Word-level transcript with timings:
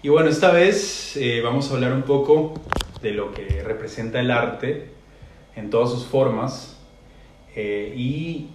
Y 0.00 0.10
bueno, 0.10 0.30
esta 0.30 0.52
vez 0.52 1.16
eh, 1.16 1.40
vamos 1.42 1.68
a 1.68 1.74
hablar 1.74 1.92
un 1.92 2.02
poco 2.02 2.54
de 3.02 3.10
lo 3.10 3.32
que 3.32 3.64
representa 3.64 4.20
el 4.20 4.30
arte 4.30 4.90
en 5.56 5.70
todas 5.70 5.90
sus 5.90 6.06
formas 6.06 6.78
eh, 7.56 7.92
y 7.96 8.46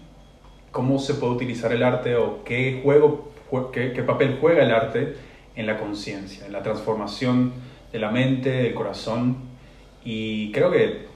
cómo 0.71 0.99
se 0.99 1.15
puede 1.15 1.33
utilizar 1.33 1.73
el 1.73 1.83
arte 1.83 2.15
o 2.15 2.45
qué, 2.45 2.79
juego, 2.81 3.33
qué, 3.73 3.89
papel 4.07 4.37
juega 4.39 4.63
el 4.63 4.71
arte 4.71 5.17
en 5.57 5.67
la 5.67 5.77
conciencia, 5.77 6.45
en 6.45 6.53
la 6.53 6.63
transformación 6.63 7.51
de 7.91 7.99
la 7.99 8.09
mente, 8.09 8.49
del 8.49 8.73
corazón. 8.73 9.35
Y 10.05 10.49
creo 10.53 10.71
que 10.71 11.07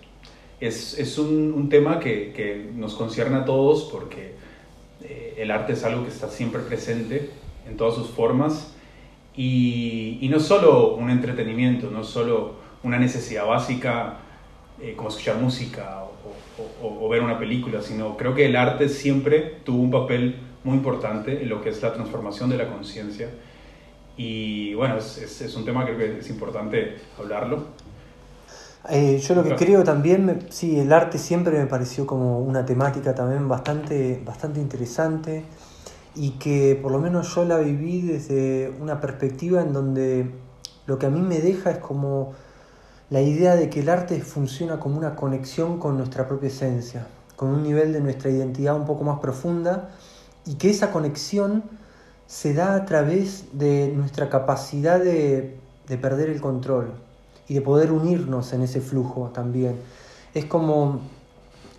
es, 0.60 1.00
es 1.00 1.18
un, 1.18 1.54
un, 1.54 1.70
tema 1.70 2.02
que, 2.02 2.34
que, 2.34 2.70
nos 2.76 2.96
concierne 2.96 3.38
a 3.38 3.46
todos 3.46 3.86
porque 3.90 4.34
eh, 5.04 5.36
el 5.38 5.52
arte 5.52 5.72
es 5.72 5.86
algo 5.86 6.04
que 6.04 6.10
está 6.10 6.28
siempre 6.28 6.60
presente 6.64 7.30
en 7.66 7.78
todas 7.78 7.96
sus 7.96 8.10
formas 8.10 8.74
y, 9.38 10.18
y 10.20 10.30
no 10.30 10.40
solo 10.40 10.96
un 10.96 11.10
entretenimiento, 11.10 11.90
no 11.92 12.04
solo 12.04 12.56
una 12.84 12.98
necesidad 12.98 13.46
básica 13.46 14.18
eh, 14.82 14.94
como 14.96 15.10
escuchar 15.10 15.38
música 15.38 16.04
o, 16.04 16.86
o, 16.86 17.06
o, 17.06 17.10
ver 17.10 17.22
una 17.22 17.38
película, 17.38 17.82
sino 17.82 18.18
creo 18.18 18.34
que 18.34 18.48
el 18.48 18.56
arte 18.56 18.90
siempre 18.90 19.60
tuvo 19.64 19.82
un 19.82 19.92
papel 19.92 20.36
muy 20.64 20.76
importante 20.76 21.42
en 21.42 21.50
lo 21.50 21.62
que 21.62 21.70
es 21.70 21.82
la 21.82 21.94
transformación 21.94 22.50
de 22.50 22.58
la 22.58 22.68
conciencia 22.68 23.30
y 24.18 24.74
bueno, 24.74 24.98
es, 24.98 25.20
es, 25.20 25.42
es 25.42 25.56
un 25.56 25.64
tema 25.64 25.86
que 25.86 25.96
creo 25.96 26.16
que 26.16 26.20
es 26.20 26.30
importante 26.30 26.98
hablarlo. 27.20 27.66
Eh, 28.90 29.20
yo 29.20 29.36
lo 29.36 29.44
que 29.44 29.56
creo 29.56 29.84
también, 29.84 30.48
sí, 30.50 30.80
el 30.80 30.92
arte 30.94 31.18
siempre 31.18 31.58
me 31.60 31.66
pareció 31.68 32.08
como 32.08 32.40
una 32.40 32.66
temática 32.66 33.14
también 33.14 33.48
bastante, 33.48 34.22
bastante 34.26 34.60
interesante 34.60 35.44
y 36.18 36.32
que 36.32 36.78
por 36.82 36.92
lo 36.92 37.00
menos 37.00 37.34
yo 37.36 37.46
la 37.46 37.60
viví 37.60 38.02
desde 38.02 38.74
una 38.82 39.00
perspectiva 39.00 39.62
en 39.62 39.72
donde 39.72 40.32
lo 40.88 40.98
que 40.98 41.06
a 41.06 41.10
mí 41.10 41.22
me 41.22 41.40
deja 41.40 41.72
es 41.72 41.78
como 41.78 42.34
la 43.10 43.22
idea 43.22 43.56
de 43.56 43.70
que 43.70 43.82
el 43.82 43.90
arte 43.90 44.20
funciona 44.22 44.80
como 44.80 44.98
una 44.98 45.16
conexión 45.16 45.80
con 45.80 45.98
nuestra 45.98 46.28
propia 46.28 46.48
esencia, 46.48 47.08
con 47.36 47.50
un 47.50 47.64
nivel 47.64 47.94
de 47.94 48.02
nuestra 48.02 48.32
identidad 48.32 48.76
un 48.76 48.86
poco 48.86 49.04
más 49.04 49.20
profunda 49.20 49.90
y 50.46 50.56
que 50.56 50.70
esa 50.70 50.92
conexión 50.92 51.64
se 52.26 52.54
da 52.54 52.76
a 52.76 52.86
través 52.86 53.46
de 53.54 53.94
nuestra 53.96 54.30
capacidad 54.30 55.00
de, 55.00 55.58
de 55.88 55.98
perder 55.98 56.30
el 56.30 56.42
control 56.42 56.92
y 57.48 57.54
de 57.54 57.62
poder 57.62 57.92
unirnos 57.92 58.52
en 58.54 58.64
ese 58.64 58.82
flujo 58.82 59.30
también. 59.34 59.78
Es 60.34 60.46
como 60.46 61.00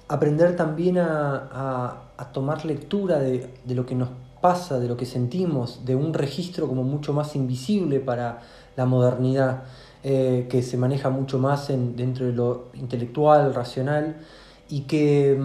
aprender 0.09 0.57
también 0.57 0.99
a, 0.99 1.99
a, 2.17 2.33
tomar 2.33 2.65
lectura 2.65 3.19
de, 3.19 3.51
de, 3.65 3.75
lo 3.75 3.85
que 3.85 3.95
nos 3.95 4.09
pasa, 4.41 4.79
de 4.79 4.89
lo 4.89 4.97
que 4.97 5.07
sentimos, 5.07 5.85
de 5.85 5.97
un 5.97 6.15
registro 6.15 6.69
como 6.69 6.83
mucho 6.83 7.13
más 7.13 7.37
invisible 7.37 8.01
para 8.01 8.41
la 8.77 8.87
modernidad, 8.87 9.65
eh, 10.05 10.47
que 10.49 10.63
se 10.63 10.77
maneja 10.77 11.11
mucho 11.11 11.39
más 11.39 11.71
en, 11.71 11.97
dentro 11.97 12.27
de 12.27 12.33
lo 12.33 12.67
intelectual, 12.75 13.55
racional, 13.55 14.17
y 14.69 14.83
que, 14.83 15.39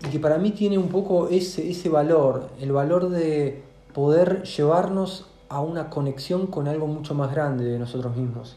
y 0.00 0.08
que 0.08 0.18
para 0.18 0.38
mí 0.38 0.50
tiene 0.50 0.78
un 0.78 0.88
poco 0.88 1.28
ese, 1.28 1.70
ese 1.70 1.88
valor, 1.88 2.48
el 2.60 2.72
valor 2.72 3.10
de 3.10 3.62
poder 3.94 4.42
llevarnos 4.42 5.26
a 5.48 5.60
una 5.60 5.90
conexión 5.90 6.46
con 6.46 6.66
algo 6.66 6.86
mucho 6.86 7.14
más 7.14 7.30
grande 7.30 7.64
de 7.64 7.78
nosotros 7.78 8.16
mismos. 8.16 8.56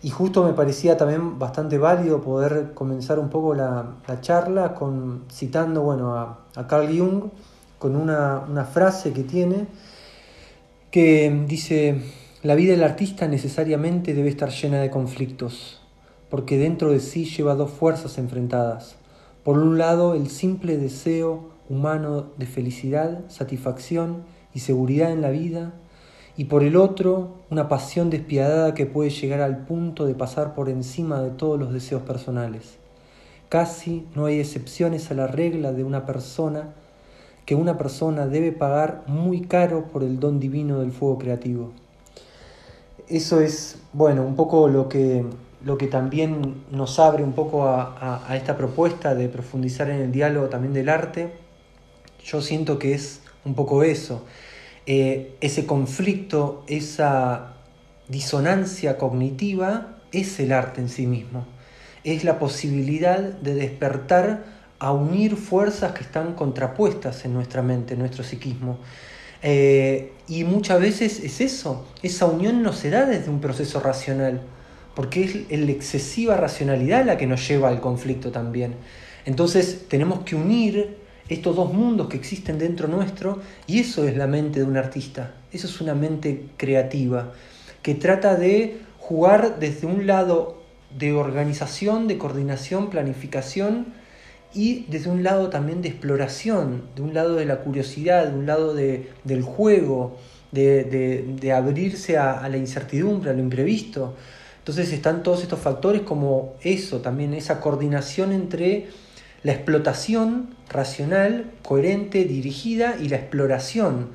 Y 0.00 0.10
justo 0.10 0.44
me 0.44 0.52
parecía 0.52 0.96
también 0.96 1.40
bastante 1.40 1.76
válido 1.76 2.20
poder 2.20 2.72
comenzar 2.74 3.18
un 3.18 3.30
poco 3.30 3.54
la, 3.54 3.96
la 4.06 4.20
charla 4.20 4.74
con, 4.74 5.24
citando 5.28 5.82
bueno, 5.82 6.14
a 6.14 6.66
Carl 6.68 6.86
Jung 6.96 7.30
con 7.78 7.96
una, 7.96 8.44
una, 8.48 8.64
frase 8.64 9.12
que 9.12 9.22
tiene 9.22 9.66
que 10.90 11.44
dice, 11.46 12.00
la 12.42 12.54
vida 12.54 12.72
del 12.72 12.82
artista 12.82 13.28
necesariamente 13.28 14.14
debe 14.14 14.28
estar 14.28 14.50
llena 14.50 14.80
de 14.80 14.90
conflictos, 14.90 15.80
porque 16.30 16.58
dentro 16.58 16.90
de 16.90 17.00
sí 17.00 17.24
lleva 17.24 17.54
dos 17.54 17.70
fuerzas 17.70 18.18
enfrentadas. 18.18 18.96
Por 19.44 19.58
un 19.58 19.78
lado, 19.78 20.14
el 20.14 20.28
simple 20.28 20.76
deseo 20.76 21.50
humano 21.68 22.26
de 22.36 22.46
felicidad, 22.46 23.20
satisfacción 23.28 24.24
y 24.54 24.60
seguridad 24.60 25.12
en 25.12 25.20
la 25.20 25.30
vida, 25.30 25.74
y 26.36 26.44
por 26.44 26.62
el 26.62 26.76
otro 26.76 27.34
una 27.50 27.68
pasión 27.68 28.10
despiadada 28.10 28.72
que 28.72 28.86
puede 28.86 29.10
llegar 29.10 29.40
al 29.40 29.66
punto 29.66 30.06
de 30.06 30.14
pasar 30.14 30.54
por 30.54 30.68
encima 30.68 31.20
de 31.20 31.30
todos 31.30 31.58
los 31.58 31.72
deseos 31.72 32.02
personales. 32.02 32.78
Casi 33.48 34.06
no 34.14 34.26
hay 34.26 34.38
excepciones 34.38 35.10
a 35.10 35.14
la 35.14 35.26
regla 35.26 35.72
de 35.72 35.82
una 35.82 36.06
persona 36.06 36.74
que 37.48 37.54
una 37.54 37.78
persona 37.78 38.26
debe 38.26 38.52
pagar 38.52 39.04
muy 39.06 39.40
caro 39.40 39.86
por 39.86 40.02
el 40.02 40.20
don 40.20 40.38
divino 40.38 40.80
del 40.80 40.92
fuego 40.92 41.16
creativo. 41.16 41.72
Eso 43.08 43.40
es, 43.40 43.78
bueno, 43.94 44.22
un 44.22 44.36
poco 44.36 44.68
lo 44.68 44.90
que, 44.90 45.24
lo 45.64 45.78
que 45.78 45.86
también 45.86 46.64
nos 46.70 46.98
abre 46.98 47.24
un 47.24 47.32
poco 47.32 47.66
a, 47.66 48.36
esta 48.36 48.58
propuesta 48.58 49.14
de 49.14 49.30
profundizar 49.30 49.88
en 49.88 50.02
el 50.02 50.12
diálogo 50.12 50.50
también 50.50 50.74
del 50.74 50.90
arte. 50.90 51.32
Yo 52.22 52.42
siento 52.42 52.78
que 52.78 52.92
es 52.92 53.22
un 53.46 53.54
poco 53.54 53.82
eso, 53.82 54.26
eh, 54.84 55.34
ese 55.40 55.64
conflicto, 55.64 56.64
esa 56.66 57.54
disonancia 58.08 58.98
cognitiva 58.98 59.96
es 60.12 60.38
el 60.38 60.52
arte 60.52 60.82
en 60.82 60.90
sí 60.90 61.06
mismo. 61.06 61.46
Es 62.04 62.24
la 62.24 62.38
posibilidad 62.38 63.20
de 63.20 63.54
despertar 63.54 64.57
a 64.78 64.92
unir 64.92 65.36
fuerzas 65.36 65.92
que 65.92 66.02
están 66.02 66.34
contrapuestas 66.34 67.24
en 67.24 67.34
nuestra 67.34 67.62
mente, 67.62 67.94
en 67.94 68.00
nuestro 68.00 68.22
psiquismo. 68.22 68.78
Eh, 69.42 70.12
y 70.28 70.44
muchas 70.44 70.80
veces 70.80 71.20
es 71.20 71.40
eso, 71.40 71.86
esa 72.02 72.26
unión 72.26 72.62
no 72.62 72.72
se 72.72 72.90
da 72.90 73.06
desde 73.06 73.30
un 73.30 73.40
proceso 73.40 73.80
racional, 73.80 74.42
porque 74.94 75.46
es 75.48 75.60
la 75.60 75.70
excesiva 75.70 76.36
racionalidad 76.36 77.04
la 77.04 77.16
que 77.16 77.26
nos 77.26 77.46
lleva 77.46 77.68
al 77.68 77.80
conflicto 77.80 78.30
también. 78.30 78.74
Entonces 79.24 79.86
tenemos 79.88 80.20
que 80.20 80.34
unir 80.36 80.98
estos 81.28 81.54
dos 81.56 81.72
mundos 81.72 82.08
que 82.08 82.16
existen 82.16 82.58
dentro 82.58 82.88
nuestro, 82.88 83.40
y 83.66 83.80
eso 83.80 84.06
es 84.08 84.16
la 84.16 84.26
mente 84.26 84.60
de 84.60 84.66
un 84.66 84.76
artista, 84.76 85.34
eso 85.52 85.66
es 85.66 85.80
una 85.80 85.94
mente 85.94 86.46
creativa, 86.56 87.32
que 87.82 87.94
trata 87.94 88.34
de 88.34 88.80
jugar 88.98 89.58
desde 89.58 89.86
un 89.86 90.06
lado 90.06 90.62
de 90.96 91.12
organización, 91.12 92.08
de 92.08 92.18
coordinación, 92.18 92.90
planificación, 92.90 93.97
y 94.54 94.86
desde 94.88 95.10
un 95.10 95.22
lado 95.22 95.50
también 95.50 95.82
de 95.82 95.88
exploración, 95.88 96.82
de 96.96 97.02
un 97.02 97.14
lado 97.14 97.36
de 97.36 97.44
la 97.44 97.60
curiosidad, 97.60 98.28
de 98.28 98.38
un 98.38 98.46
lado 98.46 98.74
de, 98.74 99.10
del 99.24 99.42
juego, 99.42 100.16
de, 100.52 100.84
de, 101.38 101.52
abrirse 101.52 102.16
a, 102.16 102.40
a 102.40 102.48
la 102.48 102.56
incertidumbre, 102.56 103.30
a 103.30 103.34
lo 103.34 103.40
imprevisto. 103.40 104.14
Entonces 104.58 104.92
están 104.92 105.22
todos 105.22 105.42
estos 105.42 105.58
factores 105.58 106.02
como 106.02 106.54
eso, 106.62 107.00
también 107.00 107.34
esa 107.34 107.60
coordinación 107.60 108.32
entre 108.32 108.88
la 109.42 109.52
explotación 109.52 110.54
racional, 110.68 111.52
coherente, 111.62 112.24
dirigida 112.24 112.96
y 113.00 113.08
la 113.08 113.16
exploración 113.16 114.08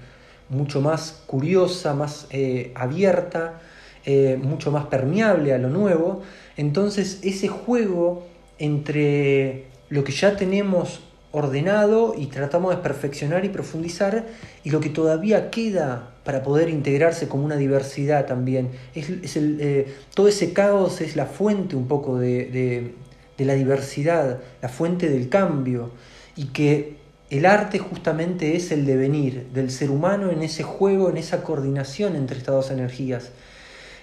mucho 0.50 0.81
más 0.81 1.23
curiosa, 1.25 1.94
más 1.94 2.27
eh, 2.29 2.71
abierta, 2.75 3.62
eh, 4.06 4.38
mucho 4.41 4.71
más 4.71 4.85
permeable 4.88 5.53
a 5.53 5.57
lo 5.57 5.69
nuevo. 5.69 6.21
Entonces 6.57 7.19
ese 7.24 7.47
juego 7.47 8.27
entre 8.59 9.68
lo 9.94 10.04
que 10.04 10.12
ya 10.12 10.36
tenemos 10.36 11.01
ordenado 11.31 12.16
y 12.18 12.25
tratamos 12.25 12.75
de 12.75 12.81
perfeccionar 12.81 13.45
y 13.45 13.50
profundizar 13.50 14.25
y 14.63 14.72
lo 14.72 14.80
que 14.80 14.90
todavía 14.90 15.51
queda 15.51 16.16
para 16.24 16.42
poder 16.42 16.69
integrarse 16.69 17.28
como 17.28 17.45
una 17.45 17.57
diversidad 17.57 18.25
también. 18.25 18.72
Es, 18.95 19.07
eh, 19.36 19.94
todo 20.16 20.28
ese 20.28 20.51
caos 20.51 21.00
es 21.01 21.16
la 21.16 21.28
fuente 21.28 21.75
un 21.75 21.88
poco 21.88 22.18
de, 22.18 22.45
de, 22.45 22.95
de 23.38 23.45
la 23.45 23.54
diversidad, 23.54 24.40
la 24.63 24.69
fuente 24.69 25.10
del 25.10 25.30
cambio, 25.30 25.92
y 26.36 26.45
que 26.45 26.95
el 27.30 27.45
arte 27.45 27.78
justamente 27.78 28.56
es 28.56 28.72
el 28.72 28.88
devenir 28.88 29.45
del 29.54 29.69
ser 29.69 29.92
humano 29.92 30.31
en 30.31 30.42
ese 30.42 30.63
juego, 30.63 31.07
en 31.12 31.18
esa 31.18 31.44
coordinación 31.44 32.16
entre 32.16 32.40
estas 32.40 32.56
dos 32.56 32.72
energías. 32.72 33.30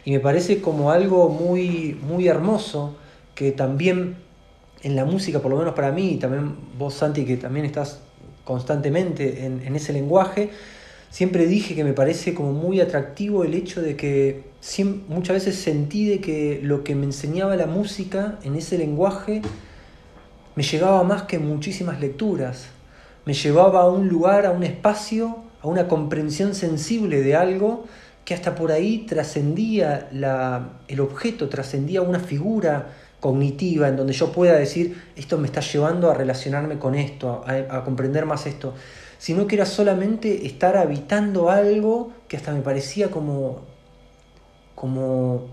Y 0.04 0.12
me 0.12 0.20
parece 0.20 0.60
como 0.60 0.92
algo 0.92 1.30
muy, 1.30 1.98
muy 2.00 2.28
hermoso 2.28 2.96
que 3.34 3.50
también 3.50 4.29
en 4.82 4.96
la 4.96 5.04
música, 5.04 5.40
por 5.40 5.50
lo 5.50 5.58
menos 5.58 5.74
para 5.74 5.92
mí, 5.92 6.12
y 6.12 6.16
también 6.16 6.56
vos 6.78 6.94
Santi, 6.94 7.24
que 7.24 7.36
también 7.36 7.66
estás 7.66 8.00
constantemente 8.44 9.44
en, 9.44 9.76
ese 9.76 9.92
lenguaje, 9.92 10.50
siempre 11.10 11.46
dije 11.46 11.74
que 11.74 11.84
me 11.84 11.92
parece 11.92 12.34
como 12.34 12.52
muy 12.52 12.80
atractivo 12.80 13.44
el 13.44 13.54
hecho 13.54 13.82
de 13.82 13.96
que 13.96 14.44
siempre, 14.60 15.14
muchas 15.14 15.34
veces 15.34 15.56
sentí 15.56 16.08
de 16.08 16.20
que 16.20 16.60
lo 16.62 16.82
que 16.82 16.94
me 16.94 17.04
enseñaba 17.04 17.56
la 17.56 17.66
música 17.66 18.38
en 18.42 18.56
ese 18.56 18.78
lenguaje 18.78 19.42
me 20.56 20.62
llegaba 20.62 21.02
más 21.04 21.22
que 21.24 21.38
muchísimas 21.38 22.00
lecturas, 22.00 22.66
me 23.24 23.34
llevaba 23.34 23.82
a 23.82 23.88
un 23.88 24.08
lugar, 24.08 24.46
a 24.46 24.50
un 24.50 24.64
espacio, 24.64 25.36
a 25.62 25.68
una 25.68 25.86
comprensión 25.88 26.54
sensible 26.54 27.20
de 27.22 27.36
algo 27.36 27.84
que 28.24 28.34
hasta 28.34 28.54
por 28.54 28.72
ahí 28.72 29.06
trascendía 29.08 30.08
el 30.88 31.00
objeto, 31.00 31.48
trascendía 31.48 32.02
una 32.02 32.20
figura 32.20 32.88
cognitiva, 33.20 33.88
en 33.88 33.96
donde 33.96 34.14
yo 34.14 34.32
pueda 34.32 34.56
decir, 34.56 35.00
esto 35.14 35.38
me 35.38 35.46
está 35.46 35.60
llevando 35.60 36.10
a 36.10 36.14
relacionarme 36.14 36.78
con 36.78 36.94
esto, 36.94 37.44
a, 37.46 37.84
comprender 37.84 38.26
más 38.26 38.46
esto, 38.46 38.74
sino 39.18 39.46
que 39.46 39.56
era 39.56 39.66
solamente 39.66 40.46
estar 40.46 40.76
habitando 40.76 41.50
algo 41.50 42.12
que 42.26 42.38
hasta 42.38 42.52
me 42.52 42.62
parecía 42.62 43.10
como, 43.10 43.60
como 44.74 45.48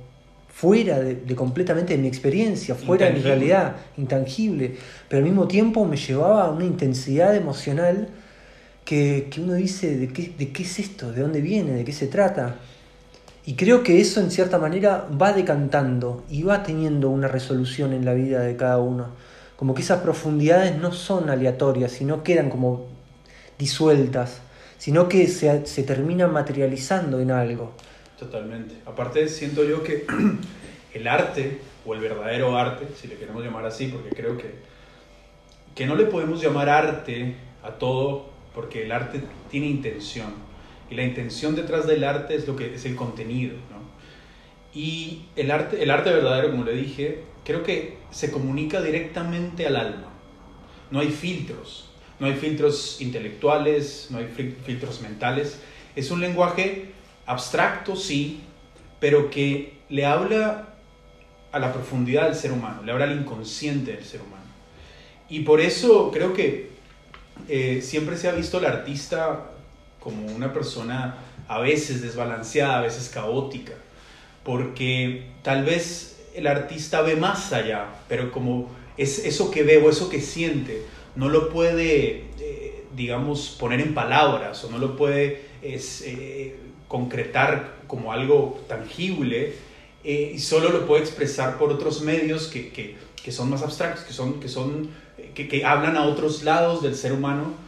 fuera 0.47 0.99
de, 0.99 1.35
completamente 1.35 1.95
de 1.95 1.99
mi 2.01 2.07
experiencia, 2.07 2.73
fuera 2.73 3.07
de 3.07 3.13
mi 3.13 3.19
realidad, 3.19 3.75
intangible, 3.97 4.75
pero 5.09 5.19
al 5.19 5.25
mismo 5.25 5.47
tiempo 5.47 5.85
me 5.85 5.97
llevaba 5.97 6.45
a 6.45 6.51
una 6.51 6.65
intensidad 6.65 7.35
emocional 7.35 8.07
que, 8.85 9.29
uno 9.37 9.53
dice, 9.53 9.97
¿de 9.97 10.07
qué, 10.07 10.33
¿de 10.37 10.53
qué 10.53 10.63
es 10.63 10.79
esto? 10.79 11.11
¿De 11.11 11.21
dónde 11.21 11.41
viene? 11.41 11.73
¿De 11.73 11.83
qué 11.83 11.91
se 11.91 12.07
trata? 12.07 12.55
Y 13.47 13.55
creo 13.55 13.81
que 13.81 14.01
eso 14.01 14.19
en 14.19 14.29
cierta 14.29 14.57
manera 14.57 15.07
va 15.09 15.31
decantando 15.31 16.25
y 16.29 16.43
va 16.43 16.63
teniendo 16.63 17.09
una 17.09 17.29
resolución 17.29 17.93
en 17.93 18.03
la 18.03 18.13
vida 18.13 18.41
de 18.41 18.57
cada 18.57 18.79
uno. 18.79 19.07
Como 19.55 19.73
que 19.73 19.81
esas 19.81 20.01
profundidades 20.01 20.77
no 20.77 20.91
son 20.91 21.29
aleatorias, 21.29 21.93
sino 21.93 22.23
quedan 22.23 22.49
como 22.49 22.87
disueltas, 23.57 24.41
sino 24.77 25.07
que 25.07 25.29
se, 25.29 25.65
se 25.65 25.83
terminan 25.83 26.33
materializando 26.33 27.21
en 27.21 27.31
algo. 27.31 27.71
Totalmente. 28.19 28.75
Aparte 28.85 29.29
siento 29.29 29.63
yo 29.63 29.81
que 29.81 30.05
el 30.93 31.07
arte, 31.07 31.61
o 31.85 31.93
el 31.93 32.01
verdadero 32.01 32.57
arte, 32.57 32.85
si 32.99 33.07
le 33.07 33.15
queremos 33.15 33.45
llamar 33.45 33.65
así, 33.65 33.87
porque 33.87 34.09
creo 34.09 34.37
que, 34.37 34.55
que 35.73 35.85
no 35.85 35.95
le 35.95 36.03
podemos 36.03 36.41
llamar 36.41 36.67
arte 36.67 37.37
a 37.63 37.71
todo, 37.71 38.25
porque 38.53 38.83
el 38.83 38.91
arte 38.91 39.21
tiene 39.49 39.67
intención 39.67 40.46
y 40.89 40.95
la 40.95 41.03
intención 41.03 41.55
detrás 41.55 41.87
del 41.87 42.03
arte 42.03 42.35
es 42.35 42.47
lo 42.47 42.55
que 42.55 42.75
es 42.75 42.85
el 42.85 42.95
contenido, 42.95 43.55
¿no? 43.71 43.77
Y 44.73 45.23
el 45.35 45.51
arte, 45.51 45.81
el 45.81 45.89
arte 45.91 46.11
verdadero, 46.11 46.51
como 46.51 46.63
le 46.63 46.73
dije, 46.73 47.23
creo 47.43 47.63
que 47.63 47.97
se 48.11 48.31
comunica 48.31 48.81
directamente 48.81 49.65
al 49.65 49.75
alma. 49.75 50.07
No 50.91 50.99
hay 50.99 51.09
filtros, 51.09 51.89
no 52.19 52.27
hay 52.27 52.35
filtros 52.35 53.01
intelectuales, 53.01 54.07
no 54.11 54.19
hay 54.19 54.27
filtros 54.27 55.01
mentales. 55.01 55.59
Es 55.95 56.11
un 56.11 56.21
lenguaje 56.21 56.91
abstracto, 57.25 57.95
sí, 57.95 58.41
pero 58.99 59.29
que 59.29 59.77
le 59.89 60.05
habla 60.05 60.75
a 61.51 61.59
la 61.59 61.73
profundidad 61.73 62.25
del 62.25 62.35
ser 62.35 62.51
humano, 62.51 62.83
le 62.83 62.91
habla 62.91 63.05
al 63.05 63.19
inconsciente 63.19 63.93
del 63.93 64.05
ser 64.05 64.21
humano. 64.21 64.43
Y 65.29 65.41
por 65.41 65.59
eso 65.59 66.11
creo 66.11 66.33
que 66.33 66.69
eh, 67.47 67.81
siempre 67.81 68.17
se 68.17 68.29
ha 68.29 68.31
visto 68.31 68.57
al 68.57 68.65
artista 68.65 69.51
como 69.99 70.25
una 70.27 70.53
persona 70.53 71.17
a 71.47 71.59
veces 71.59 72.01
desbalanceada, 72.01 72.79
a 72.79 72.81
veces 72.81 73.09
caótica, 73.09 73.73
porque 74.43 75.27
tal 75.43 75.63
vez 75.63 76.19
el 76.35 76.47
artista 76.47 77.01
ve 77.01 77.15
más 77.15 77.51
allá, 77.53 77.87
pero 78.07 78.31
como 78.31 78.69
es 78.97 79.19
eso 79.25 79.51
que 79.51 79.63
ve 79.63 79.77
o 79.77 79.89
eso 79.89 80.09
que 80.09 80.21
siente, 80.21 80.83
no 81.15 81.29
lo 81.29 81.49
puede, 81.49 82.25
eh, 82.39 82.83
digamos, 82.95 83.55
poner 83.59 83.81
en 83.81 83.93
palabras 83.93 84.63
o 84.63 84.69
no 84.69 84.77
lo 84.77 84.95
puede 84.95 85.41
eh, 85.61 86.55
concretar 86.87 87.77
como 87.87 88.11
algo 88.11 88.63
tangible 88.67 89.55
eh, 90.03 90.31
y 90.35 90.39
solo 90.39 90.69
lo 90.69 90.85
puede 90.85 91.01
expresar 91.01 91.57
por 91.57 91.71
otros 91.71 92.01
medios 92.01 92.47
que, 92.47 92.69
que, 92.69 92.95
que 93.23 93.31
son 93.31 93.49
más 93.49 93.63
abstractos, 93.63 94.03
que, 94.03 94.13
son, 94.13 94.39
que, 94.39 94.47
son, 94.47 94.89
que, 95.33 95.47
que 95.47 95.65
hablan 95.65 95.97
a 95.97 96.05
otros 96.05 96.43
lados 96.43 96.83
del 96.83 96.95
ser 96.95 97.13
humano 97.13 97.66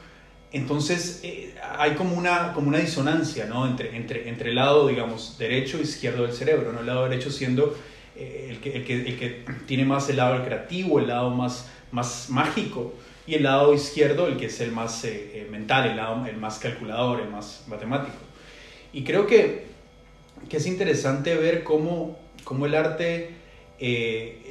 entonces 0.51 1.19
eh, 1.23 1.53
hay 1.77 1.93
como 1.93 2.15
una, 2.15 2.53
como 2.53 2.69
una 2.69 2.79
disonancia 2.79 3.45
¿no? 3.45 3.67
entre, 3.67 3.95
entre, 3.95 4.27
entre 4.29 4.49
el 4.49 4.55
lado, 4.55 4.87
digamos, 4.87 5.37
derecho 5.37 5.77
e 5.77 5.81
izquierdo 5.81 6.23
del 6.23 6.33
cerebro, 6.33 6.71
¿no? 6.73 6.79
el 6.79 6.87
lado 6.87 7.07
derecho 7.07 7.29
siendo 7.29 7.77
eh, 8.15 8.47
el, 8.49 8.59
que, 8.59 8.77
el, 8.77 8.85
que, 8.85 8.93
el, 8.95 9.19
que, 9.19 9.45
tiene 9.67 9.85
más 9.85 10.09
el 10.09 10.17
lado 10.17 10.43
creativo, 10.43 10.99
el 10.99 11.07
lado 11.07 11.29
más, 11.29 11.69
más 11.91 12.29
mágico, 12.29 12.95
y 13.27 13.35
el 13.35 13.43
lado 13.43 13.75
izquierdo 13.75 14.27
el 14.27 14.37
que 14.37 14.47
es 14.47 14.59
el 14.59 14.71
más 14.71 15.03
eh, 15.05 15.47
mental, 15.51 15.87
el, 15.87 15.97
lado, 15.97 16.25
el 16.25 16.37
más 16.37 16.57
calculador, 16.57 17.21
el 17.21 17.29
más 17.29 17.65
matemático. 17.67 18.17
Y 18.91 19.03
creo 19.03 19.27
que, 19.27 19.67
que 20.49 20.57
es 20.57 20.65
interesante 20.65 21.35
ver 21.35 21.63
cómo, 21.63 22.17
cómo 22.43 22.65
el 22.65 22.73
arte 22.73 23.35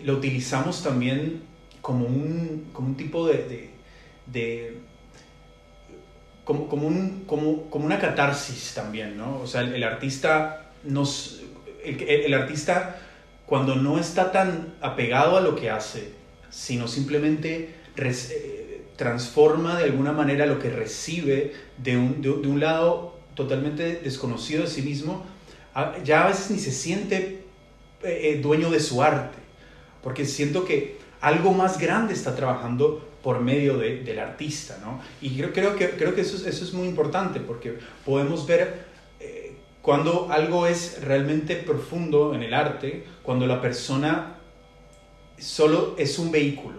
lo 0.04 0.14
utilizamos 0.14 0.82
también 0.82 1.42
como 1.82 2.06
un, 2.06 2.70
como 2.72 2.88
un 2.88 2.96
tipo 2.96 3.26
de, 3.26 3.70
de 4.26 4.77
como, 6.48 6.66
como, 6.66 6.86
un, 6.86 7.24
como, 7.26 7.68
como 7.68 7.84
una 7.84 7.98
catarsis 7.98 8.72
también, 8.72 9.18
¿no? 9.18 9.38
O 9.38 9.46
sea, 9.46 9.60
el, 9.60 9.84
artista 9.84 10.70
nos... 10.82 11.42
El, 11.84 12.32
artista 12.32 13.02
cuando 13.44 13.76
no 13.76 13.98
está 13.98 14.32
tan 14.32 14.72
apegado 14.80 15.36
a 15.36 15.42
lo 15.42 15.54
que 15.56 15.68
hace, 15.68 16.12
sino 16.48 16.88
simplemente 16.88 17.74
eh, 17.98 18.82
transforma 18.96 19.76
de 19.76 19.84
alguna 19.84 20.12
manera 20.12 20.46
lo 20.46 20.58
que 20.58 20.70
recibe 20.70 21.52
de 21.76 21.98
un, 21.98 22.22
de, 22.22 22.30
un 22.30 22.60
lado 22.60 23.18
totalmente 23.34 23.96
desconocido 23.96 24.62
de 24.62 24.68
sí 24.68 24.80
mismo, 24.80 25.26
ya 26.02 26.24
a 26.24 26.28
veces 26.28 26.50
ni 26.50 26.60
se 26.60 26.72
siente 26.72 27.44
eh, 28.02 28.20
eh, 28.22 28.40
dueño 28.40 28.70
de 28.70 28.80
su 28.80 29.02
arte, 29.02 29.36
porque 30.02 30.24
siento 30.24 30.64
que 30.64 30.96
algo 31.20 31.52
más 31.52 31.78
grande 31.78 32.14
está 32.14 32.34
trabajando 32.34 33.06
por 33.23 33.41
medio 33.41 33.79
de, 33.79 34.03
del 34.03 34.19
artista, 34.19 34.79
¿no? 34.82 35.00
Y 35.20 35.37
creo, 35.37 35.53
creo, 35.53 35.76
que, 35.76 35.91
creo 35.91 36.15
que 36.15 36.20
eso, 36.23 36.37
eso 36.49 36.65
es 36.65 36.73
muy 36.73 36.88
importante 36.88 37.41
porque 37.41 37.79
podemos 38.05 38.47
ver 38.47 38.87
eh, 39.20 39.56
cuando 39.82 40.29
algo 40.31 40.67
es 40.67 41.03
realmente 41.03 41.56
profundo 41.56 42.35
en 42.35 42.43
el 42.43 42.55
arte, 42.55 43.05
cuando 43.23 43.47
la 43.47 43.61
persona 43.61 44.37
solo 45.38 45.94
es 45.99 46.19
un 46.19 46.31
vehículo, 46.31 46.79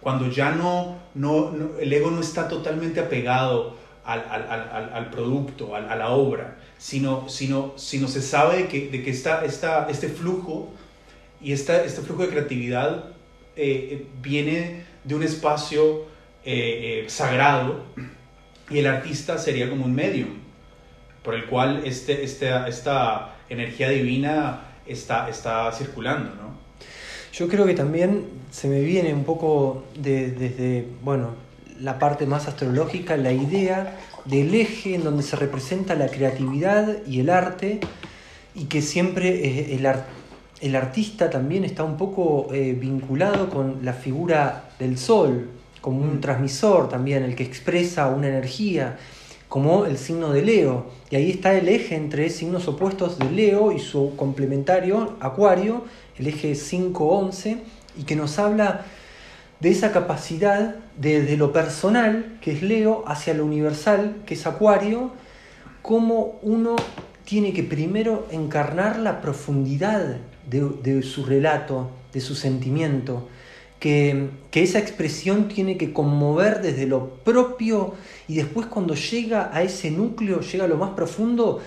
cuando 0.00 0.30
ya 0.30 0.52
no, 0.52 0.98
no, 1.14 1.52
el 1.78 1.92
ego 1.92 2.10
no 2.10 2.20
está 2.20 2.48
totalmente 2.48 3.00
apegado 3.00 3.76
al, 4.04 4.20
al, 4.20 4.90
al, 4.94 5.10
producto, 5.10 5.76
a 5.76 5.94
la 5.94 6.10
obra, 6.10 6.56
sino, 6.78 7.28
sino, 7.28 7.74
sino 7.76 8.08
se 8.08 8.22
sabe 8.22 8.66
que, 8.68 8.88
de 8.88 9.02
que 9.02 9.10
está 9.10 9.44
este 9.44 10.08
flujo 10.08 10.72
y 11.42 11.52
esta, 11.52 11.84
este 11.84 12.00
flujo 12.00 12.22
de 12.22 12.28
creatividad 12.28 13.04
eh, 13.56 13.88
eh, 13.90 14.06
viene 14.22 14.84
de 15.08 15.14
un 15.14 15.22
espacio 15.22 16.04
eh, 16.44 17.04
sagrado 17.08 17.84
y 18.70 18.78
el 18.78 18.86
artista 18.86 19.38
sería 19.38 19.68
como 19.68 19.86
un 19.86 19.94
medium 19.94 20.28
por 21.24 21.34
el 21.34 21.46
cual 21.46 21.82
este, 21.84 22.22
este, 22.22 22.50
esta 22.68 23.36
energía 23.48 23.88
divina 23.88 24.60
está, 24.86 25.28
está 25.28 25.72
circulando, 25.72 26.34
¿no? 26.34 26.58
Yo 27.32 27.48
creo 27.48 27.66
que 27.66 27.74
también 27.74 28.26
se 28.50 28.68
me 28.68 28.80
viene 28.80 29.14
un 29.14 29.24
poco 29.24 29.84
desde, 29.94 30.88
bueno, 31.02 31.34
la 31.80 31.98
parte 31.98 32.26
más 32.26 32.48
astrológica, 32.48 33.16
la 33.16 33.32
idea 33.32 33.96
del 34.24 34.54
eje 34.54 34.94
en 34.94 35.04
donde 35.04 35.22
se 35.22 35.36
representa 35.36 35.94
la 35.94 36.08
creatividad 36.08 37.06
y 37.06 37.20
el 37.20 37.30
arte 37.30 37.80
y 38.54 38.64
que 38.64 38.82
siempre 38.82 39.74
el, 39.74 39.86
el 40.60 40.76
artista 40.76 41.30
también 41.30 41.64
está 41.64 41.84
un 41.84 41.96
poco 41.96 42.48
eh, 42.52 42.76
vinculado 42.78 43.48
con 43.48 43.84
la 43.84 43.92
figura 43.92 44.70
del 44.78 44.98
sol, 44.98 45.50
como 45.80 46.00
un 46.00 46.16
mm. 46.16 46.20
transmisor 46.20 46.88
también, 46.88 47.22
el 47.22 47.36
que 47.36 47.44
expresa 47.44 48.08
una 48.08 48.28
energía, 48.28 48.98
como 49.48 49.86
el 49.86 49.96
signo 49.98 50.32
de 50.32 50.42
Leo. 50.42 50.86
Y 51.10 51.16
ahí 51.16 51.30
está 51.30 51.54
el 51.54 51.68
eje 51.68 51.94
entre 51.94 52.28
signos 52.30 52.68
opuestos 52.68 53.18
de 53.18 53.30
Leo 53.30 53.72
y 53.72 53.78
su 53.78 54.14
complementario, 54.16 55.16
Acuario, 55.20 55.84
el 56.18 56.26
eje 56.26 56.52
5-11, 56.52 57.58
y 57.96 58.02
que 58.02 58.16
nos 58.16 58.38
habla 58.38 58.84
de 59.60 59.70
esa 59.70 59.92
capacidad 59.92 60.76
desde 60.96 61.36
lo 61.36 61.52
personal, 61.52 62.38
que 62.40 62.52
es 62.52 62.62
Leo, 62.62 63.04
hacia 63.06 63.34
lo 63.34 63.44
universal, 63.44 64.22
que 64.26 64.34
es 64.34 64.46
Acuario, 64.46 65.12
como 65.82 66.38
uno 66.42 66.76
tiene 67.24 67.52
que 67.52 67.62
primero 67.62 68.26
encarnar 68.30 68.98
la 68.98 69.20
profundidad 69.20 70.16
de, 70.50 71.02
su 71.02 71.24
relato, 71.24 71.90
de 72.12 72.20
su 72.20 72.34
sentimiento, 72.34 73.28
que, 73.80 74.28
esa 74.52 74.80
expresión 74.80 75.46
tiene 75.46 75.76
que 75.76 75.92
conmover 75.92 76.60
desde 76.62 76.86
lo 76.86 77.10
propio 77.22 77.94
y 78.26 78.34
después 78.34 78.66
cuando 78.66 78.94
llega 78.94 79.50
a 79.52 79.62
ese 79.62 79.92
núcleo, 79.92 80.40
llega 80.40 80.64
a 80.64 80.68
lo 80.68 80.76
más 80.76 80.90
profundo, 80.90 81.60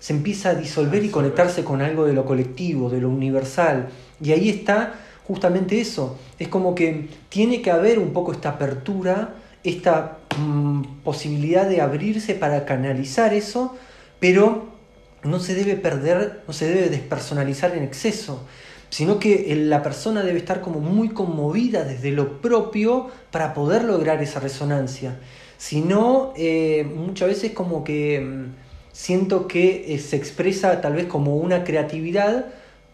se 0.00 0.14
empieza 0.14 0.50
a 0.50 0.54
disolver 0.54 1.04
y 1.04 1.10
conectarse 1.10 1.64
con 1.64 1.82
algo 1.82 2.06
de 2.06 2.14
lo 2.14 2.24
colectivo, 2.24 2.88
de 2.88 3.02
lo 3.02 3.10
universal. 3.10 3.90
Y 4.22 4.32
ahí 4.32 4.48
está 4.48 4.94
justamente 5.26 5.78
eso. 5.78 6.16
Es 6.38 6.48
como 6.48 6.74
que 6.74 7.08
tiene 7.28 7.60
que 7.60 7.70
haber 7.70 7.98
un 7.98 8.14
poco 8.14 8.32
esta 8.32 8.50
apertura, 8.50 9.34
esta 9.62 10.18
mm, 10.38 11.02
posibilidad 11.04 11.68
de 11.68 11.82
abrirse 11.82 12.34
para 12.34 12.64
canalizar 12.64 13.34
eso, 13.34 13.76
pero 14.20 14.77
no 15.22 15.40
se 15.40 15.54
debe 15.54 15.76
perder, 15.76 16.42
no 16.46 16.52
se 16.52 16.68
debe 16.68 16.88
despersonalizar 16.88 17.76
en 17.76 17.82
exceso, 17.82 18.46
sino 18.90 19.18
que 19.18 19.54
la 19.56 19.82
persona 19.82 20.22
debe 20.22 20.38
estar 20.38 20.60
como 20.60 20.80
muy 20.80 21.10
conmovida 21.10 21.84
desde 21.84 22.10
lo 22.10 22.40
propio 22.40 23.10
para 23.30 23.54
poder 23.54 23.84
lograr 23.84 24.22
esa 24.22 24.40
resonancia. 24.40 25.18
Si 25.58 25.80
no, 25.80 26.32
eh, 26.36 26.84
muchas 26.94 27.28
veces 27.28 27.52
como 27.52 27.84
que 27.84 28.20
mm, 28.20 28.54
siento 28.92 29.48
que 29.48 29.94
eh, 29.94 29.98
se 29.98 30.16
expresa 30.16 30.80
tal 30.80 30.94
vez 30.94 31.06
como 31.06 31.36
una 31.36 31.64
creatividad, 31.64 32.46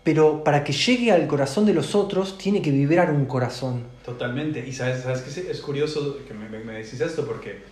pero 0.02 0.44
para 0.44 0.64
que 0.64 0.72
llegue 0.72 1.12
al 1.12 1.26
corazón 1.26 1.66
de 1.66 1.74
los 1.74 1.94
otros 1.94 2.38
tiene 2.38 2.62
que 2.62 2.70
vibrar 2.70 3.10
un 3.10 3.26
corazón. 3.26 3.84
Totalmente. 4.04 4.66
Y 4.66 4.72
sabes, 4.72 5.02
sabes 5.02 5.22
que 5.22 5.50
es 5.50 5.60
curioso 5.60 6.18
que 6.26 6.34
me, 6.34 6.48
me, 6.48 6.72
decís 6.72 7.00
esto 7.00 7.26
porque 7.26 7.62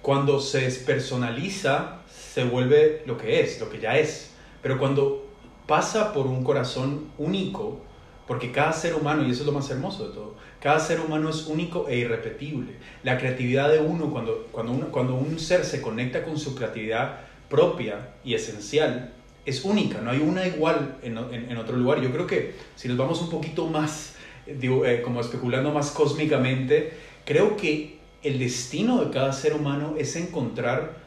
cuando 0.00 0.40
se 0.40 0.62
despersonaliza 0.62 2.01
se 2.32 2.44
vuelve 2.44 3.02
lo 3.04 3.18
que 3.18 3.40
es, 3.40 3.60
lo 3.60 3.68
que 3.68 3.78
ya 3.78 3.98
es. 3.98 4.30
Pero 4.62 4.78
cuando 4.78 5.26
pasa 5.66 6.14
por 6.14 6.26
un 6.26 6.42
corazón 6.42 7.10
único, 7.18 7.80
porque 8.26 8.52
cada 8.52 8.72
ser 8.72 8.94
humano, 8.94 9.26
y 9.26 9.30
eso 9.30 9.42
es 9.42 9.46
lo 9.46 9.52
más 9.52 9.68
hermoso 9.68 10.08
de 10.08 10.14
todo, 10.14 10.34
cada 10.58 10.80
ser 10.80 11.00
humano 11.00 11.28
es 11.28 11.46
único 11.46 11.88
e 11.88 11.98
irrepetible. 11.98 12.72
La 13.02 13.18
creatividad 13.18 13.70
de 13.70 13.80
uno, 13.80 14.10
cuando, 14.10 14.48
cuando, 14.50 14.90
cuando 14.90 15.14
un 15.14 15.38
ser 15.38 15.66
se 15.66 15.82
conecta 15.82 16.24
con 16.24 16.38
su 16.38 16.54
creatividad 16.54 17.20
propia 17.50 18.14
y 18.24 18.32
esencial, 18.32 19.12
es 19.44 19.64
única, 19.64 20.00
no 20.00 20.10
hay 20.10 20.20
una 20.20 20.46
igual 20.46 20.98
en, 21.02 21.18
en, 21.18 21.56
otro 21.58 21.76
lugar. 21.76 22.00
Yo 22.00 22.12
creo 22.12 22.26
que 22.26 22.54
si 22.76 22.88
nos 22.88 22.96
vamos 22.96 23.20
un 23.20 23.28
poquito 23.28 23.66
más, 23.66 24.14
eh, 24.46 25.02
como 25.04 25.20
especulando 25.20 25.70
más 25.70 25.90
cósmicamente, 25.90 26.94
creo 27.26 27.56
que 27.58 27.98
el 28.22 28.38
destino 28.38 29.04
de 29.04 29.10
cada 29.10 29.32
ser 29.32 29.52
humano 29.52 29.96
es 29.98 30.16
encontrar 30.16 31.01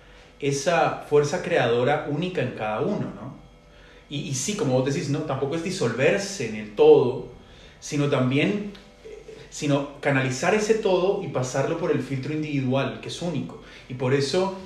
esa 0.48 1.06
fuerza 1.10 1.42
creadora 1.42 2.08
única 2.10 2.42
en 2.42 2.52
cada 2.52 2.82
uno, 2.82 3.12
¿no? 3.16 3.36
Y, 4.10 4.22
y 4.22 4.36
sí, 4.36 4.56
como 4.56 4.74
vos 4.74 4.86
decís, 4.86 5.10
no, 5.10 5.20
tampoco 5.20 5.56
es 5.56 5.64
disolverse 5.64 6.50
en 6.50 6.56
el 6.56 6.76
todo, 6.76 7.30
sino 7.80 8.10
también 8.10 8.74
eh, 9.04 9.38
sino 9.50 10.00
canalizar 10.02 10.54
ese 10.54 10.76
todo 10.76 11.24
y 11.24 11.28
pasarlo 11.28 11.78
por 11.78 11.92
el 11.92 12.02
filtro 12.02 12.34
individual, 12.34 13.00
que 13.02 13.08
es 13.08 13.22
único. 13.22 13.62
Y 13.90 13.96
por 13.96 14.14
eso 14.14 14.58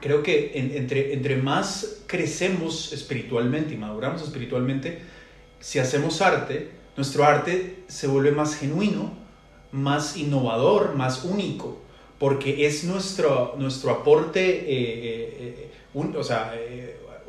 creo 0.00 0.22
que 0.22 0.52
entre, 0.54 1.12
entre 1.14 1.36
más 1.36 2.02
crecemos 2.06 2.92
espiritualmente 2.92 3.74
y 3.74 3.76
maduramos 3.76 4.22
espiritualmente, 4.22 5.02
si 5.60 5.78
hacemos 5.78 6.20
arte, 6.20 6.70
nuestro 6.96 7.24
arte 7.24 7.84
se 7.88 8.06
vuelve 8.06 8.32
más 8.32 8.56
genuino, 8.56 9.12
más 9.72 10.16
innovador, 10.16 10.94
más 10.94 11.24
único, 11.24 11.80
porque 12.24 12.64
es 12.64 12.84
nuestro, 12.84 13.54
nuestro 13.58 13.90
aporte 13.90 14.40
eh, 14.40 14.64
eh, 14.66 15.70
eh, 15.94 16.16
o 16.16 16.24
sea, 16.24 16.54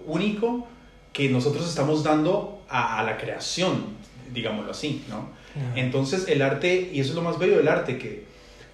único 0.05 0.65
que 1.11 1.27
nosotros 1.27 1.67
estamos 1.67 2.01
dando 2.01 2.61
a, 2.69 2.99
a, 2.99 3.03
la 3.03 3.17
creación, 3.17 3.87
digámoslo 4.33 4.71
así, 4.71 5.03
¿no? 5.09 5.31
Entonces 5.75 6.29
el 6.29 6.41
arte, 6.41 6.91
y 6.93 7.01
eso 7.01 7.09
es 7.09 7.15
lo 7.17 7.23
más 7.23 7.37
bello 7.37 7.57
del 7.57 7.67
arte, 7.67 7.97
que 7.97 8.23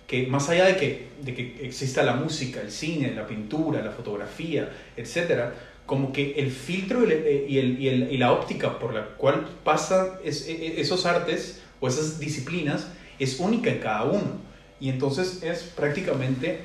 que 0.05 0.27
más 0.27 0.47
allá 0.49 0.65
de 0.65 0.75
que, 0.75 1.07
de 1.23 1.33
que 1.33 1.65
exista 1.65 2.03
la 2.03 2.13
música, 2.13 2.61
el 2.61 2.71
cine, 2.71 3.15
la 3.15 3.25
pintura, 3.25 3.81
la 3.81 3.89
fotografía, 3.89 4.71
etc., 4.95 5.53
como 5.87 6.13
que 6.13 6.33
el 6.33 6.51
filtro 6.51 7.03
y, 7.03 7.57
el, 7.57 7.79
y, 7.81 7.87
el, 7.87 8.11
y 8.11 8.17
la 8.17 8.31
óptica 8.31 8.77
por 8.77 8.93
la 8.93 9.05
cual 9.17 9.47
pasan 9.63 10.09
es, 10.23 10.47
e, 10.47 10.51
e, 10.51 10.81
esos 10.81 11.07
artes 11.07 11.63
o 11.79 11.87
esas 11.87 12.19
disciplinas 12.19 12.89
es 13.17 13.39
única 13.39 13.71
en 13.71 13.79
cada 13.79 14.03
uno. 14.03 14.50
Y 14.81 14.89
entonces 14.89 15.43
es 15.43 15.61
prácticamente 15.63 16.59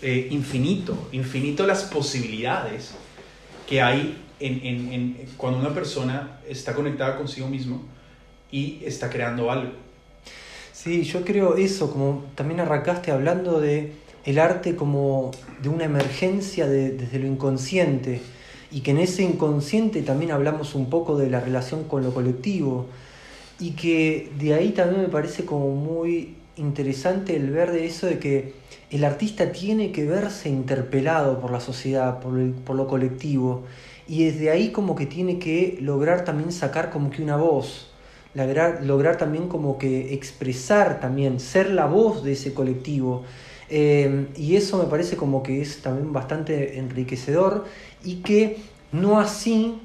eh, 0.00 0.28
infinito, 0.30 1.08
infinito 1.12 1.66
las 1.66 1.84
posibilidades 1.84 2.94
que 3.68 3.82
hay 3.82 4.16
en, 4.40 4.92
en, 4.92 5.16
cuando 5.36 5.60
una 5.60 5.74
persona 5.74 6.40
está 6.48 6.74
conectada 6.74 7.16
consigo 7.16 7.46
mismo 7.46 7.82
y 8.50 8.80
está 8.84 9.10
creando 9.10 9.50
algo. 9.50 9.72
Sí, 10.72 11.02
yo 11.02 11.24
creo 11.24 11.56
eso, 11.56 11.92
como 11.92 12.24
también 12.34 12.60
arrancaste 12.60 13.10
hablando 13.10 13.60
de 13.60 13.92
el 14.24 14.38
arte 14.38 14.74
como 14.74 15.32
de 15.60 15.68
una 15.68 15.84
emergencia 15.84 16.66
desde 16.66 17.18
lo 17.18 17.26
inconsciente 17.26 18.22
y 18.70 18.80
que 18.80 18.92
en 18.92 18.98
ese 18.98 19.24
inconsciente 19.24 20.02
también 20.02 20.30
hablamos 20.30 20.74
un 20.74 20.88
poco 20.88 21.18
de 21.18 21.28
la 21.28 21.40
relación 21.40 21.84
con 21.84 22.02
lo 22.02 22.14
colectivo 22.14 22.86
y 23.58 23.72
que 23.72 24.30
de 24.38 24.54
ahí 24.54 24.70
también 24.70 25.02
me 25.02 25.08
parece 25.08 25.44
como 25.44 25.74
muy 25.74 26.37
interesante 26.58 27.36
el 27.36 27.50
ver 27.50 27.72
de 27.72 27.86
eso 27.86 28.06
de 28.06 28.18
que 28.18 28.54
el 28.90 29.04
artista 29.04 29.52
tiene 29.52 29.92
que 29.92 30.04
verse 30.04 30.48
interpelado 30.48 31.40
por 31.40 31.50
la 31.50 31.60
sociedad, 31.60 32.20
por, 32.20 32.52
por 32.64 32.76
lo 32.76 32.86
colectivo 32.86 33.64
y 34.06 34.24
desde 34.24 34.50
ahí 34.50 34.70
como 34.70 34.94
que 34.94 35.06
tiene 35.06 35.38
que 35.38 35.78
lograr 35.80 36.24
también 36.24 36.52
sacar 36.52 36.90
como 36.90 37.10
que 37.10 37.22
una 37.22 37.36
voz 37.36 37.88
lograr, 38.34 38.84
lograr 38.84 39.16
también 39.16 39.48
como 39.48 39.78
que 39.78 40.14
expresar 40.14 41.00
también, 41.00 41.40
ser 41.40 41.70
la 41.70 41.86
voz 41.86 42.22
de 42.24 42.32
ese 42.32 42.54
colectivo. 42.54 43.24
Eh, 43.70 44.28
y 44.36 44.56
eso 44.56 44.78
me 44.78 44.84
parece 44.84 45.16
como 45.16 45.42
que 45.42 45.60
es 45.60 45.82
también 45.82 46.12
bastante 46.12 46.78
enriquecedor 46.78 47.66
y 48.02 48.16
que 48.16 48.56
no 48.92 49.20
así 49.20 49.78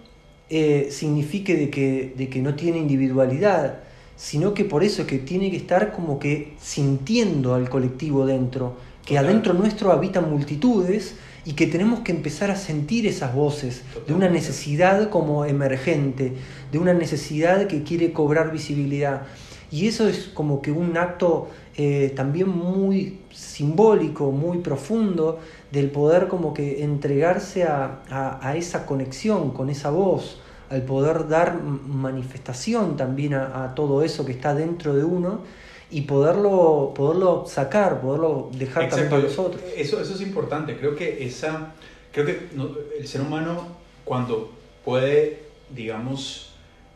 eh, 0.50 0.88
signifique 0.90 1.56
de 1.56 1.70
que, 1.70 2.14
de 2.16 2.30
que 2.30 2.42
no 2.42 2.56
tiene 2.56 2.78
individualidad, 2.78 3.84
sino 4.16 4.54
que 4.54 4.66
por 4.66 4.84
eso 4.84 5.04
es 5.04 5.08
que 5.08 5.20
tiene 5.20 5.52
que 5.52 5.58
estar 5.58 5.92
como 5.92 6.20
que 6.20 6.54
sintiendo 6.62 7.56
al 7.56 7.70
colectivo 7.70 8.26
dentro, 8.26 8.78
que 9.06 9.18
adentro 9.18 9.54
nuestro 9.54 9.92
habitan 9.92 10.30
multitudes 10.30 11.16
y 11.46 11.54
que 11.54 11.68
tenemos 11.68 12.02
que 12.02 12.12
empezar 12.12 12.52
a 12.52 12.56
sentir 12.56 13.06
esas 13.06 13.36
voces 13.36 13.82
de 14.08 14.14
una 14.14 14.30
necesidad 14.30 15.10
como 15.10 15.46
emergente, 15.46 16.34
de 16.72 16.80
una 16.80 16.94
necesidad 16.94 17.68
que 17.68 17.84
quiere 17.84 18.14
cobrar 18.14 18.52
visibilidad. 18.52 19.24
Y 19.70 19.88
eso 19.88 20.08
es 20.08 20.30
como 20.34 20.62
que 20.62 20.72
un 20.72 20.96
acto 20.98 21.50
eh, 21.76 22.14
también 22.16 22.48
muy 22.48 23.20
simbólico, 23.32 24.32
muy 24.32 24.60
profundo, 24.60 25.40
del 25.72 25.90
poder 25.90 26.28
como 26.28 26.54
que 26.54 26.84
entregarse 26.84 27.64
a, 27.64 28.54
esa 28.56 28.86
conexión 28.86 29.50
con 29.52 29.72
esa 29.72 29.90
voz, 29.90 30.40
al 30.74 30.82
poder 30.82 31.28
dar 31.28 31.62
manifestación 31.62 32.98
también 32.98 33.36
a 33.36 33.74
todo 33.76 34.02
eso 34.02 34.26
que 34.26 34.32
está 34.32 34.56
dentro 34.56 34.96
de 34.96 35.04
uno 35.04 35.44
y 35.92 36.02
poderlo, 36.02 36.92
poderlo 36.96 37.46
sacar, 37.46 38.02
poderlo 38.02 38.50
dejar 38.54 38.90
también 38.90 39.12
para 39.12 39.22
los 39.22 39.38
otros. 39.38 39.62
Eso, 39.78 40.02
eso 40.02 40.16
es 40.16 40.22
importante. 40.22 40.76
Creo 40.76 40.96
que, 40.96 41.24
esa, 41.24 41.74
creo 42.12 42.26
que 42.26 42.50
el 42.98 43.08
ser 43.08 43.22
humano 43.22 43.68
cuando 44.04 44.52
puede, 44.84 45.44
digamos, 45.70 46.54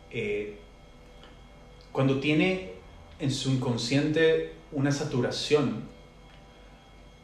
eh, 0.09 0.57
cuando 1.91 2.19
tiene 2.19 2.71
en 3.19 3.29
su 3.29 3.51
inconsciente 3.51 4.53
una 4.71 4.91
saturación, 4.91 5.83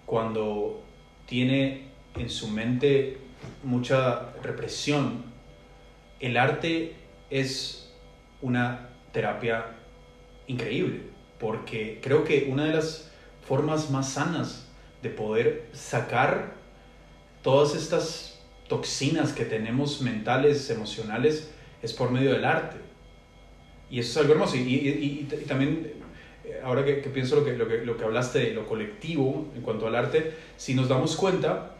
cuando 0.06 0.84
tiene 1.26 1.88
en 2.16 2.30
su 2.30 2.50
mente 2.50 3.18
mucha 3.64 4.34
represión, 4.44 5.33
el 6.26 6.38
arte 6.38 6.94
es 7.30 7.92
una 8.42 8.90
terapia 9.12 9.66
increíble 10.48 11.14
porque 11.44 12.00
creo 12.02 12.24
que 12.24 12.48
una 12.50 12.64
de 12.64 12.74
las 12.74 13.12
formas 13.46 13.92
más 13.92 14.14
sanas 14.14 14.66
de 15.02 15.10
poder 15.10 15.66
sacar 15.74 16.54
todas 17.42 17.76
estas 17.76 18.40
toxinas 18.70 19.34
que 19.34 19.44
tenemos 19.44 20.02
mentales, 20.02 20.70
emocionales, 20.70 21.52
es 21.82 21.92
por 21.92 22.12
medio 22.12 22.32
del 22.32 22.46
arte. 22.46 22.78
Y 23.90 24.00
eso 24.00 24.12
es 24.12 24.18
algo 24.18 24.34
hermoso. 24.36 24.56
Y, 24.56 25.28
también, 25.46 25.92
eh, 26.46 26.62
ahora 26.64 26.86
que, 26.86 26.94
pienso 26.94 27.36
lo 27.36 27.44
que, 27.44 27.58
lo, 27.58 27.68
que, 27.68 27.80
lo 27.80 27.98
que 27.98 28.06
hablaste 28.06 28.40
de 28.40 28.54
lo 28.54 28.66
colectivo 28.66 29.52
en 29.54 29.62
cuanto 29.62 29.86
al 29.86 29.96
arte, 29.96 30.34
si 30.56 30.74
nos 30.74 30.88
damos 30.88 31.18
cuenta, 31.18 31.76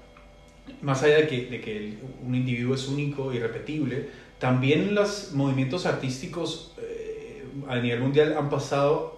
más 0.82 1.04
allá 1.04 1.20
de 1.20 1.28
que, 1.28 1.46
de 1.46 1.62
que 1.62 1.94
un 2.22 2.36
individuo 2.36 2.76
es 2.76 2.90
único, 2.90 3.32
y 3.32 3.38
irrepetible, 3.38 4.10
también 4.44 4.94
los 4.94 5.32
movimientos 5.32 5.86
artísticos 5.86 6.74
eh, 6.78 7.46
a 7.70 7.78
nivel 7.78 8.02
mundial 8.02 8.36
han 8.38 8.50
pasado 8.50 9.18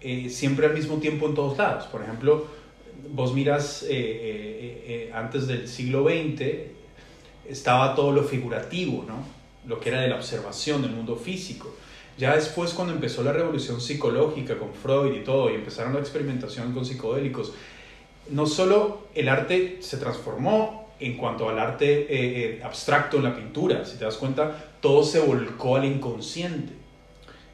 eh, 0.00 0.28
siempre 0.28 0.66
al 0.66 0.74
mismo 0.74 0.96
tiempo 0.96 1.28
en 1.28 1.36
todos 1.36 1.56
lados. 1.56 1.84
Por 1.86 2.02
ejemplo, 2.02 2.46
vos 3.10 3.32
miras 3.32 3.86
eh, 3.88 5.08
antes 5.14 5.46
del 5.46 5.68
siglo 5.68 6.08
XX, 6.08 6.42
estaba 7.48 7.94
todo 7.94 8.10
lo 8.10 8.24
figurativo, 8.24 9.04
¿no? 9.06 9.18
lo 9.68 9.78
que 9.78 9.90
era 9.90 10.00
de 10.00 10.08
la 10.08 10.16
observación 10.16 10.82
del 10.82 10.90
mundo 10.90 11.14
físico. 11.14 11.72
Ya 12.18 12.34
después, 12.34 12.72
cuando 12.72 12.92
empezó 12.92 13.22
la 13.22 13.32
revolución 13.32 13.80
psicológica 13.80 14.58
con 14.58 14.74
Freud 14.74 15.14
y 15.14 15.22
todo, 15.22 15.48
y 15.48 15.54
empezaron 15.54 15.94
la 15.94 16.00
experimentación 16.00 16.72
con 16.72 16.84
psicodélicos, 16.84 17.52
no 18.30 18.46
solo 18.46 19.06
el 19.14 19.28
arte 19.28 19.78
se 19.78 19.96
transformó 19.98 20.85
en 20.98 21.16
cuanto 21.16 21.48
al 21.48 21.58
arte 21.58 22.60
abstracto 22.64 23.18
en 23.18 23.24
la 23.24 23.36
pintura, 23.36 23.84
si 23.84 23.96
te 23.96 24.04
das 24.04 24.16
cuenta, 24.16 24.56
todo 24.80 25.02
se 25.02 25.20
volcó 25.20 25.76
al 25.76 25.84
inconsciente 25.84 26.86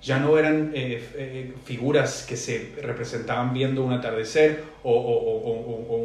ya 0.02 0.18
no 0.18 0.36
eran 0.36 0.72
eh, 0.74 1.08
eh, 1.14 1.54
figuras 1.64 2.26
que 2.28 2.36
se 2.36 2.72
representaban 2.82 3.54
viendo 3.54 3.84
un 3.84 3.92
atardecer 3.92 4.64
o, 4.82 6.02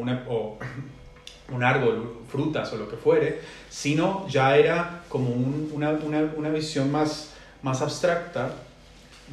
un 1.49 1.63
árbol, 1.63 2.21
frutas 2.29 2.71
o 2.73 2.77
lo 2.77 2.87
que 2.87 2.95
fuere, 2.95 3.39
sino 3.69 4.27
ya 4.27 4.55
era 4.55 5.01
como 5.09 5.31
una, 5.31 6.49
visión 6.51 6.91
más, 6.91 7.33
más 7.63 7.81
abstracta 7.81 8.51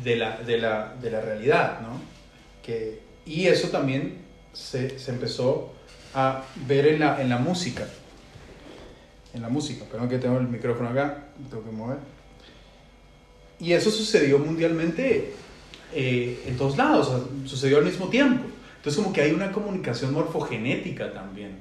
de 0.02 0.16
la, 0.16 0.38
de 0.38 0.58
la, 0.58 1.20
realidad, 1.20 1.80
¿no? 1.80 2.00
Que, 2.62 3.00
y 3.26 3.46
eso 3.46 3.68
también 3.68 4.18
se, 4.52 4.96
empezó 5.08 5.73
a 6.14 6.42
ver 6.66 6.86
en 6.86 7.00
la, 7.00 7.20
en 7.20 7.28
la 7.28 7.38
música. 7.38 7.86
En 9.32 9.42
la 9.42 9.48
música, 9.48 9.84
perdón 9.90 10.08
que 10.08 10.18
tengo 10.18 10.38
el 10.38 10.46
micrófono 10.46 10.90
acá, 10.90 11.24
tengo 11.50 11.64
que 11.64 11.70
mover. 11.70 11.98
Y 13.58 13.72
eso 13.72 13.90
sucedió 13.90 14.38
mundialmente 14.38 15.34
eh, 15.92 16.42
en 16.46 16.56
todos 16.56 16.76
lados, 16.76 17.10
sucedió 17.44 17.78
al 17.78 17.84
mismo 17.84 18.08
tiempo. 18.08 18.44
Entonces 18.76 19.02
como 19.02 19.14
que 19.14 19.22
hay 19.22 19.32
una 19.32 19.50
comunicación 19.50 20.12
morfogenética 20.12 21.12
también 21.12 21.56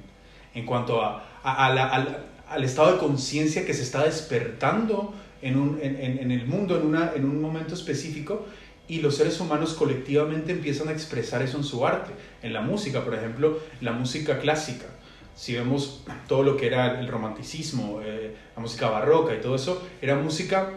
en 0.54 0.66
cuanto 0.66 1.02
a, 1.02 1.24
al, 1.42 2.64
estado 2.64 2.92
de 2.92 2.98
conciencia 2.98 3.64
que 3.64 3.74
se 3.74 3.82
está 3.82 4.04
despertando 4.04 5.14
en, 5.42 5.58
un, 5.58 5.78
en, 5.82 5.96
en, 5.96 6.30
el 6.30 6.46
mundo 6.46 6.76
en, 6.76 6.86
una, 6.86 7.12
en 7.14 7.24
un 7.24 7.40
momento 7.40 7.74
específico 7.74 8.46
y 8.86 9.00
los 9.00 9.16
seres 9.16 9.40
humanos 9.40 9.74
colectivamente 9.74 10.52
empiezan 10.52 10.88
a 10.88 10.92
expresar 10.92 11.42
eso 11.42 11.56
en 11.56 11.64
su 11.64 11.86
arte, 11.86 12.12
en 12.42 12.52
la 12.52 12.60
música, 12.60 13.04
por 13.04 13.14
ejemplo, 13.14 13.58
la 13.80 13.92
música 13.92 14.38
clásica. 14.38 14.86
Si 15.34 15.54
vemos 15.54 16.04
todo 16.28 16.42
lo 16.42 16.56
que 16.56 16.66
era 16.66 17.00
el 17.00 17.08
romanticismo, 17.08 18.00
eh, 18.02 18.34
la 18.54 18.62
música 18.62 18.88
barroca 18.88 19.34
y 19.34 19.40
todo 19.40 19.56
eso, 19.56 19.82
era 20.00 20.16
música 20.16 20.70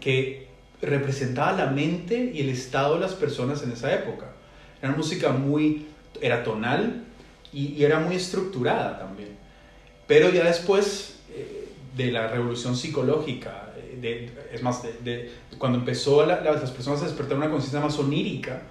que 0.00 0.48
representaba 0.80 1.52
la 1.52 1.66
mente 1.66 2.32
y 2.34 2.40
el 2.40 2.48
estado 2.48 2.94
de 2.94 3.00
las 3.00 3.14
personas 3.14 3.62
en 3.62 3.72
esa 3.72 3.94
época. 3.94 4.32
Era 4.82 4.92
música 4.92 5.30
muy, 5.30 5.86
era 6.20 6.42
tonal 6.42 7.04
y, 7.52 7.82
era 7.82 8.00
muy 8.00 8.16
estructurada 8.16 8.98
también. 8.98 9.36
Pero 10.06 10.30
ya 10.30 10.44
después 10.44 11.18
eh, 11.30 11.68
de 11.96 12.12
la 12.12 12.28
revolución 12.28 12.76
psicológica, 12.76 13.65
de, 14.00 14.30
es 14.52 14.62
más, 14.62 14.82
de, 14.82 15.32
cuando 15.58 15.78
empezó 15.78 16.24
las 16.26 16.70
personas 16.70 17.02
a 17.02 17.06
despertar 17.06 17.36
una 17.36 17.50
conciencia 17.50 17.80
más 17.80 17.98
onírica, 17.98 18.62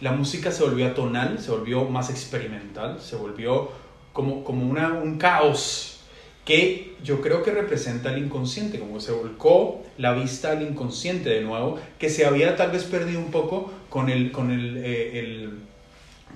la 0.00 0.12
música 0.12 0.52
se 0.52 0.62
volvió 0.62 0.92
tonal, 0.92 1.38
se 1.40 1.50
volvió 1.50 1.84
más 1.84 2.10
experimental, 2.10 3.00
se 3.00 3.16
volvió 3.16 3.70
como, 4.12 4.44
como 4.44 4.68
una, 4.68 4.92
un 4.92 5.18
caos 5.18 5.98
que 6.48 6.96
yo 7.04 7.20
creo 7.20 7.42
que 7.42 7.50
representa 7.50 8.10
el 8.10 8.24
inconsciente, 8.24 8.78
como 8.78 9.00
se 9.00 9.12
volcó 9.12 9.82
la 9.98 10.14
vista 10.14 10.52
al 10.52 10.62
inconsciente 10.62 11.28
de 11.28 11.42
nuevo, 11.42 11.78
que 11.98 12.08
se 12.08 12.24
había 12.24 12.56
tal 12.56 12.70
vez 12.70 12.84
perdido 12.84 13.18
un 13.20 13.30
poco 13.30 13.70
con, 13.90 14.08
el, 14.08 14.32
con, 14.32 14.50
el, 14.50 14.78
eh, 14.78 15.18
el, 15.18 15.58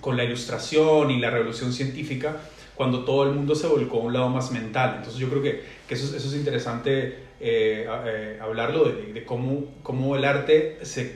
con 0.02 0.18
la 0.18 0.24
ilustración 0.24 1.10
y 1.10 1.18
la 1.18 1.30
revolución 1.30 1.72
científica, 1.72 2.36
cuando 2.74 3.04
todo 3.04 3.24
el 3.24 3.30
mundo 3.34 3.54
se 3.54 3.66
volcó 3.66 4.00
a 4.00 4.02
un 4.02 4.12
lado 4.12 4.28
más 4.28 4.52
mental. 4.52 4.96
Entonces 4.98 5.18
yo 5.18 5.30
creo 5.30 5.40
que, 5.40 5.62
que 5.88 5.94
eso, 5.94 6.14
eso, 6.14 6.28
es 6.28 6.34
interesante 6.34 7.18
eh, 7.42 7.86
eh, 8.06 8.38
hablarlo, 8.40 8.84
de, 8.84 9.12
de, 9.12 9.24
cómo, 9.24 9.64
cómo, 9.82 10.14
el 10.14 10.24
arte, 10.24 10.78
se, 10.82 11.12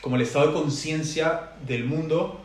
como 0.00 0.14
el 0.14 0.22
estado 0.22 0.48
de 0.48 0.52
conciencia 0.52 1.50
del 1.66 1.84
mundo, 1.84 2.40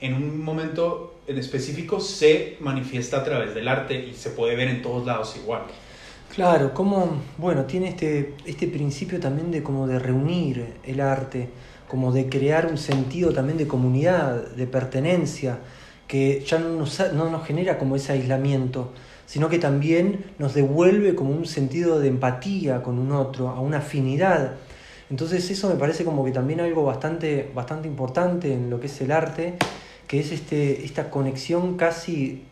en 0.00 0.14
un 0.14 0.42
momento 0.42 1.20
en 1.26 1.38
específico 1.38 2.00
se 2.00 2.56
manifiesta 2.60 3.18
a 3.18 3.24
través 3.24 3.54
del 3.54 3.68
arte 3.68 4.06
y 4.06 4.14
se 4.14 4.30
puede 4.30 4.56
ver 4.56 4.68
en 4.68 4.82
todos 4.82 5.06
lados 5.06 5.36
igual. 5.36 5.62
Claro, 6.34 6.74
como, 6.74 7.22
bueno, 7.38 7.64
tiene 7.64 7.90
este, 7.90 8.34
este 8.44 8.66
principio 8.68 9.20
también 9.20 9.50
de 9.50 9.62
como 9.62 9.86
de 9.86 9.98
reunir 9.98 10.74
el 10.82 11.00
arte, 11.00 11.48
como 11.88 12.10
de 12.10 12.28
crear 12.28 12.66
un 12.66 12.78
sentido 12.78 13.32
también 13.32 13.58
de 13.58 13.68
comunidad, 13.68 14.48
de 14.48 14.66
pertenencia, 14.66 15.58
que 16.08 16.42
ya 16.44 16.58
no 16.58 16.70
nos, 16.70 17.12
no 17.12 17.30
nos 17.30 17.46
genera 17.46 17.78
como 17.78 17.96
ese 17.96 18.12
aislamiento, 18.12 18.92
sino 19.26 19.48
que 19.48 19.58
también 19.58 20.24
nos 20.38 20.54
devuelve 20.54 21.14
como 21.14 21.30
un 21.30 21.46
sentido 21.46 22.00
de 22.00 22.08
empatía 22.08 22.82
con 22.82 22.98
un 22.98 23.12
otro, 23.12 23.48
a 23.48 23.60
una 23.60 23.78
afinidad. 23.78 24.56
Entonces 25.10 25.50
eso 25.50 25.68
me 25.68 25.76
parece 25.76 26.04
como 26.04 26.24
que 26.24 26.30
también 26.30 26.60
algo 26.60 26.84
bastante, 26.84 27.50
bastante 27.54 27.88
importante 27.88 28.52
en 28.52 28.70
lo 28.70 28.80
que 28.80 28.86
es 28.86 29.00
el 29.00 29.12
arte 29.12 29.54
que 30.06 30.20
es 30.20 30.32
este, 30.32 30.84
esta 30.84 31.10
conexión 31.10 31.76
casi 31.76 32.42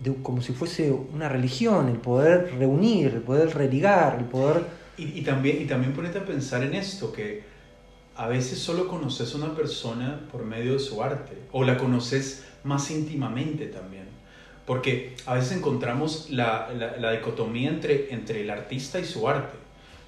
de, 0.00 0.14
como 0.22 0.42
si 0.42 0.52
fuese 0.52 0.90
una 0.90 1.28
religión, 1.28 1.88
el 1.88 1.98
poder 1.98 2.54
reunir, 2.58 3.14
el 3.14 3.22
poder 3.22 3.54
religar, 3.54 4.18
el 4.18 4.26
poder... 4.26 4.64
Y, 4.98 5.20
también, 5.22 5.60
y 5.60 5.66
también 5.66 5.92
ponete 5.92 6.18
a 6.18 6.24
pensar 6.24 6.62
en 6.62 6.74
esto, 6.74 7.12
que 7.12 7.44
a 8.16 8.28
veces 8.28 8.58
solo 8.58 8.88
conoces 8.88 9.34
a 9.34 9.36
una 9.36 9.54
persona 9.54 10.26
por 10.32 10.42
medio 10.42 10.72
de 10.72 10.78
su 10.78 11.02
arte, 11.02 11.36
o 11.52 11.64
la 11.64 11.76
conoces 11.76 12.44
más 12.64 12.90
íntimamente 12.90 13.66
también. 13.66 14.05
Porque 14.66 15.14
a 15.26 15.34
veces 15.34 15.56
encontramos 15.56 16.28
la, 16.30 16.70
la, 16.98 17.12
dicotomía 17.12 17.68
entre, 17.68 18.12
entre 18.12 18.40
el 18.40 18.50
artista 18.50 18.98
y 18.98 19.04
su 19.04 19.28
arte. 19.28 19.56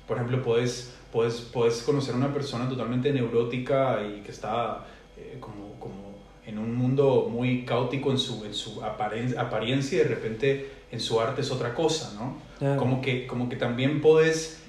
Por 0.07 0.17
ejemplo, 0.17 0.43
puedes, 0.43 0.95
puedes, 1.13 1.41
puedes 1.41 1.83
conocer 1.83 2.15
a 2.15 2.17
una 2.17 2.35
persona 2.35 2.69
totalmente 2.69 3.13
neurótica 3.13 4.01
y 4.03 4.23
que 4.23 4.33
está 4.33 4.85
eh, 5.17 5.37
como, 5.39 5.79
como 5.79 6.19
en 6.45 6.59
un 6.59 6.75
mundo 6.75 7.29
muy 7.31 7.65
caótico 7.65 8.11
en 8.11 8.19
su, 8.19 8.45
en 8.45 8.55
su 8.55 8.83
apariencia 8.83 10.01
y 10.01 10.03
de 10.03 10.09
repente 10.09 10.71
en 10.91 11.01
su 11.01 11.21
arte 11.21 11.43
es 11.43 11.51
otra 11.51 11.75
cosa, 11.75 12.15
¿no? 12.15 12.77
Como, 12.77 13.01
que, 13.01 13.27
como 13.27 13.49
que 13.49 13.57
también 13.57 14.01
puedes, 14.01 14.63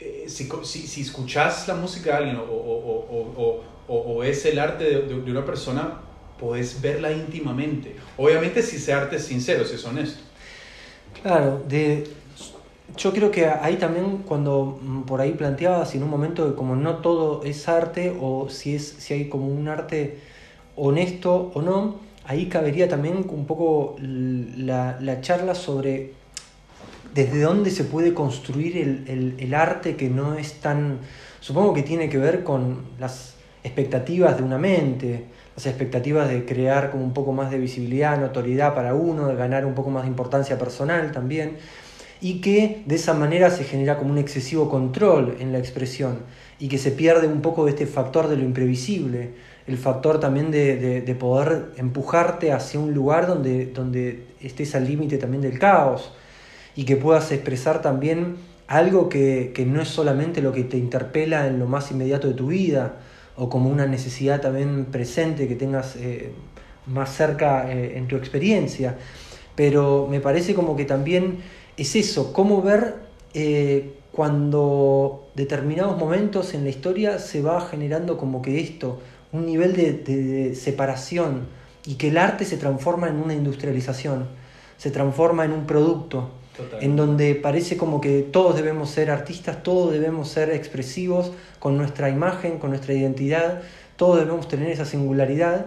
eh, 0.00 0.24
si, 0.28 0.48
si, 0.64 0.86
si, 0.86 1.02
escuchas 1.02 1.68
la 1.68 1.74
música 1.74 2.12
de 2.12 2.16
alguien 2.16 2.36
o, 2.36 2.42
o, 2.42 3.62
o, 3.88 4.14
o 4.14 4.18
ves 4.18 4.44
el 4.46 4.58
arte 4.58 4.84
de, 4.84 5.02
de, 5.02 5.30
una 5.30 5.44
persona, 5.44 6.00
puedes 6.38 6.80
verla 6.80 7.12
íntimamente. 7.12 7.96
Obviamente 8.16 8.62
si 8.62 8.76
ese 8.76 8.92
arte 8.92 9.16
es 9.16 9.24
sincero, 9.24 9.64
si 9.64 9.74
es 9.76 9.84
honesto. 9.84 10.20
Claro, 11.22 11.62
de, 11.68 12.04
yo 12.96 13.12
creo 13.12 13.30
que 13.30 13.46
ahí 13.46 13.76
también 13.76 14.18
cuando 14.18 14.78
mm, 14.80 15.02
por 15.02 15.20
ahí 15.20 15.32
planteabas 15.32 15.94
en 15.94 16.02
un 16.02 16.10
momento 16.10 16.48
de 16.48 16.54
como 16.54 16.76
no 16.76 16.96
todo 16.96 17.42
es 17.44 17.68
arte 17.68 18.16
o 18.20 18.48
si, 18.48 18.74
es, 18.74 18.86
si 18.98 19.14
hay 19.14 19.28
como 19.28 19.48
un 19.48 19.68
arte 19.68 20.18
honesto 20.76 21.50
o 21.54 21.62
no, 21.62 21.96
ahí 22.26 22.46
cabería 22.46 22.88
también 22.88 23.26
un 23.28 23.46
poco 23.46 23.96
la, 24.00 24.98
la 25.00 25.20
charla 25.20 25.54
sobre 25.54 26.12
desde 27.14 27.40
dónde 27.40 27.70
se 27.70 27.84
puede 27.84 28.12
construir 28.12 28.76
el, 28.76 29.34
el, 29.38 29.54
arte 29.54 29.96
que 29.96 30.10
no 30.10 30.34
es 30.34 30.60
tan, 30.60 30.98
supongo 31.40 31.72
que 31.72 31.82
tiene 31.82 32.10
que 32.10 32.18
ver 32.18 32.44
con 32.44 32.82
las 33.00 33.36
expectativas 33.64 34.36
de 34.36 34.42
una 34.42 34.58
mente, 34.58 35.24
las 35.56 35.66
expectativas 35.66 36.28
de 36.28 36.44
crear 36.44 36.90
como 36.90 37.02
un 37.02 37.14
poco 37.14 37.32
más 37.32 37.50
de 37.50 37.58
visibilidad, 37.58 38.20
notoriedad 38.20 38.74
para 38.74 38.94
uno, 38.94 39.26
de 39.26 39.36
ganar 39.36 39.64
un 39.64 39.74
poco 39.74 39.90
más 39.90 40.02
de 40.02 40.08
importancia 40.08 40.58
personal 40.58 41.12
también, 41.12 41.56
y 42.20 42.40
que 42.40 42.82
de 42.86 42.94
esa 42.94 43.14
manera 43.14 43.50
se 43.50 43.64
genera 43.64 43.98
como 43.98 44.10
un 44.10 44.18
excesivo 44.18 44.68
control 44.68 45.36
en 45.40 45.52
la 45.52 45.58
expresión 45.58 46.20
y 46.58 46.68
que 46.68 46.78
se 46.78 46.90
pierde 46.90 47.26
un 47.26 47.40
poco 47.40 47.64
de 47.64 47.70
este 47.70 47.86
factor 47.86 48.28
de 48.28 48.36
lo 48.36 48.44
imprevisible, 48.44 49.30
el 49.66 49.78
factor 49.78 50.20
también 50.20 50.50
de, 50.50 51.00
de, 51.00 51.14
poder 51.14 51.72
empujarte 51.76 52.52
hacia 52.52 52.78
un 52.78 52.94
lugar 52.94 53.26
donde, 53.26 53.66
donde 53.66 54.26
estés 54.40 54.74
al 54.74 54.86
límite 54.86 55.18
también 55.18 55.42
del 55.42 55.58
caos 55.58 56.12
y 56.76 56.84
que 56.84 56.96
puedas 56.96 57.32
expresar 57.32 57.82
también 57.82 58.36
algo 58.68 59.08
que, 59.08 59.52
que, 59.54 59.66
no 59.66 59.82
es 59.82 59.88
solamente 59.88 60.40
lo 60.40 60.52
que 60.52 60.64
te 60.64 60.76
interpela 60.76 61.46
en 61.46 61.58
lo 61.58 61.66
más 61.66 61.90
inmediato 61.90 62.28
de 62.28 62.34
tu 62.34 62.48
vida 62.48 62.96
o 63.36 63.48
como 63.48 63.70
una 63.70 63.86
necesidad 63.86 64.40
también 64.40 64.86
presente 64.86 65.48
que 65.48 65.54
tengas 65.54 65.96
eh, 65.96 66.32
más 66.86 67.14
cerca 67.14 67.70
eh, 67.70 67.96
en 67.96 68.08
tu 68.08 68.16
experiencia. 68.16 68.96
Pero 69.54 70.06
me 70.10 70.20
parece 70.20 70.54
como 70.54 70.76
que 70.76 70.84
también 70.84 71.38
es 71.76 71.96
eso, 71.96 72.32
cómo 72.32 72.62
ver 72.62 72.94
eh, 73.34 73.94
cuando 74.12 75.28
determinados 75.34 75.98
momentos 75.98 76.54
en 76.54 76.64
la 76.64 76.70
historia 76.70 77.18
se 77.18 77.42
va 77.42 77.60
generando 77.60 78.16
como 78.16 78.40
que 78.40 78.60
esto, 78.60 79.00
un 79.32 79.44
nivel 79.44 79.74
de, 79.74 80.54
separación 80.54 81.46
y 81.84 81.94
que 81.96 82.08
el 82.08 82.16
arte 82.16 82.44
se 82.44 82.56
transforma 82.56 83.08
en 83.08 83.16
una 83.16 83.34
industrialización, 83.34 84.26
se 84.78 84.90
transforma 84.90 85.44
en 85.44 85.52
un 85.52 85.66
producto, 85.66 86.30
en 86.80 86.96
donde 86.96 87.34
parece 87.34 87.76
como 87.76 88.00
que 88.00 88.22
todos 88.22 88.56
debemos 88.56 88.90
ser 88.90 89.10
artistas, 89.10 89.62
todos 89.62 89.92
debemos 89.92 90.28
ser 90.28 90.50
expresivos 90.50 91.32
con 91.58 91.76
nuestra 91.76 92.10
imagen, 92.10 92.58
con 92.58 92.70
nuestra 92.70 92.94
identidad, 92.94 93.62
todos 93.96 94.18
debemos 94.18 94.48
tener 94.48 94.70
esa 94.70 94.84
singularidad 94.84 95.66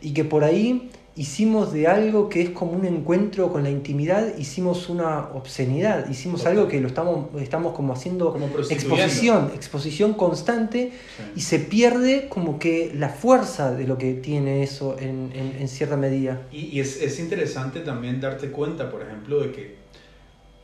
y 0.00 0.12
que 0.12 0.24
por 0.24 0.44
ahí 0.44 0.90
hicimos 1.16 1.72
de 1.72 1.86
algo 1.86 2.28
que 2.28 2.40
es 2.40 2.50
como 2.50 2.72
un 2.72 2.86
encuentro 2.86 3.52
con 3.52 3.62
la 3.62 3.70
intimidad, 3.70 4.38
hicimos 4.38 4.88
una 4.88 5.28
obscenidad, 5.34 6.08
hicimos 6.08 6.46
algo 6.46 6.68
que 6.68 6.80
lo 6.80 6.88
estamos, 6.88 7.26
estamos 7.42 7.74
como 7.74 7.92
haciendo 7.92 8.36
exposición, 8.70 9.50
exposición 9.54 10.14
constante 10.14 10.92
y 11.36 11.40
se 11.40 11.58
pierde 11.58 12.28
como 12.28 12.58
que 12.58 12.92
la 12.94 13.08
fuerza 13.08 13.72
de 13.72 13.86
lo 13.86 13.98
que 13.98 14.14
tiene 14.14 14.62
eso 14.62 14.96
en, 14.98 15.30
en, 15.34 15.68
cierta 15.68 15.96
medida. 15.96 16.42
Y, 16.52 16.66
y 16.66 16.80
es, 16.80 17.02
es, 17.02 17.18
interesante 17.20 17.80
también 17.80 18.20
darte 18.20 18.50
cuenta, 18.50 18.90
por 18.90 19.02
ejemplo, 19.02 19.40
de 19.40 19.52
que 19.52 19.79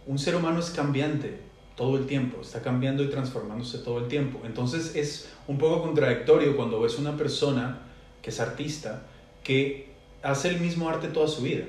un 0.06 0.18
ser 0.18 0.36
humano 0.36 0.60
es 0.60 0.70
cambiante 0.70 1.40
todo 1.76 1.98
el 1.98 2.06
tiempo, 2.06 2.40
está 2.40 2.62
cambiando 2.62 3.02
y 3.02 3.10
transformándose 3.10 3.78
todo 3.78 3.98
el 3.98 4.08
tiempo. 4.08 4.40
Entonces 4.44 4.96
es 4.96 5.28
un 5.46 5.58
poco 5.58 5.82
contradictorio 5.82 6.56
cuando 6.56 6.80
ves 6.80 6.98
una 6.98 7.16
persona 7.16 7.80
que 8.22 8.30
es 8.30 8.40
artista, 8.40 9.02
que 9.44 9.90
hace 10.22 10.48
el 10.48 10.60
mismo 10.60 10.88
arte 10.88 11.08
toda 11.08 11.28
su 11.28 11.42
vida. 11.42 11.64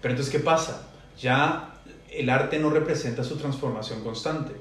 Pero 0.00 0.12
entonces, 0.12 0.32
¿qué 0.32 0.40
pasa? 0.40 0.88
Ya 1.20 1.74
el 2.10 2.30
arte 2.30 2.58
no 2.58 2.70
representa 2.70 3.24
su 3.24 3.36
transformación 3.36 4.02
constante. 4.02 4.52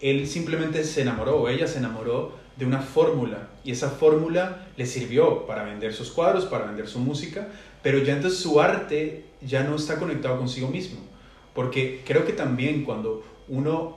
Él 0.00 0.26
simplemente 0.26 0.84
se 0.84 1.02
enamoró 1.02 1.40
o 1.40 1.48
ella 1.48 1.66
se 1.66 1.78
enamoró 1.78 2.32
de 2.56 2.66
una 2.66 2.80
fórmula 2.80 3.48
y 3.64 3.70
esa 3.70 3.90
fórmula 3.90 4.66
le 4.76 4.86
sirvió 4.86 5.46
para 5.46 5.62
vender 5.64 5.94
sus 5.94 6.10
cuadros, 6.10 6.44
para 6.46 6.66
vender 6.66 6.88
su 6.88 6.98
música, 6.98 7.48
pero 7.82 7.98
ya 7.98 8.14
entonces 8.14 8.40
su 8.40 8.60
arte 8.60 9.26
ya 9.40 9.62
no 9.62 9.76
está 9.76 9.98
conectado 9.98 10.38
consigo 10.38 10.68
mismo. 10.68 10.98
Porque 11.58 12.02
creo 12.06 12.24
que 12.24 12.34
también 12.34 12.84
cuando 12.84 13.24
uno 13.48 13.96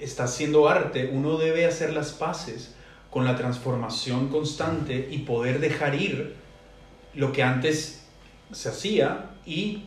está 0.00 0.24
haciendo 0.24 0.70
arte, 0.70 1.10
uno 1.12 1.36
debe 1.36 1.66
hacer 1.66 1.92
las 1.92 2.12
paces 2.12 2.74
con 3.10 3.26
la 3.26 3.36
transformación 3.36 4.28
constante 4.30 5.06
y 5.10 5.18
poder 5.18 5.60
dejar 5.60 5.94
ir 5.94 6.36
lo 7.12 7.30
que 7.30 7.42
antes 7.42 8.06
se 8.52 8.70
hacía 8.70 9.32
y 9.44 9.84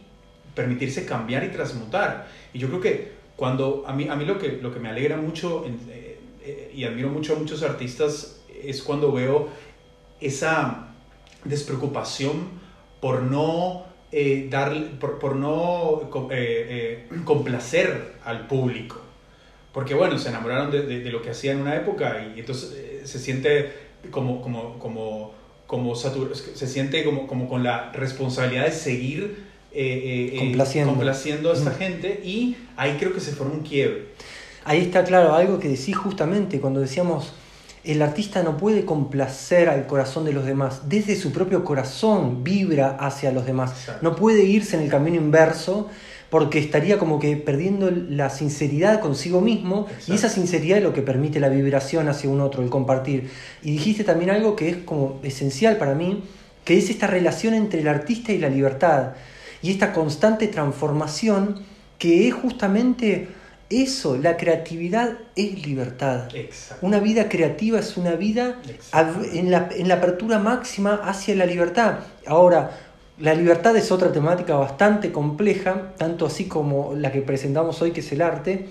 permitirse 0.54 1.08
cambiar 1.08 1.44
y 1.44 1.48
transmutar. 1.48 2.28
Y 2.54 2.60
yo 2.60 2.68
creo 2.68 2.82
que 2.82 3.12
cuando 3.36 3.84
a 3.88 3.94
mí, 3.94 4.08
a 4.08 4.16
mí 4.16 4.24
lo, 4.24 4.38
que, 4.38 4.60
lo 4.62 4.72
que 4.72 4.80
me 4.80 4.90
alegra 4.90 5.18
mucho 5.18 5.66
eh, 5.90 6.72
y 6.72 6.84
admiro 6.84 7.10
mucho 7.10 7.36
a 7.36 7.40
muchos 7.40 7.64
artistas 7.64 8.44
es 8.64 8.84
cuando 8.84 9.12
veo 9.12 9.50
esa 10.20 10.90
despreocupación 11.46 12.62
por 13.00 13.24
no 13.24 13.90
eh, 14.12 14.47
dar, 14.50 14.74
por, 15.00 15.36
no 15.36 16.10
complacer 17.24 18.13
al 18.24 18.47
público. 18.47 19.02
Porque 19.71 19.93
bueno, 19.93 20.17
se 20.17 20.30
enamoraron 20.30 20.69
de, 20.69 20.84
de, 20.84 21.12
lo 21.12 21.21
que 21.21 21.30
hacía 21.30 21.54
en 21.54 21.62
una 21.62 21.76
época 21.76 22.28
y 22.36 22.39
entonces 22.39 23.10
se 23.10 23.19
siente 23.19 23.71
como, 24.10 24.41
como, 24.41 24.80
como, 24.80 25.34
como 25.67 25.95
se 25.95 26.67
siente 26.67 27.04
como, 27.06 27.28
como 27.28 27.47
con 27.47 27.63
la 27.63 27.91
responsabilidad 27.93 28.65
de 28.65 28.71
seguir 28.71 29.45
eh, 29.74 30.32
eh, 30.34 30.38
complaciendo. 30.38 30.91
complaciendo. 30.91 31.52
a 31.52 31.54
esta 31.54 31.71
gente 31.71 32.21
y 32.26 32.58
ahí 32.76 32.97
creo 33.00 33.13
que 33.13 33.21
se 33.21 33.32
forma 33.32 33.54
un 33.54 33.62
quiebre. 33.62 34.08
Ahí 34.65 34.82
está 34.82 35.04
claro 35.04 35.34
algo 35.34 35.60
que 35.60 35.69
decís 35.69 35.95
justamente 35.95 36.60
cuando 36.60 36.82
decíamos 36.82 37.34
el 37.84 38.02
artista 38.02 38.44
no 38.44 38.58
puede 38.58 38.86
complacer 38.86 39.70
al 39.70 39.88
corazón 39.88 40.26
de 40.26 40.34
los 40.34 40.46
demás, 40.46 40.82
desde 40.88 41.15
su 41.15 41.32
propio 41.32 41.63
corazón 41.63 42.44
vibra 42.44 42.98
hacia 43.00 43.32
los 43.32 43.46
demás, 43.46 43.74
no 44.02 44.15
puede 44.15 44.44
irse 44.44 44.76
en 44.76 44.84
el 44.84 44.89
camino 44.89 45.17
inverso 45.17 45.89
porque 46.30 46.60
estaría 46.60 46.98
como 46.98 47.20
que 47.20 47.36
perdiendo 47.36 47.91
la 47.91 48.30
sinceridad 48.30 49.02
consigo 49.02 49.41
mismo 49.41 49.88
y 50.08 50.13
esa 50.13 50.30
sinceridad 50.30 50.78
es 50.78 50.84
lo 50.84 50.94
que 50.94 51.02
permite 51.02 51.41
la 51.41 51.50
vibración 51.50 52.08
hacia 52.08 52.30
un 52.30 52.39
otro, 52.39 52.63
el 52.63 52.70
compartir. 52.70 53.30
Y 53.62 53.72
dijiste 53.72 54.06
también 54.06 54.30
algo 54.30 54.56
que 54.56 54.70
es 54.70 54.78
como 54.78 55.20
esencial 55.24 55.76
para 55.76 55.94
mí, 55.94 56.24
que 56.63 56.78
es 56.78 56.89
esta 56.89 57.08
relación 57.08 57.54
entre 57.54 57.82
el 57.82 57.89
artista 57.89 58.32
y 58.32 58.38
la 58.38 58.48
libertad. 58.48 59.13
Y 59.62 59.72
esta 59.72 59.91
constante 59.91 60.48
transformación 60.48 61.63
que 61.98 62.30
es 62.30 62.34
justamente 62.34 63.28
eso, 63.71 64.17
la 64.17 64.38
creatividad 64.38 65.17
es 65.36 65.65
libertad. 65.65 66.27
Una 66.81 66.99
vida 66.99 67.29
creativa 67.29 67.79
es 67.79 67.97
una 67.97 68.12
vida 68.12 68.62
en 69.34 69.49
la, 69.49 69.69
en 69.71 69.88
la 69.88 69.95
apertura 69.95 70.39
máxima 70.39 70.95
hacia 71.03 71.36
la 71.36 71.45
libertad. 71.45 71.99
Ahora, 72.27 72.77
la 73.19 73.34
libertad 73.34 73.75
es 73.77 73.91
otra 73.91 74.12
temática 74.12 74.55
bastante 74.55 75.12
compleja, 75.12 75.93
tanto 75.97 76.25
así 76.25 76.45
como 76.45 76.93
la 76.95 77.12
que 77.12 77.21
presentamos 77.21 77.81
hoy, 77.81 77.91
que 77.91 78.01
es 78.01 78.12
el 78.12 78.21
arte, 78.21 78.67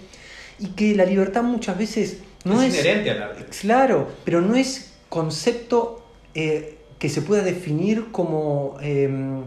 y 0.59 0.69
que 0.69 0.95
la 0.95 1.05
libertad 1.05 1.43
muchas 1.43 1.79
veces 1.79 2.19
no 2.45 2.61
es... 2.61 2.75
inherente 2.75 3.11
al 3.11 3.23
arte. 3.23 3.45
Claro, 3.61 4.09
pero 4.25 4.41
no 4.41 4.55
es 4.57 4.93
concepto 5.09 6.05
eh, 6.35 6.79
que 6.99 7.09
se 7.09 7.23
pueda 7.23 7.43
definir 7.43 8.11
como 8.13 8.77
em, 8.81 9.43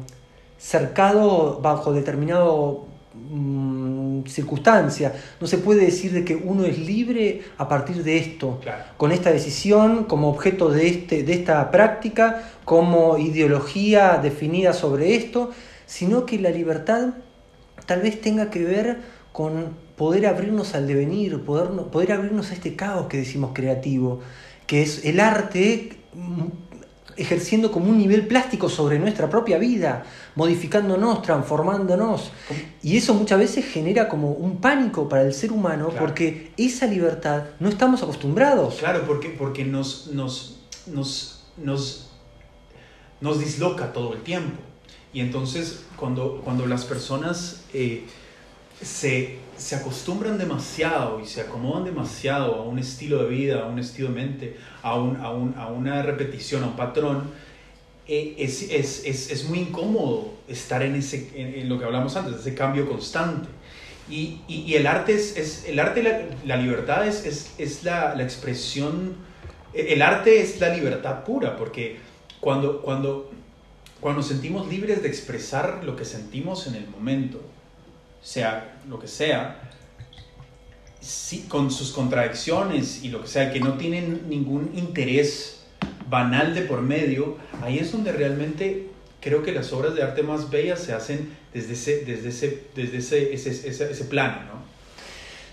cercado 0.57 1.59
bajo 1.61 1.93
determinado 1.93 2.87
mm, 3.13 4.25
circunstancia. 4.25 5.13
No 5.39 5.47
se 5.47 5.57
puede 5.57 5.85
decir 5.85 6.11
de 6.13 6.25
que 6.25 6.35
uno 6.35 6.65
es 6.65 6.77
libre 6.77 7.41
a 7.57 7.67
partir 7.67 8.03
de 8.03 8.17
esto, 8.17 8.59
con 8.97 9.11
esta 9.11 9.31
decisión 9.31 10.05
como 10.05 10.29
objeto 10.29 10.69
de, 10.69 10.87
este, 10.87 11.23
de 11.23 11.33
esta 11.33 11.71
práctica, 11.71 12.43
como 12.65 13.17
ideología 13.17 14.19
definida 14.21 14.73
sobre 14.73 15.15
esto, 15.15 15.51
sino 15.85 16.25
que 16.25 16.39
la 16.39 16.49
libertad 16.49 17.13
tal 17.85 18.01
vez 18.01 18.21
tenga 18.21 18.49
que 18.49 18.63
ver 18.63 18.97
con 19.31 19.75
poder 19.97 20.27
abrirnos 20.27 20.75
al 20.75 20.87
devenir, 20.87 21.43
poder, 21.43 21.69
poder 21.91 22.13
abrirnos 22.13 22.51
a 22.51 22.53
este 22.53 22.75
caos 22.75 23.07
que 23.07 23.17
decimos 23.17 23.51
creativo, 23.53 24.21
que 24.67 24.81
es 24.81 25.05
el 25.05 25.19
arte 25.19 25.97
ejerciendo 27.17 27.71
como 27.71 27.89
un 27.89 27.97
nivel 27.97 28.27
plástico 28.27 28.69
sobre 28.69 28.99
nuestra 28.99 29.29
propia 29.29 29.57
vida, 29.57 30.03
modificándonos, 30.35 31.21
transformándonos. 31.21 32.31
Y 32.81 32.97
eso 32.97 33.13
muchas 33.13 33.39
veces 33.39 33.65
genera 33.65 34.07
como 34.07 34.31
un 34.31 34.57
pánico 34.57 35.07
para 35.09 35.23
el 35.23 35.33
ser 35.33 35.51
humano 35.51 35.89
porque 35.97 36.51
esa 36.57 36.85
libertad 36.87 37.43
no 37.59 37.69
estamos 37.69 38.03
acostumbrados. 38.03 38.75
Claro, 38.75 39.03
porque, 39.05 39.29
porque 39.29 39.65
nos, 39.65 40.07
nos, 40.07 40.59
nos, 40.87 41.45
nos, 41.57 42.09
nos 43.21 43.39
disloca 43.39 43.93
todo 43.93 44.13
el 44.13 44.21
tiempo. 44.21 44.61
Y 45.13 45.19
entonces 45.19 45.83
cuando, 45.95 46.41
cuando 46.43 46.65
las 46.65 46.85
personas 46.85 47.63
eh, 47.73 48.05
se, 48.81 49.39
se 49.63 49.77
acostumbran 49.77 50.37
demasiado 50.37 51.21
y 51.21 51.25
se 51.25 51.39
acomodan 51.39 51.85
demasiado 51.85 52.55
a 52.55 52.63
un 52.63 52.79
estilo 52.79 53.23
de 53.23 53.29
vida, 53.29 53.63
a 53.63 53.67
un 53.67 53.79
estilo 53.79 54.09
de 54.09 54.13
mente, 54.13 54.57
a, 54.81 54.99
un, 54.99 55.15
a, 55.15 55.31
un, 55.31 55.55
a 55.57 55.67
una 55.67 56.01
repetición, 56.01 56.65
a 56.65 56.67
un 56.67 56.75
patrón, 56.75 57.31
eh, 58.05 58.35
es, 58.37 58.63
es, 58.63 59.05
es, 59.05 59.31
es, 59.31 59.45
muy 59.45 59.59
incómodo 59.59 60.33
estar 60.49 60.83
en, 60.83 60.95
ese, 60.95 61.31
en, 61.35 61.69
lo 61.69 61.79
que 61.79 61.85
hablamos 61.85 62.13
antes, 62.17 62.41
ese 62.41 62.53
cambio 62.53 62.89
constante. 62.89 63.47
Y, 64.09 64.41
y, 64.49 64.73
el 64.73 64.85
arte 64.85 65.13
es, 65.13 65.63
el 65.65 65.79
arte, 65.79 66.03
la, 66.03 66.23
la 66.43 66.57
libertad 66.57 67.07
es, 67.07 67.83
la, 67.85 68.15
la, 68.15 68.23
expresión, 68.23 69.15
el 69.73 70.01
arte 70.01 70.41
es 70.41 70.59
la 70.59 70.75
libertad 70.75 71.23
pura, 71.23 71.55
porque 71.55 71.99
cuando, 72.41 72.81
cuando, 72.81 73.31
cuando 74.01 74.21
sentimos 74.21 74.67
libres 74.67 75.01
de 75.01 75.07
expresar 75.07 75.85
lo 75.85 75.95
que 75.95 76.03
sentimos 76.03 76.67
en 76.67 76.75
el 76.75 76.89
momento, 76.89 77.39
sea 78.23 78.79
lo 78.89 78.99
que 78.99 79.07
sea, 79.07 79.59
sí, 80.99 81.45
con 81.47 81.69
sus 81.69 81.91
contradicciones 81.91 83.03
y 83.03 83.09
lo 83.09 83.21
que 83.21 83.27
sea, 83.27 83.51
que 83.51 83.59
no 83.59 83.73
tienen 83.73 84.29
ningún 84.29 84.71
interés 84.75 85.65
banal 86.09 86.55
de 86.55 86.61
por 86.61 86.81
medio, 86.81 87.37
ahí 87.61 87.77
es 87.77 87.91
donde 87.91 88.11
realmente 88.11 88.87
creo 89.19 89.43
que 89.43 89.51
las 89.51 89.71
obras 89.73 89.95
de 89.95 90.03
arte 90.03 90.23
más 90.23 90.49
bellas 90.49 90.79
se 90.79 90.93
hacen 90.93 91.29
desde 91.53 91.73
ese, 91.73 92.05
desde 92.05 92.29
ese, 92.29 92.63
desde 92.75 92.97
ese, 92.97 93.33
ese, 93.33 93.49
ese, 93.69 93.91
ese 93.91 94.05
plano, 94.05 94.37
¿no? 94.45 94.63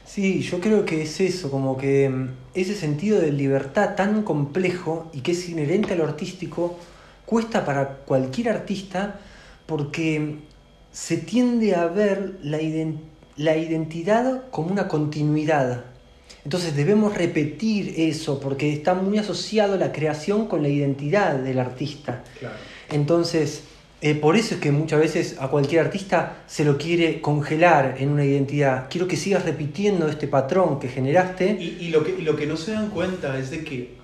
Sí, 0.06 0.42
yo 0.42 0.58
creo 0.58 0.84
que 0.84 1.02
es 1.02 1.20
eso, 1.20 1.52
como 1.52 1.76
que 1.76 2.08
mm, 2.08 2.30
ese 2.54 2.74
sentido 2.74 3.20
de 3.20 3.30
libertad 3.30 3.94
tan 3.94 4.22
complejo 4.22 5.08
y 5.12 5.20
que 5.20 5.32
es 5.32 5.48
inherente 5.48 5.92
a 5.92 5.96
lo 5.96 6.04
artístico, 6.04 6.76
cuesta 7.26 7.64
para 7.64 7.98
cualquier 7.98 8.48
artista 8.48 9.20
porque 9.66 10.38
se 10.92 11.16
tiende 11.16 11.74
a 11.74 11.86
ver 11.86 12.38
la, 12.42 12.58
la 13.36 13.56
identidad 13.56 14.50
como 14.50 14.70
una 14.70 14.88
continuidad. 14.88 15.84
Entonces 16.44 16.74
debemos 16.74 17.16
repetir 17.16 17.94
eso 17.96 18.40
porque 18.40 18.72
está 18.72 18.94
muy 18.94 19.18
asociado 19.18 19.76
la 19.76 19.92
creación 19.92 20.46
con 20.46 20.62
la 20.62 20.68
identidad 20.68 21.36
del 21.36 21.58
artista. 21.58 22.24
Entonces, 22.90 23.64
eh, 24.02 24.14
por 24.14 24.36
eso 24.36 24.54
es 24.54 24.60
que 24.60 24.72
muchas 24.72 24.98
veces 24.98 25.36
a 25.38 25.48
cualquier 25.48 25.82
artista 25.84 26.42
se 26.46 26.64
lo 26.64 26.78
quiere 26.78 27.20
congelar 27.20 27.96
en 27.98 28.08
una 28.08 28.24
identidad. 28.24 28.86
Quiero 28.88 29.06
que 29.06 29.16
sigas 29.16 29.44
repitiendo 29.44 30.08
este 30.08 30.26
patrón 30.26 30.80
que 30.80 30.88
generaste. 30.88 31.58
Y, 31.60 31.88
lo, 31.88 32.02
que, 32.02 32.12
y 32.18 32.22
lo 32.22 32.34
que 32.36 32.46
no 32.46 32.56
se 32.56 32.72
dan 32.72 32.88
cuenta 32.88 33.38
es 33.38 33.50
de 33.50 33.62
que 33.62 33.94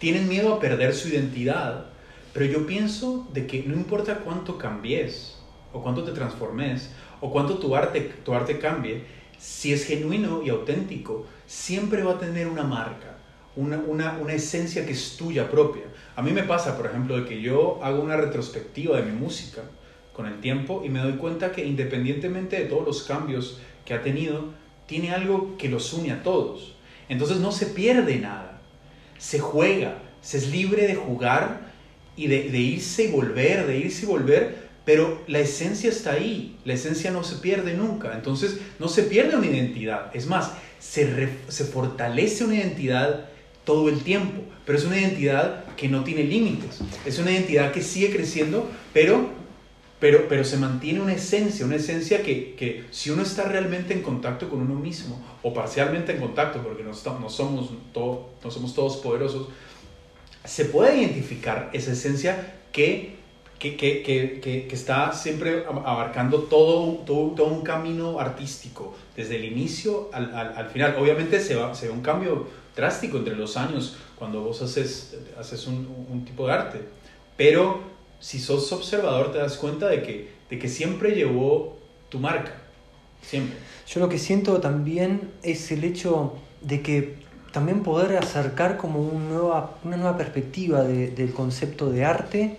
tienen 0.00 0.28
miedo 0.28 0.54
a 0.54 0.60
perder 0.60 0.94
su 0.94 1.08
identidad, 1.08 1.86
pero 2.32 2.46
yo 2.46 2.66
pienso 2.66 3.28
de 3.32 3.46
que 3.46 3.62
no 3.62 3.74
importa 3.74 4.18
cuánto 4.24 4.58
cambies, 4.58 5.36
o 5.72 5.82
cuánto 5.82 6.04
te 6.04 6.12
transformes, 6.12 6.90
o 7.20 7.30
cuánto 7.30 7.58
tu 7.58 7.74
arte, 7.76 8.00
tu 8.24 8.34
arte 8.34 8.58
cambie, 8.58 9.04
si 9.38 9.72
es 9.72 9.84
genuino 9.84 10.42
y 10.42 10.50
auténtico, 10.50 11.26
siempre 11.46 12.02
va 12.02 12.12
a 12.12 12.18
tener 12.18 12.46
una 12.46 12.62
marca, 12.62 13.16
una, 13.56 13.78
una, 13.78 14.18
una, 14.20 14.32
esencia 14.32 14.84
que 14.84 14.92
es 14.92 15.16
tuya 15.16 15.50
propia. 15.50 15.84
A 16.14 16.22
mí 16.22 16.30
me 16.30 16.42
pasa, 16.42 16.76
por 16.76 16.86
ejemplo, 16.86 17.16
de 17.16 17.26
que 17.26 17.40
yo 17.40 17.80
hago 17.82 18.02
una 18.02 18.16
retrospectiva 18.16 18.98
de 18.98 19.10
mi 19.10 19.18
música 19.18 19.62
con 20.12 20.26
el 20.26 20.40
tiempo 20.40 20.82
y 20.84 20.90
me 20.90 21.00
doy 21.00 21.14
cuenta 21.14 21.52
que 21.52 21.64
independientemente 21.64 22.58
de 22.58 22.66
todos 22.66 22.86
los 22.86 23.02
cambios 23.04 23.60
que 23.84 23.94
ha 23.94 24.02
tenido, 24.02 24.52
tiene 24.86 25.12
algo 25.12 25.56
que 25.56 25.68
los 25.68 25.92
une 25.92 26.12
a 26.12 26.22
todos. 26.22 26.74
Entonces 27.08 27.38
no 27.38 27.50
se 27.50 27.66
pierde 27.66 28.18
nada, 28.18 28.60
se 29.18 29.38
juega, 29.38 30.02
se 30.20 30.36
es 30.38 30.50
libre 30.50 30.86
de 30.86 30.96
jugar 30.96 31.72
y 32.14 32.26
de, 32.26 32.50
de 32.50 32.58
irse 32.58 33.04
y 33.04 33.10
volver, 33.10 33.66
de 33.66 33.78
irse 33.78 34.04
y 34.04 34.08
volver, 34.08 34.69
pero 34.84 35.22
la 35.26 35.40
esencia 35.40 35.90
está 35.90 36.12
ahí, 36.12 36.56
la 36.64 36.74
esencia 36.74 37.10
no 37.10 37.22
se 37.22 37.36
pierde 37.36 37.74
nunca, 37.74 38.14
entonces 38.14 38.58
no 38.78 38.88
se 38.88 39.02
pierde 39.04 39.36
una 39.36 39.46
identidad, 39.46 40.10
es 40.14 40.26
más, 40.26 40.52
se, 40.78 41.28
se 41.48 41.64
fortalece 41.64 42.44
una 42.44 42.56
identidad 42.56 43.26
todo 43.64 43.88
el 43.88 44.00
tiempo, 44.02 44.42
pero 44.64 44.78
es 44.78 44.84
una 44.84 44.98
identidad 44.98 45.64
que 45.76 45.88
no 45.88 46.02
tiene 46.02 46.24
límites, 46.24 46.80
es 47.04 47.18
una 47.18 47.30
identidad 47.30 47.72
que 47.72 47.82
sigue 47.82 48.10
creciendo, 48.10 48.70
pero, 48.92 49.28
pero, 50.00 50.28
pero 50.28 50.44
se 50.44 50.56
mantiene 50.56 51.00
una 51.00 51.12
esencia, 51.12 51.66
una 51.66 51.76
esencia 51.76 52.22
que, 52.22 52.54
que 52.54 52.86
si 52.90 53.10
uno 53.10 53.22
está 53.22 53.44
realmente 53.44 53.92
en 53.92 54.02
contacto 54.02 54.48
con 54.48 54.60
uno 54.62 54.74
mismo, 54.74 55.22
o 55.42 55.52
parcialmente 55.52 56.12
en 56.12 56.20
contacto, 56.20 56.62
porque 56.62 56.82
no, 56.82 56.90
no, 56.90 57.30
somos, 57.30 57.70
todo, 57.92 58.30
no 58.42 58.50
somos 58.50 58.74
todos 58.74 58.96
poderosos, 58.96 59.48
se 60.44 60.64
puede 60.64 60.98
identificar 60.98 61.70
esa 61.74 61.92
esencia 61.92 62.54
que 62.72 63.19
que, 63.60 63.76
que, 63.76 64.02
que, 64.02 64.66
que, 64.66 64.74
está 64.74 65.12
siempre 65.12 65.64
abarcando 65.66 66.44
todo, 66.44 66.94
todo, 67.04 67.32
todo, 67.32 67.46
un 67.48 67.60
camino 67.60 68.18
artístico, 68.18 68.96
desde 69.14 69.36
el 69.36 69.44
inicio 69.44 70.08
al, 70.14 70.34
al, 70.34 70.56
al 70.56 70.70
final. 70.70 70.96
Obviamente 70.98 71.38
se, 71.40 71.56
va, 71.56 71.74
se 71.74 71.86
ve 71.86 71.92
un 71.92 72.00
cambio 72.00 72.48
drástico 72.74 73.18
entre 73.18 73.36
los 73.36 73.58
años 73.58 73.98
cuando 74.18 74.40
vos 74.40 74.62
haces, 74.62 75.14
haces 75.38 75.66
un, 75.66 76.06
un, 76.10 76.24
tipo 76.24 76.46
de 76.46 76.54
arte, 76.54 76.80
pero 77.36 77.80
si 78.18 78.38
sos 78.38 78.72
observador 78.72 79.30
te 79.30 79.38
das 79.38 79.58
cuenta 79.58 79.88
de 79.88 80.02
que, 80.02 80.30
de 80.48 80.58
que 80.58 80.68
siempre 80.68 81.14
llevó 81.14 81.76
tu 82.08 82.18
marca, 82.18 82.54
siempre. 83.20 83.58
Yo 83.86 84.00
lo 84.00 84.08
que 84.08 84.18
siento 84.18 84.58
también 84.60 85.32
es 85.42 85.70
el 85.70 85.84
hecho 85.84 86.34
de 86.62 86.80
que 86.80 87.16
también 87.52 87.82
poder 87.82 88.16
acercar 88.16 88.78
como 88.78 89.00
una 89.00 89.28
nueva, 89.28 89.76
una 89.84 89.96
nueva 89.98 90.16
perspectiva 90.16 90.82
de, 90.82 91.08
del 91.10 91.34
concepto 91.34 91.90
de 91.90 92.06
arte, 92.06 92.56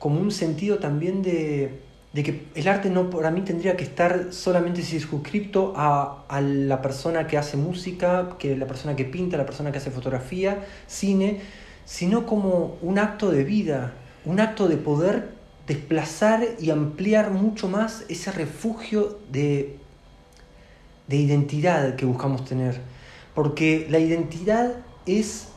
como 0.00 0.18
un 0.18 0.32
sentido 0.32 0.78
también 0.78 1.22
de, 1.22 1.78
de, 2.14 2.22
que 2.22 2.46
el 2.54 2.66
arte 2.66 2.88
no 2.88 3.10
para 3.10 3.30
mí 3.30 3.42
tendría 3.42 3.76
que 3.76 3.84
estar 3.84 4.32
solamente 4.32 4.80
circunscripto 4.82 5.74
a, 5.76 6.24
a, 6.26 6.40
la 6.40 6.80
persona 6.80 7.26
que 7.26 7.36
hace 7.36 7.58
música, 7.58 8.30
que 8.38 8.56
la 8.56 8.66
persona 8.66 8.96
que 8.96 9.04
pinta, 9.04 9.36
la 9.36 9.44
persona 9.44 9.70
que 9.70 9.78
hace 9.78 9.90
fotografía, 9.90 10.64
cine, 10.86 11.40
sino 11.84 12.24
como 12.24 12.78
un 12.80 12.98
acto 12.98 13.30
de 13.30 13.44
vida, 13.44 13.92
un 14.24 14.40
acto 14.40 14.68
de 14.68 14.78
poder 14.78 15.28
desplazar 15.66 16.44
y 16.58 16.70
ampliar 16.70 17.30
mucho 17.30 17.68
más 17.68 18.06
ese 18.08 18.32
refugio 18.32 19.18
de, 19.30 19.76
de 21.08 21.16
identidad 21.16 21.94
que 21.96 22.06
buscamos 22.06 22.46
tener. 22.46 22.80
Porque 23.34 23.86
la 23.90 23.98
identidad 23.98 24.76
es 25.04 25.48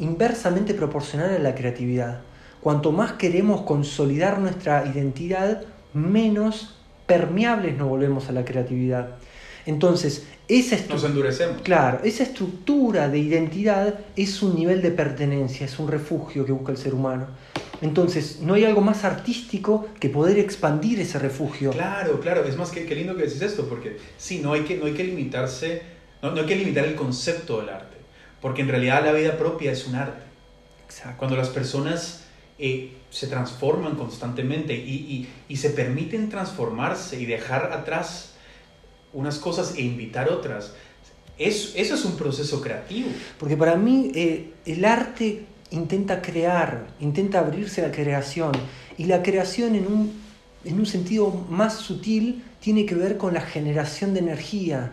inversamente 0.00 0.74
proporcional 0.74 1.30
a 1.30 1.38
la 1.38 1.54
creatividad. 1.54 2.22
Cuanto 2.66 2.90
más 2.90 3.12
queremos 3.12 3.60
consolidar 3.60 4.40
nuestra 4.40 4.84
identidad, 4.92 5.62
menos 5.94 6.74
permeables 7.06 7.76
nos 7.76 7.88
volvemos 7.88 8.28
a 8.28 8.32
la 8.32 8.44
creatividad. 8.44 9.18
Entonces, 9.66 10.26
esa 10.48 10.76
nos 10.88 11.04
endurecemos. 11.04 11.62
Claro, 11.62 12.00
esa 12.02 12.24
estructura 12.24 13.08
de 13.08 13.20
identidad 13.20 14.00
es 14.16 14.42
un 14.42 14.56
nivel 14.56 14.82
de 14.82 14.90
pertenencia, 14.90 15.64
es 15.64 15.78
un 15.78 15.86
refugio 15.86 16.44
que 16.44 16.50
busca 16.50 16.72
el 16.72 16.78
ser 16.78 16.94
humano. 16.94 17.28
Entonces, 17.82 18.40
no 18.40 18.54
hay 18.54 18.64
algo 18.64 18.80
más 18.80 19.04
artístico 19.04 19.86
que 20.00 20.08
poder 20.08 20.36
expandir 20.40 20.98
ese 20.98 21.20
refugio. 21.20 21.70
Claro, 21.70 22.18
claro, 22.18 22.42
es 22.42 22.56
más 22.56 22.72
que 22.72 22.84
qué 22.84 22.96
lindo 22.96 23.14
que 23.14 23.22
decís 23.22 23.42
esto, 23.42 23.68
porque 23.68 23.98
sí, 24.18 24.40
no 24.42 24.54
hay 24.54 24.62
que, 24.62 24.76
no 24.76 24.86
hay 24.86 24.94
que 24.94 25.04
limitarse, 25.04 25.82
no, 26.20 26.32
no 26.32 26.40
hay 26.40 26.46
que 26.46 26.56
limitar 26.56 26.84
el 26.84 26.96
concepto 26.96 27.60
del 27.60 27.68
arte, 27.68 27.96
porque 28.40 28.62
en 28.62 28.68
realidad 28.70 29.04
la 29.04 29.12
vida 29.12 29.38
propia 29.38 29.70
es 29.70 29.86
un 29.86 29.94
arte. 29.94 30.24
Exacto. 30.88 31.18
Cuando 31.18 31.36
las 31.36 31.50
personas 31.50 32.25
eh, 32.58 32.92
se 33.10 33.26
transforman 33.26 33.96
constantemente 33.96 34.74
y, 34.74 34.78
y, 34.78 35.28
y, 35.48 35.56
se 35.56 35.70
permiten 35.70 36.30
transformarse 36.30 37.20
y 37.20 37.26
dejar 37.26 37.72
atrás 37.72 38.32
unas 39.12 39.38
cosas 39.38 39.74
e 39.76 39.82
invitar 39.82 40.30
otras. 40.30 40.72
Es, 41.38 41.74
eso 41.76 41.94
es 41.94 42.04
un 42.04 42.16
proceso 42.16 42.60
creativo. 42.60 43.08
Porque 43.38 43.56
para 43.56 43.76
mí 43.76 44.10
eh, 44.14 44.52
el 44.64 44.84
arte 44.84 45.44
intenta 45.70 46.22
crear, 46.22 46.86
intenta 47.00 47.40
abrirse 47.40 47.82
a 47.82 47.88
la 47.88 47.94
creación 47.94 48.52
y 48.96 49.04
la 49.04 49.22
creación 49.22 49.74
en 49.74 49.86
un, 49.86 50.12
en 50.64 50.78
un 50.78 50.86
sentido 50.86 51.30
más 51.50 51.74
sutil 51.74 52.42
tiene 52.60 52.86
que 52.86 52.94
ver 52.94 53.16
con 53.16 53.34
la 53.34 53.42
generación 53.42 54.14
de 54.14 54.20
energía. 54.20 54.92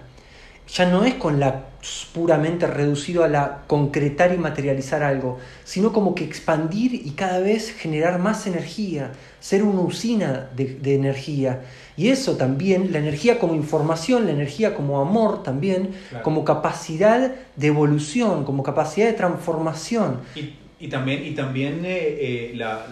Ya 0.67 0.89
no 0.89 1.03
es 1.03 1.15
con 1.15 1.39
la 1.39 1.65
puramente 2.13 2.65
reducido 2.65 3.23
a 3.23 3.27
la 3.27 3.63
concretar 3.67 4.33
y 4.33 4.37
materializar 4.37 5.03
algo, 5.03 5.39
sino 5.65 5.91
como 5.91 6.15
que 6.15 6.23
expandir 6.23 6.93
y 6.93 7.11
cada 7.11 7.39
vez 7.39 7.73
generar 7.73 8.19
más 8.19 8.47
energía, 8.47 9.11
ser 9.39 9.63
una 9.63 9.81
usina 9.81 10.49
de, 10.55 10.75
de, 10.75 10.95
energía. 10.95 11.61
Y 11.97 12.07
eso 12.07 12.37
también, 12.37 12.93
la 12.93 12.99
energía 12.99 13.37
como 13.37 13.53
información, 13.53 14.25
la 14.25 14.31
energía 14.31 14.75
como 14.75 15.01
amor 15.01 15.43
también, 15.43 15.93
claro. 16.09 16.23
como 16.23 16.45
capacidad 16.45 17.35
de 17.55 17.67
evolución, 17.67 18.45
como 18.45 18.63
capacidad 18.63 19.07
de 19.07 19.13
transformación. 19.13 20.21
Y, 20.35 20.53
y 20.79 20.87
también, 20.87 21.25
y 21.25 21.31
también 21.31 21.83
eh, 21.85 21.97
eh, 21.97 22.51
la, 22.55 22.87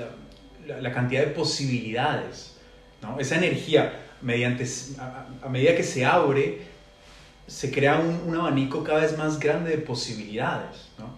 la, 0.67 0.81
la, 0.81 0.91
cantidad 0.91 1.21
de 1.21 1.27
posibilidades, 1.27 2.57
¿no? 3.01 3.19
esa 3.19 3.37
energía, 3.37 3.93
mediante, 4.21 4.65
a, 4.99 5.27
a 5.43 5.49
medida 5.49 5.75
que 5.75 5.83
se 5.83 6.05
abre, 6.05 6.70
se 7.51 7.69
crea 7.69 7.99
un, 7.99 8.21
un, 8.29 8.35
abanico 8.35 8.81
cada 8.83 9.01
vez 9.01 9.17
más 9.17 9.37
grande 9.37 9.71
de 9.71 9.77
posibilidades, 9.79 10.87
¿no? 10.97 11.09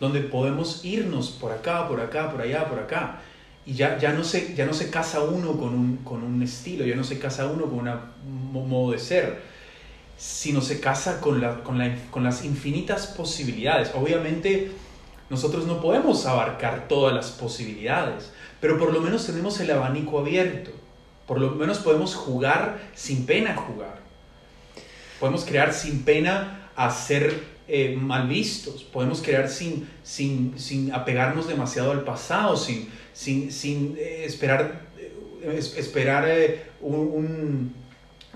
donde 0.00 0.20
podemos 0.20 0.82
irnos 0.82 1.28
por 1.28 1.52
acá, 1.52 1.86
por 1.86 2.00
acá, 2.00 2.30
por 2.30 2.40
allá, 2.40 2.68
por 2.68 2.78
acá. 2.78 3.20
Y 3.66 3.74
ya, 3.74 3.98
ya, 3.98 4.12
no, 4.12 4.24
se, 4.24 4.54
ya 4.54 4.64
no 4.64 4.72
se 4.72 4.90
casa 4.90 5.22
uno 5.22 5.58
con 5.58 5.74
un, 5.74 5.96
con 5.98 6.22
un 6.22 6.42
estilo, 6.42 6.86
ya 6.86 6.96
no 6.96 7.04
se 7.04 7.18
casa 7.18 7.46
uno 7.46 7.66
con 7.66 7.86
un 7.86 8.68
modo 8.68 8.92
de 8.92 8.98
ser, 8.98 9.42
sino 10.16 10.62
se 10.62 10.80
casa 10.80 11.20
con, 11.20 11.40
la, 11.40 11.62
con, 11.62 11.78
la, 11.78 11.94
con 12.10 12.24
las 12.24 12.44
infinitas 12.44 13.06
posibilidades. 13.06 13.92
Obviamente 13.94 14.72
nosotros 15.28 15.66
no 15.66 15.82
podemos 15.82 16.24
abarcar 16.24 16.88
todas 16.88 17.14
las 17.14 17.30
posibilidades, 17.30 18.32
pero 18.60 18.78
por 18.78 18.92
lo 18.92 19.00
menos 19.02 19.26
tenemos 19.26 19.60
el 19.60 19.70
abanico 19.70 20.18
abierto, 20.18 20.70
por 21.26 21.40
lo 21.40 21.50
menos 21.50 21.78
podemos 21.78 22.14
jugar 22.14 22.80
sin 22.94 23.26
pena 23.26 23.54
jugar 23.54 24.03
podemos 25.20 25.44
crear 25.44 25.72
sin 25.72 26.02
pena 26.02 26.70
a 26.76 26.90
ser 26.90 27.54
eh, 27.66 27.96
mal 27.98 28.28
vistos, 28.28 28.84
podemos 28.84 29.22
crear 29.22 29.48
sin, 29.48 29.88
sin, 30.02 30.58
sin 30.58 30.92
apegarnos 30.92 31.48
demasiado 31.48 31.92
al 31.92 32.02
pasado, 32.02 32.56
sin, 32.56 32.88
sin, 33.12 33.50
sin 33.50 33.96
eh, 33.98 34.24
esperar, 34.26 34.82
eh, 35.42 35.60
esperar 35.76 36.24
eh, 36.28 36.64
un, 36.80 36.94
un 36.94 37.74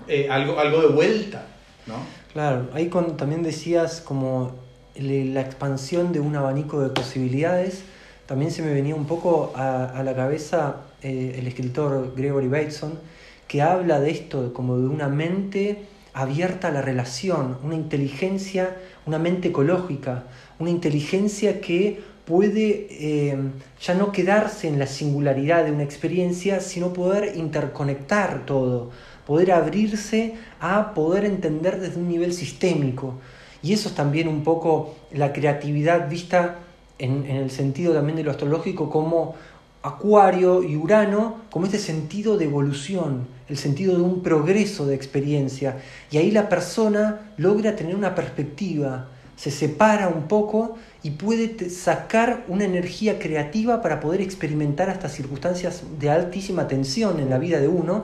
eh, 0.07 0.27
algo, 0.29 0.59
algo 0.59 0.81
de 0.81 0.87
vuelta, 0.87 1.45
¿no? 1.85 1.95
Claro, 2.33 2.69
ahí 2.73 2.89
con, 2.89 3.17
también 3.17 3.43
decías 3.43 4.01
como 4.01 4.55
la 4.95 5.41
expansión 5.41 6.11
de 6.11 6.19
un 6.19 6.35
abanico 6.35 6.81
de 6.81 6.89
posibilidades, 6.89 7.83
también 8.25 8.51
se 8.51 8.61
me 8.61 8.73
venía 8.73 8.95
un 8.95 9.05
poco 9.05 9.53
a, 9.55 9.85
a 9.85 10.03
la 10.03 10.15
cabeza 10.15 10.81
el 11.01 11.47
escritor 11.47 12.13
Gregory 12.15 12.47
Bateson, 12.47 12.99
que 13.47 13.61
habla 13.61 13.99
de 13.99 14.11
esto, 14.11 14.53
como 14.53 14.77
de 14.77 14.87
una 14.87 15.07
mente 15.07 15.85
abierta 16.21 16.67
a 16.67 16.71
la 16.71 16.81
relación, 16.81 17.57
una 17.63 17.75
inteligencia, 17.75 18.77
una 19.05 19.19
mente 19.19 19.49
ecológica, 19.49 20.23
una 20.59 20.69
inteligencia 20.69 21.61
que 21.61 22.01
puede 22.25 22.87
eh, 22.91 23.37
ya 23.81 23.93
no 23.95 24.11
quedarse 24.11 24.67
en 24.67 24.77
la 24.77 24.85
singularidad 24.85 25.65
de 25.65 25.71
una 25.71 25.83
experiencia, 25.83 26.59
sino 26.59 26.93
poder 26.93 27.37
interconectar 27.37 28.45
todo, 28.45 28.91
poder 29.25 29.51
abrirse 29.51 30.35
a 30.59 30.93
poder 30.93 31.25
entender 31.25 31.79
desde 31.79 31.99
un 31.99 32.07
nivel 32.07 32.33
sistémico. 32.33 33.15
Y 33.63 33.73
eso 33.73 33.89
es 33.89 33.95
también 33.95 34.27
un 34.27 34.43
poco 34.43 34.95
la 35.11 35.33
creatividad 35.33 36.09
vista 36.09 36.59
en, 36.97 37.25
en 37.25 37.37
el 37.37 37.51
sentido 37.51 37.93
también 37.93 38.17
de 38.17 38.23
lo 38.23 38.31
astrológico 38.31 38.89
como 38.89 39.35
Acuario 39.81 40.61
y 40.61 40.75
Urano 40.75 41.37
como 41.49 41.65
este 41.65 41.79
sentido 41.79 42.37
de 42.37 42.45
evolución, 42.45 43.27
el 43.49 43.57
sentido 43.57 43.95
de 43.95 44.03
un 44.03 44.21
progreso 44.21 44.85
de 44.85 44.95
experiencia. 44.95 45.77
Y 46.11 46.17
ahí 46.17 46.31
la 46.31 46.49
persona 46.49 47.33
logra 47.37 47.75
tener 47.75 47.95
una 47.95 48.15
perspectiva, 48.15 49.09
se 49.35 49.51
separa 49.51 50.09
un 50.09 50.27
poco 50.27 50.75
y 51.01 51.11
puede 51.11 51.69
sacar 51.69 52.43
una 52.47 52.65
energía 52.65 53.19
creativa 53.19 53.81
para 53.81 53.99
poder 53.99 54.21
experimentar 54.21 54.89
hasta 54.89 55.07
circunstancias 55.07 55.83
de 55.97 56.09
altísima 56.09 56.67
tensión 56.67 57.19
en 57.19 57.29
la 57.29 57.37
vida 57.37 57.59
de 57.59 57.69
uno, 57.69 58.03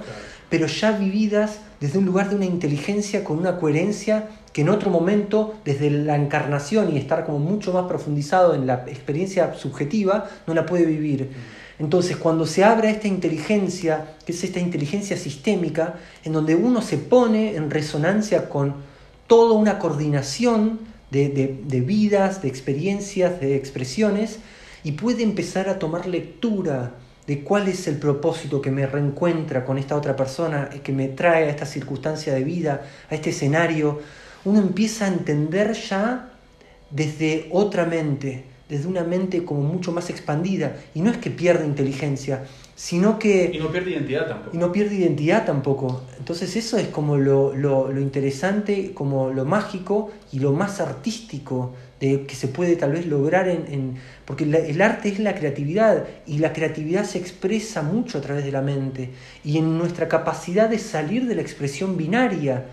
pero 0.49 0.67
ya 0.67 0.91
vividas 0.91 1.59
desde 1.81 1.99
un 1.99 2.05
lugar 2.05 2.29
de 2.29 2.37
una 2.37 2.45
inteligencia 2.45 3.23
con 3.23 3.37
una 3.37 3.59
coherencia 3.59 4.29
que 4.53 4.61
en 4.61 4.69
otro 4.69 4.89
momento, 4.89 5.55
desde 5.65 5.89
la 5.89 6.15
encarnación 6.15 6.93
y 6.93 6.97
estar 6.97 7.25
como 7.25 7.39
mucho 7.39 7.73
más 7.73 7.85
profundizado 7.87 8.55
en 8.55 8.65
la 8.65 8.85
experiencia 8.87 9.53
subjetiva, 9.55 10.29
no 10.47 10.53
la 10.53 10.65
puede 10.65 10.85
vivir. 10.85 11.31
Entonces, 11.79 12.17
cuando 12.17 12.45
se 12.45 12.63
abre 12.63 12.89
esta 12.89 13.07
inteligencia, 13.07 14.15
que 14.25 14.31
es 14.31 14.43
esta 14.43 14.59
inteligencia 14.59 15.17
sistémica, 15.17 15.95
en 16.23 16.33
donde 16.33 16.55
uno 16.55 16.81
se 16.81 16.97
pone 16.97 17.55
en 17.55 17.69
resonancia 17.69 18.49
con 18.49 18.75
toda 19.27 19.55
una 19.55 19.77
coordinación 19.79 20.79
de, 21.11 21.29
de, 21.29 21.59
de, 21.63 21.81
vidas, 21.81 22.41
de 22.41 22.47
experiencias, 22.47 23.39
de 23.41 23.55
expresiones, 23.55 24.39
y 24.83 24.93
puede 24.93 25.23
empezar 25.23 25.67
a 25.67 25.79
tomar 25.79 26.07
lectura 26.07 26.93
de 27.27 27.43
cuál 27.43 27.67
es 27.67 27.87
el 27.87 27.97
propósito 27.97 28.61
que 28.61 28.71
me 28.71 28.85
reencuentra 28.85 29.65
con 29.65 29.77
esta 29.77 29.95
otra 29.95 30.15
persona, 30.15 30.69
que 30.69 30.93
me 30.93 31.07
trae 31.07 31.45
a 31.45 31.49
esta 31.49 31.65
circunstancia 31.65 32.33
de 32.33 32.43
vida, 32.43 32.85
a 33.09 33.15
este 33.15 33.31
escenario, 33.31 33.99
uno 34.45 34.59
empieza 34.59 35.05
a 35.05 35.07
entender 35.09 35.73
ya 35.73 36.29
desde 36.91 37.49
otra 37.51 37.85
mente, 37.85 38.45
desde 38.69 38.87
una 38.87 39.03
mente 39.03 39.43
como 39.43 39.61
mucho 39.61 39.91
más 39.91 40.09
expandida. 40.09 40.77
Y 40.93 41.01
no 41.01 41.11
es 41.11 41.17
que 41.17 41.29
pierda 41.29 41.65
inteligencia, 41.65 42.45
sino 42.75 43.19
que... 43.19 43.51
Y 43.53 43.59
no 43.59 43.71
pierde 43.71 43.91
identidad 43.91 44.27
tampoco. 44.27 44.55
Y 44.55 44.59
no 44.59 44.71
pierde 44.71 44.95
identidad 44.95 45.45
tampoco. 45.45 46.01
Entonces 46.17 46.55
eso 46.55 46.77
es 46.77 46.87
como 46.87 47.17
lo, 47.17 47.55
lo, 47.55 47.91
lo 47.91 48.01
interesante, 48.01 48.93
como 48.93 49.29
lo 49.29 49.45
mágico 49.45 50.11
y 50.31 50.39
lo 50.39 50.51
más 50.51 50.81
artístico 50.81 51.73
de, 51.99 52.25
que 52.25 52.35
se 52.35 52.47
puede 52.47 52.75
tal 52.75 52.91
vez 52.91 53.05
lograr 53.05 53.47
en... 53.47 53.65
en 53.71 53.95
porque 54.25 54.43
el 54.43 54.81
arte 54.81 55.09
es 55.09 55.19
la 55.19 55.35
creatividad 55.35 56.05
y 56.25 56.39
la 56.39 56.51
creatividad 56.51 57.05
se 57.05 57.19
expresa 57.19 57.83
mucho 57.83 58.17
a 58.17 58.21
través 58.21 58.43
de 58.43 58.51
la 58.51 58.61
mente 58.61 59.11
y 59.43 59.59
en 59.59 59.77
nuestra 59.77 60.07
capacidad 60.07 60.67
de 60.67 60.79
salir 60.79 61.27
de 61.27 61.35
la 61.35 61.41
expresión 61.41 61.95
binaria 61.95 62.65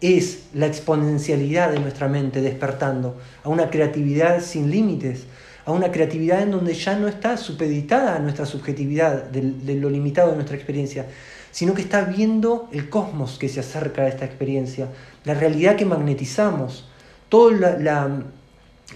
es 0.00 0.44
la 0.54 0.66
exponencialidad 0.66 1.72
de 1.72 1.80
nuestra 1.80 2.08
mente 2.08 2.40
despertando 2.40 3.16
a 3.42 3.48
una 3.48 3.70
creatividad 3.70 4.40
sin 4.40 4.70
límites, 4.70 5.24
a 5.64 5.72
una 5.72 5.90
creatividad 5.90 6.42
en 6.42 6.52
donde 6.52 6.74
ya 6.74 6.96
no 6.96 7.08
está 7.08 7.36
supeditada 7.36 8.16
a 8.16 8.18
nuestra 8.20 8.46
subjetividad, 8.46 9.24
de, 9.24 9.74
lo 9.74 9.90
limitado 9.90 10.30
de 10.30 10.36
nuestra 10.36 10.56
experiencia, 10.56 11.06
sino 11.50 11.74
que 11.74 11.82
está 11.82 12.02
viendo 12.02 12.68
el 12.72 12.88
cosmos 12.88 13.38
que 13.38 13.48
se 13.48 13.60
acerca 13.60 14.02
a 14.02 14.08
esta 14.08 14.24
experiencia, 14.24 14.88
la 15.24 15.34
realidad 15.34 15.76
que 15.76 15.84
magnetizamos, 15.84 16.88
toda 17.28 17.52
la, 17.52 17.78
la, 17.78 18.22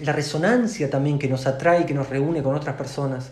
la 0.01 0.13
resonancia 0.13 0.89
también 0.89 1.19
que 1.19 1.27
nos 1.27 1.45
atrae, 1.45 1.85
que 1.85 1.93
nos 1.93 2.09
reúne 2.09 2.41
con 2.41 2.55
otras 2.55 2.75
personas 2.75 3.31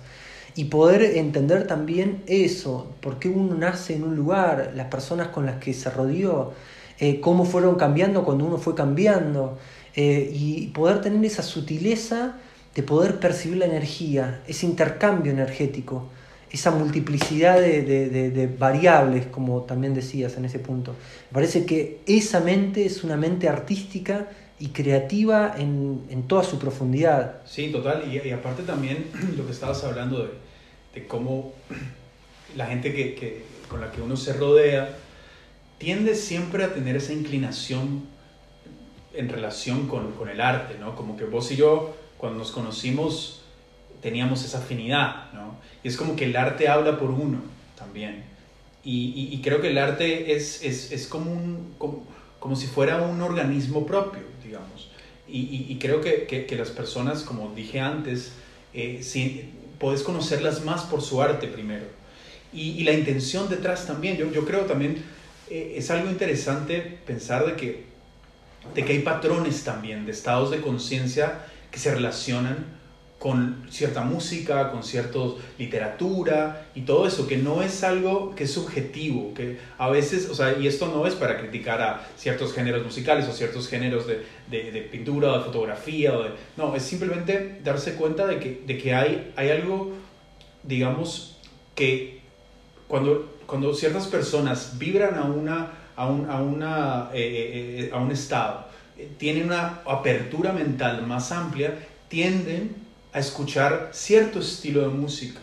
y 0.55 0.65
poder 0.65 1.01
entender 1.17 1.65
también 1.65 2.23
eso, 2.27 2.91
por 3.01 3.19
qué 3.19 3.29
uno 3.29 3.55
nace 3.55 3.95
en 3.95 4.03
un 4.03 4.15
lugar, 4.15 4.73
las 4.75 4.87
personas 4.87 5.29
con 5.29 5.45
las 5.45 5.55
que 5.55 5.73
se 5.73 5.89
rodeó, 5.89 6.53
eh, 7.01 7.19
cómo 7.19 7.45
fueron 7.45 7.75
cambiando 7.75 8.23
cuando 8.23 8.45
uno 8.45 8.59
fue 8.59 8.75
cambiando, 8.75 9.57
eh, 9.95 10.31
y 10.31 10.67
poder 10.67 11.01
tener 11.01 11.25
esa 11.25 11.41
sutileza 11.41 12.37
de 12.75 12.83
poder 12.83 13.19
percibir 13.19 13.57
la 13.57 13.65
energía, 13.65 14.43
ese 14.47 14.67
intercambio 14.67 15.31
energético, 15.31 16.09
esa 16.51 16.69
multiplicidad 16.69 17.59
de, 17.59 17.81
de, 17.81 18.47
variables, 18.47 19.25
como 19.25 19.63
también 19.63 19.95
decías 19.95 20.37
en 20.37 20.45
ese 20.45 20.59
punto. 20.59 20.91
Me 21.31 21.33
parece 21.33 21.65
que 21.65 22.01
esa 22.05 22.39
mente 22.39 22.85
es 22.85 23.03
una 23.03 23.17
mente 23.17 23.49
artística 23.49 24.27
y 24.59 24.67
creativa 24.67 25.55
en, 25.57 26.03
en 26.09 26.27
toda 26.27 26.43
su 26.43 26.59
profundidad. 26.59 27.41
Sí, 27.45 27.71
total. 27.71 28.03
Y, 28.13 28.27
y, 28.27 28.31
aparte 28.31 28.61
también 28.61 29.07
lo 29.37 29.45
que 29.47 29.53
estabas 29.53 29.83
hablando 29.83 30.19
de, 30.19 30.29
de 30.93 31.07
cómo 31.07 31.53
la 32.55 32.67
gente 32.67 32.93
que, 32.93 33.15
que, 33.15 33.43
con 33.67 33.81
la 33.81 33.91
que 33.91 34.01
uno 34.01 34.15
se 34.15 34.33
rodea, 34.33 34.95
tiende 35.81 36.13
siempre 36.13 36.63
a 36.63 36.75
tener 36.75 36.95
esa 36.95 37.11
inclinación 37.11 38.03
en 39.15 39.29
relación 39.29 39.87
con, 39.87 40.11
con, 40.11 40.29
el 40.29 40.39
arte, 40.39 40.75
¿no? 40.79 40.95
Como 40.95 41.17
que 41.17 41.25
vos 41.25 41.51
y 41.51 41.55
yo, 41.55 41.95
cuando 42.19 42.37
nos 42.37 42.51
conocimos, 42.51 43.41
teníamos 43.99 44.45
esa 44.45 44.59
afinidad, 44.59 45.33
¿no? 45.33 45.55
Y 45.83 45.87
es 45.87 45.97
como 45.97 46.15
que 46.15 46.25
el 46.25 46.35
arte 46.35 46.67
habla 46.67 46.99
por 46.99 47.09
uno 47.09 47.39
también. 47.75 48.23
Y, 48.83 49.29
y, 49.31 49.41
creo 49.41 49.59
que 49.59 49.69
el 49.69 49.77
arte 49.79 50.35
es, 50.35 50.63
es, 50.63 50.91
es 50.91 51.07
como, 51.07 51.31
un, 51.31 51.73
como, 51.79 52.05
como, 52.39 52.55
si 52.55 52.67
fuera 52.67 53.01
un 53.01 53.19
organismo 53.19 53.85
propio, 53.87 54.21
digamos. 54.43 54.91
Y, 55.27 55.65
y 55.67 55.79
creo 55.79 55.99
que, 56.01 56.27
que, 56.27 56.55
las 56.55 56.69
personas, 56.69 57.23
como 57.23 57.53
dije 57.55 57.79
antes, 57.79 58.33
eh, 58.73 58.99
si, 59.01 59.49
podés 59.79 60.03
conocerlas 60.03 60.63
más 60.63 60.83
por 60.83 61.01
su 61.01 61.23
arte 61.23 61.47
primero. 61.47 61.85
Y, 62.53 62.83
la 62.83 62.91
intención 62.91 63.49
detrás 63.49 63.87
también. 63.87 64.17
Yo, 64.17 64.31
yo 64.31 64.45
creo 64.45 64.61
también 64.65 65.03
eh, 65.51 65.73
es 65.77 65.91
algo 65.91 66.09
interesante 66.09 66.79
pensar 67.05 67.45
de 67.45 67.55
que, 67.57 67.83
de 68.73 68.85
que 68.85 68.93
hay 68.93 68.99
patrones 68.99 69.65
también 69.65 70.05
de 70.05 70.13
estados 70.13 70.49
de 70.49 70.61
conciencia 70.61 71.39
que 71.71 71.77
se 71.77 71.93
relacionan 71.93 72.79
con 73.19 73.67
cierta 73.69 74.01
música, 74.01 74.71
con 74.71 74.81
cierta 74.81 75.19
literatura 75.59 76.67
y 76.73 76.81
todo 76.81 77.05
eso, 77.05 77.27
que 77.27 77.35
no 77.37 77.61
es 77.61 77.83
algo 77.83 78.33
que 78.33 78.45
es 78.45 78.51
subjetivo, 78.51 79.33
que 79.33 79.59
a 79.77 79.89
veces, 79.89 80.29
o 80.29 80.33
sea, 80.33 80.57
y 80.57 80.67
esto 80.67 80.87
no 80.87 81.05
es 81.05 81.13
para 81.15 81.37
criticar 81.37 81.81
a 81.81 82.07
ciertos 82.17 82.53
géneros 82.53 82.83
musicales 82.83 83.27
o 83.27 83.33
ciertos 83.33 83.67
géneros 83.67 84.07
de, 84.07 84.25
de, 84.49 84.71
de 84.71 84.81
pintura 84.81 85.33
o 85.33 85.37
de 85.37 85.43
fotografía, 85.43 86.17
o 86.17 86.23
de, 86.23 86.29
no, 86.57 86.73
es 86.75 86.81
simplemente 86.81 87.59
darse 87.63 87.93
cuenta 87.95 88.25
de 88.25 88.39
que, 88.39 88.63
de 88.65 88.77
que 88.77 88.95
hay, 88.95 89.33
hay 89.35 89.49
algo, 89.49 89.91
digamos, 90.63 91.37
que 91.75 92.21
cuando 92.87 93.37
cuando 93.51 93.73
ciertas 93.73 94.07
personas 94.07 94.79
vibran 94.79 95.15
a, 95.15 95.25
una, 95.25 95.73
a, 95.97 96.07
un, 96.07 96.29
a, 96.29 96.41
una, 96.41 97.09
eh, 97.13 97.19
eh, 97.19 97.79
eh, 97.81 97.89
a 97.91 97.97
un 97.97 98.09
estado, 98.09 98.65
tienen 99.17 99.47
una 99.47 99.81
apertura 99.85 100.53
mental 100.53 101.05
más 101.05 101.33
amplia, 101.33 101.77
tienden 102.07 102.73
a 103.11 103.19
escuchar 103.19 103.89
cierto 103.91 104.39
estilo 104.39 104.83
de 104.83 104.87
música 104.87 105.41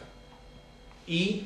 y, 1.07 1.43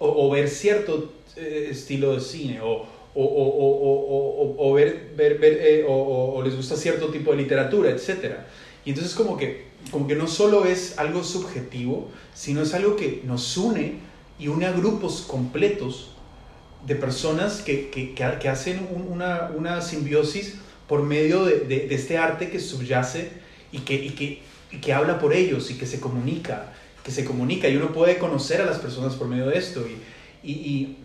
o, 0.00 0.28
ver 0.28 0.48
cierto 0.48 1.12
estilo 1.36 2.14
de 2.14 2.20
cine 2.20 2.60
o, 2.60 2.88
o, 3.14 4.56
o 4.58 4.72
ver, 4.72 5.12
ver, 5.16 5.38
ver 5.38 5.84
o, 5.88 6.42
les 6.44 6.56
gusta 6.56 6.74
cierto 6.74 7.10
tipo 7.10 7.30
de 7.30 7.36
literatura, 7.36 7.90
etc. 7.90 8.38
Y 8.84 8.90
entonces 8.90 9.14
como 9.14 9.36
que, 9.36 9.66
como 9.92 10.08
que 10.08 10.16
no 10.16 10.26
solo 10.26 10.64
es 10.64 10.98
algo 10.98 11.22
subjetivo, 11.22 12.08
sino 12.34 12.62
es 12.62 12.74
algo 12.74 12.96
que 12.96 13.22
nos 13.24 13.56
une 13.56 14.13
y 14.44 14.48
une 14.48 14.66
a 14.66 14.72
grupos 14.72 15.22
completos 15.22 16.10
de 16.86 16.94
personas 16.96 17.62
que, 17.62 17.88
que, 17.88 18.12
que 18.14 18.48
hacen 18.50 18.86
una, 19.08 19.50
una, 19.56 19.80
simbiosis 19.80 20.56
por 20.86 21.02
medio 21.02 21.46
de, 21.46 21.60
de, 21.60 21.94
este 21.94 22.18
arte 22.18 22.50
que 22.50 22.60
subyace 22.60 23.30
y 23.72 23.78
que, 23.78 23.94
y 23.94 24.10
que, 24.10 24.42
y 24.70 24.80
que 24.82 24.92
habla 24.92 25.18
por 25.18 25.32
ellos 25.32 25.70
y 25.70 25.78
que 25.78 25.86
se 25.86 25.98
comunica, 25.98 26.74
que 27.02 27.10
se 27.10 27.24
comunica 27.24 27.70
y 27.70 27.76
uno 27.78 27.90
puede 27.94 28.18
conocer 28.18 28.60
a 28.60 28.66
las 28.66 28.78
personas 28.78 29.14
por 29.14 29.28
medio 29.28 29.46
de 29.46 29.56
esto. 29.56 29.82
Y, 30.42 30.52
y, 30.52 30.98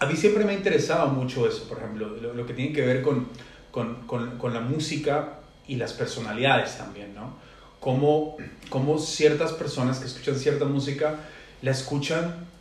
a 0.00 0.06
mí 0.06 0.16
siempre 0.16 0.44
me 0.44 0.50
ha 0.50 0.56
interesado 0.56 1.06
mucho 1.10 1.46
eso, 1.46 1.68
por 1.68 1.78
ejemplo, 1.78 2.08
lo, 2.08 2.34
lo 2.34 2.44
que 2.44 2.54
tiene 2.54 2.72
que 2.72 2.84
ver 2.84 3.02
con, 3.02 3.28
con, 3.70 4.04
con, 4.08 4.36
con, 4.36 4.52
la 4.52 4.60
música 4.60 5.38
y 5.68 5.76
las 5.76 5.92
personalidades 5.92 6.76
también, 6.76 7.14
¿no? 7.14 7.36
Cómo, 7.78 8.36
cómo 8.68 8.98
ciertas 8.98 9.52
personas 9.52 10.00
que 10.00 10.06
escuchan 10.06 10.34
cierta 10.34 10.64
música 10.64 11.20
la 11.62 11.70
escuchan 11.70 12.52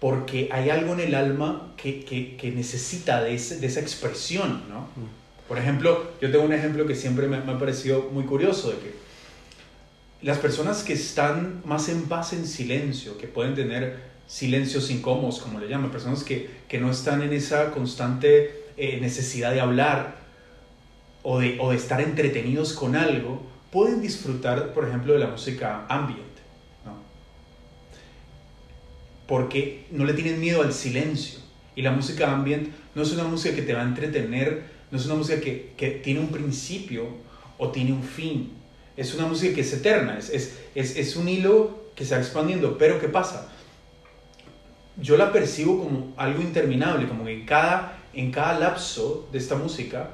porque 0.00 0.48
hay 0.50 0.70
algo 0.70 0.94
en 0.94 1.00
el 1.00 1.14
alma 1.14 1.72
que, 1.76 2.04
que, 2.04 2.36
que 2.36 2.50
necesita 2.50 3.22
de, 3.22 3.34
ese, 3.34 3.60
de, 3.60 3.66
esa 3.66 3.80
expresión, 3.80 4.62
¿no? 4.68 4.80
Mm. 4.80 5.20
Por 5.46 5.58
ejemplo, 5.58 6.12
yo 6.20 6.30
tengo 6.30 6.44
un 6.44 6.52
ejemplo 6.52 6.86
que 6.86 6.94
siempre 6.94 7.26
me, 7.26 7.40
me, 7.40 7.52
ha 7.52 7.58
parecido 7.58 8.08
muy 8.12 8.24
curioso, 8.24 8.70
de 8.70 8.78
que 8.78 8.94
las 10.22 10.38
personas 10.38 10.82
que 10.82 10.94
están 10.94 11.60
más 11.64 11.88
en 11.88 12.02
paz 12.02 12.32
en 12.32 12.46
silencio, 12.46 13.18
que 13.18 13.26
pueden 13.26 13.54
tener 13.54 14.10
silencios 14.26 14.90
incómodos, 14.90 15.40
como 15.40 15.58
le 15.58 15.68
llaman, 15.68 15.90
personas 15.90 16.24
que, 16.24 16.48
que 16.68 16.78
no 16.78 16.90
están 16.90 17.20
en 17.22 17.32
esa 17.32 17.72
constante 17.72 18.64
eh, 18.76 18.98
necesidad 19.00 19.52
de 19.52 19.60
hablar 19.60 20.16
o 21.22 21.40
de, 21.40 21.58
o 21.60 21.70
de 21.70 21.76
estar 21.76 22.00
entretenidos 22.00 22.72
con 22.72 22.96
algo, 22.96 23.42
pueden 23.70 24.00
disfrutar, 24.00 24.72
por 24.72 24.88
ejemplo, 24.88 25.12
de 25.12 25.18
la 25.18 25.26
música 25.26 25.84
ambient 25.88 26.29
porque 29.30 29.86
no 29.92 30.04
le 30.04 30.14
tienen 30.14 30.40
miedo 30.40 30.60
al 30.60 30.72
silencio. 30.72 31.38
Y 31.76 31.82
la 31.82 31.92
música 31.92 32.32
ambient 32.32 32.68
no 32.96 33.02
es 33.02 33.12
una 33.12 33.22
música 33.22 33.54
que 33.54 33.62
te 33.62 33.72
va 33.72 33.82
a 33.82 33.84
entretener, 33.84 34.64
no 34.90 34.98
es 34.98 35.06
una 35.06 35.14
música 35.14 35.40
que, 35.40 35.72
que 35.76 35.90
tiene 35.90 36.18
un 36.18 36.30
principio 36.30 37.06
o 37.56 37.68
tiene 37.68 37.92
un 37.92 38.02
fin. 38.02 38.50
Es 38.96 39.14
una 39.14 39.28
música 39.28 39.54
que 39.54 39.60
es 39.60 39.72
eterna, 39.72 40.18
es, 40.18 40.30
es, 40.30 40.58
es, 40.74 40.96
es 40.96 41.14
un 41.14 41.28
hilo 41.28 41.78
que 41.94 42.04
se 42.04 42.16
va 42.16 42.20
expandiendo. 42.20 42.76
Pero 42.76 42.98
¿qué 42.98 43.08
pasa? 43.08 43.48
Yo 45.00 45.16
la 45.16 45.30
percibo 45.30 45.78
como 45.78 46.12
algo 46.16 46.42
interminable, 46.42 47.06
como 47.06 47.24
que 47.24 47.32
en 47.32 47.46
cada, 47.46 48.00
en 48.12 48.32
cada 48.32 48.58
lapso 48.58 49.28
de 49.30 49.38
esta 49.38 49.54
música 49.54 50.10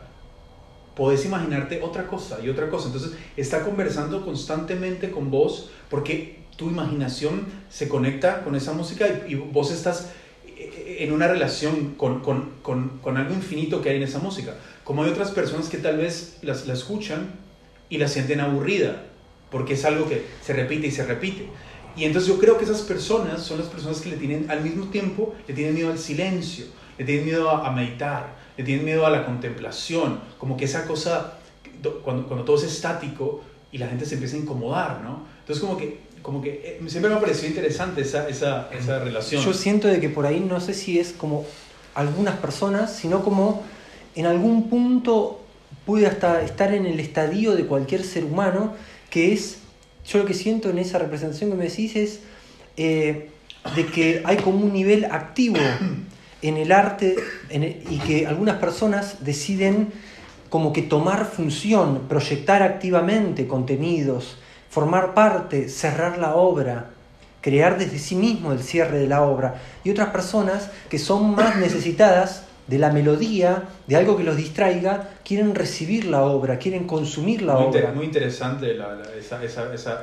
podés 0.95 1.25
imaginarte 1.25 1.81
otra 1.81 2.07
cosa 2.07 2.39
y 2.45 2.51
otra 2.51 2.69
cosa. 2.69 2.89
Entonces 2.89 3.13
está 3.35 3.65
conversando 3.65 4.23
constantemente 4.27 5.11
con 5.11 5.31
vos 5.31 5.71
porque 5.89 6.45
tu 6.57 6.71
imaginación 6.71 7.47
se 7.71 7.89
conecta 7.89 8.43
con 8.43 8.57
esa 8.57 8.73
música 8.73 9.07
y, 9.29 9.35
vos 9.35 9.71
estás 9.71 10.11
eh, 10.47 10.99
en 11.01 11.13
una 11.13 11.29
relación 11.29 11.95
con, 11.95 12.21
con, 12.21 12.53
con, 12.63 13.17
algo 13.17 13.35
infinito 13.35 13.83
que 13.83 13.91
hay 13.91 13.97
en 13.97 14.03
esa 14.03 14.19
música. 14.19 14.55
Como 14.85 15.03
hay 15.03 15.11
otras 15.11 15.31
personas 15.31 15.69
que 15.69 15.79
tal 15.79 15.99
vez 15.99 16.39
la 16.43 16.55
escuchan 16.73 17.35
y 17.89 17.99
la 17.99 18.09
sienten 18.09 18.41
aburrida, 18.41 19.05
porque 19.51 19.75
es 19.75 19.85
algo 19.85 20.09
que 20.09 20.25
se 20.43 20.53
repite 20.53 20.87
y 20.87 20.91
se 20.91 21.05
repite. 21.05 21.49
Y 21.97 22.05
entonces 22.05 22.29
yo 22.29 22.39
creo 22.39 22.59
que 22.59 22.65
esas 22.65 22.83
personas 22.83 23.43
son 23.43 23.59
las 23.59 23.69
personas 23.69 24.01
que 24.01 24.11
le 24.11 24.17
tienen, 24.17 24.51
al 24.51 24.63
mismo 24.63 24.87
tiempo, 24.87 25.35
le 25.47 25.55
tienen 25.55 25.75
miedo 25.75 25.91
al 25.91 25.99
silencio, 25.99 26.67
le 26.99 27.05
tienen 27.05 27.25
miedo 27.25 27.51
a, 27.51 27.67
a 27.67 27.73
meditar, 27.73 28.37
le 28.57 28.65
tienen 28.65 28.85
miedo 28.85 29.07
a 29.07 29.11
la 29.11 29.25
contemplación, 29.25 30.21
como 30.39 30.57
que 30.57 30.67
esa 30.67 30.87
cosa, 30.87 31.39
cuando, 32.05 32.27
cuando 32.27 32.45
todo 32.45 32.57
es 32.57 32.65
estático 32.65 33.43
y 33.73 33.79
la 33.79 33.89
gente 33.89 34.05
se 34.05 34.15
empieza 34.15 34.37
a 34.37 34.41
incomodar, 34.41 35.01
¿no? 35.03 35.27
Entonces 35.41 35.65
como 35.65 35.77
que 35.77 36.06
como 36.27 36.43
que 36.43 36.61
eh, 36.65 36.81
siempre 36.89 37.09
me 37.09 37.17
ha 37.17 37.21
parecido 37.21 37.47
interesante 37.47 38.01
esa, 38.01 38.29
esa, 38.29 38.69
esa, 38.77 38.99
relación. 38.99 39.41
Yo 39.45 39.55
siento 39.55 39.87
de 39.87 40.01
que 40.01 40.09
por 40.09 40.27
ahí 40.27 40.41
no 40.41 40.61
sé 40.61 40.75
si 40.75 40.99
es 40.99 41.13
como 41.13 41.47
algunas 41.95 42.37
personas, 42.39 42.97
sino 42.97 43.23
como 43.23 43.63
en 44.17 44.27
algún 44.27 44.69
punto 44.69 45.41
puede 45.85 46.09
hasta 46.09 46.43
estar 46.43 46.75
en 46.75 46.85
el 46.85 46.99
estadio 46.99 47.55
de 47.55 47.67
cualquier 47.67 48.03
ser 48.03 48.25
humano, 48.25 48.75
que 49.09 49.33
es 49.33 49.59
yo 50.05 50.19
lo 50.19 50.25
que 50.27 50.35
siento 50.35 50.69
en 50.69 50.79
esa 50.79 50.99
representación 50.99 51.51
que 51.51 51.57
me 51.57 51.69
decís 51.69 51.95
es 51.95 52.21
eh, 52.77 53.31
de 53.77 53.87
que 53.87 54.23
hay 54.25 54.39
como 54.39 54.67
un 54.67 54.73
nivel 54.73 55.05
activo 55.05 55.59
en 56.43 56.57
el 56.57 56.73
arte 56.73 57.15
y 57.89 57.99
que 57.99 58.27
algunas 58.27 58.57
personas 58.57 59.25
deciden 59.25 59.93
como 60.51 60.73
que 60.73 60.83
tomar 60.83 61.25
función, 61.25 62.09
proyectar 62.09 62.65
activamente 62.65 63.47
contenidos, 63.47 64.39
formar 64.77 65.15
parte, 65.15 65.71
cerrar 65.71 66.19
la 66.19 66.35
obra, 66.35 66.91
crear 67.41 67.79
desde 67.79 67.99
sí 67.99 68.15
mismo 68.15 68.53
el 68.53 68.63
cierre 68.63 68.99
de 68.99 69.07
la 69.07 69.23
obra. 69.23 69.55
Y 69.85 69.91
otras 69.91 70.11
personas 70.11 70.71
que 70.91 70.99
son 70.99 71.35
más 71.35 71.57
necesitadas 71.57 72.43
de 72.67 72.79
la 72.79 72.93
melodía, 72.93 73.63
de 73.87 73.97
algo 73.97 74.19
que 74.19 74.23
los 74.23 74.37
distraiga, 74.37 75.09
quieren 75.25 75.55
recibir 75.55 76.05
la 76.05 76.25
obra, 76.25 76.59
quieren 76.59 76.87
consumir 76.87 77.41
la 77.41 77.57
obra. 77.57 77.91
muy 77.93 78.05
interesante 78.05 78.77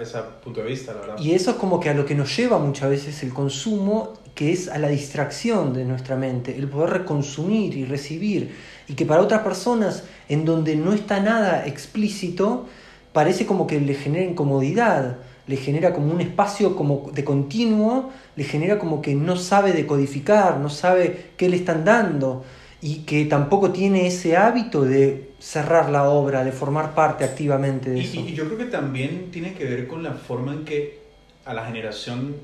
ese 0.01 0.17
punto 0.43 0.61
de 0.61 0.67
vista, 0.67 0.91
la 0.91 1.01
verdad. 1.01 1.19
Y 1.19 1.35
eso 1.35 1.51
es 1.51 1.57
como 1.57 1.79
que 1.79 1.91
a 1.91 1.93
lo 1.93 2.07
que 2.07 2.15
nos 2.15 2.35
lleva 2.35 2.57
muchas 2.57 2.89
veces 2.89 3.21
el 3.21 3.31
consumo, 3.31 4.13
que 4.33 4.51
es 4.53 4.69
a 4.69 4.79
la 4.79 4.87
distracción 4.87 5.75
de 5.75 5.85
nuestra 5.85 6.15
mente, 6.15 6.57
el 6.57 6.67
poder 6.67 6.89
reconsumir 6.89 7.77
y 7.77 7.85
recibir. 7.85 8.55
Y 8.87 8.95
que 8.95 9.05
para 9.05 9.21
otras 9.21 9.43
personas, 9.43 10.05
en 10.29 10.45
donde 10.45 10.75
no 10.75 10.93
está 10.93 11.19
nada 11.19 11.67
explícito, 11.67 12.65
parece 13.13 13.45
como 13.45 13.67
que 13.67 13.79
le 13.79 13.93
genera 13.93 14.25
incomodidad 14.25 15.17
le 15.47 15.57
genera 15.57 15.93
como 15.93 16.11
un 16.13 16.21
espacio 16.21 16.75
como 16.75 17.11
de 17.13 17.23
continuo, 17.23 18.11
le 18.35 18.43
genera 18.43 18.79
como 18.79 19.01
que 19.01 19.13
no 19.13 19.35
sabe 19.35 19.73
decodificar, 19.73 20.59
no 20.59 20.69
sabe 20.69 21.31
qué 21.37 21.49
le 21.49 21.57
están 21.57 21.83
dando 21.83 22.45
y 22.81 22.99
que 22.99 23.25
tampoco 23.25 23.71
tiene 23.71 24.07
ese 24.07 24.37
hábito 24.37 24.83
de 24.83 25.31
cerrar 25.39 25.89
la 25.89 26.09
obra, 26.09 26.43
de 26.43 26.51
formar 26.51 26.95
parte 26.95 27.23
activamente 27.23 27.89
de 27.89 28.01
eso. 28.01 28.19
Y 28.19 28.33
yo 28.33 28.45
creo 28.45 28.57
que 28.57 28.65
también 28.65 29.31
tiene 29.31 29.53
que 29.53 29.65
ver 29.65 29.87
con 29.87 30.03
la 30.03 30.13
forma 30.13 30.53
en 30.53 30.65
que 30.65 31.01
a 31.45 31.53
la 31.53 31.65
generación 31.65 32.35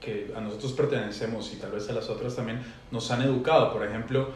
que 0.00 0.30
a 0.36 0.40
nosotros 0.40 0.72
pertenecemos 0.72 1.52
y 1.52 1.56
tal 1.56 1.72
vez 1.72 1.88
a 1.90 1.92
las 1.92 2.08
otras 2.08 2.36
también 2.36 2.60
nos 2.92 3.10
han 3.10 3.22
educado. 3.22 3.72
Por 3.72 3.84
ejemplo, 3.84 4.30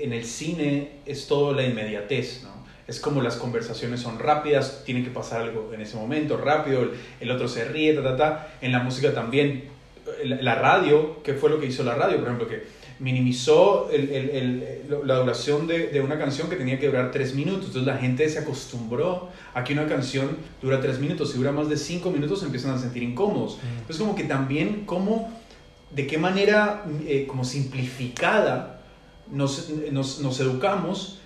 en 0.00 0.14
el 0.14 0.24
cine 0.24 1.00
es 1.04 1.26
todo 1.26 1.52
la 1.52 1.62
inmediatez, 1.62 2.42
¿no? 2.42 2.61
Es 2.86 3.00
como 3.00 3.22
las 3.22 3.36
conversaciones 3.36 4.00
son 4.00 4.18
rápidas, 4.18 4.82
tiene 4.84 5.04
que 5.04 5.10
pasar 5.10 5.42
algo 5.42 5.70
en 5.72 5.80
ese 5.80 5.96
momento 5.96 6.36
rápido, 6.36 6.88
el, 7.20 7.30
otro 7.30 7.48
se 7.48 7.64
ríe, 7.64 7.94
ta, 7.94 8.02
ta, 8.02 8.16
ta. 8.16 8.48
En 8.60 8.72
la 8.72 8.80
música 8.80 9.14
también, 9.14 9.64
la, 10.24 10.54
radio, 10.56 11.22
¿qué 11.22 11.34
fue 11.34 11.50
lo 11.50 11.60
que 11.60 11.66
hizo 11.66 11.84
la 11.84 11.94
radio? 11.94 12.16
Por 12.18 12.26
ejemplo, 12.26 12.48
que 12.48 12.64
minimizó 12.98 13.88
la 15.04 15.16
duración 15.16 15.66
de, 15.66 16.00
una 16.04 16.18
canción 16.18 16.48
que 16.48 16.56
tenía 16.56 16.78
que 16.78 16.86
durar 16.86 17.10
tres 17.10 17.34
minutos. 17.34 17.66
Entonces 17.66 17.86
la 17.86 17.98
gente 17.98 18.28
se 18.28 18.40
acostumbró 18.40 19.28
a 19.54 19.64
que 19.64 19.72
una 19.72 19.86
canción 19.86 20.36
dura 20.60 20.80
tres 20.80 20.98
minutos. 20.98 21.32
Si 21.32 21.38
dura 21.38 21.52
más 21.52 21.68
de 21.68 21.76
cinco 21.76 22.10
minutos 22.10 22.40
se 22.40 22.46
empiezan 22.46 22.72
a 22.72 22.78
sentir 22.78 23.02
incómodos. 23.02 23.58
Mm. 23.58 23.78
Entonces 23.80 23.98
como 23.98 24.14
que 24.14 24.24
también, 24.24 24.84
como, 24.86 25.32
de 25.90 26.06
qué 26.06 26.18
manera 26.18 26.84
eh, 27.06 27.26
como 27.28 27.44
simplificada 27.44 28.82
nos, 29.30 29.70
nos, 29.90 30.20
nos 30.20 30.40
educamos 30.40 31.20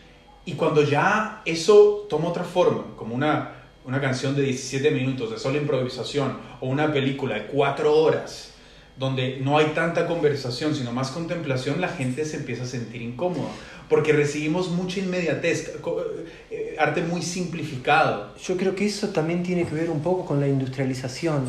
y 0.47 0.53
cuando 0.53 0.83
ya 0.83 1.43
eso 1.45 2.07
toma 2.09 2.29
otra 2.29 2.45
forma, 2.45 2.85
como 2.97 3.15
una, 3.17 3.65
una 3.85 4.01
canción 4.01 4.37
de 4.37 4.43
17 4.43 4.93
minutos 4.93 5.33
de 5.33 5.39
sola 5.39 5.59
improvisación 5.59 6.39
o 6.61 6.69
una 6.69 6.93
película 6.93 7.35
de 7.35 7.47
4 7.47 7.93
horas, 7.93 8.53
donde 8.97 9.41
no 9.43 9.59
hay 9.59 9.67
tanta 9.75 10.07
conversación, 10.07 10.75
sino 10.75 10.93
más 10.93 11.11
contemplación, 11.11 11.81
la 11.81 11.89
gente 11.89 12.25
se 12.25 12.37
empieza 12.37 12.63
a 12.63 12.67
sentir 12.67 13.03
incómoda, 13.03 13.49
porque 13.89 14.13
recibimos 14.13 14.71
mucha 14.71 15.01
inmediatez, 15.01 15.75
eh, 16.51 16.77
arte 16.79 17.03
muy 17.03 17.23
simplificado. 17.23 18.33
Yo 18.43 18.57
creo 18.57 18.77
que 18.77 18.87
eso 18.87 19.09
también 19.09 19.43
tiene 19.43 19.67
que 19.67 19.75
ver 19.75 19.91
un 19.91 20.01
poco 20.01 20.25
con 20.25 20.41
la 20.41 20.47
industrialización. 20.47 21.45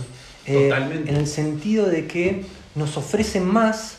Eh, 0.48 0.70
Totalmente. 0.70 1.10
en 1.10 1.18
el 1.18 1.28
sentido 1.28 1.88
de 1.88 2.08
que 2.08 2.45
nos 2.74 2.98
ofrecen 2.98 3.45
más 3.45 3.98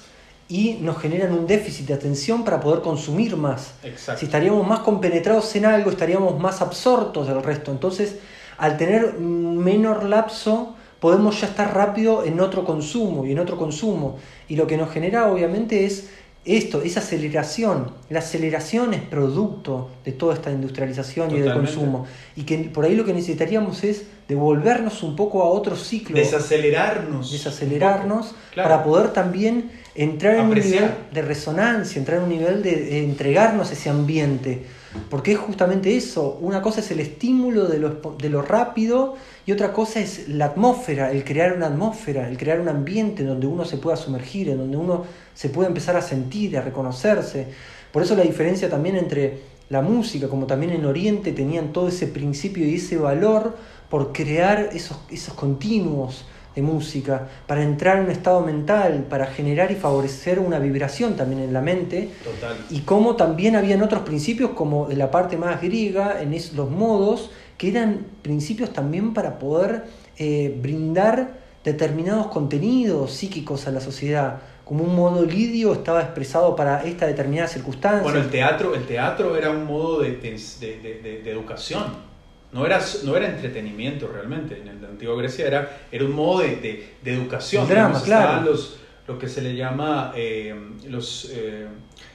y 0.49 0.79
nos 0.81 0.99
generan 0.99 1.33
un 1.33 1.47
déficit 1.47 1.87
de 1.87 1.95
atención 1.95 2.43
para 2.45 2.61
poder 2.61 2.81
consumir 2.81 3.37
más. 3.37 3.75
Si 4.17 4.25
estaríamos 4.25 4.67
más 4.67 4.81
compenetrados 4.81 5.55
en 5.57 5.67
algo, 5.67 5.91
estaríamos 5.91 6.39
más 6.41 6.63
absortos 6.63 7.29
del 7.29 7.43
resto. 7.43 7.71
Entonces, 7.71 8.17
al 8.57 8.79
tener 8.79 9.15
menor 9.19 10.05
lapso, 10.05 10.75
podemos 11.01 11.41
ya 11.41 11.49
estar 11.49 11.75
rápido 11.75 12.25
en 12.25 12.41
otro 12.41 12.65
consumo 12.65 13.27
y 13.27 13.33
en 13.33 13.39
otro 13.39 13.59
consumo. 13.59 14.17
Y 14.49 14.57
lo 14.57 14.67
que 14.67 14.79
nos 14.79 14.91
genera, 14.91 15.31
obviamente, 15.31 15.85
es 15.85 16.09
esto, 16.45 16.81
esa 16.83 17.01
aceleración. 17.01 17.93
La 18.09 18.21
aceleración 18.21 18.95
es 18.95 19.03
producto 19.03 19.91
de 20.05 20.13
toda 20.13 20.33
esta 20.33 20.51
industrialización 20.51 21.37
y 21.37 21.41
del 21.41 21.53
consumo. 21.53 22.07
Y 22.37 22.45
que 22.45 22.57
por 22.59 22.87
ahí 22.87 22.97
lo 22.97 23.05
que 23.05 23.13
necesitaríamos 23.13 23.85
es 23.85 24.07
devolvernos 24.29 25.03
un 25.03 25.15
poco 25.15 25.43
a 25.43 25.47
otro 25.47 25.77
ciclo. 25.77 26.17
Desacelerarnos. 26.17 27.31
Desacelerarnos 27.33 28.35
para 28.57 28.83
poder 28.83 29.13
también 29.13 29.71
entrar 29.99 30.37
en 30.37 30.47
un 30.47 30.55
nivel 30.55 30.91
de 31.13 31.23
resonancia, 31.23 31.99
entrar 31.99 32.19
en 32.19 32.25
un 32.25 32.31
nivel 32.31 32.63
de, 32.63 33.05
entregarnos 33.05 33.73
ese 33.73 33.91
ambiente. 33.91 34.63
Porque 35.11 35.33
es 35.33 35.39
justamente 35.39 35.97
eso. 35.97 36.39
Una 36.41 36.63
cosa 36.63 36.81
es 36.81 36.91
el 36.93 37.01
estímulo 37.01 37.67
de 37.67 37.79
lo, 37.79 38.17
de 38.17 38.31
lo 38.31 38.41
rápido 38.41 39.17
y 39.45 39.51
otra 39.51 39.73
cosa 39.73 39.99
es 39.99 40.29
la 40.29 40.47
atmósfera, 40.47 41.11
el 41.11 41.25
crear 41.25 41.53
una 41.53 41.67
atmósfera, 41.67 42.29
el 42.29 42.39
crear 42.39 42.61
un 42.61 42.69
ambiente 42.69 43.25
donde 43.25 43.49
uno 43.49 43.65
se 43.65 43.77
pueda 43.77 43.97
sumergir, 43.97 44.49
en 44.49 44.59
donde 44.59 44.77
uno 44.77 45.05
se 45.35 45.49
pueda 45.49 45.69
empezar 45.69 45.97
a 45.97 46.03
sentir, 46.03 46.57
a 46.57 46.61
reconocerse. 46.61 47.49
Por 47.93 48.03
eso 48.03 48.15
la 48.15 48.23
diferencia 48.23 48.71
también 48.71 48.97
entre 48.97 49.41
la 49.69 49.83
música, 49.83 50.29
como 50.29 50.47
también 50.47 50.73
en 50.73 50.87
Oriente 50.87 51.33
tenían 51.33 51.73
todo 51.73 51.89
ese 51.89 52.07
principio 52.07 52.65
y 52.67 52.77
ese 52.77 52.97
valor 52.97 53.57
por 53.91 54.13
crear 54.13 54.71
esos, 54.73 54.99
esos 55.11 55.35
continuos 55.35 56.25
de 56.55 56.63
música, 56.63 57.29
para 57.47 57.63
entrar 57.63 57.99
en 57.99 58.05
un 58.07 58.11
estado 58.11 58.41
mental, 58.41 59.07
para 59.09 59.27
generar 59.27 59.71
y 59.71 59.77
favorecer 59.77 60.39
una 60.39 60.59
vibración 60.59 61.17
también 61.17 61.43
en 61.43 61.53
la 61.53 61.61
mente. 61.61 62.11
Total. 62.25 62.57
Y 62.71 62.81
como 62.81 63.17
también 63.17 63.57
habían 63.57 63.83
otros 63.83 64.03
principios, 64.03 64.51
como 64.51 64.87
de 64.87 64.97
la 64.97 65.11
parte 65.11 65.37
más 65.37 65.61
griega, 65.61 66.21
en 66.21 66.33
los 66.33 66.71
modos, 66.71 67.31
que 67.57 67.69
eran 67.69 68.07
principios 68.23 68.73
también 68.73 69.15
para 69.15 69.39
poder 69.39 69.85
eh, 70.17 70.57
brindar 70.61 71.39
determinados 71.65 72.29
contenidos 72.29 73.13
psíquicos 73.13 73.67
a 73.67 73.71
la 73.71 73.81
sociedad. 73.81 74.41
Como 74.65 74.85
un 74.85 74.95
modo 74.95 75.25
lidio 75.25 75.73
estaba 75.73 76.03
expresado 76.03 76.55
para 76.55 76.85
esta 76.85 77.07
determinada 77.07 77.49
circunstancia. 77.49 78.03
Bueno, 78.03 78.21
el 78.21 78.31
teatro, 78.31 78.75
el 78.75 78.87
teatro 78.87 79.37
era 79.37 79.51
un 79.51 79.65
modo 79.65 80.01
de, 80.01 80.17
de, 80.17 81.21
de 81.25 81.31
educación. 81.31 82.08
No 82.53 82.65
era, 82.65 82.81
no 83.05 83.17
era 83.17 83.27
entretenimiento 83.29 84.09
realmente. 84.09 84.59
En 84.59 84.81
la 84.81 84.89
antigua 84.89 85.17
Grecia 85.17 85.47
era, 85.47 85.81
era 85.93 86.05
un 86.05 86.13
modo 86.13 86.41
de, 86.41 86.95
de, 87.03 87.15
educación. 87.15 87.69
drama, 87.69 88.03
claro. 88.03 88.51
Los, 88.51 88.79
lo 89.07 89.19
que 89.19 89.29
se 89.29 89.43
le 89.43 89.55
llama 89.55 90.13
eh, 90.17 90.55
los, 90.89 91.31
eh, 91.33 91.67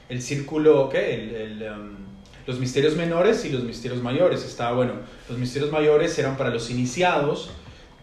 el 0.08 0.22
círculo, 0.22 0.88
¿qué? 0.88 1.14
El, 1.14 1.62
um, 1.62 2.04
los 2.46 2.58
misterios 2.58 2.96
menores 2.96 3.44
y 3.44 3.50
los 3.50 3.62
misterios 3.62 4.02
mayores. 4.02 4.44
Estaba, 4.44 4.76
bueno, 4.76 4.94
los 5.28 5.38
misterios 5.38 5.70
mayores 5.70 6.18
eran 6.18 6.36
para 6.36 6.50
los 6.50 6.70
iniciados, 6.70 7.50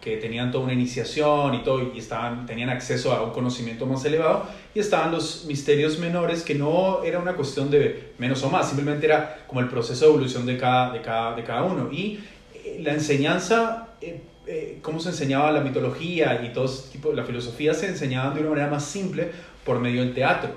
que 0.02 0.16
tenían 0.16 0.50
toda 0.50 0.64
una 0.64 0.72
iniciación 0.72 1.54
y 1.54 1.62
todo, 1.62 1.92
y 1.94 1.98
estaban, 1.98 2.44
tenían 2.44 2.70
acceso 2.70 3.12
a 3.12 3.22
un 3.22 3.30
conocimiento 3.30 3.86
más 3.86 4.04
elevado, 4.04 4.46
y 4.74 4.80
estaban 4.80 5.12
los 5.12 5.44
misterios 5.44 6.00
menores, 6.00 6.42
que 6.42 6.56
no 6.56 7.04
era 7.04 7.20
una 7.20 7.34
cuestión 7.34 7.70
de 7.70 8.12
menos 8.18 8.42
o 8.42 8.50
más, 8.50 8.66
simplemente 8.66 9.06
era 9.06 9.44
como 9.46 9.60
el 9.60 9.68
proceso 9.68 10.04
de 10.06 10.10
evolución 10.10 10.44
de 10.44 10.58
cada, 10.58 10.92
de 10.92 11.00
cada, 11.02 11.36
de 11.36 11.44
cada 11.44 11.62
uno. 11.62 11.88
Y 11.92 12.18
eh, 12.52 12.80
la 12.82 12.94
enseñanza, 12.94 13.90
eh, 14.00 14.22
eh, 14.48 14.80
cómo 14.82 14.98
se 14.98 15.10
enseñaba 15.10 15.52
la 15.52 15.60
mitología 15.60 16.42
y 16.44 16.52
todo 16.52 16.64
ese 16.64 16.90
tipo, 16.90 17.12
la 17.12 17.22
filosofía 17.22 17.72
se 17.72 17.86
enseñaban 17.86 18.34
de 18.34 18.40
una 18.40 18.50
manera 18.50 18.68
más 18.68 18.84
simple 18.84 19.30
por 19.64 19.78
medio 19.78 20.02
del 20.02 20.14
teatro. 20.14 20.50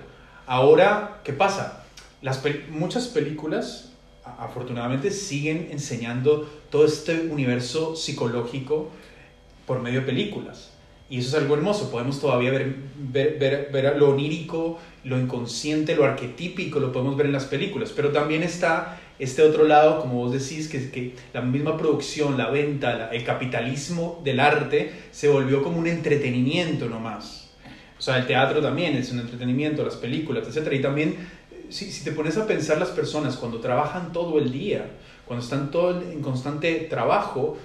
Ahora, 0.47 1.21
¿qué 1.23 1.33
pasa? 1.33 1.83
Las 2.23 2.41
muchas 2.71 3.09
películas, 3.09 3.91
afortunadamente, 4.39 5.11
siguen 5.11 5.67
enseñando 5.69 6.49
todo 6.71 6.83
este 6.83 7.27
universo 7.29 7.95
psicológico 7.95 8.89
por 9.65 9.81
medio 9.81 10.01
de 10.01 10.05
películas. 10.05 10.71
Y 11.07 11.19
eso 11.19 11.29
es 11.29 11.43
algo 11.43 11.53
hermoso, 11.53 11.91
podemos 11.91 12.19
todavía 12.19 12.49
ver, 12.49 12.75
ver, 12.97 13.69
ver, 13.71 13.97
lo 13.97 14.09
onírico, 14.09 14.79
lo 15.03 15.19
inconsciente, 15.19 15.95
lo 15.95 16.03
arquetípico, 16.03 16.79
lo 16.79 16.91
podemos 16.91 17.15
ver 17.15 17.27
en 17.27 17.33
las 17.33 17.45
películas, 17.45 17.93
pero 17.95 18.11
también 18.11 18.41
está 18.41 18.99
este 19.19 19.43
otro 19.43 19.65
lado, 19.65 20.01
como 20.01 20.15
vos 20.15 20.33
decís, 20.33 20.67
que, 20.67 20.89
que 20.89 21.13
la 21.31 21.41
misma 21.41 21.77
producción, 21.77 22.37
la 22.37 22.49
venta, 22.49 23.09
el 23.11 23.23
capitalismo 23.23 24.19
del 24.23 24.39
arte 24.39 24.91
se 25.11 25.29
volvió 25.29 25.61
como 25.61 25.77
un 25.77 25.87
entretenimiento 25.87 26.89
nomás. 26.89 27.51
O 27.97 28.01
sea, 28.01 28.17
el 28.17 28.25
teatro 28.25 28.61
también 28.61 28.95
es 28.95 29.11
un 29.11 29.19
entretenimiento, 29.19 29.85
las 29.85 29.95
películas, 29.95 30.47
etc. 30.47 30.73
Y 30.73 30.81
también, 30.81 31.15
si, 31.69 31.91
si 31.91 32.03
te 32.03 32.11
pones 32.11 32.35
a 32.37 32.47
pensar 32.47 32.79
las 32.79 32.89
personas 32.89 33.37
cuando 33.37 33.59
trabajan 33.59 34.11
todo 34.11 34.39
el 34.39 34.51
día, 34.51 34.87
cuando 35.25 35.43
están 35.43 35.71
todo 35.71 36.01
en 36.01 36.21
constante 36.21 36.87
trabajo, 36.89 37.57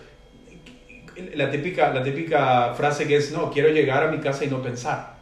la 1.35 1.51
típica, 1.51 1.93
la 1.93 2.03
típica 2.03 2.75
frase 2.75 3.07
que 3.07 3.17
es, 3.17 3.33
no, 3.33 3.51
quiero 3.51 3.69
llegar 3.71 4.05
a 4.05 4.11
mi 4.11 4.19
casa 4.19 4.45
y 4.45 4.49
no 4.49 4.63
pensar. 4.63 5.17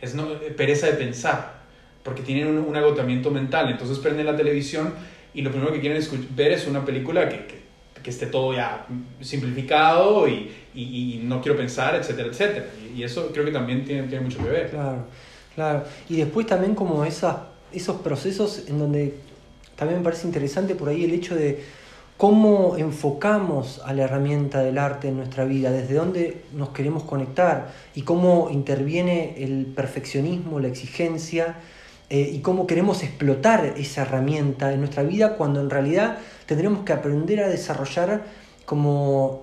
Es 0.00 0.14
no, 0.14 0.28
pereza 0.56 0.86
de 0.86 0.94
pensar, 0.94 1.54
porque 2.02 2.22
tienen 2.22 2.58
un, 2.58 2.76
agotamiento 2.76 3.30
mental. 3.30 3.70
Entonces 3.70 3.98
prenden 3.98 4.26
la 4.26 4.36
televisión 4.36 4.92
y 5.32 5.42
lo 5.42 5.50
primero 5.50 5.72
que 5.72 5.80
quieren 5.80 6.02
ver 6.34 6.52
es 6.52 6.66
una 6.66 6.84
película 6.84 7.28
que, 7.28 7.46
que 8.02 8.10
esté 8.10 8.26
todo 8.26 8.54
ya 8.54 8.86
simplificado 9.20 10.28
y, 10.28 10.50
y, 10.74 11.20
no 11.24 11.40
quiero 11.40 11.56
pensar, 11.56 11.94
etcétera, 11.94 12.28
etcétera. 12.28 12.66
Y, 12.94 13.02
eso 13.02 13.30
creo 13.32 13.44
que 13.44 13.52
también 13.52 13.84
tiene, 13.84 14.08
tiene 14.08 14.24
mucho 14.24 14.38
que 14.38 14.50
ver. 14.50 14.70
Claro, 14.70 15.04
claro. 15.54 15.84
Y 16.08 16.16
después 16.16 16.46
también 16.46 16.74
como 16.74 17.04
esas, 17.04 17.36
esos 17.72 18.00
procesos 18.00 18.64
en 18.68 18.78
donde 18.78 19.14
también 19.76 20.00
me 20.00 20.04
parece 20.04 20.26
interesante 20.26 20.74
por 20.74 20.88
ahí 20.88 21.04
el 21.04 21.12
hecho 21.12 21.34
de 21.34 21.64
cómo 22.16 22.76
enfocamos 22.76 23.82
a 23.84 23.92
la 23.92 24.04
herramienta 24.04 24.60
del 24.60 24.78
arte 24.78 25.08
en 25.08 25.16
nuestra 25.16 25.44
vida, 25.44 25.70
desde 25.70 25.94
dónde 25.94 26.44
nos 26.52 26.70
queremos 26.70 27.02
conectar 27.02 27.72
y 27.94 28.02
cómo 28.02 28.50
interviene 28.50 29.42
el 29.42 29.66
perfeccionismo, 29.66 30.60
la 30.60 30.68
exigencia 30.68 31.56
eh, 32.10 32.30
y 32.32 32.40
cómo 32.40 32.66
queremos 32.66 33.02
explotar 33.02 33.64
esa 33.76 34.02
herramienta 34.02 34.72
en 34.72 34.80
nuestra 34.80 35.02
vida 35.02 35.36
cuando 35.36 35.60
en 35.60 35.70
realidad 35.70 36.18
tendremos 36.46 36.84
que 36.84 36.92
aprender 36.92 37.40
a 37.40 37.48
desarrollar 37.48 38.24
como 38.64 39.42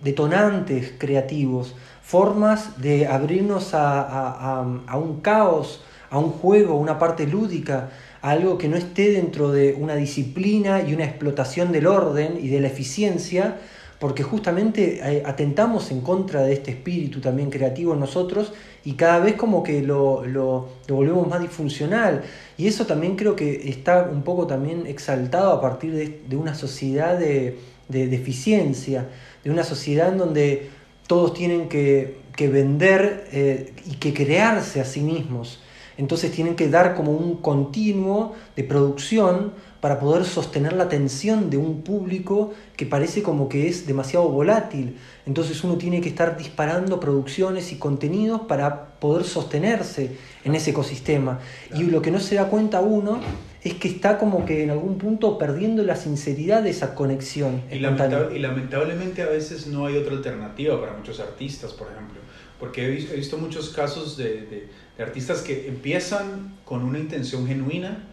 detonantes 0.00 0.94
creativos, 0.98 1.74
formas 2.02 2.80
de 2.80 3.06
abrirnos 3.06 3.74
a, 3.74 4.60
a 4.60 4.96
un 4.96 5.20
caos, 5.20 5.82
a 6.10 6.18
un 6.18 6.30
juego, 6.30 6.74
una 6.74 6.98
parte 6.98 7.26
lúdica, 7.26 7.90
algo 8.22 8.56
que 8.56 8.68
no 8.68 8.76
esté 8.76 9.10
dentro 9.10 9.50
de 9.50 9.74
una 9.74 9.96
disciplina 9.96 10.82
y 10.88 10.94
una 10.94 11.04
explotación 11.04 11.72
del 11.72 11.88
orden 11.88 12.38
y 12.40 12.48
de 12.48 12.60
la 12.60 12.68
eficiencia, 12.68 13.58
porque 13.98 14.22
justamente 14.22 15.00
eh, 15.02 15.22
atentamos 15.26 15.90
en 15.90 16.00
contra 16.00 16.42
de 16.42 16.52
este 16.54 16.70
espíritu 16.70 17.20
también 17.20 17.50
creativo 17.50 17.94
en 17.94 18.00
nosotros 18.00 18.52
y 18.84 18.94
cada 18.94 19.18
vez 19.18 19.34
como 19.34 19.62
que 19.62 19.82
lo, 19.82 20.24
lo, 20.24 20.68
volvemos 20.88 21.28
más 21.28 21.40
disfuncional. 21.40 22.22
Y 22.56 22.68
eso 22.68 22.86
también 22.86 23.16
creo 23.16 23.34
que 23.36 23.68
está 23.68 24.08
un 24.10 24.22
poco 24.22 24.46
también 24.46 24.86
exaltado 24.86 25.52
a 25.52 25.60
partir 25.60 25.92
de, 25.92 26.36
una 26.36 26.54
sociedad 26.54 27.18
de, 27.18 27.58
de, 27.88 28.14
eficiencia, 28.14 29.08
de 29.42 29.50
una 29.50 29.64
sociedad 29.64 30.08
en 30.08 30.18
donde 30.18 30.70
todos 31.08 31.34
tienen 31.34 31.68
que, 31.68 32.18
que 32.36 32.48
vender 32.48 33.28
eh, 33.32 33.72
y 33.86 33.96
que 33.96 34.14
crearse 34.14 34.80
a 34.80 34.84
sí 34.84 35.00
mismos. 35.00 35.60
Entonces 35.96 36.32
tienen 36.32 36.56
que 36.56 36.68
dar 36.68 36.94
como 36.94 37.12
un 37.12 37.36
continuo 37.36 38.34
de 38.56 38.64
producción 38.64 39.52
para 39.80 39.98
poder 39.98 40.24
sostener 40.24 40.74
la 40.74 40.84
atención 40.84 41.50
de 41.50 41.56
un 41.56 41.82
público 41.82 42.52
que 42.76 42.86
parece 42.86 43.22
como 43.22 43.48
que 43.48 43.68
es 43.68 43.84
demasiado 43.84 44.28
volátil. 44.28 44.96
Entonces 45.26 45.64
uno 45.64 45.76
tiene 45.76 46.00
que 46.00 46.08
estar 46.08 46.36
disparando 46.36 47.00
producciones 47.00 47.72
y 47.72 47.76
contenidos 47.76 48.42
para 48.42 48.98
poder 49.00 49.24
sostenerse 49.24 50.16
en 50.44 50.54
ese 50.54 50.70
ecosistema. 50.70 51.40
Y 51.74 51.82
lo 51.82 52.00
que 52.00 52.12
no 52.12 52.20
se 52.20 52.36
da 52.36 52.46
cuenta 52.46 52.80
uno 52.80 53.20
es 53.64 53.74
que 53.74 53.88
está 53.88 54.18
como 54.18 54.44
que 54.44 54.62
en 54.62 54.70
algún 54.70 54.98
punto 54.98 55.38
perdiendo 55.38 55.82
la 55.82 55.96
sinceridad 55.96 56.62
de 56.62 56.70
esa 56.70 56.94
conexión. 56.94 57.62
Y, 57.70 57.78
lamentablemente 57.78 59.22
a 59.22 59.26
veces 59.26 59.66
no 59.66 59.86
hay 59.86 59.96
otra 59.96 60.14
alternativa 60.14 60.80
para 60.80 60.92
muchos 60.94 61.20
artistas, 61.20 61.72
por 61.72 61.88
ejemplo. 61.90 62.20
Porque 62.62 62.86
he 62.86 63.16
visto, 63.16 63.38
muchos 63.38 63.70
casos 63.70 64.16
de 64.16 64.68
de 64.96 65.02
artistas 65.02 65.40
que 65.40 65.68
empiezan 65.68 66.56
con 66.64 66.82
una 66.84 66.98
intención 66.98 67.46
genuina, 67.46 68.08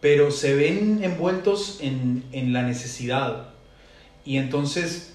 pero 0.00 0.30
se 0.30 0.54
ven 0.54 1.04
envueltos 1.04 1.78
en, 1.80 2.24
en 2.32 2.52
la 2.52 2.62
necesidad. 2.62 3.50
Y 4.24 4.38
entonces 4.38 5.14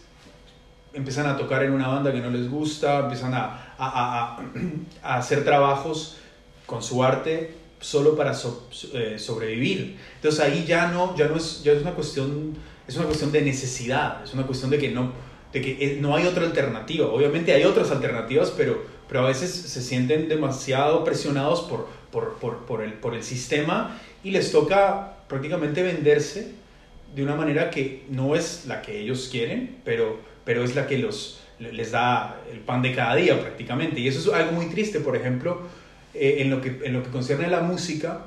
empiezan 0.93 1.25
a 1.25 1.37
tocar 1.37 1.63
en 1.63 1.73
una 1.73 1.87
banda 1.87 2.13
que 2.13 2.21
no 2.21 2.29
les 2.29 2.49
gusta, 2.49 2.99
empiezan 2.99 3.33
a, 3.33 3.73
a, 3.77 4.37
a, 5.03 5.17
hacer 5.17 5.43
trabajos 5.43 6.17
con 6.65 6.83
su 6.83 7.03
arte 7.03 7.55
solo 7.79 8.15
para 8.15 8.33
eh, 8.93 9.15
sobrevivir. 9.17 9.97
Entonces 10.15 10.39
ahí 10.39 10.65
ya 10.65 10.87
no, 10.87 11.15
ya 11.17 11.27
no 11.27 11.35
es, 11.35 11.63
ya 11.63 11.73
es 11.73 11.81
una 11.81 11.91
cuestión, 11.91 12.55
es 12.87 12.95
una 12.95 13.05
cuestión 13.05 13.31
de 13.31 13.41
necesidad, 13.41 14.23
es 14.23 14.33
una 14.33 14.45
cuestión 14.45 14.69
de 14.69 14.77
que 14.77 14.91
no, 14.91 15.11
de 15.55 15.61
que 15.61 15.71
eh, 15.79 15.97
no 15.99 16.15
hay 16.15 16.27
otra 16.27 16.45
alternativa. 16.45 17.07
Obviamente 17.07 17.51
hay 17.51 17.63
otras 17.63 17.89
alternativas, 17.89 18.53
pero 18.55 18.93
pero 19.07 19.21
a 19.21 19.27
veces 19.27 19.51
se 19.51 19.81
sienten 19.81 20.27
demasiado 20.27 21.03
presionados 21.03 21.61
por, 21.61 21.87
por, 22.11 22.35
por, 22.35 22.65
por, 22.65 22.81
el, 22.81 22.93
por 22.93 23.13
el 23.13 23.23
sistema 23.23 23.99
y 24.23 24.31
les 24.31 24.51
toca 24.51 25.17
prácticamente 25.27 25.83
venderse 25.83 26.53
de 27.15 27.23
una 27.23 27.35
manera 27.35 27.69
que 27.69 28.03
no 28.09 28.35
es 28.35 28.65
la 28.65 28.81
que 28.81 28.99
ellos 28.99 29.29
quieren, 29.31 29.77
pero, 29.85 30.19
pero 30.43 30.63
es 30.63 30.75
la 30.75 30.87
que 30.87 30.97
los, 30.97 31.39
les 31.59 31.91
da 31.91 32.41
el 32.51 32.59
pan 32.59 32.81
de 32.81 32.93
cada 32.93 33.15
día 33.15 33.39
prácticamente. 33.39 33.99
Y 33.99 34.07
eso 34.07 34.19
es 34.19 34.35
algo 34.35 34.53
muy 34.53 34.67
triste, 34.67 34.99
por 34.99 35.15
ejemplo, 35.15 35.61
eh, 36.13 36.37
en, 36.39 36.49
lo 36.49 36.61
que, 36.61 36.79
en 36.83 36.93
lo 36.93 37.03
que 37.03 37.09
concierne 37.09 37.45
a 37.45 37.49
la 37.49 37.61
música, 37.61 38.25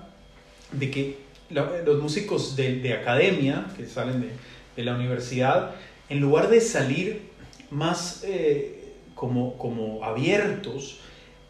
de 0.70 0.90
que 0.90 1.16
los 1.50 2.00
músicos 2.00 2.56
de, 2.56 2.76
de, 2.76 2.92
academia, 2.92 3.66
que 3.76 3.86
salen 3.86 4.20
de, 4.20 4.30
de, 4.76 4.84
la 4.84 4.94
universidad, 4.94 5.74
en 6.08 6.20
lugar 6.20 6.48
de 6.48 6.60
salir 6.60 7.30
más... 7.70 8.22
Eh, 8.24 8.78
como, 9.18 9.58
como 9.58 10.04
abiertos, 10.04 11.00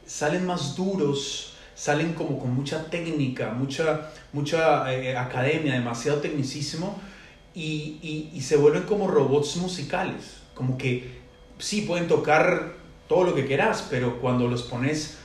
salen 0.06 0.46
más 0.46 0.74
duros, 0.74 1.52
salen 1.74 2.14
como 2.14 2.38
con 2.38 2.54
mucha 2.54 2.88
técnica, 2.88 3.50
mucha, 3.50 4.11
mucha 4.32 4.90
eh, 4.94 5.14
academia, 5.14 5.74
demasiado 5.74 6.20
tecnicismo, 6.20 6.98
y, 7.54 8.30
y, 8.32 8.40
se 8.40 8.56
vuelven 8.56 8.84
como 8.84 9.09
robots 9.09 9.56
musicales, 9.56 10.36
como 10.54 10.78
que 10.78 11.18
sí 11.59 11.82
pueden 11.82 12.06
tocar 12.06 12.74
todo 13.09 13.24
lo 13.24 13.34
que 13.34 13.46
quieras, 13.46 13.86
pero 13.90 14.20
cuando 14.20 14.46
los 14.46 14.62
pones 14.62 15.18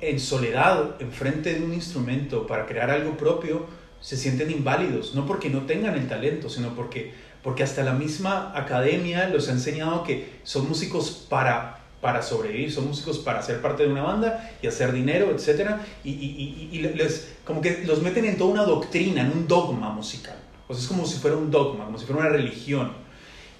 en 0.00 0.18
soledad, 0.18 1.00
enfrente 1.00 1.54
de 1.54 1.62
un 1.62 1.74
instrumento 1.74 2.46
para 2.46 2.66
crear 2.66 2.90
algo 2.90 3.16
propio, 3.16 3.66
se 4.00 4.16
sienten 4.16 4.50
inválidos, 4.50 5.14
no 5.14 5.26
porque 5.26 5.50
no 5.50 5.66
tengan 5.66 5.94
el 5.96 6.08
talento, 6.08 6.48
sino 6.48 6.74
porque 6.74 7.12
porque 7.42 7.62
hasta 7.62 7.82
la 7.82 7.92
misma 7.92 8.52
academia 8.54 9.28
los 9.28 9.48
ha 9.48 9.52
enseñado 9.52 10.04
que 10.04 10.40
son 10.42 10.68
músicos 10.68 11.26
para, 11.28 11.80
para 12.00 12.22
sobrevivir, 12.22 12.72
son 12.72 12.88
músicos 12.88 13.18
para 13.18 13.42
ser 13.42 13.62
parte 13.62 13.84
de 13.84 13.90
una 13.90 14.02
banda 14.02 14.50
y 14.62 14.66
hacer 14.66 14.92
dinero, 14.92 15.30
etc. 15.30 15.76
Y, 16.04 16.10
y, 16.10 16.68
y, 16.72 16.78
les, 16.80 17.32
como 17.44 17.60
que 17.60 17.84
los 17.84 18.02
meten 18.02 18.26
en 18.26 18.36
toda 18.36 18.52
una 18.52 18.64
doctrina, 18.64 19.22
en 19.22 19.32
un 19.32 19.48
dogma 19.48 19.90
musical. 19.90 20.36
O 20.68 20.74
sea, 20.74 20.82
es 20.82 20.88
como 20.88 21.06
si 21.06 21.18
fuera 21.18 21.36
un 21.36 21.50
dogma, 21.50 21.86
como 21.86 21.98
si 21.98 22.06
fuera 22.06 22.20
una 22.22 22.30
religión. 22.30 22.92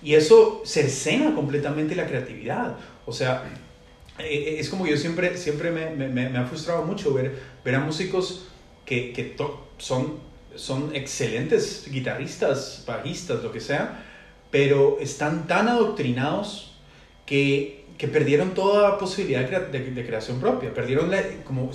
Y 0.03 0.15
eso 0.15 0.63
cercena 0.65 1.35
completamente 1.35 1.95
la 1.95 2.07
creatividad. 2.07 2.77
O 3.07 3.13
sea, 3.13 3.45
eh, 4.19 4.25
eh, 4.25 4.57
es 4.59 4.69
como 4.69 4.87
yo 4.87 4.97
siempre, 4.97 5.37
siempre 5.37 5.71
me, 5.71 5.91
me, 5.91 6.09
me 6.09 6.39
ha 6.39 6.45
frustrado 6.45 6.85
mucho 6.85 7.13
ver, 7.13 7.39
ver 7.65 7.75
a 7.75 7.81
músicos 7.81 8.47
que, 8.85 9.13
que 9.13 9.37
son 9.79 10.30
son 10.61 10.95
excelentes 10.95 11.87
guitarristas, 11.91 12.85
bajistas, 12.87 13.43
lo 13.43 13.51
que 13.51 13.61
sea, 13.61 14.05
pero 14.51 14.99
están 15.01 15.47
tan 15.47 15.69
adoctrinados 15.69 16.73
que, 17.25 17.87
que 17.97 18.09
perdieron 18.09 18.51
toda 18.51 18.99
posibilidad 18.99 19.49
de, 19.49 20.07
creación 20.07 20.39
propia, 20.39 20.75
perdieron 20.75 21.11
la, 21.11 21.23
como, 21.45 21.71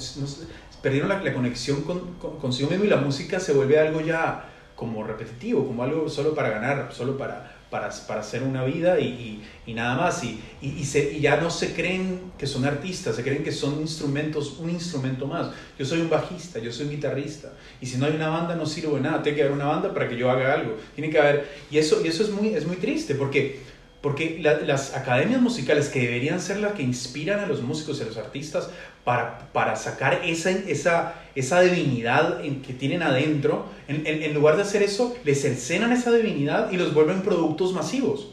perdieron 0.83 1.09
la, 1.09 1.33
conexión 1.33 1.81
con, 1.81 2.13
con, 2.15 2.37
consigo 2.37 2.69
mismo 2.69 2.85
y 2.85 2.89
la 2.89 2.97
música 2.97 3.39
se 3.39 3.53
vuelve 3.53 3.79
algo 3.79 4.01
ya 4.01 4.49
como 4.75 5.03
repetitivo, 5.03 5.65
como 5.65 5.81
algo 5.81 6.07
solo 6.07 6.35
para 6.35 6.49
ganar, 6.49 6.89
solo 6.91 7.17
para, 7.17 7.57
para, 7.75 7.89
para 8.07 8.21
hacer 8.21 8.41
una 8.41 8.63
vida 8.63 9.01
y, 9.01 9.43
y, 9.65 9.73
nada 9.73 9.97
más. 9.97 10.23
Y, 10.23 10.39
y, 10.61 10.85
se, 10.85 11.11
y, 11.11 11.19
ya 11.19 11.35
no 11.35 11.49
se 11.49 11.73
creen 11.73 12.31
que 12.37 12.47
son 12.47 12.63
artistas, 12.63 13.17
se 13.17 13.23
creen 13.23 13.43
que 13.43 13.51
son 13.51 13.81
instrumentos, 13.81 14.57
un 14.59 14.69
instrumento 14.69 15.27
más. 15.27 15.51
Yo 15.77 15.85
soy 15.85 15.99
un 15.99 16.09
bajista, 16.09 16.59
yo 16.59 16.71
soy 16.71 16.85
un 16.85 16.91
guitarrista. 16.91 17.51
Y 17.81 17.85
si 17.85 17.97
no 17.97 18.05
hay 18.05 18.15
una 18.15 18.29
banda, 18.29 18.55
no 18.55 18.65
sirve 18.65 18.95
de 18.95 19.01
nada. 19.01 19.21
Tiene 19.21 19.35
que 19.35 19.41
haber 19.43 19.53
una 19.53 19.65
banda 19.65 19.93
para 19.93 20.07
que 20.07 20.15
yo 20.15 20.31
haga 20.31 20.53
algo. 20.53 20.77
Tiene 20.95 21.11
que 21.11 21.19
haber... 21.19 21.49
Y 21.69 21.77
eso, 21.77 22.01
y 22.01 22.07
eso 22.07 22.23
es, 22.23 22.29
muy, 22.29 22.55
es 22.55 22.65
muy 22.65 22.77
triste 22.77 23.13
porque 23.15 23.59
porque 24.05 24.37
las 24.39 24.93
academias 24.93 25.41
musicales 25.41 25.89
que 25.89 25.99
deberían 25.99 26.39
ser 26.39 26.57
las 26.57 26.73
que 26.73 26.83
inspiran 26.83 27.39
a 27.39 27.47
los 27.47 27.63
músicos 27.63 27.97
y 27.97 28.03
a 28.03 28.05
los 28.05 28.17
artistas 28.17 28.69
para, 29.03 29.49
para 29.51 29.75
sacar 29.75 30.21
esa, 30.23 30.51
esa, 30.51 31.15
esa 31.33 31.61
divinidad 31.61 32.39
que 32.39 32.73
tienen 32.73 33.01
adentro, 33.01 33.65
en, 33.87 34.05
en, 34.05 34.31
lugar 34.35 34.57
de 34.57 34.61
hacer 34.61 34.83
eso, 34.83 35.15
les 35.23 35.41
cercenan 35.41 35.91
esa 35.91 36.11
divinidad 36.11 36.71
y 36.71 36.77
los 36.77 36.93
vuelven 36.93 37.23
productos 37.23 37.73
masivos 37.73 38.27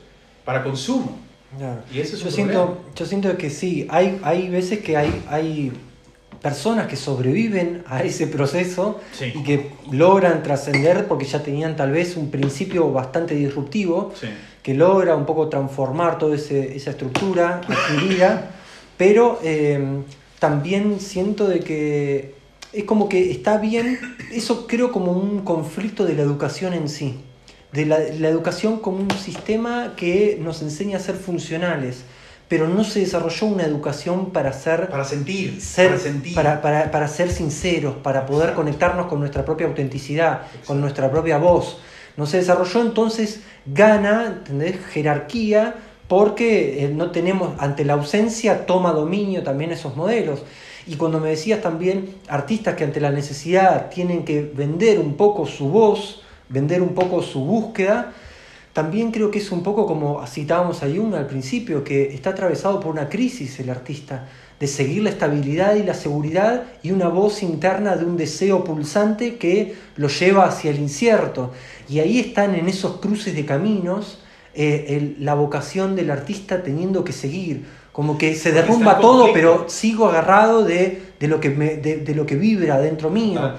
para 0.45 0.63
consumo. 0.63 1.19
Y 1.91 2.01
eso 2.01 2.17
es 2.17 2.23
yo, 2.23 2.31
siento, 2.31 2.85
yo 2.95 3.07
siento 3.07 3.35
que 3.39 3.49
sí, 3.49 3.87
hay, 3.89 4.21
hay 4.23 4.51
veces 4.51 4.81
que 4.81 4.99
hay, 4.99 5.23
hay 5.31 5.73
personas 6.43 6.87
que 6.87 6.97
sobreviven 6.97 7.83
a 7.87 8.03
ese 8.03 8.27
proceso 8.27 9.01
y 9.19 9.43
que 9.43 9.71
logran 9.91 10.43
trascender 10.43 11.09
porque 11.09 11.25
ya 11.25 11.43
tenían 11.43 11.77
tal 11.77 11.93
vez 11.93 12.19
un 12.19 12.31
principio 12.31 12.93
bastante 12.93 13.35
disruptivo. 13.35 14.13
Sí 14.21 14.29
que 14.63 14.75
logra 14.75 15.17
un 15.17 15.27
poco 15.27 15.49
transformar 15.49 16.19
toda 16.19 16.37
esa 16.37 16.91
estructura 16.91 17.61
adquirida, 17.69 18.51
pero 18.97 19.41
em, 19.43 20.05
también 20.39 21.01
siento 21.01 21.49
de 21.49 21.61
que 21.61 22.35
es 22.73 22.85
como 22.85 23.09
que 23.09 23.31
está 23.31 23.59
bien, 23.59 23.99
eso 24.33 24.67
creo 24.67 24.93
como 24.93 25.13
un 25.13 25.41
conflicto 25.45 26.05
de 26.05 26.15
la 26.15 26.23
educación 26.23 26.73
en 26.75 26.89
sí, 26.89 27.21
de 27.73 27.87
la, 27.87 27.99
educación 27.99 28.79
como 28.79 28.99
un 28.99 29.11
sistema 29.11 29.95
que 29.97 30.39
nos 30.41 30.63
enseña 30.63 30.99
a 30.99 31.01
ser 31.01 31.17
funcionales 31.17 32.05
pero 32.49 32.69
no 32.69 32.85
se 32.85 33.01
desarrolló 33.01 33.47
una 33.47 33.63
educación 33.63 34.31
para 34.31 34.53
ser... 34.53 34.91
Para 34.91 35.07
sentir. 35.07 35.59
Ser, 35.59 35.89
para, 35.89 35.99
sentir. 35.99 36.35
Para, 36.35 36.61
para, 36.61 36.91
para, 36.91 37.09
ser 37.09 37.31
sinceros, 37.31 37.95
para 38.03 38.27
poder 38.27 38.53
conectarnos 38.53 39.07
con 39.07 39.21
nuestra 39.21 39.43
propia 39.43 39.67
autenticidad, 39.67 40.43
con 40.67 40.79
nuestra 40.79 41.11
propia 41.11 41.39
voz 41.39 41.79
no 42.17 42.27
se 42.27 42.39
desarrolló, 42.39 42.81
entonces 42.83 43.41
gana 43.67 44.43
jerarquía 44.93 45.75
porque 46.09 46.85
eh, 46.85 46.89
no 46.89 47.11
tenemos, 47.11 47.55
ante 47.59 47.85
la 47.85 47.95
ausencia, 47.95 48.67
toma 48.67 48.93
dominio 48.93 49.43
también 49.43 49.73
esos 49.73 49.97
modelos. 49.97 50.43
Y 50.87 50.97
cuando 50.97 51.21
me 51.21 51.31
decías 51.31 51.63
también 51.63 52.17
artistas 52.29 52.75
que 52.75 52.85
ante 52.85 53.01
la 53.01 53.11
necesidad 53.11 53.89
tienen 53.89 54.25
que 54.25 54.43
vender 54.43 54.99
un 54.99 55.15
poco 55.15 55.47
su 55.47 55.69
voz, 55.69 56.23
vender 56.49 56.83
un 56.83 56.95
poco 56.95 57.23
su 57.23 57.45
búsqueda, 57.45 58.13
también 58.73 59.11
creo 59.11 59.31
que 59.31 59.39
es 59.39 59.53
un 59.53 59.63
poco 59.63 59.87
como 59.87 60.27
citábamos 60.27 60.83
a 60.83 60.87
Jung 60.87 61.15
al 61.15 61.27
principio, 61.27 61.85
que 61.85 62.15
está 62.15 62.31
atravesado 62.31 62.81
por 62.81 62.91
una 62.91 63.09
crisis 63.09 63.61
el 63.61 63.69
artista, 63.69 64.29
de 64.59 64.67
seguir 64.67 65.03
la 65.03 65.11
estabilidad 65.11 65.75
y 65.75 65.83
la 65.83 65.93
seguridad 65.93 66.65
y 66.83 66.91
una 66.91 67.09
voz 67.09 67.43
interna 67.43 67.97
de 67.97 68.05
un 68.05 68.17
deseo 68.17 68.65
pulsante 68.65 69.37
que 69.37 69.75
lo 69.97 70.09
lleva 70.09 70.47
hacia 70.47 70.71
el 70.71 70.79
incierto. 70.79 71.53
Y 71.93 72.01
ahí 72.01 72.19
están 72.19 72.55
en 72.55 72.71
esos 72.71 73.01
cruces 73.01 73.35
de 73.35 73.45
caminos 73.45 74.19
eh, 74.55 75.15
la 75.19 75.35
vocación 75.35 75.95
del 75.95 76.11
artista 76.11 76.63
teniendo 76.63 77.05
que 77.05 77.13
seguir. 77.13 77.67
Como 77.93 78.17
que 78.17 78.35
se 78.35 78.51
derrumba 78.51 78.99
todo, 78.99 79.31
pero 79.35 79.67
sigo 79.69 80.07
agarrado 80.07 80.65
de, 80.65 81.03
lo, 81.21 81.39
que 81.39 81.51
de, 81.51 82.15
lo 82.15 82.25
que 82.25 82.37
vibra 82.37 82.81
dentro 82.81 83.11
mío. 83.11 83.57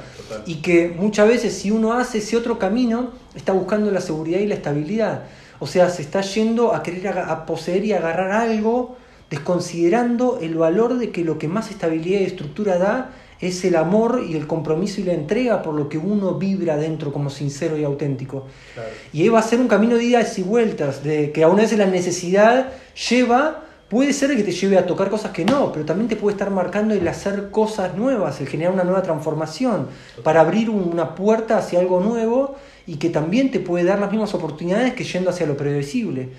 Y 0.47 0.55
que 0.55 0.88
muchas 0.88 1.27
veces 1.27 1.53
si 1.53 1.69
uno 1.69 1.93
hace 1.93 2.17
ese 2.17 2.36
otro 2.36 2.57
camino, 2.57 3.11
está 3.36 3.53
buscando 3.53 3.91
la 3.91 4.01
seguridad 4.01 4.39
y 4.39 4.47
la 4.47 4.55
estabilidad. 4.55 5.25
O 5.59 5.67
sea, 5.67 5.91
se 5.91 6.01
está 6.01 6.21
yendo 6.21 6.73
a 6.73 6.81
querer 6.81 7.09
a 7.09 7.45
poseer 7.45 7.86
y 7.86 7.93
agarrar 7.93 8.31
algo 8.31 8.97
desconsiderando 9.29 10.39
el 10.41 10.55
valor 10.55 10.97
de 10.97 11.11
que 11.11 11.23
lo 11.23 11.38
que 11.38 11.47
más 11.47 11.69
estabilidad 11.69 12.21
y 12.21 12.23
estructura 12.23 12.79
da 12.79 13.11
es 13.39 13.63
el 13.65 13.75
amor 13.75 14.23
y 14.27 14.36
el 14.36 14.47
compromiso 14.47 15.01
y 15.01 15.03
la 15.03 15.13
entrega 15.13 15.61
por 15.61 15.73
lo 15.73 15.89
que 15.89 15.97
uno 15.97 16.36
vibra 16.36 16.77
dentro 16.77 17.11
como 17.11 17.29
sincero 17.29 17.77
y 17.77 17.84
auténtico. 17.84 18.45
Y 19.11 19.21
ahí 19.21 19.29
va 19.29 19.39
a 19.39 19.43
ser 19.43 19.59
un 19.59 19.67
camino 19.67 19.95
de 19.95 20.03
idas 20.03 20.38
y 20.39 20.43
vueltas, 20.43 21.03
de 21.03 21.31
que 21.31 21.43
a 21.43 21.49
una 21.49 21.63
vez 21.63 21.77
la 21.77 21.86
necesidad 21.86 22.71
lleva, 23.09 23.65
puede 23.89 24.13
ser 24.13 24.36
que 24.36 24.43
te 24.43 24.51
lleve 24.51 24.77
a 24.77 24.86
tocar 24.86 25.09
cosas 25.09 25.31
que 25.31 25.45
no, 25.45 25.71
pero 25.71 25.86
también 25.86 26.07
te 26.07 26.15
puede 26.15 26.34
estar 26.34 26.49
marcando 26.49 26.93
el 26.93 27.07
hacer 27.07 27.51
cosas 27.51 27.95
nuevas, 27.95 28.41
el 28.41 28.47
generar 28.47 28.73
una 28.73 28.84
nueva 28.84 29.03
transformación, 29.03 29.88
para 30.23 30.41
abrir 30.41 30.69
una 30.69 31.15
puerta 31.15 31.57
hacia 31.57 31.79
algo 31.79 31.99
nuevo 31.99 32.55
y 32.88 32.95
que 32.95 33.09
también 33.09 33.51
te 33.51 33.59
puede 33.59 33.86
dar 33.86 33.99
las 33.99 34.11
mismas 34.11 34.34
oportunidades 34.34 34.93
que 34.93 35.03
yendo 35.03 35.29
hacia 35.29 35.45
lo 35.45 35.55
predecible. 35.55 36.29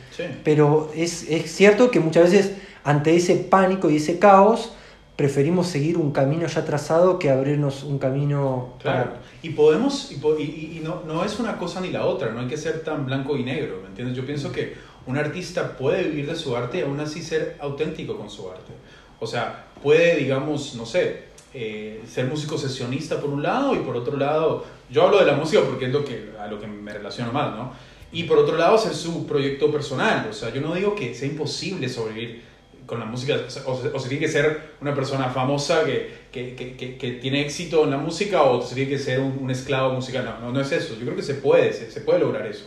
Pero 0.42 0.90
es, 0.94 1.28
es 1.30 1.54
cierto 1.54 1.90
que 1.90 2.00
muchas 2.00 2.30
veces 2.30 2.52
ante 2.82 3.16
ese 3.16 3.36
pánico 3.36 3.90
y 3.90 3.96
ese 3.96 4.18
caos, 4.18 4.72
preferimos 5.16 5.68
seguir 5.68 5.96
un 5.96 6.10
camino 6.10 6.46
ya 6.46 6.64
trazado 6.64 7.18
que 7.18 7.30
abrirnos 7.30 7.84
un 7.84 7.98
camino. 7.98 8.74
Claro. 8.80 9.12
Y 9.42 9.50
podemos, 9.50 10.10
y, 10.10 10.42
y, 10.42 10.80
no, 10.82 11.02
no, 11.06 11.24
es 11.24 11.38
una 11.38 11.56
cosa 11.56 11.80
ni 11.80 11.90
la 11.90 12.06
otra, 12.06 12.32
no 12.32 12.40
hay 12.40 12.46
que 12.46 12.56
ser 12.56 12.82
tan 12.82 13.06
blanco 13.06 13.36
y 13.36 13.44
negro, 13.44 13.80
¿me 13.82 13.88
entiendes? 13.88 14.16
Yo 14.16 14.26
pienso 14.26 14.50
que 14.50 14.74
un 15.06 15.16
artista 15.16 15.76
puede 15.76 16.04
vivir 16.04 16.26
de 16.26 16.34
su 16.34 16.56
arte 16.56 16.78
y 16.78 16.80
aún 16.82 16.98
así 16.98 17.22
ser 17.22 17.56
auténtico 17.60 18.16
con 18.16 18.30
su 18.30 18.50
arte. 18.50 18.72
O 19.20 19.26
sea, 19.26 19.66
puede, 19.82 20.16
digamos, 20.16 20.74
no 20.74 20.86
sé, 20.86 21.24
eh, 21.52 22.02
ser 22.06 22.26
músico 22.26 22.58
sesionista 22.58 23.20
por 23.20 23.30
un 23.30 23.42
lado 23.42 23.74
y 23.74 23.78
por 23.78 23.96
otro 23.96 24.16
lado, 24.16 24.64
yo 24.90 25.04
hablo 25.04 25.18
de 25.18 25.26
la 25.26 25.34
música 25.34 25.62
porque 25.64 25.86
es 25.86 25.92
lo 25.92 26.04
que, 26.04 26.32
a 26.40 26.48
lo 26.48 26.58
que 26.58 26.66
me 26.66 26.92
relaciono 26.92 27.32
más, 27.32 27.54
¿no? 27.54 27.72
Y 28.10 28.24
por 28.24 28.38
otro 28.38 28.56
lado, 28.56 28.76
hacer 28.76 28.94
su 28.94 29.26
proyecto 29.26 29.70
personal. 29.70 30.26
O 30.30 30.32
sea, 30.32 30.52
yo 30.52 30.60
no 30.60 30.74
digo 30.74 30.94
que 30.94 31.14
sea 31.14 31.28
imposible 31.28 31.88
sobrevivir 31.88 32.42
con 32.86 33.00
la 33.00 33.06
música, 33.06 33.40
o, 33.66 33.98
se 33.98 34.08
tiene 34.08 34.24
que 34.24 34.30
ser 34.30 34.74
una 34.80 34.94
persona 34.94 35.30
famosa 35.30 35.84
que, 35.84 36.24
que, 36.30 36.54
que, 36.54 36.96
que, 36.96 37.12
tiene 37.12 37.40
éxito 37.40 37.84
en 37.84 37.90
la 37.90 37.96
música 37.96 38.42
o 38.42 38.60
se 38.62 38.74
tiene 38.74 38.90
que 38.90 38.98
ser 38.98 39.20
un, 39.20 39.50
esclavo 39.50 39.94
musical. 39.94 40.24
No, 40.24 40.46
no, 40.46 40.52
no, 40.52 40.60
es 40.60 40.70
eso. 40.72 40.94
Yo 40.94 41.02
creo 41.02 41.16
que 41.16 41.22
se 41.22 41.34
puede, 41.34 41.72
se, 41.72 41.90
se 41.90 42.00
puede 42.00 42.18
lograr 42.18 42.46
eso. 42.46 42.66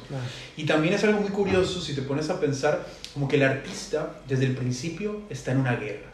Y 0.56 0.66
también 0.66 0.94
es 0.94 1.04
algo 1.04 1.20
muy 1.20 1.30
curioso 1.30 1.82
si 1.82 1.94
te 1.94 2.02
pones 2.02 2.30
a 2.30 2.40
pensar 2.40 2.86
como 3.14 3.28
que 3.28 3.36
el 3.36 3.44
artista 3.44 4.16
desde 4.28 4.46
el 4.46 4.56
principio 4.56 5.22
está 5.30 5.52
en 5.52 5.60
una 5.60 5.76
guerra. 5.76 6.12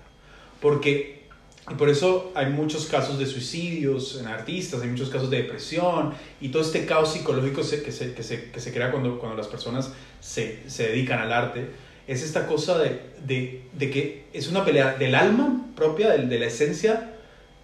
Porque, 0.60 1.24
y 1.70 1.76
por 1.76 1.90
eso 1.90 2.32
hay 2.36 2.48
muchos 2.48 2.86
casos 2.88 3.20
de 3.20 3.26
suicidios 3.26 4.20
en 4.20 4.28
artistas, 4.28 4.82
hay 4.82 4.90
muchos 4.90 5.10
casos 5.10 5.30
de 5.30 5.44
depresión 5.44 6.14
y 6.42 6.50
todo 6.50 6.62
este 6.62 6.86
caos 6.86 7.14
psicológico 7.14 7.62
que, 7.62 7.92
se, 7.92 8.14
que, 8.14 8.24
se, 8.24 8.52
que 8.52 8.60
se 8.60 8.74
crea 8.74 8.92
cuando, 8.92 9.20
cuando 9.20 9.38
las 9.38 9.48
personas 9.48 9.92
se, 10.20 10.70
se 10.70 10.90
dedican 10.90 11.20
al 11.20 11.32
arte 11.32 11.68
es 12.08 12.24
esta 12.24 12.48
cosa 12.48 12.78
de, 12.80 13.02
de, 13.26 13.64
de, 13.74 13.90
que 13.90 14.26
es 14.34 14.48
una 14.48 14.66
pelea 14.66 14.96
del 14.96 15.16
alma 15.16 15.68
propia, 15.76 16.10
de, 16.12 16.26
de 16.28 16.40
la 16.40 16.48
esencia, 16.48 17.14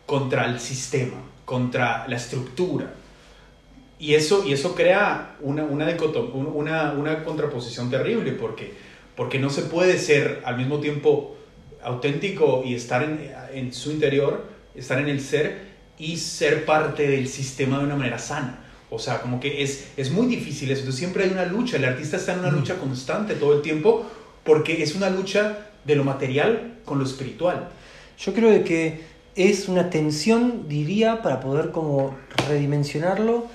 contra 0.06 0.46
el 0.46 0.60
sistema, 0.60 1.18
contra 1.46 2.08
la 2.08 2.16
estructura. 2.16 2.94
Y 4.00 4.14
eso, 4.14 4.46
y 4.48 4.54
eso 4.54 4.76
crea 4.76 5.36
una, 5.42 5.66
una, 5.66 5.96
una, 6.34 6.94
una 6.94 7.24
contraposición 7.24 7.90
terrible, 7.90 8.32
porque, 8.32 8.74
porque 9.16 9.40
no 9.40 9.50
se 9.50 9.64
puede 9.64 9.98
ser 9.98 10.42
al 10.46 10.58
mismo 10.58 10.80
tiempo 10.80 11.36
auténtico 11.84 12.64
y 12.66 12.76
estar 12.76 13.04
en, 13.04 13.32
en 13.54 13.74
su 13.74 13.92
interior, 13.92 14.46
estar 14.74 15.00
en 15.00 15.10
el 15.10 15.22
ser 15.22 15.70
y 15.98 16.18
ser 16.18 16.66
parte 16.66 17.08
del 17.08 17.28
sistema 17.28 17.78
de 17.78 17.84
una 17.86 17.96
manera 17.96 18.20
sana. 18.20 18.66
O 18.90 18.98
sea, 18.98 19.22
como 19.22 19.40
que 19.40 19.62
es, 19.62 19.90
es 19.98 20.12
muy 20.12 20.28
difícil 20.28 20.72
eso. 20.72 20.80
Entonces 20.80 21.00
siempre 21.00 21.26
hay 21.26 21.30
una 21.32 21.46
lucha. 21.46 21.78
El 21.78 21.86
artista 21.86 22.18
está 22.18 22.34
en 22.34 22.40
una 22.40 22.52
lucha 22.52 22.76
constante 22.80 23.36
todo 23.36 23.54
el 23.54 23.62
tiempo 23.62 24.10
porque 24.50 24.82
es 24.82 24.95
una 24.95 25.12
lucha 25.12 25.60
de 25.86 25.95
lo 25.95 26.04
material 26.04 26.80
con 26.84 26.97
lo 26.97 27.06
espiritual. 27.06 27.70
Yo 28.18 28.34
creo 28.34 28.64
que 28.64 29.02
es 29.36 29.70
una 29.70 29.91
tensión, 29.91 30.68
diría, 30.68 31.22
para 31.22 31.39
poder 31.39 31.70
como 31.70 32.16
redimensionarlo, 32.47 33.45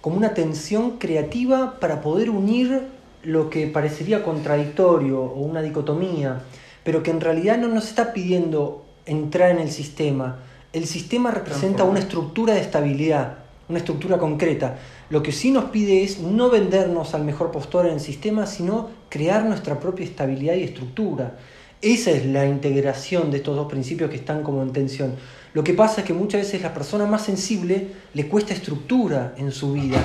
como 0.00 0.16
una 0.16 0.34
tensión 0.34 0.98
creativa 0.98 1.78
para 1.78 2.00
poder 2.00 2.30
unir 2.30 2.82
lo 3.22 3.48
que 3.48 3.68
parecería 3.68 4.24
contradictorio 4.24 5.22
o 5.22 5.38
una 5.38 5.62
dicotomía, 5.62 6.42
pero 6.82 7.04
que 7.04 7.12
en 7.12 7.20
realidad 7.20 7.56
no 7.56 7.68
nos 7.68 7.86
está 7.86 8.12
pidiendo 8.12 8.84
entrar 9.06 9.52
en 9.52 9.60
el 9.60 9.70
sistema. 9.70 10.40
El 10.72 10.86
sistema 10.86 11.30
representa 11.30 11.84
una 11.84 12.00
estructura 12.00 12.54
de 12.54 12.60
estabilidad, 12.60 13.38
una 13.68 13.78
estructura 13.78 14.18
concreta. 14.18 14.80
Lo 15.10 15.22
que 15.22 15.30
sí 15.30 15.52
nos 15.52 15.66
pide 15.66 16.02
es 16.02 16.18
no 16.18 16.50
vendernos 16.50 17.14
al 17.14 17.24
mejor 17.24 17.52
postor 17.52 17.86
en 17.86 17.92
el 17.92 18.00
sistema, 18.00 18.46
sino 18.46 18.98
crear 19.10 19.44
nuestra 19.44 19.78
propia 19.78 20.06
estabilidad 20.06 20.54
y 20.54 20.62
estructura. 20.62 21.36
Esa 21.82 22.10
es 22.10 22.24
la 22.24 22.46
integración 22.46 23.30
de 23.30 23.38
estos 23.38 23.56
dos 23.56 23.70
principios 23.70 24.08
que 24.08 24.16
están 24.16 24.42
como 24.42 24.62
en 24.62 24.72
tensión. 24.72 25.16
Lo 25.52 25.64
que 25.64 25.74
pasa 25.74 26.00
es 26.00 26.06
que 26.06 26.12
muchas 26.14 26.42
veces 26.42 26.62
la 26.62 26.72
persona 26.72 27.04
más 27.06 27.24
sensible 27.24 27.88
le 28.14 28.28
cuesta 28.28 28.54
estructura 28.54 29.34
en 29.36 29.50
su 29.50 29.72
vida. 29.72 29.98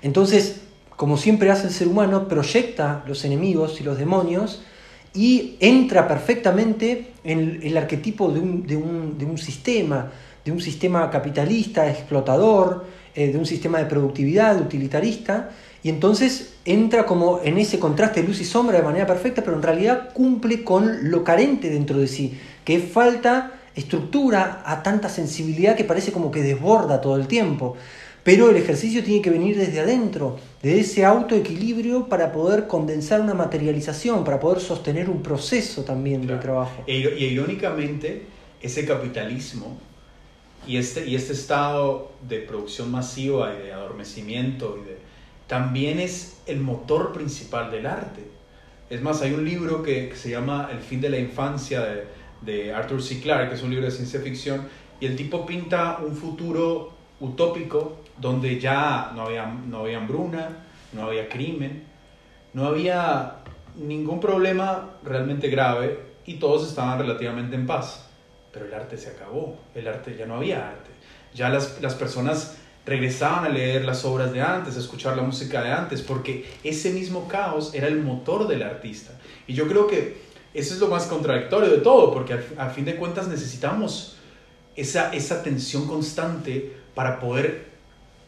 Entonces, 0.00 0.60
como 0.96 1.16
siempre 1.16 1.50
hace 1.50 1.66
el 1.66 1.72
ser 1.72 1.88
humano, 1.88 2.28
proyecta 2.28 3.02
los 3.06 3.24
enemigos 3.24 3.80
y 3.80 3.84
los 3.84 3.98
demonios 3.98 4.62
y 5.14 5.56
entra 5.60 6.06
perfectamente 6.06 7.12
en 7.24 7.60
el, 7.62 7.76
arquetipo 7.76 8.30
de 8.30 8.40
un, 8.40 8.66
de, 8.66 8.76
un, 8.76 9.18
de 9.18 9.24
un 9.24 9.38
sistema, 9.38 10.10
de 10.44 10.52
un 10.52 10.60
sistema 10.60 11.10
capitalista, 11.10 11.88
explotador, 11.90 12.84
eh, 13.14 13.32
de 13.32 13.38
un 13.38 13.44
sistema 13.44 13.78
de 13.78 13.86
productividad, 13.86 14.60
utilitarista, 14.60 15.50
y 15.82 15.88
entonces 15.88 16.54
entra 16.64 17.06
como 17.06 17.40
en 17.42 17.58
ese 17.58 17.78
contraste 17.78 18.22
de 18.22 18.28
luz 18.28 18.40
y 18.40 18.44
sombra 18.44 18.78
de 18.78 18.84
manera 18.84 19.06
perfecta, 19.06 19.42
pero 19.42 19.56
en 19.56 19.62
realidad 19.62 20.10
cumple 20.12 20.62
con 20.62 21.10
lo 21.10 21.24
carente 21.24 21.70
dentro 21.70 21.98
de 21.98 22.06
sí, 22.06 22.38
que 22.64 22.78
falta 22.78 23.60
estructura 23.74 24.62
a 24.64 24.82
tanta 24.82 25.08
sensibilidad 25.08 25.74
que 25.74 25.84
parece 25.84 26.12
como 26.12 26.30
que 26.30 26.42
desborda 26.42 27.00
todo 27.00 27.16
el 27.16 27.26
tiempo. 27.26 27.76
Pero 28.22 28.50
el 28.50 28.56
ejercicio 28.56 29.02
tiene 29.02 29.20
que 29.20 29.30
venir 29.30 29.56
desde 29.56 29.80
adentro, 29.80 30.38
de 30.62 30.78
ese 30.78 31.04
autoequilibrio 31.04 32.08
para 32.08 32.30
poder 32.30 32.68
condensar 32.68 33.20
una 33.20 33.34
materialización, 33.34 34.22
para 34.22 34.38
poder 34.38 34.60
sostener 34.60 35.10
un 35.10 35.22
proceso 35.22 35.82
también 35.82 36.24
de 36.28 36.36
trabajo. 36.36 36.84
E 36.86 36.98
y 36.98 37.24
irónicamente, 37.24 38.22
ese 38.60 38.86
capitalismo 38.86 39.76
y 40.68 40.76
este, 40.76 41.04
y 41.08 41.16
este 41.16 41.32
estado 41.32 42.12
de 42.28 42.38
producción 42.38 42.92
masiva 42.92 43.52
y 43.58 43.66
de 43.66 43.72
adormecimiento 43.72 44.78
y 44.80 44.88
de, 44.88 44.98
también 45.52 46.00
es 46.00 46.40
el 46.46 46.60
motor 46.60 47.12
principal 47.12 47.70
del 47.70 47.84
arte. 47.84 48.22
Es 48.88 49.02
más, 49.02 49.20
hay 49.20 49.34
un 49.34 49.44
libro 49.44 49.82
que, 49.82 50.16
se 50.16 50.30
llama 50.30 50.70
El 50.72 50.78
fin 50.78 50.98
de 50.98 51.10
la 51.10 51.18
infancia 51.18 51.84
de, 52.40 52.72
Arthur 52.72 53.02
C. 53.02 53.20
Clarke, 53.20 53.50
que 53.50 53.56
es 53.56 53.62
un 53.62 53.68
libro 53.68 53.84
de 53.84 53.90
ciencia 53.90 54.18
ficción, 54.20 54.66
y 54.98 55.04
el 55.04 55.14
tipo 55.14 55.44
pinta 55.44 55.98
un 56.02 56.16
futuro 56.16 56.94
utópico 57.20 57.98
donde 58.16 58.58
ya 58.58 59.12
no 59.14 59.26
había, 59.26 59.44
no 59.44 59.80
había 59.80 59.98
hambruna, 59.98 60.64
no 60.94 61.02
había 61.02 61.28
crimen, 61.28 61.82
no 62.54 62.64
había 62.64 63.34
ningún 63.76 64.20
problema 64.20 64.92
realmente 65.04 65.50
grave 65.50 65.98
y 66.24 66.36
todos 66.36 66.66
estaban 66.66 66.98
relativamente 66.98 67.56
en 67.56 67.66
paz 67.66 68.08
pero 68.52 68.66
el 68.66 68.74
arte 68.74 68.98
se 68.98 69.08
acabó, 69.08 69.56
el 69.74 69.88
arte 69.88 70.14
ya 70.16 70.26
no 70.26 70.36
había 70.36 70.68
arte. 70.68 70.90
Ya 71.34 71.48
las, 71.48 71.80
las 71.80 71.94
personas 71.94 72.58
regresaban 72.84 73.44
a 73.44 73.48
leer 73.48 73.84
las 73.84 74.04
obras 74.04 74.32
de 74.32 74.40
antes, 74.40 74.76
a 74.76 74.80
escuchar 74.80 75.16
la 75.16 75.22
música 75.22 75.62
de 75.62 75.70
antes, 75.70 76.02
porque 76.02 76.46
ese 76.64 76.90
mismo 76.90 77.28
caos 77.28 77.74
era 77.74 77.86
el 77.86 78.00
motor 78.00 78.48
del 78.48 78.62
artista. 78.62 79.12
Y 79.46 79.54
yo 79.54 79.68
creo 79.68 79.86
que 79.86 80.16
eso 80.54 80.74
es 80.74 80.80
lo 80.80 80.88
más 80.88 81.06
contradictorio 81.06 81.70
de 81.70 81.78
todo, 81.78 82.12
porque 82.12 82.34
al, 82.56 82.70
fin 82.70 82.84
de 82.84 82.96
cuentas 82.96 83.28
necesitamos 83.28 84.16
esa, 84.76 85.12
esa 85.14 85.42
tensión 85.42 85.86
constante 85.86 86.72
para 86.94 87.20
poder 87.20 87.72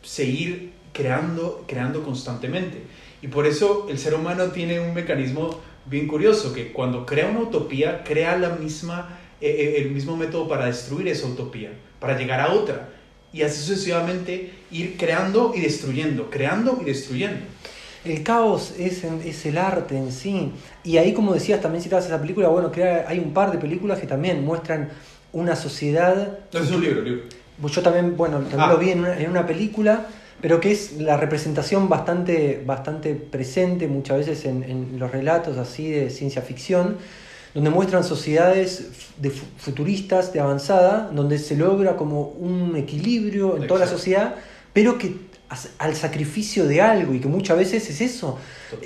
seguir 0.03 0.73
creando, 0.93 1.65
creando 1.67 2.03
constantemente. 2.03 2.83
Y 3.21 3.29
por 3.29 3.47
eso 3.47 3.87
el 3.91 3.99
ser 3.99 4.15
humano 4.15 4.47
tiene 4.49 4.81
un 4.81 4.95
mecanismo 4.95 5.61
bien 5.87 6.07
curioso, 6.07 6.53
que 6.53 6.73
cuando 6.73 7.05
crea 7.05 7.29
una 7.29 7.41
utopía, 7.41 8.05
crea 8.05 8.39
la 8.39 8.51
misma, 8.51 9.19
eh, 9.41 9.49
eh, 9.49 9.83
el 9.83 9.91
mismo 9.91 10.17
método 10.17 10.49
para 10.49 10.67
destruir 10.67 11.09
esa 11.09 11.27
utopía, 11.27 11.73
para 12.01 12.17
llegar 12.17 12.41
a 12.41 12.53
otra. 12.53 12.94
Y 13.35 13.43
así 13.43 13.59
sucesivamente 13.59 14.53
ir 14.71 14.97
creando 14.97 15.53
y 15.55 15.61
destruyendo, 15.61 16.31
creando 16.31 16.79
y 16.81 16.87
destruyendo. 16.87 17.41
El 18.07 18.23
caos 18.23 18.75
es, 18.79 19.05
es 19.05 19.45
el 19.45 19.59
arte 19.59 19.99
en 19.99 20.13
sí. 20.13 20.53
Y 20.85 20.97
ahí, 20.97 21.13
como 21.13 21.35
decías, 21.35 21.61
también 21.61 21.83
citabas 21.83 22.07
esa 22.07 22.21
película, 22.21 22.49
bueno, 22.49 22.71
hay 23.07 23.19
un 23.19 23.35
par 23.35 23.51
de 23.51 23.59
películas 23.59 23.99
que 23.99 24.07
también 24.07 24.45
muestran 24.45 24.91
una 25.33 25.57
sociedad... 25.57 26.39
No, 26.53 26.61
es 26.61 26.71
un 26.71 26.81
libro, 26.81 27.03
libro. 27.03 27.23
Yo 27.67 27.83
también, 27.83 28.17
bueno, 28.17 28.39
también 28.39 28.61
ah. 28.61 28.73
lo 28.73 28.79
vi 28.79 28.91
en 28.91 29.01
una, 29.01 29.19
en 29.19 29.31
una 29.31 29.47
película 29.47 30.07
pero 30.45 30.61
que 30.61 30.73
es 30.73 31.01
la 31.01 31.17
representación 31.17 31.89
bastante, 31.89 32.63
bastante 32.67 33.15
presente 33.15 33.89
muchas 33.89 34.19
veces 34.19 34.45
en, 34.45 34.99
los 34.99 35.11
relatos 35.11 35.57
así 35.57 35.91
de 35.91 36.11
ciencia 36.11 36.43
ficción, 36.43 36.99
donde 37.55 37.71
muestran 37.71 38.03
sociedades 38.03 38.91
de 39.17 39.31
futuristas, 39.31 40.33
de 40.33 40.41
avanzada, 40.41 41.11
donde 41.13 41.39
se 41.39 41.57
logra 41.57 41.97
como 41.97 42.23
un 42.23 42.77
equilibrio 42.77 43.57
en 43.57 43.69
toda 43.69 43.81
la 43.81 43.87
sociedad, 43.87 44.35
pero 44.73 44.99
que 44.99 45.15
al 45.79 45.95
sacrificio 45.95 46.67
de 46.67 46.81
algo 46.81 47.15
y 47.15 47.21
que 47.21 47.29
muchas 47.29 47.57
veces 47.57 47.89
es 47.89 48.01
eso. 48.01 48.39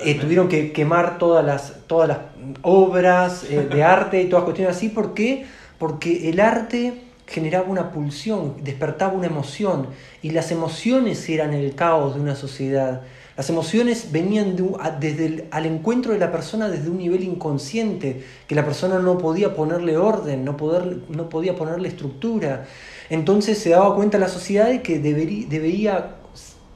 Eh, 0.05 0.15
tuvieron 0.15 0.47
que 0.47 0.71
quemar 0.71 1.17
todas 1.17 1.43
las, 1.43 1.73
todas 1.87 2.07
las 2.07 2.17
obras 2.61 3.43
eh, 3.49 3.67
de 3.71 3.83
arte 3.83 4.21
y 4.21 4.29
todas 4.29 4.45
cuestiones 4.45 4.75
así. 4.75 4.89
¿Por 4.89 5.13
qué? 5.13 5.45
Porque 5.79 6.29
el 6.29 6.39
arte 6.39 6.93
generaba 7.25 7.67
una 7.67 7.91
pulsión, 7.91 8.55
despertaba 8.63 9.13
una 9.13 9.27
emoción, 9.27 9.87
y 10.21 10.31
las 10.31 10.51
emociones 10.51 11.27
eran 11.29 11.53
el 11.53 11.75
caos 11.75 12.15
de 12.15 12.21
una 12.21 12.35
sociedad. 12.35 13.01
Las 13.39 13.49
emociones 13.49 14.11
venían 14.11 14.57
desde 14.99 15.25
el, 15.25 15.45
al 15.51 15.65
encuentro 15.65 16.11
de 16.11 16.19
la 16.19 16.29
persona 16.29 16.67
desde 16.67 16.89
un 16.89 16.97
nivel 16.97 17.23
inconsciente, 17.23 18.21
que 18.45 18.53
la 18.53 18.65
persona 18.65 18.99
no 18.99 19.17
podía 19.17 19.55
ponerle 19.55 19.95
orden, 19.95 20.43
no, 20.43 20.57
poder, 20.57 20.97
no 21.07 21.29
podía 21.29 21.55
ponerle 21.55 21.87
estructura. 21.87 22.67
Entonces 23.09 23.57
se 23.57 23.69
daba 23.69 23.95
cuenta 23.95 24.17
la 24.17 24.27
sociedad 24.27 24.67
de 24.67 24.81
que 24.81 24.99
debería, 24.99 25.47
debería 25.47 26.15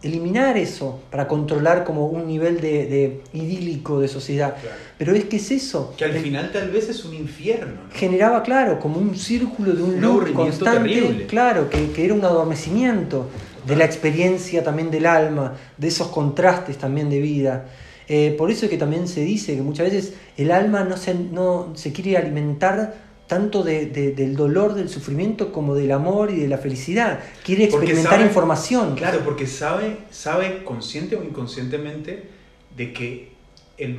eliminar 0.04 0.56
eso 0.56 1.02
para 1.12 1.28
controlar 1.28 1.84
como 1.84 2.08
un 2.08 2.28
nivel 2.28 2.62
de, 2.62 3.22
idílico 3.34 4.00
de 4.00 4.08
sociedad. 4.08 4.56
Pero 4.98 5.14
es 5.16 5.26
que 5.26 5.36
es 5.36 5.52
eso. 5.52 5.94
Que 5.98 6.06
al 6.06 6.14
final 6.14 6.50
tal 6.54 6.70
vez 6.70 6.88
es 6.88 7.04
un 7.04 7.14
infierno. 7.14 7.82
Generaba, 7.92 8.42
claro, 8.42 8.80
como 8.80 9.00
un 9.00 9.18
círculo 9.18 9.74
de 9.74 9.84
un, 9.84 10.00
loop 10.00 10.32
constante. 10.32 11.26
Claro, 11.28 11.70
que, 11.70 12.06
era 12.06 12.14
un 12.14 12.24
adormecimiento 12.24 13.28
de 13.66 13.76
la 13.76 13.86
experiencia 13.86 14.64
también 14.64 14.92
del 14.92 15.06
alma, 15.06 15.56
de 15.78 15.88
esos 15.88 16.08
contrastes 16.08 16.78
también 16.78 17.10
de 17.10 17.20
vida. 17.20 17.66
Eh, 18.08 18.36
por 18.38 18.52
eso 18.52 18.66
es 18.66 18.72
que 18.72 18.78
también 18.78 19.08
se 19.08 19.22
dice 19.22 19.56
que 19.56 19.62
muchas 19.62 19.92
veces 19.92 20.14
el 20.38 20.52
alma 20.52 20.84
no 20.84 20.98
se, 20.98 21.14
no 21.14 21.72
se 21.76 21.94
quiere 21.94 22.18
alimentar 22.18 22.96
tanto 23.28 23.64
de, 23.64 23.88
del 23.88 24.36
dolor, 24.36 24.76
del 24.76 24.90
sufrimiento, 24.90 25.52
como 25.52 25.76
del 25.76 25.92
amor 25.92 26.30
y 26.30 26.36
de 26.36 26.48
la 26.48 26.58
felicidad. 26.58 27.20
Quiere 27.44 27.64
experimentar 27.64 28.22
información. 28.22 28.96
Claro, 28.96 29.22
porque 29.24 29.48
sabe, 29.48 29.98
sabe 30.12 30.64
consciente 30.64 31.16
o 31.16 31.24
inconscientemente 31.24 32.30
de 32.76 32.94
que 32.94 33.34
el, 33.78 33.98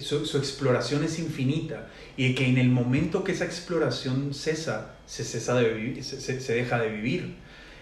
su, 0.00 0.36
exploración 0.36 1.04
es 1.04 1.18
infinita 1.18 1.88
y 2.16 2.34
que 2.34 2.46
en 2.48 2.58
el 2.58 2.68
momento 2.68 3.24
que 3.24 3.32
esa 3.32 3.44
exploración 3.44 4.34
cesa, 4.34 4.96
se, 5.06 5.24
cesa 5.24 5.54
de 5.54 5.72
vivir, 5.72 6.04
se, 6.04 6.40
se 6.40 6.54
deja 6.54 6.78
de 6.78 6.90
vivir. 6.90 7.36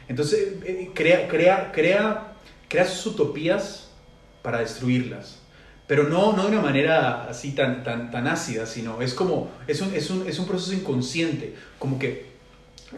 Entonces, 0.09 0.55
eh, 0.65 0.91
crea, 0.95 1.29
crea, 1.29 1.73
crea, 1.73 2.33
crea 2.69 2.85
sus 2.85 3.15
utopías 3.15 3.91
para 4.43 4.61
destruirlas 4.61 5.39
pero 5.89 6.05
no, 6.05 6.37
no 6.37 6.43
de 6.45 6.49
una 6.51 6.61
manera 6.61 7.25
así 7.25 7.53
tan, 7.53 7.83
tan, 7.83 8.11
tan 8.11 8.29
ácida, 8.29 8.67
sino 8.67 9.01
es 9.01 9.15
como, 9.15 9.51
es 9.67 9.81
un, 9.81 9.95
es, 9.95 10.11
un, 10.11 10.29
es 10.29 10.39
un 10.39 10.47
proceso 10.47 10.75
inconsciente, 10.75 11.55
como 11.79 11.99
que 11.99 12.27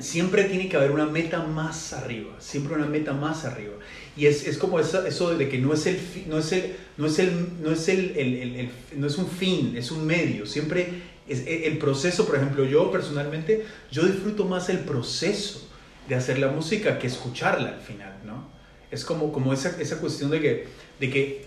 siempre 0.00 0.44
tiene 0.44 0.68
que 0.68 0.76
haber 0.76 0.90
una 0.90 1.06
meta 1.06 1.44
más 1.44 1.92
arriba, 1.92 2.34
siempre 2.40 2.74
una 2.74 2.86
meta 2.86 3.12
más 3.12 3.44
arriba. 3.44 3.74
Y 4.16 4.26
es, 4.26 4.44
es 4.44 4.58
como 4.58 4.80
eso, 4.80 5.06
eso, 5.06 5.36
de 5.36 5.48
que 5.48 5.58
no 5.58 5.72
es 5.72 5.86
el, 5.86 6.00
no 6.26 6.38
es 6.38 6.50
el, 6.50 6.76
no 6.96 7.06
es 7.06 7.18
el, 7.20 7.62
no 7.62 7.70
es 7.70 7.88
el, 7.88 8.70
no 8.96 9.06
es 9.06 9.18
un 9.18 9.28
fin, 9.28 9.74
es 9.76 9.92
un 9.92 10.04
medio. 10.04 10.44
Siempre 10.44 10.88
es 11.28 11.44
el 11.46 11.78
proceso, 11.78 12.26
por 12.26 12.34
ejemplo, 12.34 12.64
yo 12.64 12.90
personalmente, 12.90 13.66
yo 13.92 14.02
disfruto 14.02 14.46
más 14.46 14.68
el 14.68 14.80
proceso 14.80 15.69
de 16.11 16.16
hacer 16.16 16.40
la 16.40 16.48
música 16.48 16.98
que 16.98 17.06
escucharla 17.06 17.68
al 17.68 17.80
final, 17.80 18.12
¿no? 18.26 18.48
Es 18.90 19.04
como, 19.04 19.30
como 19.30 19.52
esa, 19.52 19.80
esa 19.80 20.00
cuestión 20.00 20.28
de 20.32 20.40
que, 20.40 20.66
de 20.98 21.08
que 21.08 21.44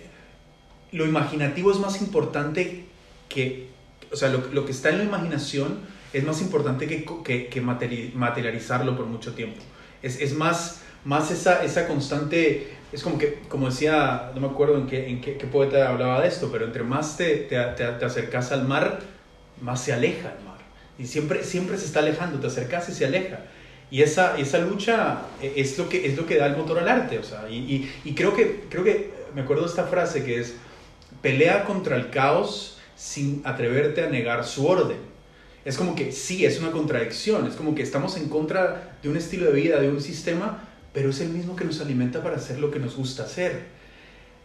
lo 0.94 1.06
imaginativo 1.06 1.70
es 1.70 1.80
más 1.80 2.02
importante 2.02 2.86
que, 3.28 3.68
o 4.10 4.16
sea, 4.16 4.30
lo, 4.30 4.66
que 4.66 4.72
está 4.72 4.90
en 4.90 5.00
la 5.00 5.04
imaginación 5.04 5.80
es 6.14 6.24
más 6.24 6.42
importante 6.42 6.88
que, 6.88 7.50
que, 7.50 7.62
materializarlo 7.62 8.96
por 8.96 9.06
mucho 9.06 9.34
tiempo. 9.34 9.62
Es, 10.02 10.22
es, 10.22 10.34
más, 10.34 10.82
más 11.04 11.30
esa, 11.30 11.62
esa 11.66 11.86
constante, 11.86 12.72
es 12.94 13.04
como 13.04 13.18
que, 13.18 13.42
como 13.50 13.70
decía, 13.70 14.32
no 14.34 14.40
me 14.40 14.48
acuerdo 14.48 14.78
en 14.78 14.88
qué, 14.88 15.10
en 15.10 15.20
qué, 15.20 15.34
poeta 15.52 15.90
hablaba 15.90 16.22
de 16.22 16.30
esto, 16.30 16.50
pero 16.50 16.64
entre 16.64 16.84
más 16.84 17.18
te, 17.18 17.36
te, 17.36 17.58
te, 17.76 18.06
acercas 18.06 18.54
al 18.54 18.66
mar, 18.66 19.02
más 19.60 19.84
se 19.84 19.92
aleja 19.92 20.34
el 20.40 20.46
mar. 20.46 20.60
Y 20.98 21.06
siempre, 21.06 21.44
siempre 21.44 21.78
se 21.78 21.86
está 21.86 22.00
alejando, 22.00 22.40
te 22.40 22.48
acercas 22.48 22.88
y 22.88 22.94
se 22.94 23.04
aleja. 23.04 23.42
Y 23.94 24.02
esa, 24.02 24.40
esa 24.40 24.58
lucha 24.58 25.22
es 25.40 25.78
lo, 25.78 25.88
que, 25.88 26.08
es 26.08 26.18
lo 26.18 26.26
que 26.26 26.38
da 26.38 26.48
el 26.48 26.58
motor 26.58 26.80
al 26.80 26.90
arte. 26.90 27.20
O 27.20 27.24
sea, 27.24 27.48
y, 27.48 27.58
y, 27.58 27.94
y 28.04 28.16
creo, 28.16 28.36
que, 28.36 28.66
creo 28.68 28.84
que, 28.84 29.14
me 29.36 29.42
acuerdo 29.42 29.66
de 29.66 29.70
esta 29.70 29.84
frase 29.84 30.24
que 30.24 30.40
es, 30.40 30.56
pelea 31.22 31.64
contra 31.64 31.96
el 31.96 32.10
caos 32.10 32.80
sin 32.96 33.44
atreverte 33.46 34.04
a 34.04 34.10
negar 34.10 34.46
su 34.46 34.66
orden. 34.66 34.98
Es 35.64 35.78
como 35.78 35.94
que 35.94 36.12
sí, 36.12 36.44
es 36.44 36.60
una 36.60 36.72
contradicción, 36.72 37.46
es 37.46 37.54
como 37.54 37.76
que 37.76 37.84
estamos 37.84 38.18
en 38.18 38.30
contra 38.30 38.98
de 39.04 39.10
un 39.10 39.16
estilo 39.16 39.46
de 39.46 39.52
vida, 39.52 39.80
de 39.80 39.90
un 39.90 40.02
sistema, 40.02 40.68
pero 40.92 41.12
es 41.12 41.20
el 41.20 41.30
mismo 41.30 41.56
que 41.56 41.64
nos 41.64 41.80
alimenta 41.80 42.24
para 42.24 42.38
hacer 42.38 42.58
lo 42.58 42.72
que 42.72 42.80
nos 42.80 42.96
gusta 42.96 43.26
hacer. 43.26 43.62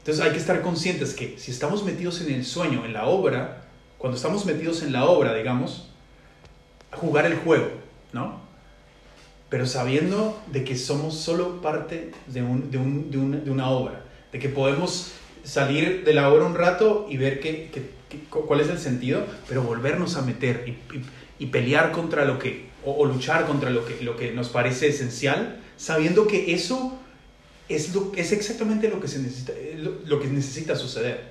Entonces 0.01 0.23
hay 0.23 0.33
que 0.33 0.37
estar 0.37 0.61
conscientes 0.61 1.15
que 1.15 1.39
si 1.39 1.53
estamos 1.53 1.85
metidos 1.85 2.21
en 2.21 2.35
el 2.35 2.45
sueño, 2.45 2.85
en 2.85 2.93
la 2.93 3.07
obra, 3.07 3.65
cuando 3.97 4.19
estamos 4.19 4.45
metidos 4.45 4.83
en 4.83 4.93
la 4.93 5.07
obra, 5.07 5.33
digamos, 5.33 5.89
jugar 6.93 7.25
el 7.25 7.37
juego, 7.37 7.71
¿no? 8.13 8.47
Pero 9.49 9.67
sabiendo 9.67 10.41
de 10.53 10.65
que 10.65 10.77
somos 10.77 11.15
solo 11.15 11.61
parte 11.63 12.13
de, 12.27 12.43
de 12.43 13.51
una 13.51 13.71
obra, 13.71 14.05
de 14.33 14.39
que 14.39 14.49
podemos 14.49 15.13
salir 15.43 16.05
de 16.05 16.13
la 16.13 16.31
obra 16.31 16.45
un 16.45 16.55
rato 16.55 17.07
y 17.09 17.17
ver 17.17 17.41
qué, 17.41 17.71
cuál 18.31 18.61
es 18.61 18.69
el 18.69 18.79
sentido, 18.79 19.25
pero 19.49 19.63
volvernos 19.63 20.17
a 20.17 20.23
meter 20.23 20.77
y, 21.39 21.47
pelear 21.47 21.93
contra 21.93 22.25
lo 22.25 22.39
que, 22.39 22.67
o, 22.85 23.05
luchar 23.07 23.47
contra 23.47 23.71
lo 23.71 23.85
que, 23.87 24.03
lo 24.03 24.17
que 24.17 24.33
nos 24.33 24.49
parece 24.49 24.89
esencial, 24.89 25.61
sabiendo 25.77 26.27
que 26.27 26.53
eso 26.53 26.99
es, 27.69 27.95
lo, 27.95 28.13
es 28.17 28.33
exactamente 28.33 28.89
lo 28.89 29.01
que, 29.01 29.09
se 29.09 29.21
necesita, 29.21 29.53
lo, 30.05 30.21
que 30.21 30.29
necesita 30.29 30.77
suceder. 30.77 31.25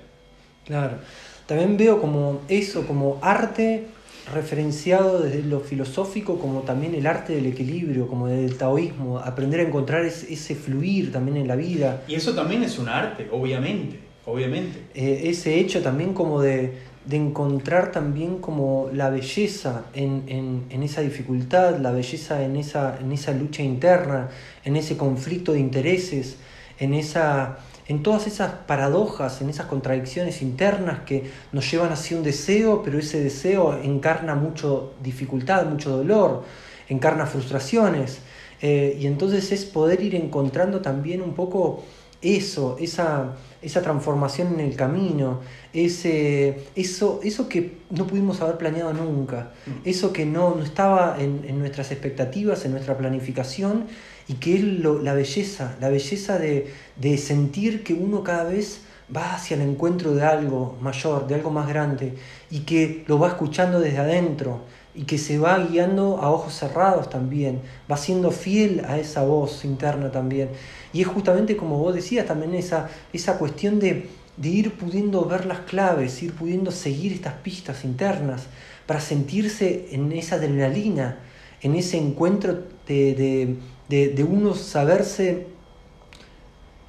Claro. 0.66 0.98
También 1.46 1.78
veo 1.78 2.02
como 2.02 2.42
eso, 2.48 2.86
como 2.88 3.20
arte 3.22 3.88
referenciado 4.34 5.20
desde 5.20 5.44
lo 5.44 5.60
filosófico 5.60 6.40
como 6.40 6.62
también 6.62 6.96
el 6.96 7.08
arte 7.08 7.34
del 7.34 7.46
equilibrio, 7.46 8.08
como 8.08 8.28
del 8.28 8.58
taoísmo, 8.58 9.20
aprender 9.20 9.60
a 9.60 9.64
encontrar 9.64 10.06
ese 10.06 10.56
fluir 10.56 11.12
también 11.12 11.38
en 11.38 11.48
la 11.48 11.56
vida. 11.56 12.04
Y 12.08 12.16
eso 12.16 12.34
también 12.34 12.64
es 12.64 12.78
un 12.80 12.90
arte, 12.90 13.28
obviamente 13.32 14.08
obviamente. 14.28 14.84
Eh, 14.94 15.22
ese 15.26 15.58
hecho 15.60 15.82
también 15.82 16.14
como 16.14 16.42
de, 16.42 16.86
encontrar 17.10 17.94
también 17.94 18.40
como 18.40 18.90
la 18.94 19.10
belleza 19.10 19.86
en, 19.94 20.66
esa 20.84 21.02
dificultad, 21.02 21.80
la 21.80 21.92
belleza 21.92 22.44
en 22.44 22.58
esa, 22.58 23.00
en 23.00 23.14
esa 23.14 23.32
lucha 23.32 23.64
interna, 23.64 24.30
en 24.66 24.76
ese 24.76 24.98
conflicto 24.98 25.54
de 25.54 25.60
intereses, 25.60 26.36
en, 26.80 26.94
esa, 26.94 27.60
en 27.88 28.04
todas 28.04 28.28
esas 28.28 28.52
paradojas, 28.68 29.42
en 29.42 29.50
esas 29.50 29.68
contradicciones 29.68 30.42
internas 30.42 31.00
que 31.06 31.32
nos 31.52 31.70
llevan 31.72 31.92
hacia 31.92 32.18
un 32.18 32.24
deseo, 32.24 32.84
pero 32.84 33.00
ese 33.00 33.22
deseo 33.22 33.80
encarna 33.82 34.36
mucho 34.36 34.94
dificultad, 35.02 35.66
mucho 35.66 35.96
dolor, 35.98 36.44
encarna 36.90 37.26
frustraciones. 37.26 38.20
Eh, 38.62 38.98
y 39.00 39.08
entonces 39.08 39.52
es 39.52 39.66
poder 39.66 40.02
ir 40.02 40.16
encontrando 40.16 40.82
también 40.82 41.22
un 41.22 41.34
poco 41.34 41.84
eso, 42.22 42.78
esa, 42.80 43.36
esa 43.68 43.82
transformación 43.82 44.54
en 44.54 44.62
el 44.62 44.76
camino, 44.76 45.42
ese, 45.74 46.64
eso, 46.76 47.20
eso 47.22 47.50
que 47.50 47.80
no 47.90 48.08
pudimos 48.08 48.42
haber 48.42 48.58
planeado 48.58 48.94
nunca, 48.94 49.52
mm. 49.66 49.72
eso 49.88 50.14
que 50.14 50.26
no, 50.26 50.56
no 50.56 50.64
estaba 50.64 51.18
en, 51.20 51.60
nuestras 51.60 51.92
expectativas, 51.92 52.64
en 52.66 52.72
nuestra 52.72 52.98
planificación, 52.98 53.86
y 54.28 54.36
que 54.36 54.56
es 54.56 54.64
lo, 54.64 55.02
la 55.02 55.14
belleza, 55.14 55.76
la 55.82 55.90
belleza 55.90 56.40
de, 56.40 57.18
sentir 57.18 57.84
que 57.84 57.94
uno 57.94 58.24
cada 58.24 58.46
vez 58.46 58.82
va 59.16 59.36
hacia 59.36 59.56
el 59.56 59.62
encuentro 59.62 60.14
de 60.16 60.24
algo 60.24 60.78
mayor, 60.82 61.28
de 61.28 61.36
algo 61.36 61.52
más 61.52 61.68
grande, 61.68 62.14
y 62.50 62.62
que 62.62 63.04
lo 63.08 63.20
va 63.20 63.28
escuchando 63.28 63.82
desde 63.82 64.00
adentro, 64.00 64.62
y 64.98 65.04
que 65.04 65.20
se 65.20 65.38
va 65.38 65.60
guiando 65.60 66.18
a 66.18 66.32
ojos 66.32 66.56
cerrados 66.56 67.08
también, 67.08 67.62
va 67.90 67.98
siendo 67.98 68.32
fiel 68.32 68.84
a 68.88 68.98
esa 68.98 69.22
voz 69.24 69.64
interna 69.64 70.12
también. 70.12 70.50
Y 70.92 71.02
es 71.02 71.08
justamente 71.08 71.56
como 71.56 71.78
vos 71.78 71.94
decías 71.94 72.26
también 72.26 72.56
esa, 72.56 72.90
esa 73.14 73.38
cuestión 73.38 73.80
de, 73.80 74.10
de 74.38 74.50
ir 74.50 74.74
pudiendo 74.74 75.24
ver 75.26 75.46
las 75.46 75.60
claves, 75.60 76.24
ir 76.24 76.34
pudiendo 76.34 76.72
seguir 76.72 77.14
estas 77.14 77.36
pistas 77.36 77.86
internas 77.86 78.48
para 78.88 79.00
sentirse 79.00 79.90
en 79.92 80.12
esa 80.14 80.38
adrenalina, 80.38 81.20
en 81.62 81.76
ese 81.76 81.98
encuentro 81.98 82.64
de, 82.88 83.56
de, 83.88 84.08
de 84.10 84.24
uno 84.24 84.56
saberse 84.56 85.46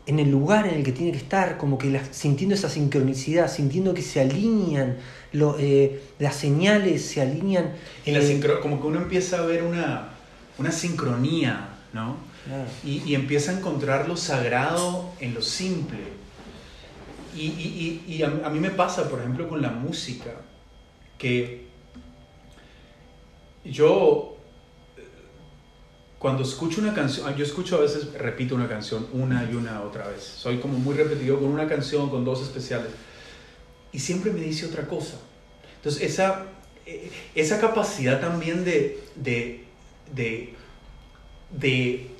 en 0.08 0.18
el 0.18 0.30
lugar 0.30 0.66
en 0.66 0.74
el 0.74 0.82
que 0.82 0.92
tiene 0.92 1.12
que 1.12 1.18
estar, 1.18 1.58
como 1.58 1.76
que 1.76 2.00
sintiendo 2.12 2.54
esa 2.54 2.70
sincronicidad, 2.70 3.52
sintiendo 3.52 3.92
que 3.92 4.00
se 4.00 4.22
alinean, 4.22 4.96
lo, 5.32 5.58
eh, 5.58 6.00
las 6.18 6.34
señales 6.34 7.04
se 7.04 7.20
alinean. 7.20 7.74
Y 8.06 8.14
eh, 8.14 8.40
como 8.62 8.80
que 8.80 8.86
uno 8.86 9.00
empieza 9.00 9.36
a 9.36 9.42
ver 9.42 9.62
una, 9.62 10.08
una 10.56 10.72
sincronía, 10.72 11.68
¿no? 11.92 12.16
Y, 12.82 13.02
y, 13.04 13.14
empieza 13.14 13.52
a 13.52 13.58
encontrar 13.58 14.08
lo 14.08 14.16
sagrado 14.16 15.10
en 15.20 15.34
lo 15.34 15.42
simple. 15.42 15.98
Y, 17.36 17.42
y, 17.42 18.04
y 18.08 18.22
a, 18.22 18.28
a, 18.28 18.48
mí 18.48 18.60
me 18.60 18.70
pasa, 18.70 19.10
por 19.10 19.20
ejemplo, 19.20 19.46
con 19.46 19.60
la 19.60 19.68
música, 19.68 20.30
que 21.18 21.66
yo 23.62 24.37
cuando 26.18 26.42
escucho 26.42 26.80
una 26.80 26.94
canción, 26.94 27.32
yo 27.36 27.44
escucho 27.44 27.76
a 27.76 27.80
veces, 27.80 28.12
repito 28.14 28.56
una 28.56 28.68
canción 28.68 29.06
una 29.12 29.48
y 29.50 29.54
una 29.54 29.82
otra 29.82 30.08
vez. 30.08 30.22
Soy 30.22 30.58
como 30.58 30.78
muy 30.78 30.94
repetido 30.96 31.38
con 31.38 31.48
una 31.48 31.68
canción, 31.68 32.10
con 32.10 32.24
dos 32.24 32.42
especiales. 32.42 32.88
Y 33.92 34.00
siempre 34.00 34.32
me 34.32 34.40
dice 34.40 34.66
otra 34.66 34.86
cosa. 34.86 35.14
Entonces, 35.76 36.02
esa, 36.02 36.46
eh, 36.86 37.10
esa 37.36 37.60
capacidad 37.60 38.20
también 38.20 38.64
de, 38.64 39.00
de, 39.14 39.64
de, 40.12 40.54
de 41.50 42.10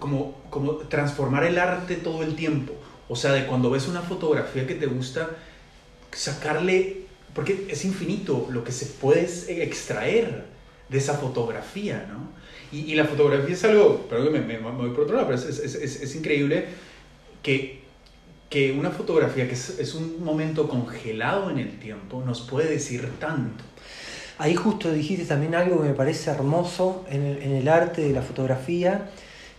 como, 0.00 0.42
como 0.50 0.72
transformar 0.74 1.44
el 1.44 1.58
arte 1.58 1.94
todo 1.94 2.24
el 2.24 2.34
tiempo. 2.34 2.74
O 3.08 3.14
sea, 3.14 3.32
de 3.32 3.46
cuando 3.46 3.70
ves 3.70 3.86
una 3.86 4.02
fotografía 4.02 4.66
que 4.66 4.74
te 4.74 4.86
gusta, 4.86 5.30
sacarle, 6.10 7.02
porque 7.34 7.68
es 7.70 7.84
infinito 7.84 8.48
lo 8.50 8.64
que 8.64 8.72
se 8.72 8.86
puede 8.86 9.22
extraer 9.62 10.46
de 10.88 10.98
esa 10.98 11.14
fotografía, 11.14 12.06
¿no? 12.10 12.37
Y, 12.70 12.94
la 12.94 13.04
fotografía 13.04 13.54
es 13.54 13.64
algo, 13.64 14.06
perdón 14.08 14.34
que 14.34 14.40
me, 14.40 14.58
voy 14.58 14.90
por 14.90 15.04
otro 15.04 15.16
lado, 15.16 15.28
pero 15.28 15.38
es, 15.38 15.46
es, 15.46 15.74
es, 15.74 16.02
es 16.02 16.16
increíble 16.16 16.66
que, 17.42 17.80
que, 18.50 18.72
una 18.72 18.90
fotografía 18.90 19.46
que 19.46 19.54
es, 19.54 19.94
un 19.94 20.22
momento 20.22 20.68
congelado 20.68 21.50
en 21.50 21.58
el 21.58 21.78
tiempo 21.78 22.22
nos 22.24 22.42
puede 22.42 22.70
decir 22.70 23.08
tanto. 23.18 23.64
Ahí 24.36 24.54
justo 24.54 24.92
dijiste 24.92 25.24
también 25.24 25.54
algo 25.54 25.82
que 25.82 25.88
me 25.88 25.94
parece 25.94 26.30
hermoso 26.30 27.04
en 27.10 27.22
el, 27.22 27.42
en 27.42 27.52
el 27.52 27.68
arte 27.68 28.02
de 28.02 28.12
la 28.12 28.22
fotografía, 28.22 29.08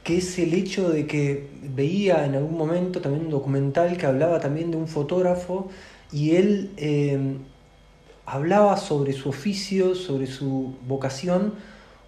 que 0.04 0.18
es 0.18 0.38
el 0.40 0.54
hecho 0.54 0.90
de 0.90 1.08
que 1.08 1.48
veía 1.62 2.26
en 2.26 2.36
algún 2.36 2.58
momento 2.58 3.02
también 3.02 3.26
un 3.26 3.32
documental 3.32 3.98
que 3.98 4.06
hablaba 4.06 4.40
también 4.40 4.72
de 4.72 4.78
un 4.78 4.88
fotógrafo 4.88 5.70
y 6.12 6.36
él 6.36 6.72
eh, 6.78 7.38
hablaba 8.26 8.78
sobre 8.78 9.14
su 9.14 9.30
oficio, 9.30 9.96
sobre 9.96 10.28
su 10.28 10.76
vocación, 10.88 11.54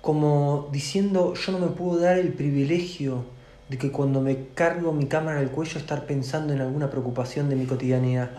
como 0.02 0.70
diciendo 0.72 1.34
yo 1.36 1.52
no 1.52 1.60
me 1.60 1.68
puedo 1.68 2.00
dar 2.00 2.18
el 2.18 2.34
privilegio 2.34 3.24
de 3.70 3.78
que 3.78 3.92
cuando 3.92 4.20
me 4.20 4.48
cargo 4.54 4.92
mi 4.92 5.06
cámara 5.06 5.40
al 5.40 5.50
cuello 5.50 5.80
estar 5.80 6.06
pensando 6.06 6.52
en 6.52 6.60
alguna 6.60 6.90
preocupación 6.90 7.50
de 7.50 7.56
mi 7.56 7.66
cotidianidad. 7.66 8.32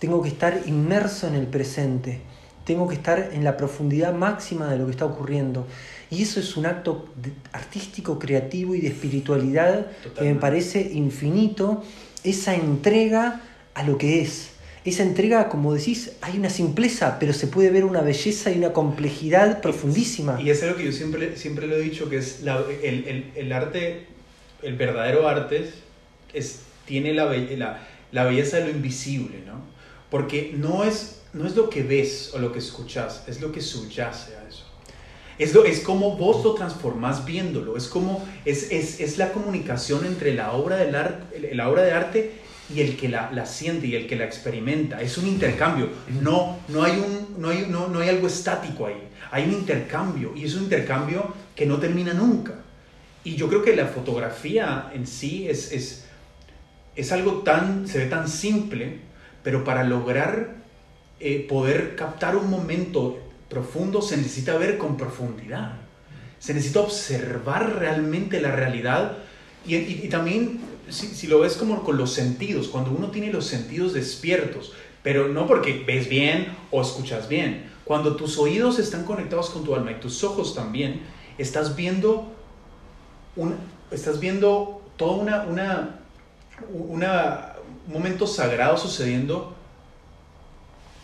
Tengo 0.00 0.20
que 0.20 0.28
estar 0.28 0.62
inmerso 0.66 1.28
en 1.28 1.34
el 1.34 1.46
presente, 1.46 2.20
tengo 2.64 2.88
que 2.88 2.94
estar 2.94 3.30
en 3.32 3.44
la 3.44 3.56
profundidad 3.56 4.12
máxima 4.14 4.68
de 4.68 4.78
lo 4.78 4.86
que 4.86 4.92
está 4.92 5.04
ocurriendo. 5.04 5.66
Y 6.10 6.22
eso 6.22 6.40
es 6.40 6.56
un 6.56 6.66
acto 6.66 7.06
artístico, 7.52 8.18
creativo 8.18 8.74
y 8.74 8.80
de 8.80 8.88
espiritualidad 8.88 9.86
que 10.18 10.24
me 10.24 10.34
parece 10.34 10.80
infinito, 10.92 11.84
esa 12.24 12.56
entrega 12.56 13.42
a 13.74 13.84
lo 13.84 13.96
que 13.96 14.22
es 14.22 14.50
esa 14.84 15.02
entrega, 15.02 15.48
como 15.48 15.74
decís, 15.74 16.12
hay 16.22 16.38
una 16.38 16.48
simpleza, 16.48 17.18
pero 17.18 17.32
se 17.32 17.46
puede 17.46 17.70
ver 17.70 17.84
una 17.84 18.00
belleza 18.00 18.50
y 18.50 18.58
una 18.58 18.72
complejidad 18.72 19.60
profundísima. 19.60 20.40
Y 20.40 20.50
es 20.50 20.62
algo 20.62 20.76
que 20.76 20.84
yo 20.84 20.92
siempre, 20.92 21.36
siempre 21.36 21.66
lo 21.66 21.76
he 21.76 21.80
dicho, 21.80 22.08
que 22.08 22.16
es 22.16 22.42
la, 22.42 22.64
el, 22.82 23.04
el, 23.06 23.30
el, 23.34 23.52
arte, 23.52 24.06
el 24.62 24.76
verdadero 24.76 25.28
arte, 25.28 25.70
es, 26.32 26.60
tiene 26.86 27.12
la, 27.12 27.26
la, 27.26 27.86
la, 28.10 28.24
belleza 28.24 28.56
de 28.56 28.64
lo 28.64 28.70
invisible, 28.70 29.42
¿no? 29.46 29.60
Porque 30.10 30.54
no 30.56 30.84
es, 30.84 31.20
no 31.34 31.46
es 31.46 31.54
lo 31.56 31.68
que 31.68 31.82
ves 31.82 32.30
o 32.34 32.38
lo 32.38 32.50
que 32.50 32.58
escuchas, 32.58 33.24
es 33.28 33.42
lo 33.42 33.52
que 33.52 33.60
subyace 33.60 34.34
a 34.36 34.48
eso. 34.48 34.64
Es, 35.38 35.52
lo, 35.52 35.64
es 35.66 35.80
como 35.80 36.16
vos 36.16 36.42
lo 36.42 36.54
transformás 36.54 37.26
viéndolo, 37.26 37.76
es 37.76 37.86
como, 37.86 38.26
es, 38.46 38.72
es, 38.72 38.98
es 39.00 39.18
la 39.18 39.32
comunicación 39.32 40.06
entre 40.06 40.34
la 40.34 40.52
obra, 40.52 40.76
del 40.76 40.94
arte, 40.94 41.54
la 41.54 41.68
obra 41.68 41.82
de 41.82 41.92
arte 41.92 42.32
y 42.74 42.80
el 42.80 42.96
que 42.96 43.08
la, 43.08 43.30
la, 43.32 43.46
siente 43.46 43.86
y 43.86 43.96
el 43.96 44.06
que 44.06 44.16
la 44.16 44.24
experimenta. 44.24 45.00
Es 45.00 45.18
un 45.18 45.26
intercambio. 45.26 45.88
No, 46.22 46.58
no, 46.68 46.82
hay 46.82 46.92
un, 46.92 47.40
no, 47.40 47.48
hay, 47.48 47.66
no, 47.68 47.88
no 47.88 48.00
hay 48.00 48.08
algo 48.08 48.26
estático 48.26 48.86
ahí. 48.86 49.08
Hay 49.30 49.44
un 49.44 49.52
intercambio 49.52 50.32
y 50.36 50.44
es 50.44 50.54
un 50.54 50.64
intercambio 50.64 51.34
que 51.54 51.66
no 51.66 51.78
termina 51.78 52.14
nunca. 52.14 52.54
Y 53.24 53.36
yo 53.36 53.48
creo 53.48 53.62
que 53.62 53.76
la 53.76 53.86
fotografía 53.86 54.90
en 54.94 55.06
sí 55.06 55.48
es, 55.48 55.72
es, 55.72 56.04
es 56.96 57.12
algo 57.12 57.42
tan, 57.42 57.86
se 57.86 57.98
ve 57.98 58.06
tan 58.06 58.28
simple, 58.28 58.98
pero 59.42 59.64
para 59.64 59.84
lograr 59.84 60.54
eh, 61.18 61.46
poder 61.48 61.96
captar 61.96 62.36
un 62.36 62.48
momento 62.48 63.18
profundo 63.48 64.00
se 64.00 64.16
necesita 64.16 64.56
ver 64.56 64.78
con 64.78 64.96
profundidad. 64.96 65.74
Se 66.38 66.54
necesita 66.54 66.80
observar 66.80 67.78
realmente 67.78 68.40
la 68.40 68.52
realidad 68.52 69.18
y, 69.66 69.76
y, 69.76 70.00
y 70.04 70.08
también 70.08 70.60
si, 70.92 71.26
lo 71.26 71.40
ves 71.40 71.56
como 71.56 71.82
con 71.82 71.96
los 71.96 72.12
sentidos, 72.12 72.68
cuando 72.68 72.90
uno 72.90 73.10
tiene 73.10 73.32
los 73.32 73.46
sentidos 73.46 73.92
despiertos, 73.92 74.72
pero 75.02 75.28
no 75.28 75.46
porque 75.46 75.84
ves 75.86 76.08
bien 76.08 76.48
o 76.70 76.82
escuchas 76.82 77.28
bien, 77.28 77.70
cuando 77.84 78.16
tus 78.16 78.38
oídos 78.38 78.78
están 78.78 79.04
conectados 79.04 79.50
con 79.50 79.64
tu 79.64 79.74
alma 79.74 79.92
y 79.92 80.00
tus 80.00 80.22
ojos 80.22 80.54
también, 80.54 81.02
estás 81.38 81.74
viendo 81.74 82.30
un, 83.36 83.56
estás 83.90 84.20
viendo 84.20 84.82
todo 84.96 85.14
una, 85.14 85.42
una, 85.44 86.00
una, 86.72 87.52
un 87.86 87.92
momento 87.92 88.26
sagrado 88.26 88.76
sucediendo 88.76 89.56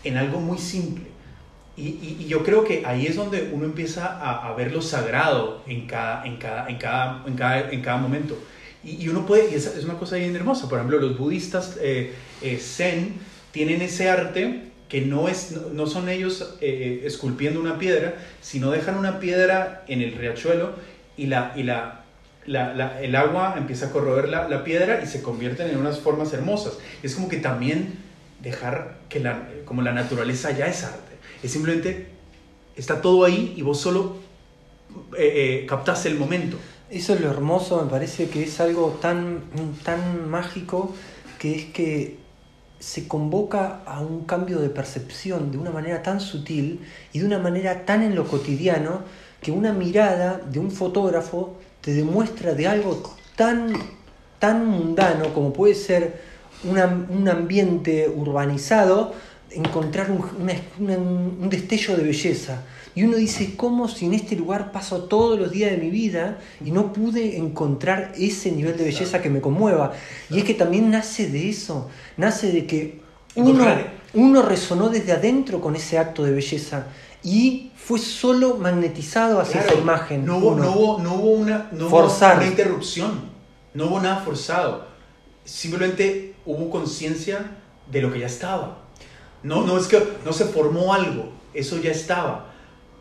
en 0.05 0.17
algo 0.17 0.41
muy 0.41 0.59
simple. 0.59 1.07
Y, 1.77 1.89
y, 1.89 2.27
yo 2.27 2.43
creo 2.43 2.65
que 2.65 2.85
ahí 2.87 3.07
es 3.07 3.17
donde 3.17 3.51
uno 3.53 3.67
empieza 3.67 4.07
a, 4.07 4.49
a 4.49 4.55
ver 4.55 4.73
lo 4.73 4.81
sagrado 4.81 5.63
en 5.67 5.87
cada, 5.87 6.25
en 6.25 6.39
cada, 6.39 6.69
en 6.69 6.79
cada, 6.79 7.25
en 7.27 7.37
cada, 7.37 7.71
en 7.71 7.83
cada 7.83 7.97
momento. 7.99 8.39
Y, 8.87 9.09
uno 9.09 9.27
puede, 9.27 9.51
y 9.51 9.55
es, 9.57 9.67
es, 9.67 9.85
una 9.85 9.99
cosa 9.99 10.15
bien 10.15 10.37
hermosa, 10.37 10.69
por 10.69 10.79
ejemplo, 10.79 11.01
los 11.01 11.19
budistas 11.19 11.77
eh, 11.83 12.15
eh, 12.41 12.57
zen 12.59 13.15
tienen 13.51 13.83
ese 13.83 14.09
arte 14.09 14.63
que 14.89 15.01
no, 15.01 15.29
es, 15.29 15.57
no, 15.73 15.89
son 15.89 16.09
ellos 16.09 16.55
eh, 16.61 17.03
esculpiendo 17.05 17.59
una 17.59 17.79
piedra, 17.79 18.15
sino 18.41 18.71
dejan 18.71 18.97
una 18.97 19.19
piedra 19.19 19.83
en 19.89 20.03
el 20.03 20.13
riachuelo 20.13 20.75
y, 21.17 21.27
la, 21.27 21.53
y 21.57 21.65
la, 21.65 22.05
el 22.47 23.17
agua 23.17 23.57
empieza 23.59 23.87
a 23.87 23.91
corroer 23.91 24.29
la, 24.29 24.49
la, 24.49 24.63
piedra 24.63 25.01
y 25.03 25.09
se 25.09 25.21
convierten 25.21 25.69
en 25.69 25.79
unas 25.79 25.99
formas 25.99 26.33
hermosas. 26.33 26.79
Es 27.03 27.17
como 27.17 27.29
que 27.29 27.39
también 27.39 27.99
dejar 28.41 28.99
que 29.09 29.19
la, 29.19 29.49
como 29.65 29.83
la 29.83 29.93
naturaleza 29.93 30.53
ya 30.53 30.69
es 30.69 30.85
arte. 30.85 31.17
Es 31.43 31.51
simplemente, 31.51 32.07
está 32.77 33.01
todo 33.01 33.25
ahí 33.25 33.53
y 33.57 33.63
vos 33.63 33.81
solo 33.81 34.19
captas 35.67 36.07
el 36.07 36.15
momento. 36.15 36.57
Eso 36.89 37.15
es 37.15 37.21
lo 37.21 37.31
hermoso, 37.31 37.83
me 37.83 37.91
parece 37.91 38.29
que 38.29 38.45
es 38.45 38.61
algo 38.61 38.99
tan, 39.03 39.43
tan 39.83 40.31
mágico 40.31 40.95
que 41.37 41.57
es 41.57 41.65
que 41.65 42.19
se 42.79 43.09
convoca 43.09 43.81
a 43.85 44.01
un 44.01 44.25
cambio 44.25 44.61
de 44.61 44.71
percepción 44.71 45.51
de 45.51 45.59
una 45.59 45.73
manera 45.73 46.05
tan 46.05 46.21
sutil 46.21 46.87
y 47.13 47.19
de 47.19 47.27
una 47.27 47.41
manera 47.41 47.85
tan 47.85 48.05
en 48.05 48.15
lo 48.15 48.29
cotidiano 48.29 49.01
que 49.43 49.51
una 49.51 49.73
mirada 49.73 50.39
de 50.39 50.61
un 50.61 50.71
fotógrafo 50.71 51.57
te 51.81 51.93
demuestra 51.93 52.55
de 52.55 52.69
algo 52.69 53.03
tan, 53.35 53.73
tan 54.39 54.65
mundano 54.67 55.35
como 55.35 55.53
puede 55.53 55.75
ser 55.75 56.21
un 56.63 57.29
ambiente 57.29 58.09
urbanizado, 58.09 59.13
encontrar 59.51 60.09
un, 60.13 60.23
un 60.79 61.51
destello 61.51 61.97
de 61.97 62.05
belleza 62.05 62.63
y 62.97 63.05
uno 63.05 63.19
dice, 63.19 63.57
¿cómo 63.57 63.89
si 63.89 64.07
en 64.07 64.15
este 64.15 64.37
lugar 64.37 64.73
paso 64.73 65.05
todos 65.05 65.39
los 65.39 65.51
días 65.51 65.71
de 65.71 65.77
mi 65.77 65.91
vida 65.91 66.39
y 66.65 66.71
no 66.71 66.95
pude 66.95 67.37
encontrar 67.37 68.13
ese 68.17 68.51
nivel 68.51 68.75
de 68.79 68.85
belleza 68.85 69.21
que 69.21 69.29
me 69.29 69.43
conmueva? 69.43 69.93
Y 70.31 70.39
es 70.39 70.45
que 70.45 70.55
también 70.55 70.91
nace 70.91 71.29
de 71.29 71.51
eso, 71.51 71.91
nace 72.17 72.51
de 72.53 72.67
que 72.67 73.03
uno, 73.35 73.67
uno 74.15 74.41
resonó 74.41 74.89
desde 74.89 75.13
adentro 75.13 75.61
con 75.61 75.77
ese 75.77 75.99
acto 75.99 76.25
de 76.25 76.33
belleza 76.33 76.87
y 77.23 77.71
fue 77.77 77.99
solo 77.99 78.57
magnetizado 78.57 79.41
hacia 79.41 79.61
esa 79.61 79.75
imagen. 79.75 80.25
No 80.25 80.39
hubo, 80.39 80.55
no 80.55 80.73
hubo, 80.73 80.99
no 80.99 81.15
hubo, 81.17 81.31
una, 81.33 81.69
no 81.73 81.89
una 81.89 82.47
interrupción, 82.47 83.21
no 83.75 83.89
hubo 83.89 84.01
nada 84.01 84.23
forzado. 84.25 84.87
Simplemente 85.45 86.35
hubo 86.47 86.71
conciencia 86.71 87.45
de 87.93 88.01
lo 88.01 88.11
que 88.11 88.21
ya 88.21 88.27
estaba. 88.27 88.79
No, 89.43 89.67
no 89.67 89.77
es 89.77 89.87
que 89.87 90.03
no 90.25 90.33
se 90.33 90.47
formó 90.47 90.95
algo, 90.95 91.31
eso 91.53 91.79
ya 91.79 91.91
estaba, 91.91 92.46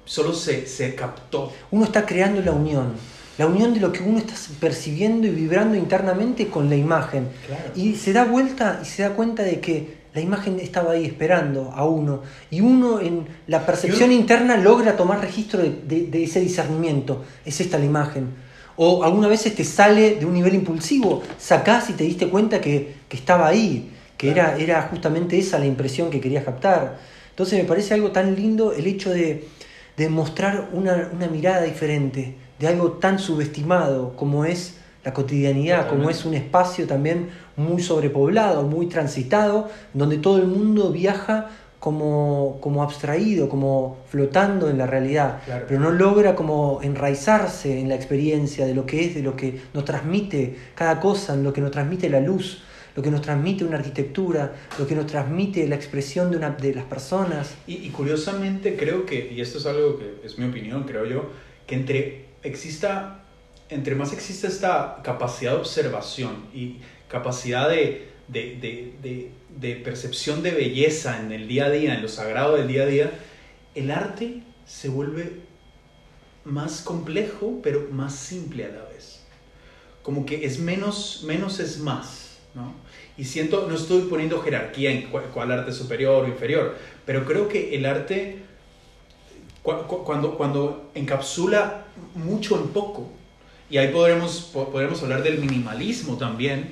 solo 0.06 0.34
se, 0.34 0.68
se 0.68 0.96
captó. 0.96 1.52
Uno 1.72 1.84
está 1.84 2.06
creando 2.06 2.42
la 2.42 2.52
unión, 2.52 2.94
la 3.38 3.48
unión 3.48 3.74
de 3.74 3.80
lo 3.80 3.92
que 3.92 4.02
uno 4.02 4.20
está 4.20 4.34
percibiendo 4.60 5.28
y 5.28 5.32
vibrando 5.32 5.76
internamente 5.76 6.48
con 6.48 6.70
la 6.70 6.76
imagen. 6.76 7.28
Y 7.76 7.96
se 7.96 8.14
da 8.14 8.24
vuelta 8.24 8.80
y 8.82 8.86
se 8.86 9.04
da 9.04 9.12
cuenta 9.12 9.44
de 9.44 9.60
que 9.60 10.06
la 10.14 10.22
imagen 10.22 10.60
estaba 10.62 10.94
ahí 10.94 11.06
esperando 11.06 11.72
a 11.76 11.86
uno. 11.86 12.22
Y 12.50 12.62
uno 12.62 13.02
en 13.02 13.28
la 13.48 13.66
percepción 13.66 14.12
interna 14.12 14.56
logra 14.56 14.96
tomar 14.96 15.20
registro 15.20 15.62
de, 15.62 16.08
de, 16.08 16.24
ese 16.24 16.40
discernimiento. 16.40 17.26
Es 17.44 17.60
esta 17.60 17.78
la 17.78 17.86
imagen. 17.86 18.30
O 18.78 19.04
algunas 19.04 19.30
veces 19.30 19.56
te 19.56 19.66
sale 19.66 20.16
de 20.16 20.26
un 20.26 20.34
nivel 20.34 20.54
impulsivo, 20.54 21.22
sacás 21.38 21.90
y 21.90 21.94
te 21.94 22.04
diste 22.04 22.28
cuenta 22.30 22.60
que, 22.60 22.96
que 23.08 23.18
estaba 23.18 23.48
ahí 23.48 23.92
que 24.18 24.32
era, 24.32 24.58
era 24.58 24.84
justamente 24.84 25.38
esa 25.38 25.60
la 25.60 25.66
impresión 25.66 26.10
que 26.10 26.22
querías 26.22 26.44
captar. 26.44 26.98
Entonces 27.30 27.60
me 27.62 27.66
parece 27.68 27.94
algo 27.94 28.12
tan 28.12 28.36
lindo 28.36 28.72
el 28.72 28.88
hecho 28.88 29.12
de, 29.12 29.48
de 29.98 30.10
mostrar 30.10 30.70
una, 30.74 31.10
una, 31.14 31.28
mirada 31.28 31.64
diferente 31.64 32.36
de 32.60 32.68
algo 32.68 32.94
tan 32.94 33.20
subestimado 33.20 34.16
como 34.16 34.46
es 34.46 34.78
la 35.04 35.14
cotidianidad, 35.14 35.88
como 35.88 36.10
es 36.10 36.26
un 36.26 36.34
espacio 36.34 36.88
también 36.88 37.30
muy 37.56 37.82
sobrepoblado, 37.82 38.64
muy 38.64 38.88
transitado, 38.88 39.70
donde 39.94 40.18
todo 40.18 40.38
el 40.38 40.48
mundo 40.48 40.92
viaja 40.92 41.50
como, 41.80 42.58
como 42.62 42.82
abstraído, 42.82 43.48
como 43.48 43.98
flotando 44.10 44.72
en 44.72 44.80
la 44.80 44.88
realidad, 44.88 45.42
pero 45.68 45.80
no 45.80 45.92
logra 45.92 46.36
como 46.36 46.80
enraizarse 46.82 47.80
en 47.80 47.90
la 47.90 47.96
experiencia 47.96 48.66
de 48.66 48.74
lo 48.74 48.88
que 48.88 49.06
es, 49.06 49.14
de 49.14 49.22
lo 49.22 49.36
que 49.36 49.62
nos 49.72 49.86
transmite 49.86 50.58
cada 50.74 51.00
cosa, 51.00 51.36
en 51.36 51.44
lo 51.44 51.54
que 51.54 51.62
nos 51.62 51.70
transmite 51.70 52.10
la 52.10 52.20
luz 52.20 52.64
lo 52.96 53.04
que 53.04 53.12
nos 53.12 53.22
transmite 53.22 53.66
una 53.66 53.78
arquitectura, 53.78 54.56
lo 54.80 54.88
que 54.88 54.96
nos 54.96 55.06
transmite 55.06 55.68
la 55.68 55.76
expresión 55.76 56.32
de, 56.32 56.38
una, 56.38 56.52
de 56.52 56.74
las 56.74 56.86
personas. 56.86 57.54
Y, 57.68 57.90
curiosamente 57.90 58.78
creo 58.78 59.06
que, 59.06 59.32
y 59.34 59.42
esto 59.42 59.58
es 59.58 59.66
algo 59.66 60.00
que 60.00 60.22
es 60.24 60.38
mi 60.38 60.46
opinión, 60.46 60.84
creo 60.84 61.06
yo, 61.06 61.30
que 61.68 61.76
entre, 61.76 62.26
exista, 62.44 63.24
entre 63.70 63.96
más 63.96 64.14
existe 64.14 64.48
esta 64.48 65.02
capacidad 65.04 65.52
de 65.52 65.58
observación 65.58 66.46
y 66.54 66.78
capacidad 67.10 67.70
de, 67.70 68.10
de, 68.30 68.94
de, 69.02 69.32
de 69.60 69.76
percepción 69.76 70.42
de 70.42 70.52
belleza 70.52 71.20
en 71.20 71.34
el 71.34 71.48
día 71.50 71.66
a 71.66 71.70
día, 71.70 71.96
en 71.96 72.02
lo 72.02 72.08
sagrado 72.08 72.56
del 72.56 72.68
día 72.68 72.84
a 72.84 72.88
día, 72.88 73.12
el 73.76 73.92
arte 73.92 74.42
se 74.66 74.88
vuelve 74.88 75.42
más 76.46 76.82
complejo, 76.82 77.60
pero 77.62 77.90
más 77.92 78.16
simple 78.16 78.64
a 78.66 78.70
la 78.70 78.84
vez. 78.86 79.22
Como 80.02 80.26
que 80.26 80.46
es 80.46 80.60
menos, 80.60 81.24
menos 81.26 81.60
es 81.60 81.80
más. 81.80 82.26
¿no? 82.56 82.74
Y 83.18 83.24
siento, 83.24 83.66
no 83.68 83.76
estoy 83.76 84.02
poniendo 84.04 84.42
jerarquía 84.42 84.92
en 84.92 85.10
cuál, 85.10 85.52
arte 85.52 85.72
es 85.72 85.78
superior 85.78 86.26
o 86.26 86.28
inferior, 86.28 86.76
pero 87.06 87.26
creo 87.26 87.48
que 87.48 87.76
el 87.76 87.86
arte, 87.86 88.44
cuando, 89.64 90.36
cuando 90.36 90.92
encapsula 90.96 91.86
mucho 92.14 92.58
en 92.58 92.68
poco, 92.70 93.10
y 93.70 93.78
ahí 93.78 93.88
podremos, 93.88 94.52
podremos 94.54 95.02
hablar 95.02 95.24
del 95.24 95.40
minimalismo 95.40 96.18
también, 96.18 96.72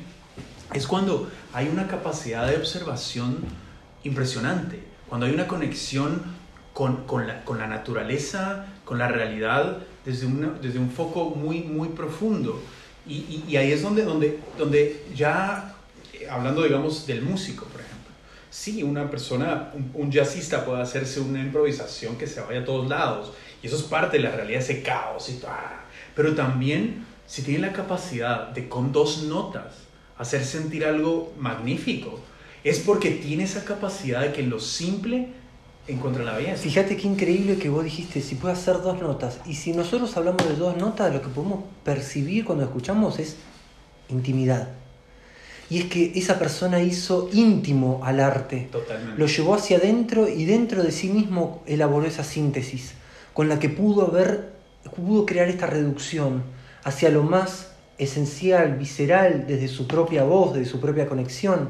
es 0.74 0.86
cuando 0.86 1.30
hay 1.54 1.68
una 1.68 1.88
capacidad 1.88 2.48
de 2.48 2.58
observación 2.58 3.40
impresionante, 4.04 4.84
cuando 5.08 5.28
hay 5.28 5.34
una 5.34 5.48
conexión 5.48 6.24
con, 6.74 7.06
con, 7.06 7.28
la, 7.28 7.44
con 7.46 7.60
la, 7.60 7.68
naturaleza, 7.68 8.66
con 8.84 8.98
la 8.98 9.08
realidad, 9.08 9.78
desde, 10.06 10.26
una, 10.26 10.50
desde 10.62 10.80
un 10.80 10.90
foco 10.90 11.30
muy, 11.30 11.62
muy 11.62 11.90
profundo. 11.90 12.62
Y, 13.06 13.16
y, 13.16 13.46
y, 13.48 13.58
ahí 13.58 13.72
es 13.72 13.82
donde, 13.82 14.04
donde, 14.04 14.40
donde 14.58 15.06
ya 15.16 15.73
hablando, 16.34 16.64
digamos, 16.64 17.06
del 17.08 17.22
músico, 17.22 17.66
por 17.66 17.82
ejemplo. 17.82 18.12
Sí, 18.50 18.84
una 18.84 19.10
persona, 19.10 19.72
un, 19.94 20.12
jazzista 20.12 20.66
puede 20.66 20.82
hacerse 20.82 21.20
una 21.20 21.42
improvisación 21.42 22.18
que 22.18 22.28
se 22.28 22.42
vaya 22.42 22.62
a 22.62 22.66
todos 22.66 22.88
lados. 22.88 23.34
Y 23.62 23.68
eso 23.68 23.78
es 23.78 23.84
parte 23.84 24.18
de 24.18 24.24
la 24.24 24.32
realidad, 24.32 24.62
ese 24.62 24.84
caos 24.84 25.30
y 25.30 25.34
todo. 25.34 25.52
Pero 26.16 26.36
también, 26.36 27.06
si 27.26 27.42
tiene 27.42 27.68
la 27.68 27.74
capacidad 27.74 28.50
de 28.50 28.70
con 28.70 28.92
dos 28.92 29.24
notas 29.24 29.74
hacer 30.18 30.46
sentir 30.46 30.86
algo 30.86 31.34
magnífico, 31.40 32.20
es 32.64 32.80
porque 32.80 33.12
tiene 33.12 33.44
esa 33.44 33.66
capacidad 33.66 34.22
de 34.22 34.32
que 34.32 34.42
en 34.42 34.50
lo 34.50 34.60
simple 34.60 35.30
encuentra 35.88 36.24
la 36.24 36.38
belleza. 36.38 36.62
Fíjate 36.62 36.96
qué 36.96 37.08
increíble 37.08 37.58
que 37.58 37.70
vos 37.70 37.84
dijiste, 37.84 38.22
si 38.22 38.36
puede 38.36 38.54
hacer 38.54 38.82
dos 38.82 39.02
notas. 39.02 39.40
Y 39.46 39.56
si 39.56 39.74
nosotros 39.74 40.16
hablamos 40.16 40.48
de 40.48 40.56
dos 40.56 40.78
notas, 40.78 41.14
lo 41.14 41.22
que 41.22 41.28
podemos 41.30 41.64
percibir 41.84 42.46
cuando 42.46 42.64
escuchamos 42.64 43.20
es 43.20 43.38
intimidad 44.10 44.70
y 45.74 45.80
es 45.80 45.86
que 45.86 46.12
esa 46.14 46.38
persona 46.38 46.84
hizo 46.84 47.32
íntimo 47.34 48.02
al 48.04 48.20
arte. 48.20 48.70
Lo 49.18 49.26
llevó 49.26 49.56
hacia 49.56 49.78
adentro 49.78 50.30
y 50.30 50.46
dentro 50.46 50.84
de 50.84 50.92
sí 50.92 51.10
mismo 51.10 51.64
elaboró 51.66 52.06
esa 52.06 52.24
síntesis, 52.24 52.94
con 53.34 53.50
la 53.50 53.58
que 53.58 53.70
pudo 53.70 54.06
haber, 54.06 54.54
pudo 54.96 55.26
crear 55.26 55.50
esta 55.50 55.66
reducción 55.66 56.44
hacia 56.84 57.10
lo 57.10 57.24
más 57.24 57.72
esencial, 57.98 58.76
visceral, 58.78 59.46
desde 59.48 59.68
su 59.68 59.88
propia 59.88 60.24
voz, 60.24 60.54
desde 60.54 60.70
su 60.70 60.80
propia 60.80 61.08
conexión. 61.08 61.70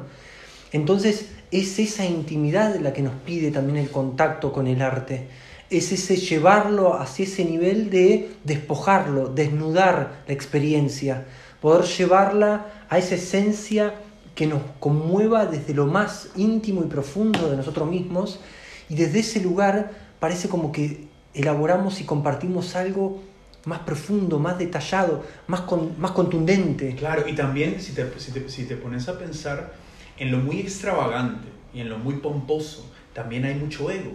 Entonces 0.73 1.29
es 1.51 1.79
esa 1.79 2.05
intimidad 2.05 2.75
la 2.81 2.91
que 2.91 3.03
nos 3.03 3.13
pide 3.25 3.51
también 3.51 3.77
el 3.77 3.89
contacto 3.89 4.51
con 4.51 4.67
el 4.67 4.81
arte. 4.81 5.29
Es 5.69 5.93
ese 5.93 6.17
llevarlo 6.17 6.99
hacia 6.99 7.23
ese 7.23 7.45
nivel 7.45 7.89
de 7.89 8.31
despojarlo, 8.43 9.29
desnudar 9.29 10.23
la 10.27 10.33
experiencia, 10.33 11.23
poder 11.63 11.85
llevarla 11.85 12.65
a 12.89 12.97
esa 12.97 13.15
esencia 13.15 13.93
que 14.35 14.47
nos 14.47 14.61
conmueva 14.81 15.45
desde 15.45 15.73
lo 15.73 15.87
más 15.87 16.27
íntimo 16.35 16.83
y 16.83 16.87
profundo 16.87 17.49
de 17.49 17.55
nosotros 17.55 17.89
mismos 17.89 18.41
y 18.89 18.95
desde 18.95 19.19
ese 19.19 19.39
lugar 19.39 19.91
parece 20.19 20.49
como 20.49 20.73
que 20.73 21.07
elaboramos 21.33 22.01
y 22.01 22.03
compartimos 22.03 22.75
algo 22.75 23.23
más 23.63 23.79
profundo, 23.79 24.39
más 24.39 24.57
detallado, 24.57 25.23
más, 25.47 25.61
con, 25.61 25.97
más 26.01 26.11
contundente. 26.11 26.97
Claro, 26.97 27.29
y 27.29 27.33
también 27.33 27.79
si 27.79 27.93
te, 27.93 28.11
si, 28.19 28.33
te, 28.33 28.49
si 28.49 28.65
te 28.65 28.75
pones 28.75 29.07
a 29.07 29.17
pensar 29.17 29.71
en 30.17 30.31
lo 30.33 30.39
muy 30.39 30.59
extravagante 30.59 31.47
y 31.73 31.79
en 31.79 31.87
lo 31.87 31.97
muy 31.97 32.15
pomposo, 32.15 32.91
también 33.13 33.45
hay 33.45 33.55
mucho 33.55 33.89
ego. 33.89 34.11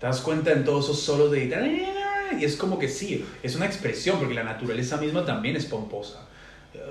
Te 0.00 0.06
das 0.06 0.20
cuenta 0.22 0.50
en 0.50 0.64
todos 0.64 0.86
esos 0.86 1.02
solos 1.02 1.30
de 1.30 1.44
y 2.36 2.44
es 2.44 2.56
como 2.56 2.80
que 2.80 2.88
sí, 2.88 3.24
es 3.44 3.54
una 3.54 3.66
expresión, 3.66 4.18
porque 4.18 4.34
la 4.34 4.42
naturaleza 4.42 4.96
misma 4.96 5.24
también 5.24 5.54
es 5.54 5.66
pomposa 5.66 6.26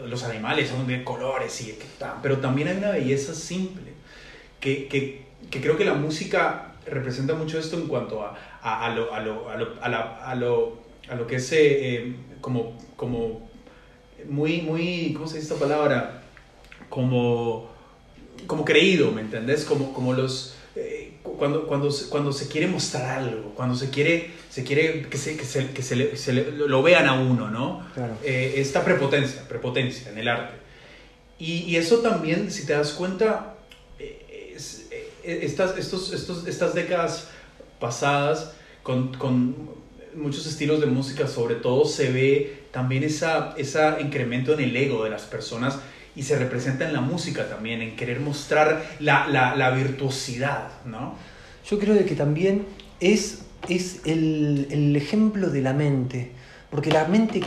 los 0.08 0.24
animales 0.24 0.70
son 0.70 0.88
de 0.88 1.04
colores 1.04 1.62
y 1.62 1.78
pero 2.22 2.38
también 2.38 2.68
hay 2.68 2.78
una 2.78 2.92
belleza 2.92 3.34
simple 3.34 3.94
que, 4.60 4.88
que, 4.88 5.26
que, 5.50 5.62
creo 5.62 5.78
que 5.78 5.86
la 5.86 5.94
música 5.94 6.74
representa 6.86 7.34
mucho 7.34 7.60
esto 7.60 7.78
en 7.78 7.88
cuanto 7.88 8.24
a, 8.24 8.38
a, 8.62 8.86
a, 8.86 8.96
lo, 8.96 9.14
a, 9.14 9.20
lo, 9.20 9.58
lo, 9.58 9.74
a, 9.82 10.36
lo, 10.36 10.78
a 11.10 11.16
lo 11.16 11.28
que 11.28 11.36
es 11.36 11.52
eh, 11.52 11.58
eh, 11.96 12.16
como, 12.42 12.78
como 12.96 13.50
muy, 14.30 14.62
muy, 14.62 15.14
¿cómo 15.14 15.28
se 15.28 15.38
dice 15.38 15.54
esta 15.54 15.60
palabra? 15.66 16.24
Como, 16.90 17.70
como 18.48 18.64
creído, 18.64 19.12
¿me 19.12 19.22
entendés? 19.22 19.66
Como, 19.66 19.94
como 19.94 20.14
los, 20.14 20.56
eh, 20.76 21.14
cuando, 21.24 21.68
cuando, 21.68 21.90
cuando 22.10 22.32
se 22.32 22.48
quiere 22.48 22.68
mostrar 22.68 23.20
algo, 23.20 23.54
cuando 23.56 23.76
se 23.76 23.90
quiere 23.90 24.32
se 24.54 24.64
quiere 24.64 25.02
que 25.10 25.18
se, 25.18 25.36
que 25.36 25.46
se, 25.46 25.72
que 25.72 25.82
se, 25.82 25.96
le, 25.96 26.16
se 26.16 26.32
lo 26.32 26.84
vean 26.84 27.08
a 27.08 27.14
uno, 27.14 27.50
¿no? 27.50 27.88
Eh, 28.24 28.54
esta 28.58 28.86
prepotencia, 28.86 29.48
prepotencia 29.50 30.12
en 30.12 30.20
el 30.20 30.28
arte. 30.28 30.54
Y, 31.40 31.64
y 31.64 31.78
eso 31.78 32.02
también, 32.02 32.52
si 32.52 32.64
te 32.68 32.74
das 32.74 32.92
cuenta, 32.92 33.56
eh, 33.98 34.56
eh, 35.24 35.40
estas, 35.42 35.76
estos, 35.80 36.14
estos, 36.14 36.46
estas 36.46 36.76
décadas 36.76 37.30
pasadas, 37.80 38.54
con, 38.84 39.16
con, 39.16 39.72
muchos 40.14 40.46
estilos 40.46 40.82
de 40.82 40.86
música, 40.86 41.28
sobre 41.28 41.56
todo, 41.56 41.86
se 41.86 42.12
ve 42.12 42.66
también 42.70 43.04
ese 43.04 43.26
esa 43.58 44.00
incremento 44.00 44.54
en 44.54 44.60
el 44.60 44.76
ego 44.76 45.04
de 45.04 45.10
las 45.10 45.24
personas 45.24 45.80
y 46.16 46.22
se 46.22 46.38
representa 46.38 46.86
en 46.86 46.94
la 46.94 47.02
música 47.02 47.50
también, 47.50 47.82
en 47.82 47.96
querer 47.96 48.20
mostrar 48.20 48.86
la, 49.00 49.28
la, 49.28 49.56
la 49.56 49.72
virtuosidad, 49.72 50.70
¿no? 50.86 51.18
Yo 51.68 51.80
creo 51.80 51.96
de 51.96 52.06
que 52.06 52.14
también 52.14 52.68
es 53.00 53.40
es 53.70 54.02
el, 54.06 54.96
ejemplo 54.96 55.50
de 55.50 55.62
la 55.62 55.74
mente, 55.74 56.32
porque 56.70 56.92
la 56.92 57.06
mente 57.06 57.42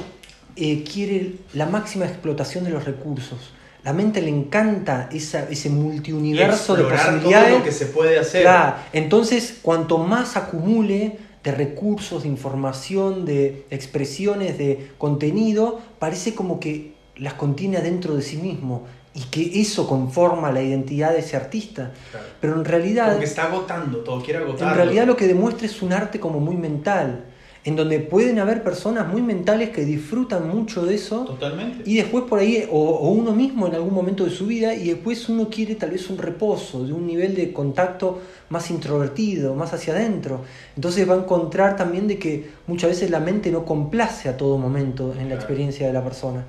eh, 0.56 0.84
quiere 0.84 1.34
la 1.54 1.66
máxima 1.66 2.06
explotación 2.06 2.64
de 2.64 2.70
los 2.70 2.84
recursos. 2.84 3.52
La 3.84 3.92
mente 3.92 4.20
le 4.20 4.30
encanta 4.30 5.08
esa, 5.12 5.48
ese 5.48 5.70
multiuniverso 5.70 6.74
de 6.74 6.84
posibilidades. 6.84 7.48
Todo 7.48 7.58
lo 7.58 7.64
que 7.64 7.72
se 7.72 7.86
puede 7.86 8.18
hacer. 8.18 8.46
Entonces, 8.92 9.58
cuanto 9.62 9.98
más 9.98 10.36
acumule 10.36 11.18
de 11.44 11.52
recursos, 11.52 12.24
de 12.24 12.28
información, 12.28 13.24
de 13.24 13.64
expresiones, 13.70 14.58
de 14.58 14.90
contenido, 14.98 15.80
parece 16.00 16.34
como 16.34 16.58
que 16.58 16.94
las 17.14 17.34
contiene 17.34 17.80
dentro 17.80 18.16
de 18.16 18.22
sí 18.22 18.38
mismo 18.38 18.86
y 19.16 19.22
que 19.30 19.60
eso 19.60 19.88
conforma 19.88 20.52
la 20.52 20.62
identidad 20.62 21.12
de 21.12 21.20
ese 21.20 21.36
artista. 21.36 21.90
Pero 22.38 22.54
en 22.54 22.66
realidad... 22.66 23.12
Porque 23.12 23.24
está 23.24 23.44
agotando, 23.44 23.98
todo 24.00 24.22
quiere 24.22 24.40
agotar. 24.40 24.68
En 24.68 24.74
realidad 24.74 25.06
lo 25.06 25.16
que 25.16 25.26
demuestra 25.26 25.66
es 25.66 25.80
un 25.80 25.94
arte 25.94 26.20
como 26.20 26.38
muy 26.38 26.56
mental. 26.56 27.24
en 27.64 27.74
donde 27.74 27.98
pueden 27.98 28.38
haber 28.38 28.62
personas 28.62 29.08
muy 29.08 29.22
mentales 29.22 29.70
que 29.70 29.84
disfrutan 29.84 30.48
mucho 30.48 30.86
de 30.86 30.94
eso. 30.94 31.24
Totalmente. 31.24 31.82
Y 31.84 31.96
después 31.96 32.22
por 32.22 32.38
ahí, 32.38 32.64
o, 32.70 32.78
o, 32.78 33.10
uno 33.10 33.32
mismo 33.32 33.66
en 33.66 33.74
algún 33.74 33.92
momento 33.92 34.22
de 34.24 34.30
su 34.30 34.46
vida, 34.46 34.72
y 34.72 34.86
después 34.90 35.28
uno 35.28 35.48
quiere 35.48 35.74
tal 35.74 35.90
vez 35.90 36.08
un 36.08 36.16
reposo, 36.16 36.86
de 36.86 36.92
un 36.92 37.04
nivel 37.04 37.34
de 37.34 37.52
contacto 37.52 38.20
más 38.50 38.70
introvertido, 38.70 39.56
más 39.56 39.72
hacia 39.72 39.94
adentro. 39.94 40.42
Entonces 40.76 41.10
va 41.10 41.14
a 41.14 41.18
encontrar 41.18 41.74
también 41.74 42.06
de 42.06 42.20
que 42.20 42.50
muchas 42.68 42.90
veces 42.90 43.10
la 43.10 43.18
mente 43.18 43.50
no 43.50 43.64
complace 43.64 44.28
a 44.28 44.36
todo 44.36 44.58
momento 44.58 45.12
en 45.18 45.28
la 45.28 45.34
experiencia 45.34 45.88
de 45.88 45.92
la 45.92 46.04
persona 46.04 46.44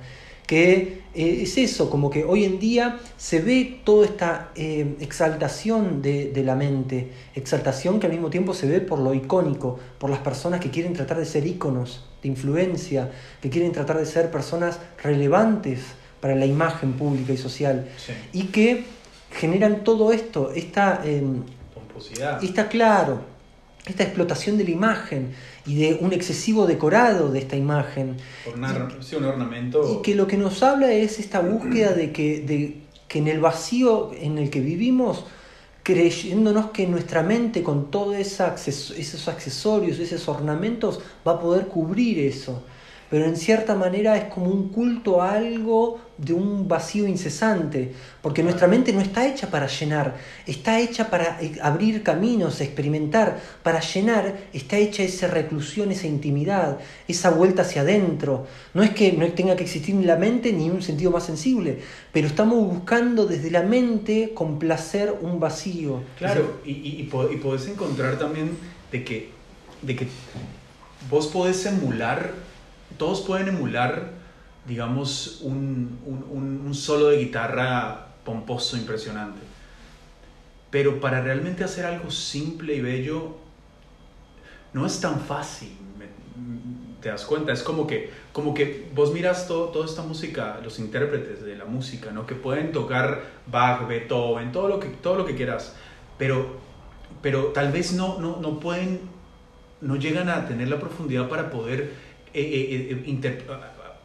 que 0.48 1.02
eh, 1.14 1.40
es 1.42 1.58
eso, 1.58 1.90
como 1.90 2.08
que 2.08 2.24
hoy 2.24 2.44
en 2.44 2.58
día 2.58 2.98
se 3.18 3.40
ve 3.40 3.80
toda 3.84 4.06
esta 4.06 4.48
eh, 4.56 4.96
exaltación 4.98 6.00
de, 6.00 6.32
de, 6.32 6.42
la 6.42 6.54
mente, 6.56 7.12
exaltación 7.34 8.00
que 8.00 8.06
al 8.06 8.12
mismo 8.12 8.30
tiempo 8.30 8.54
se 8.54 8.66
ve 8.66 8.80
por 8.80 8.98
lo 8.98 9.12
icónico, 9.12 9.78
por 9.98 10.08
las 10.08 10.20
personas 10.20 10.60
que 10.60 10.70
quieren 10.70 10.94
tratar 10.94 11.18
de 11.18 11.26
ser 11.26 11.46
íconos 11.46 12.06
de 12.22 12.28
influencia, 12.30 13.12
que 13.42 13.50
quieren 13.50 13.72
tratar 13.72 13.98
de 13.98 14.06
ser 14.06 14.30
personas 14.30 14.78
relevantes 15.02 15.80
para 16.20 16.34
la 16.34 16.46
imagen 16.46 16.94
pública 16.94 17.34
y 17.34 17.36
social, 17.36 17.86
Sí. 17.98 18.12
y 18.32 18.44
que 18.44 18.84
generan 19.30 19.84
todo 19.84 20.12
esto, 20.12 20.52
esta... 20.54 21.02
Eh, 21.04 21.22
Pomposidad. 21.74 22.42
está 22.42 22.68
claro, 22.68 23.20
esta 23.88 24.04
explotación 24.04 24.56
de 24.58 24.64
la 24.64 24.70
imagen 24.70 25.32
y 25.66 25.76
de 25.76 25.98
un 26.00 26.12
excesivo 26.12 26.66
decorado 26.66 27.30
de 27.30 27.38
esta 27.40 27.56
imagen. 27.56 28.16
Ornar- 28.46 29.00
sí, 29.00 29.16
un 29.16 29.24
ornamento. 29.24 29.98
Y 29.98 30.02
que 30.02 30.14
lo 30.14 30.26
que 30.26 30.36
nos 30.36 30.62
habla 30.62 30.92
es 30.92 31.18
esta 31.18 31.40
búsqueda 31.40 31.92
de 31.92 32.12
que, 32.12 32.40
de 32.40 32.76
que 33.08 33.18
en 33.18 33.28
el 33.28 33.40
vacío 33.40 34.10
en 34.20 34.38
el 34.38 34.50
que 34.50 34.60
vivimos, 34.60 35.24
creyéndonos 35.82 36.70
que 36.70 36.86
nuestra 36.86 37.22
mente 37.22 37.62
con 37.62 37.90
todos 37.90 38.16
esos 38.16 39.28
accesorios, 39.28 39.98
esos 39.98 40.28
ornamentos, 40.28 41.00
va 41.26 41.32
a 41.32 41.40
poder 41.40 41.66
cubrir 41.68 42.18
eso. 42.18 42.62
Pero 43.10 43.24
en 43.24 43.36
cierta 43.36 43.74
manera 43.74 44.16
es 44.18 44.24
como 44.24 44.50
un 44.50 44.68
culto 44.68 45.22
a 45.22 45.32
algo 45.32 45.98
de 46.18 46.32
un 46.34 46.66
vacío 46.68 47.06
incesante, 47.06 47.92
porque 48.20 48.42
nuestra 48.42 48.66
mente 48.66 48.92
no 48.92 49.00
está 49.00 49.26
hecha 49.26 49.50
para 49.50 49.66
llenar, 49.66 50.16
está 50.46 50.78
hecha 50.80 51.08
para 51.08 51.38
eh, 51.40 51.52
abrir 51.62 52.02
caminos, 52.02 52.60
experimentar, 52.60 53.40
para 53.62 53.80
llenar 53.80 54.36
está 54.52 54.76
hecha 54.76 55.04
esa 55.04 55.28
reclusión, 55.28 55.90
esa 55.92 56.06
intimidad, 56.06 56.78
esa 57.06 57.30
vuelta 57.30 57.62
hacia 57.62 57.82
adentro. 57.82 58.46
No 58.74 58.82
es 58.82 58.90
que 58.90 59.12
no 59.12 59.26
tenga 59.32 59.56
que 59.56 59.62
existir 59.62 59.94
ni 59.94 60.04
la 60.04 60.16
mente 60.16 60.52
ni 60.52 60.68
un 60.68 60.82
sentido 60.82 61.10
más 61.12 61.24
sensible, 61.24 61.78
pero 62.12 62.26
estamos 62.26 62.58
buscando 62.66 63.24
desde 63.26 63.50
la 63.50 63.62
mente 63.62 64.32
complacer 64.34 65.14
un 65.22 65.38
vacío. 65.40 66.02
Claro, 66.18 66.60
y, 66.64 66.72
y, 66.72 66.96
y, 67.00 67.02
po- 67.04 67.30
y 67.30 67.36
podés 67.36 67.68
encontrar 67.68 68.18
también 68.18 68.50
de 68.92 69.04
que, 69.04 69.30
de 69.82 69.94
que 69.96 70.08
vos 71.08 71.28
podés 71.28 71.64
emular, 71.64 72.32
todos 72.98 73.22
pueden 73.22 73.48
emular, 73.48 74.10
digamos, 74.66 75.40
un, 75.42 75.98
un, 76.04 76.74
solo 76.74 77.08
de 77.08 77.18
guitarra 77.18 78.08
pomposo, 78.24 78.76
impresionante. 78.76 79.40
Pero 80.70 81.00
para 81.00 81.22
realmente 81.22 81.64
hacer 81.64 81.86
algo 81.86 82.10
simple 82.10 82.74
y 82.74 82.80
bello, 82.80 83.36
no 84.74 84.84
es 84.84 85.00
tan 85.00 85.20
fácil. 85.20 85.72
¿Te 87.00 87.08
das 87.08 87.24
cuenta? 87.24 87.52
Es 87.52 87.62
como 87.62 87.86
que, 87.86 88.10
como 88.32 88.52
que 88.52 88.90
vos 88.94 89.12
miras 89.12 89.46
todo, 89.46 89.68
toda 89.68 89.86
esta 89.86 90.02
música, 90.02 90.60
los 90.62 90.78
intérpretes 90.80 91.42
de 91.42 91.56
la 91.56 91.64
música, 91.64 92.10
¿no? 92.10 92.26
Que 92.26 92.34
pueden 92.34 92.72
tocar 92.72 93.22
Bach, 93.46 93.86
Beethoven, 93.86 94.50
todo 94.50 94.68
lo 94.68 94.80
que, 94.80 94.88
todo 94.88 95.16
lo 95.16 95.24
que 95.24 95.36
quieras, 95.36 95.76
pero, 96.18 96.56
pero 97.22 97.46
tal 97.46 97.70
vez 97.70 97.92
no, 97.92 98.18
no, 98.18 98.40
no 98.40 98.58
pueden, 98.58 99.00
no 99.80 99.94
llegan 99.94 100.28
a 100.28 100.48
tener 100.48 100.68
la 100.68 100.80
profundidad 100.80 101.28
para 101.28 101.50
poder 101.50 102.07
eh, 102.40 102.72
eh, 102.72 102.88
eh, 102.92 103.02
inter- 103.06 103.44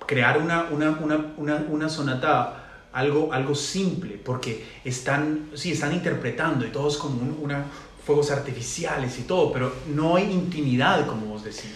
crear 0.06 0.38
una, 0.38 0.66
una, 0.72 0.92
una, 0.92 1.34
una, 1.38 1.66
una 1.70 1.90
sonata 1.90 2.60
algo, 2.92 3.32
algo 3.34 3.56
simple, 3.56 4.20
porque 4.24 4.64
están, 4.86 5.50
sí, 5.56 5.72
están 5.72 5.94
interpretando 5.94 6.66
y 6.66 6.70
todo 6.70 6.88
es 6.90 6.98
como 6.98 7.22
un- 7.22 7.38
una, 7.42 7.66
fuegos 8.06 8.32
artificiales 8.32 9.18
y 9.20 9.24
todo, 9.24 9.52
pero 9.54 9.74
no 9.96 10.16
hay 10.18 10.32
intimidad, 10.32 11.06
como 11.08 11.28
vos 11.28 11.44
decís. 11.44 11.72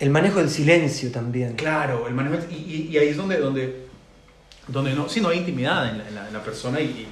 El 0.00 0.10
manejo 0.10 0.38
del 0.38 0.48
silencio 0.50 1.10
también. 1.10 1.54
Claro, 1.54 2.06
el 2.08 2.14
manejo, 2.14 2.36
y, 2.50 2.54
y- 2.54 2.88
y 2.90 2.98
ahí 2.98 3.08
es 3.08 3.16
donde, 3.16 3.36
donde, 3.38 3.86
donde 4.66 4.94
no, 4.94 5.08
sí, 5.08 5.20
no 5.20 5.28
hay 5.28 5.38
intimidad 5.38 5.90
en 5.90 5.98
la, 5.98 6.08
en 6.08 6.14
la- 6.14 6.26
en 6.28 6.32
la 6.34 6.42
persona 6.42 6.80
y, 6.80 6.84
y- 6.86 7.08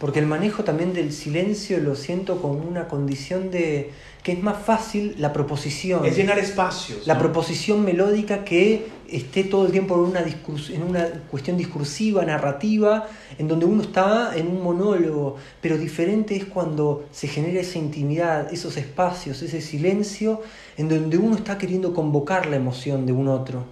Porque 0.00 0.18
el 0.18 0.26
manejo 0.26 0.64
también 0.64 0.92
del 0.94 1.12
silencio 1.12 1.78
lo 1.78 1.94
siento 1.94 2.40
como 2.42 2.54
una 2.54 2.88
condición 2.88 3.50
de 3.50 3.92
que 4.22 4.32
es 4.32 4.42
más 4.42 4.58
fácil 4.62 5.14
la 5.18 5.32
proposición. 5.32 6.04
es 6.04 6.16
llenar 6.16 6.38
espacios. 6.38 7.06
La 7.06 7.14
¿no? 7.14 7.20
proposición 7.20 7.84
melódica 7.84 8.44
que 8.44 8.86
esté 9.08 9.44
todo 9.44 9.66
el 9.66 9.72
tiempo 9.72 9.94
en 9.94 10.00
una, 10.10 10.24
discurs- 10.24 10.70
en 10.72 10.82
una 10.82 11.06
cuestión 11.30 11.56
discursiva, 11.56 12.24
narrativa, 12.24 13.08
en 13.38 13.48
donde 13.48 13.66
uno 13.66 13.82
está 13.82 14.36
en 14.36 14.46
un 14.48 14.62
monólogo, 14.62 15.36
pero 15.60 15.78
diferente 15.78 16.36
es 16.36 16.44
cuando 16.44 17.06
se 17.10 17.28
genera 17.28 17.60
esa 17.60 17.78
intimidad, 17.78 18.52
esos 18.52 18.76
espacios, 18.76 19.42
ese 19.42 19.60
silencio, 19.60 20.42
en 20.76 20.88
donde 20.88 21.16
uno 21.16 21.34
está 21.36 21.58
queriendo 21.58 21.92
convocar 21.94 22.46
la 22.46 22.56
emoción 22.56 23.06
de 23.06 23.12
un 23.12 23.28
otro 23.28 23.64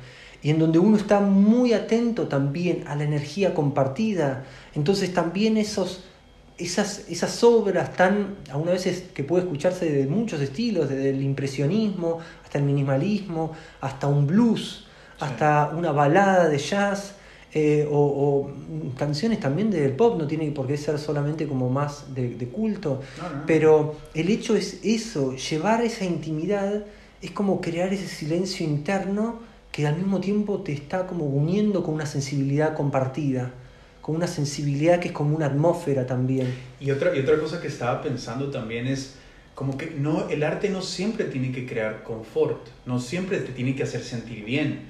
y 0.43 0.51
en 0.51 0.59
donde 0.61 0.79
uno 0.79 0.97
está 0.97 1.21
muy 1.21 1.73
atento 1.73 2.29
también 2.29 2.85
a 2.87 2.95
la 2.95 3.03
energía 3.05 3.55
compartida. 3.55 4.45
Entonces 4.75 5.13
también 5.13 5.57
esos, 5.57 6.05
esas, 6.59 7.05
esas 7.09 7.43
obras 7.45 7.95
tan, 7.95 8.37
a 8.51 8.57
una 8.57 8.73
veces 8.73 9.05
que 9.15 9.25
puede 9.25 9.45
escucharse 9.45 9.91
de 9.91 10.07
muchos 10.07 10.41
estilos, 10.41 10.89
desde 10.89 11.11
el 11.11 11.23
impresionismo 11.23 12.19
hasta 12.45 12.59
el 12.59 12.65
minimalismo, 12.65 13.53
hasta 13.81 14.07
un 14.07 14.27
blues, 14.27 14.85
Sí. 15.19 15.25
hasta 15.25 15.73
una 15.77 15.91
balada 15.91 16.49
de 16.49 16.59
jazz, 16.59 17.15
eh, 17.53 17.89
o, 17.91 17.99
o 17.99 18.51
canciones 18.97 19.41
también 19.41 19.69
del 19.71 19.93
pop, 19.93 20.17
no 20.19 20.27
tiene 20.29 20.49
por 20.53 20.67
qué 20.69 20.77
ser 20.77 20.99
solamente 20.99 21.49
como 21.49 21.69
más 21.71 22.15
de, 22.15 22.35
de 22.37 22.47
culto, 22.49 23.01
No, 23.21 23.29
no, 23.31 23.37
no. 23.39 23.47
pero 23.47 23.97
el 24.15 24.29
hecho 24.29 24.55
es 24.55 24.79
eso, 24.85 25.35
llevar 25.35 25.83
esa 25.83 26.05
intimidad 26.05 26.85
es 27.21 27.31
como 27.33 27.61
crear 27.61 27.93
ese 27.93 28.07
silencio 28.07 28.65
interno 28.65 29.41
que 29.73 29.87
al 29.89 29.97
mismo 29.97 30.21
tiempo 30.21 30.61
te 30.63 30.73
está 30.73 31.07
como 31.09 31.25
uniendo 31.25 31.83
con 31.83 31.95
una 31.95 32.07
sensibilidad 32.07 32.75
compartida, 32.77 33.51
con 34.09 34.17
una 34.17 34.27
sensibilidad 34.27 35.01
que 35.01 35.09
es 35.09 35.13
como 35.13 35.37
una 35.37 35.45
atmósfera 35.45 36.07
también. 36.07 36.51
Y 36.81 36.93
otra, 36.93 37.15
y 37.15 37.21
otra 37.21 37.39
cosa 37.39 37.61
que 37.61 37.69
estaba 37.69 38.01
pensando 38.01 38.51
también 38.51 38.87
es 38.87 39.17
como 39.55 39.77
que 39.77 39.91
no, 39.91 40.31
el 40.31 40.45
arte 40.45 40.71
no 40.71 40.81
siempre 40.81 41.27
tiene 41.27 41.53
que 41.53 41.67
crear 41.67 42.05
confort, 42.05 42.69
no 42.87 43.01
siempre 43.01 43.37
te 43.41 43.53
tiene 43.53 43.77
que 43.77 43.83
hacer 43.83 44.03
sentir 44.03 44.47
bien. 44.47 44.87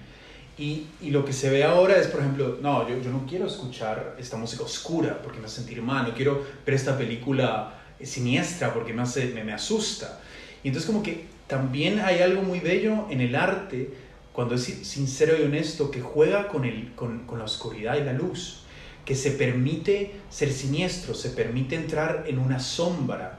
Y, 0.56 0.86
y 1.02 1.10
lo 1.10 1.24
que 1.24 1.32
se 1.32 1.50
ve 1.50 1.64
ahora 1.64 1.96
es, 1.96 2.06
por 2.06 2.20
ejemplo, 2.20 2.58
no, 2.62 2.88
yo, 2.88 3.02
yo 3.02 3.10
no 3.10 3.26
quiero 3.26 3.48
escuchar 3.48 4.14
esta 4.20 4.36
música 4.36 4.62
oscura 4.62 5.20
porque 5.20 5.40
me 5.40 5.46
hace 5.46 5.62
sentir 5.62 5.82
mal, 5.82 6.06
no 6.06 6.14
quiero 6.14 6.44
ver 6.64 6.76
esta 6.76 6.96
película 6.96 7.74
eh, 7.98 8.06
siniestra 8.06 8.72
porque 8.72 8.92
me, 8.92 9.02
hace, 9.02 9.32
me, 9.34 9.42
me 9.42 9.52
asusta. 9.52 10.20
Y 10.62 10.68
entonces 10.68 10.88
como 10.88 11.02
que 11.02 11.24
también 11.48 11.98
hay 11.98 12.20
algo 12.20 12.42
muy 12.42 12.60
bello 12.60 13.06
en 13.10 13.20
el 13.20 13.34
arte 13.34 13.90
cuando 14.32 14.54
es 14.54 14.62
sincero 14.62 15.36
y 15.36 15.42
honesto, 15.42 15.90
que 15.90 16.02
juega 16.02 16.46
con, 16.46 16.64
el, 16.64 16.94
con, 16.94 17.26
con 17.26 17.40
la 17.40 17.46
oscuridad 17.46 17.96
y 18.00 18.04
la 18.04 18.12
luz 18.12 18.62
que 19.09 19.14
se 19.14 19.30
permite 19.30 20.12
ser 20.28 20.52
siniestro, 20.52 21.14
se 21.14 21.30
permite 21.30 21.76
entrar 21.76 22.24
en 22.26 22.38
una 22.38 22.61
sombra. 22.61 23.38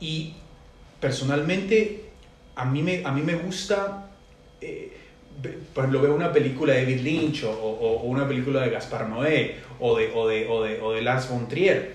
Y 0.00 0.34
personalmente, 1.00 2.10
a 2.56 2.64
mí 2.64 2.82
me, 2.82 3.04
a 3.04 3.12
mí 3.12 3.22
me 3.22 3.36
gusta, 3.36 4.10
eh, 4.60 4.96
por 5.72 5.84
ejemplo, 5.84 6.02
veo 6.02 6.12
una 6.16 6.32
película 6.32 6.72
de 6.72 6.80
David 6.80 7.00
Lynch 7.02 7.44
o, 7.44 7.50
o- 7.52 8.00
o 8.00 8.02
una 8.06 8.26
película 8.26 8.62
de 8.62 8.70
Gaspar 8.70 9.08
Noé 9.08 9.58
o 9.78 9.96
de, 9.96 10.10
o, 10.12 10.26
de, 10.26 10.48
o, 10.48 10.64
de, 10.64 10.80
o 10.80 10.92
de 10.92 11.02
Lars 11.02 11.28
von 11.30 11.46
Trier, 11.46 11.94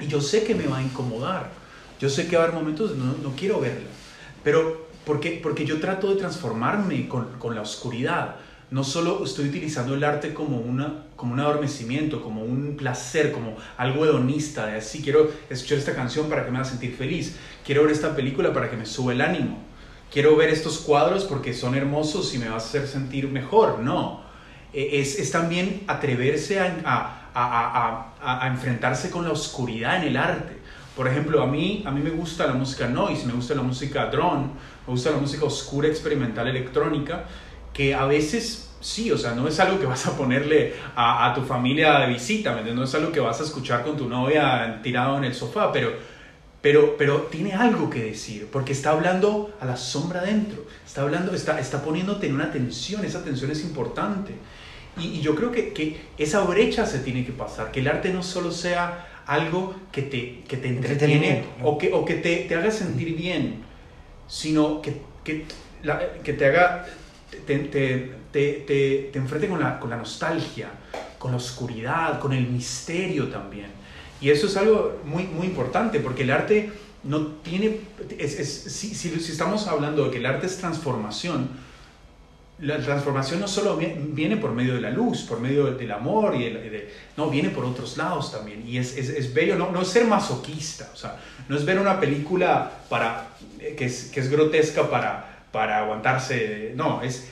y 0.00 0.08
yo 0.08 0.20
sé 0.20 0.42
que 0.42 0.56
me 0.56 0.66
va 0.66 0.78
a 0.78 0.82
incomodar. 0.82 1.50
Yo 2.00 2.08
sé 2.08 2.26
que 2.26 2.34
va 2.36 2.42
a 2.42 2.46
haber 2.46 2.58
momentos 2.58 2.90
donde 2.98 3.04
no, 3.22 3.30
no 3.30 3.36
quiero 3.36 3.60
verla. 3.60 3.90
Pero 4.42 4.88
porque, 5.04 5.38
porque 5.40 5.64
yo 5.64 5.78
trato 5.78 6.08
de 6.10 6.16
transformarme 6.16 7.06
con, 7.06 7.38
con 7.38 7.54
la 7.54 7.60
oscuridad. 7.62 8.36
No 8.70 8.84
solo 8.84 9.24
estoy 9.24 9.48
utilizando 9.48 9.94
el 9.94 10.04
arte 10.04 10.32
como, 10.32 10.58
una, 10.58 11.06
como 11.16 11.34
un 11.34 11.40
adormecimiento, 11.40 12.22
como 12.22 12.42
un 12.44 12.76
placer, 12.76 13.32
como 13.32 13.56
algo 13.76 14.04
hedonista, 14.04 14.66
de 14.66 14.76
así 14.78 15.02
quiero 15.02 15.30
escuchar 15.48 15.78
esta 15.78 15.94
canción 15.94 16.28
para 16.28 16.44
que 16.44 16.50
me 16.52 16.58
haga 16.58 16.68
sentir 16.68 16.94
feliz, 16.94 17.36
quiero 17.64 17.82
ver 17.82 17.90
esta 17.92 18.14
película 18.14 18.52
para 18.52 18.70
que 18.70 18.76
me 18.76 18.86
sube 18.86 19.14
el 19.14 19.20
ánimo, 19.22 19.58
quiero 20.12 20.36
ver 20.36 20.50
estos 20.50 20.78
cuadros 20.78 21.24
porque 21.24 21.52
son 21.52 21.74
hermosos 21.74 22.32
y 22.34 22.38
me 22.38 22.48
va 22.48 22.54
a 22.54 22.58
hacer 22.58 22.86
sentir 22.86 23.28
mejor. 23.28 23.80
No, 23.80 24.28
Eh, 24.72 25.00
es, 25.00 25.18
es 25.18 25.30
también 25.32 25.82
atreverse 25.88 26.60
a, 26.60 26.66
a, 26.84 28.12
a, 28.22 28.44
a 28.44 28.46
enfrentarse 28.48 29.10
con 29.10 29.24
la 29.24 29.32
oscuridad 29.32 29.96
en 29.96 30.04
el 30.08 30.16
arte. 30.16 30.58
Por 30.94 31.08
ejemplo, 31.08 31.42
a 31.42 31.46
mí, 31.46 31.82
a 31.86 31.90
mí 31.90 32.00
me 32.00 32.10
gusta 32.10 32.46
la 32.46 32.52
música 32.54 32.86
noise, 32.86 33.26
me 33.26 33.32
gusta 33.32 33.54
la 33.54 33.62
música 33.62 34.06
drone, 34.06 34.46
me 34.86 34.92
gusta 34.92 35.10
la 35.10 35.16
música 35.18 35.44
oscura, 35.44 35.88
experimental, 35.88 36.46
electrónica, 36.48 37.24
que 37.80 37.94
a 37.94 38.04
veces 38.04 38.68
sí, 38.82 39.10
o 39.10 39.16
sea, 39.16 39.34
no 39.34 39.48
es 39.48 39.58
algo 39.58 39.80
que 39.80 39.86
vas 39.86 40.06
a 40.06 40.14
ponerle 40.14 40.74
a, 40.94 41.30
a 41.30 41.34
tu 41.34 41.40
familia 41.40 42.00
de 42.00 42.08
visita, 42.08 42.54
¿me? 42.54 42.74
No 42.74 42.84
es 42.84 42.94
algo 42.94 43.10
que 43.10 43.20
vas 43.20 43.40
a 43.40 43.44
escuchar 43.44 43.82
con 43.82 43.96
tu 43.96 44.06
novia 44.06 44.80
tirado 44.82 45.16
en 45.16 45.24
el 45.24 45.34
sofá, 45.34 45.72
pero, 45.72 45.94
pero, 46.60 46.94
pero 46.98 47.22
tiene 47.30 47.54
algo 47.54 47.88
que 47.88 48.04
decir, 48.04 48.48
porque 48.52 48.72
está 48.72 48.90
hablando 48.90 49.56
a 49.62 49.64
la 49.64 49.78
sombra 49.78 50.20
adentro, 50.20 50.66
está, 50.84 51.00
hablando, 51.00 51.34
está, 51.34 51.58
está 51.58 51.82
poniéndote 51.82 52.26
en 52.26 52.34
una 52.34 52.52
tensión, 52.52 53.02
esa 53.02 53.24
tensión 53.24 53.50
es 53.50 53.62
importante. 53.62 54.34
Y, 54.98 55.22
yo 55.22 55.34
creo 55.34 55.50
que, 55.50 55.72
que, 55.72 56.02
esa 56.18 56.42
brecha 56.42 56.84
se 56.84 56.98
tiene 56.98 57.24
que 57.24 57.32
pasar, 57.32 57.70
que 57.72 57.80
el 57.80 57.88
arte 57.88 58.12
no 58.12 58.22
solo 58.22 58.52
sea 58.52 59.22
algo 59.24 59.74
que 59.90 60.02
te, 60.02 60.42
que 60.46 60.58
te 60.58 60.68
entretiene 60.68 61.44
o 61.62 61.78
que, 61.78 61.94
o 61.94 62.04
que 62.04 62.16
te, 62.16 62.44
te, 62.44 62.54
haga 62.56 62.70
sentir 62.70 63.16
bien, 63.16 63.62
sino 64.28 64.82
que, 64.82 65.00
que, 65.24 65.46
que 66.22 66.32
te 66.34 66.44
haga, 66.44 66.84
te, 67.46 67.58
te, 67.58 68.12
te, 68.32 69.10
te 69.12 69.18
enfrente 69.18 69.48
con 69.48 69.60
la, 69.60 69.78
con 69.78 69.90
la 69.90 69.96
nostalgia, 69.96 70.70
con 71.18 71.32
la 71.32 71.36
oscuridad, 71.36 72.18
con 72.18 72.32
el 72.32 72.46
misterio 72.46 73.28
también. 73.28 73.68
Y 74.20 74.30
eso 74.30 74.46
es 74.46 74.56
algo 74.56 75.00
muy, 75.04 75.24
muy 75.24 75.46
importante, 75.46 76.00
porque 76.00 76.22
el 76.22 76.30
arte 76.30 76.70
no 77.04 77.26
tiene, 77.42 77.80
es, 78.18 78.34
si, 78.46 78.94
si, 78.94 79.08
estamos 79.14 79.66
hablando 79.66 80.04
de 80.04 80.10
que 80.10 80.18
el 80.18 80.26
arte 80.26 80.46
es 80.46 80.58
transformación, 80.58 81.48
la 82.58 82.78
transformación 82.78 83.40
no 83.40 83.48
solo 83.48 83.78
viene 83.78 84.36
por 84.36 84.52
medio 84.52 84.74
de 84.74 84.82
la 84.82 84.90
luz, 84.90 85.22
por 85.22 85.40
medio 85.40 85.72
del 85.72 85.90
amor, 85.92 86.34
y 86.36 86.44
de, 86.50 86.92
no, 87.16 87.30
viene 87.30 87.48
por 87.48 87.64
otros 87.64 87.96
lados 87.96 88.32
también. 88.32 88.68
Y 88.68 88.76
es, 88.76 88.98
es, 88.98 89.08
es 89.08 89.32
bello, 89.32 89.56
no, 89.56 89.70
no, 89.70 89.80
es 89.80 89.88
ser 89.88 90.06
masoquista, 90.06 90.90
o 90.92 90.96
sea, 90.96 91.16
no 91.48 91.56
es 91.56 91.64
ver 91.64 91.78
una 91.78 91.98
película 91.98 92.70
para, 92.90 93.28
que, 93.78 93.86
es, 93.86 94.10
que 94.12 94.20
es 94.20 94.30
grotesca 94.30 94.90
para, 94.90 95.29
para 95.52 95.78
aguantarse, 95.78 96.72
no, 96.76 97.02
es 97.02 97.28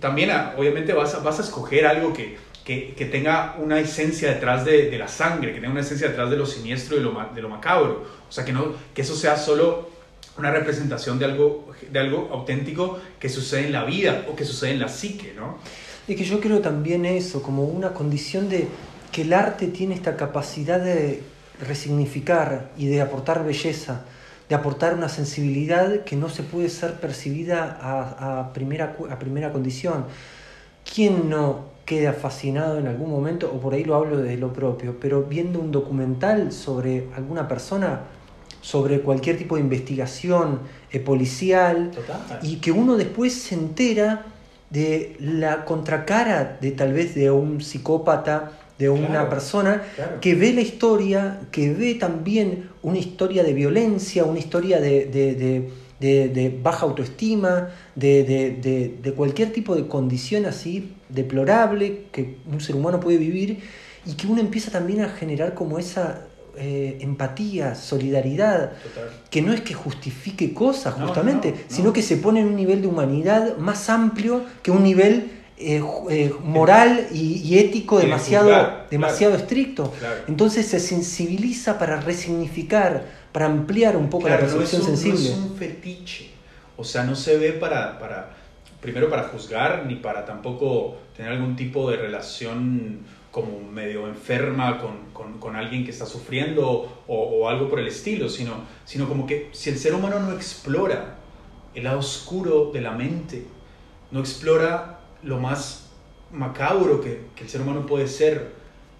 también, 0.00 0.30
obviamente 0.56 0.92
vas 0.92 1.22
vas 1.22 1.38
a 1.40 1.42
escoger 1.42 1.86
algo 1.86 2.12
que, 2.12 2.36
que, 2.68 3.08
tenga 3.10 3.56
una 3.58 3.80
esencia 3.80 4.28
detrás 4.34 4.64
de, 4.66 4.94
la 4.98 5.08
sangre, 5.08 5.54
que 5.54 5.60
tenga 5.60 5.72
una 5.72 5.80
esencia 5.80 6.08
detrás 6.08 6.28
de 6.28 6.36
lo 6.36 6.44
siniestro 6.44 6.98
y 6.98 7.00
lo, 7.00 7.18
de 7.34 7.40
lo 7.40 7.48
macabro. 7.48 8.04
O 8.28 8.32
sea, 8.32 8.44
que, 8.44 8.52
no, 8.52 8.74
que 8.92 9.02
eso 9.02 9.16
sea 9.16 9.38
solo 9.38 9.88
una 10.36 10.50
representación 10.50 11.18
de 11.18 11.24
algo, 11.24 11.72
de 11.90 11.98
algo 11.98 12.28
auténtico 12.30 12.98
que 13.18 13.30
sucede 13.30 13.66
en 13.66 13.72
la 13.72 13.84
vida 13.84 14.26
o 14.30 14.36
que 14.36 14.44
sucede 14.44 14.72
en 14.72 14.80
la 14.80 14.88
psique, 14.88 15.32
¿no? 15.34 15.58
Y 16.06 16.14
que 16.14 16.24
yo 16.24 16.40
creo 16.40 16.60
también 16.60 17.06
eso, 17.06 17.42
como 17.42 17.64
una 17.64 17.94
condición 17.94 18.50
de 18.50 18.68
que 19.12 19.22
el 19.22 19.32
arte 19.32 19.68
tiene 19.68 19.94
esta 19.94 20.16
capacidad 20.16 20.78
de 20.78 21.22
resignificar 21.66 22.70
y 22.76 22.86
de 22.86 23.00
aportar 23.00 23.44
belleza, 23.44 24.04
de 24.48 24.54
aportar 24.54 24.94
una 24.94 25.08
sensibilidad 25.08 26.04
que 26.04 26.16
no 26.16 26.28
se 26.28 26.42
puede 26.42 26.68
ser 26.68 26.94
percibida 26.94 27.78
a, 27.80 28.40
a 28.40 28.52
primera, 28.52 28.96
a 29.10 29.18
primera 29.18 29.52
condición. 29.52 30.06
¿Quién 30.84 31.28
no 31.28 31.78
queda 31.88 32.12
fascinado 32.12 32.78
en 32.78 32.86
algún 32.86 33.10
momento, 33.10 33.50
o 33.50 33.60
por 33.60 33.72
ahí 33.72 33.82
lo 33.82 33.94
hablo 33.94 34.18
desde 34.18 34.36
lo 34.36 34.52
propio, 34.52 35.00
pero 35.00 35.22
viendo 35.22 35.58
un 35.58 35.72
documental 35.72 36.52
sobre 36.52 37.08
alguna 37.16 37.48
persona, 37.48 38.00
sobre 38.60 39.00
cualquier 39.00 39.38
tipo 39.38 39.54
de 39.54 39.62
investigación 39.62 40.60
eh, 40.92 41.00
policial, 41.00 41.90
y 42.42 42.56
que 42.56 42.72
uno 42.72 42.98
después 42.98 43.32
se 43.32 43.54
entera 43.54 44.26
de 44.68 45.16
la 45.18 45.64
contracara 45.64 46.58
de 46.60 46.72
tal 46.72 46.92
vez 46.92 47.14
de 47.14 47.30
un 47.30 47.62
psicópata, 47.62 48.52
de 48.78 48.88
una 48.88 49.28
persona 49.28 49.82
que 50.20 50.34
ve 50.34 50.52
la 50.52 50.60
historia, 50.60 51.40
que 51.50 51.72
ve 51.72 51.94
también 51.94 52.70
una 52.82 52.98
historia 52.98 53.42
de 53.42 53.52
violencia, 53.52 54.24
una 54.24 54.38
historia 54.38 54.80
de 54.80 55.70
de, 56.00 56.60
baja 56.62 56.86
autoestima, 56.86 57.70
de, 57.94 59.12
cualquier 59.16 59.52
tipo 59.52 59.74
de 59.74 59.86
condición 59.86 60.46
así 60.46 60.94
deplorable 61.08 62.04
que 62.12 62.36
un 62.46 62.60
ser 62.60 62.76
humano 62.76 63.00
puede 63.00 63.18
vivir 63.18 63.60
y 64.06 64.14
que 64.14 64.26
uno 64.26 64.40
empieza 64.40 64.70
también 64.70 65.00
a 65.00 65.08
generar 65.08 65.54
como 65.54 65.78
esa 65.78 66.26
eh, 66.56 66.98
empatía, 67.00 67.74
solidaridad, 67.74 68.72
que 69.30 69.42
no 69.42 69.52
es 69.52 69.60
que 69.60 69.74
justifique 69.74 70.54
cosas 70.54 70.94
justamente, 70.94 71.54
sino 71.68 71.92
que 71.92 72.02
se 72.02 72.16
pone 72.16 72.40
en 72.40 72.48
un 72.48 72.56
nivel 72.56 72.82
de 72.82 72.88
humanidad 72.88 73.56
más 73.58 73.88
amplio 73.88 74.42
que 74.62 74.70
un 74.70 74.82
nivel 74.82 75.30
eh, 75.60 75.82
eh, 76.10 76.34
moral 76.42 77.08
y, 77.12 77.58
ético 77.58 77.98
demasiado, 77.98 78.84
demasiado 78.90 79.34
estricto. 79.34 79.92
Entonces 80.28 80.66
se 80.66 80.80
sensibiliza 80.80 81.78
para 81.78 82.00
resignificar 82.00 83.18
para 83.32 83.46
ampliar 83.46 83.96
un 83.96 84.08
poco 84.08 84.28
la 84.28 84.38
percepción 84.38 84.82
sensible. 84.82 85.20
No 85.20 85.26
es 85.26 85.36
un 85.36 85.56
fetiche, 85.56 86.30
o 86.76 86.84
sea, 86.84 87.04
no 87.04 87.14
se 87.14 87.36
ve 87.36 87.52
para, 87.52 87.98
para, 87.98 88.30
primero 88.80 89.10
para 89.10 89.24
juzgar, 89.24 89.84
ni 89.86 89.96
para 89.96 90.24
tampoco 90.24 90.96
tener 91.16 91.32
algún 91.32 91.56
tipo 91.56 91.90
de 91.90 91.96
relación 91.98 93.00
como 93.30 93.60
medio 93.60 94.08
enferma 94.08 94.78
con, 94.78 95.12
con, 95.12 95.38
con 95.38 95.54
alguien 95.54 95.84
que 95.84 95.90
está 95.90 96.06
sufriendo 96.06 97.02
o, 97.06 97.16
o, 97.16 97.48
algo 97.48 97.68
por 97.68 97.78
el 97.78 97.86
estilo, 97.86 98.28
sino, 98.28 98.54
sino 98.84 99.06
como 99.06 99.26
que 99.26 99.50
si 99.52 99.70
el 99.70 99.78
ser 99.78 99.94
humano 99.94 100.18
no 100.18 100.32
explora 100.32 101.16
el 101.74 101.84
lado 101.84 101.98
oscuro 101.98 102.70
de 102.72 102.80
la 102.80 102.92
mente, 102.92 103.44
no 104.10 104.20
explora 104.20 104.97
lo 105.22 105.38
más 105.38 105.90
macabro 106.32 107.00
que, 107.00 107.22
que 107.34 107.44
el 107.44 107.48
ser 107.48 107.60
humano 107.62 107.86
puede 107.86 108.08
ser 108.08 108.52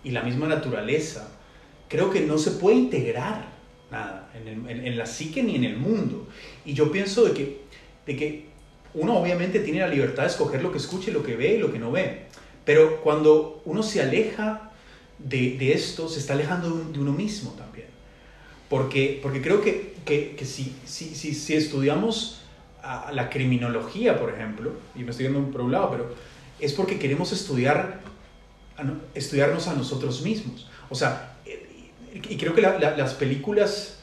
y 0.04 0.10
la 0.10 0.22
misma 0.22 0.46
naturaleza, 0.46 1.28
creo 1.88 2.10
que 2.10 2.20
no 2.20 2.38
se 2.38 2.52
puede 2.52 2.76
integrar 2.76 3.48
nada, 3.90 4.30
en, 4.34 4.68
en, 4.68 4.98
la 4.98 5.06
psique 5.06 5.42
ni 5.42 5.56
en 5.56 5.64
el 5.64 5.76
mundo. 5.76 6.28
Y 6.64 6.74
yo 6.74 6.92
pienso 6.92 7.24
de 7.24 7.32
que, 7.32 7.60
de 8.06 8.16
que 8.16 8.46
uno 8.94 9.18
obviamente 9.18 9.60
tiene 9.60 9.80
la 9.80 9.88
libertad 9.88 10.22
de 10.24 10.28
escoger 10.28 10.62
lo 10.62 10.72
que 10.72 10.78
escuche, 10.78 11.12
lo 11.12 11.22
que 11.22 11.36
ve 11.36 11.54
y 11.54 11.58
lo 11.58 11.72
que 11.72 11.78
no 11.78 11.90
ve. 11.90 12.26
Pero 12.64 13.00
cuando 13.00 13.62
uno 13.64 13.82
se 13.82 14.02
aleja 14.02 14.72
de, 15.18 15.56
de 15.58 15.72
esto, 15.72 16.08
se 16.08 16.20
está 16.20 16.34
alejando 16.34 16.70
de, 16.70 16.98
uno 16.98 17.12
mismo 17.12 17.52
también. 17.52 17.86
Porque, 18.68 19.18
porque 19.22 19.40
creo 19.40 19.62
que, 19.62 19.94
que, 20.04 20.36
que 20.36 20.44
si, 20.44 20.74
si, 20.84 21.14
si, 21.14 21.34
si, 21.34 21.54
estudiamos 21.54 22.37
a 22.88 23.12
la 23.12 23.28
criminología, 23.28 24.18
por 24.18 24.30
ejemplo, 24.30 24.72
y 24.94 25.04
me 25.04 25.10
estoy 25.10 25.26
yendo 25.26 25.50
por 25.50 25.60
un 25.60 25.72
lado, 25.72 25.90
pero 25.90 26.14
es 26.58 26.72
porque 26.72 26.98
queremos 26.98 27.32
estudiar, 27.32 28.00
estudiarnos 29.14 29.68
a 29.68 29.74
nosotros 29.74 30.22
mismos. 30.22 30.66
O 30.88 30.94
sea, 30.94 31.36
y 32.14 32.36
creo 32.36 32.54
que 32.54 32.62
las 32.62 33.14
películas, 33.14 33.98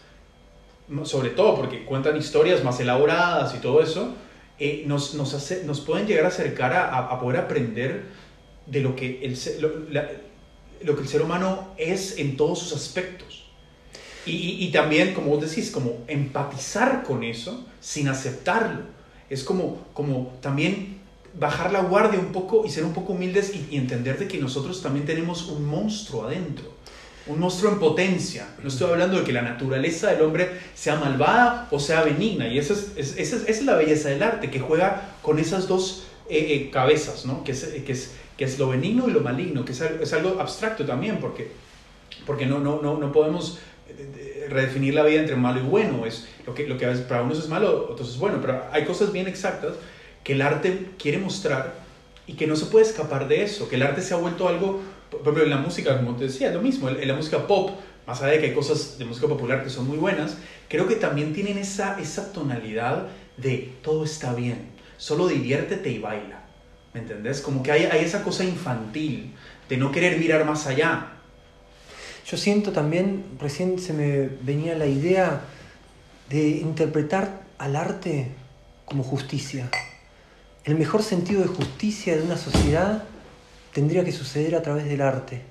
sobre 1.03 1.31
todo 1.31 1.55
porque 1.55 1.83
cuentan 1.83 2.15
historias 2.15 2.63
más 2.63 2.79
elaboradas 2.79 3.55
y 3.55 3.57
todo 3.57 3.81
eso, 3.81 4.13
eh, 4.59 4.83
nos, 4.85 5.15
nos, 5.15 5.33
hace, 5.33 5.63
nos 5.65 5.81
pueden 5.81 6.05
llegar 6.07 6.25
a 6.25 6.27
acercar 6.27 6.73
a, 6.73 7.19
poder 7.19 7.41
aprender 7.41 8.03
de 8.67 8.81
lo 8.81 8.95
que, 8.95 9.25
el, 9.25 9.37
lo, 9.61 9.69
lo, 10.81 10.95
que 10.95 11.01
el 11.01 11.07
ser 11.07 11.23
humano 11.23 11.73
es 11.77 12.19
en 12.19 12.37
todos 12.37 12.59
sus 12.59 12.73
aspectos. 12.73 13.44
Y, 14.25 14.65
y, 14.65 14.71
también, 14.71 15.13
como 15.13 15.27
vos 15.27 15.47
decís, 15.47 15.69
como 15.69 16.03
empatizar 16.07 17.03
con 17.03 17.23
eso 17.23 17.65
sin 17.79 18.07
aceptarlo. 18.07 18.81
Es 19.29 19.43
como, 19.43 19.85
como 19.93 20.33
también 20.41 20.97
bajar 21.37 21.71
la 21.71 21.81
guardia 21.81 22.19
un 22.19 22.31
poco 22.31 22.65
y 22.65 22.69
ser 22.69 22.85
un 22.85 22.93
poco 22.93 23.13
humildes 23.13 23.53
y, 23.53 23.67
y 23.71 23.77
entender 23.77 24.17
de 24.17 24.27
que 24.27 24.37
nosotros 24.39 24.81
también 24.81 25.05
tenemos 25.05 25.47
un 25.47 25.65
monstruo 25.65 26.25
adentro 26.25 26.75
un 27.27 27.39
monstruo 27.39 27.71
en 27.71 27.79
potencia. 27.79 28.47
No 28.61 28.67
estoy 28.67 28.91
hablando 28.91 29.17
de 29.17 29.23
que 29.23 29.33
la 29.33 29.41
naturaleza 29.41 30.11
del 30.11 30.21
hombre 30.21 30.49
sea 30.75 30.97
malvada 30.97 31.67
o 31.71 31.79
sea 31.79 32.03
benigna. 32.03 32.47
Y 32.47 32.59
esa 32.59 32.73
es, 32.73 33.15
esa 33.17 33.37
es, 33.47 33.63
la 33.63 33.75
belleza 33.75 34.09
del 34.09 34.21
arte, 34.21 34.51
que 34.51 34.59
juega 34.59 35.15
con 35.21 35.39
esas 35.39 35.67
dos 35.67 36.03
eh, 36.29 36.37
eh, 36.49 36.69
cabezas, 36.71 37.25
¿no? 37.25 37.43
que, 37.43 37.53
es, 37.53 37.63
que, 37.85 37.91
es, 37.91 38.13
que 38.37 38.45
es 38.45 38.59
lo 38.59 38.69
benigno 38.69 39.07
y 39.07 39.11
lo 39.11 39.21
maligno, 39.21 39.65
que 39.65 39.71
es 39.71 39.81
algo, 39.81 40.03
es 40.03 40.13
algo 40.13 40.39
abstracto 40.39 40.85
también, 40.85 41.19
porque, 41.19 41.51
porque 42.25 42.45
no, 42.45 42.59
no, 42.59 42.81
no, 42.81 42.97
no 42.97 43.11
podemos 43.11 43.57
eh, 43.57 43.74
redefinir 44.49 44.93
la 44.93 45.03
vida 45.03 45.21
entre 45.21 45.35
malo 45.35 45.59
y 45.59 45.63
bueno. 45.63 46.05
Es 46.05 46.27
lo 46.45 46.53
que, 46.53 46.67
lo 46.67 46.77
que 46.77 46.87
para 46.87 47.23
unos 47.23 47.39
es 47.39 47.49
malo, 47.49 47.87
otros 47.89 48.09
es 48.09 48.17
bueno, 48.17 48.39
pero 48.41 48.63
hay 48.71 48.85
cosas 48.85 49.11
bien 49.11 49.27
exactas 49.27 49.75
que 50.23 50.33
el 50.33 50.41
arte 50.41 50.89
quiere 50.97 51.17
mostrar 51.17 51.75
y 52.27 52.33
que 52.33 52.47
no 52.47 52.55
se 52.55 52.65
puede 52.65 52.85
escapar 52.85 53.27
de 53.27 53.43
eso, 53.43 53.69
que 53.69 53.75
el 53.75 53.83
arte 53.83 54.01
se 54.01 54.13
ha 54.13 54.17
vuelto 54.17 54.47
algo 54.47 54.81
por 55.09 55.21
ejemplo, 55.21 55.43
en 55.43 55.49
la 55.49 55.57
música, 55.57 55.97
como 55.97 56.15
te 56.15 56.25
decía, 56.25 56.51
lo 56.51 56.61
mismo, 56.61 56.89
en 56.89 57.07
la 57.07 57.15
música 57.15 57.47
pop, 57.47 57.71
más 58.07 58.21
allá 58.21 58.33
de 58.33 58.39
que 58.39 58.45
hay 58.47 58.53
cosas 58.53 58.97
de 58.97 59.05
música 59.05 59.27
popular 59.27 59.63
que 59.63 59.69
son 59.69 59.87
muy 59.87 59.97
buenas, 59.97 60.37
creo 60.67 60.87
que 60.87 60.95
también 60.95 61.33
tienen 61.33 61.57
esa, 61.57 61.99
esa 61.99 62.31
tonalidad 62.31 63.07
de 63.37 63.73
todo 63.81 64.03
está 64.03 64.33
bien, 64.33 64.69
solo 64.97 65.27
diviértete 65.27 65.89
y 65.89 65.99
baila. 65.99 66.41
¿Me 66.93 67.01
entendés? 67.01 67.41
Como 67.41 67.61
que 67.61 67.71
hay, 67.71 67.83
hay 67.85 68.05
esa 68.05 68.23
cosa 68.23 68.45
infantil 68.45 69.33
de 69.67 69.77
no 69.77 69.91
querer 69.91 70.17
mirar 70.17 70.45
más 70.45 70.65
allá. 70.65 71.14
Yo 72.25 72.37
siento 72.37 72.71
también, 72.71 73.23
recién 73.39 73.77
se 73.77 73.93
me 73.93 74.27
venía 74.41 74.75
la 74.75 74.87
idea 74.87 75.41
de 76.29 76.49
interpretar 76.57 77.43
al 77.59 77.75
arte 77.75 78.29
como 78.85 79.03
justicia. 79.03 79.69
El 80.63 80.75
mejor 80.75 81.03
sentido 81.03 81.41
de 81.41 81.47
justicia 81.47 82.17
de 82.17 82.23
una 82.23 82.37
sociedad 82.37 83.03
tendría 83.73 84.03
que 84.03 84.11
suceder 84.11 84.55
a 84.55 84.63
través 84.63 84.85
del 84.85 85.01
arte, 85.01 85.43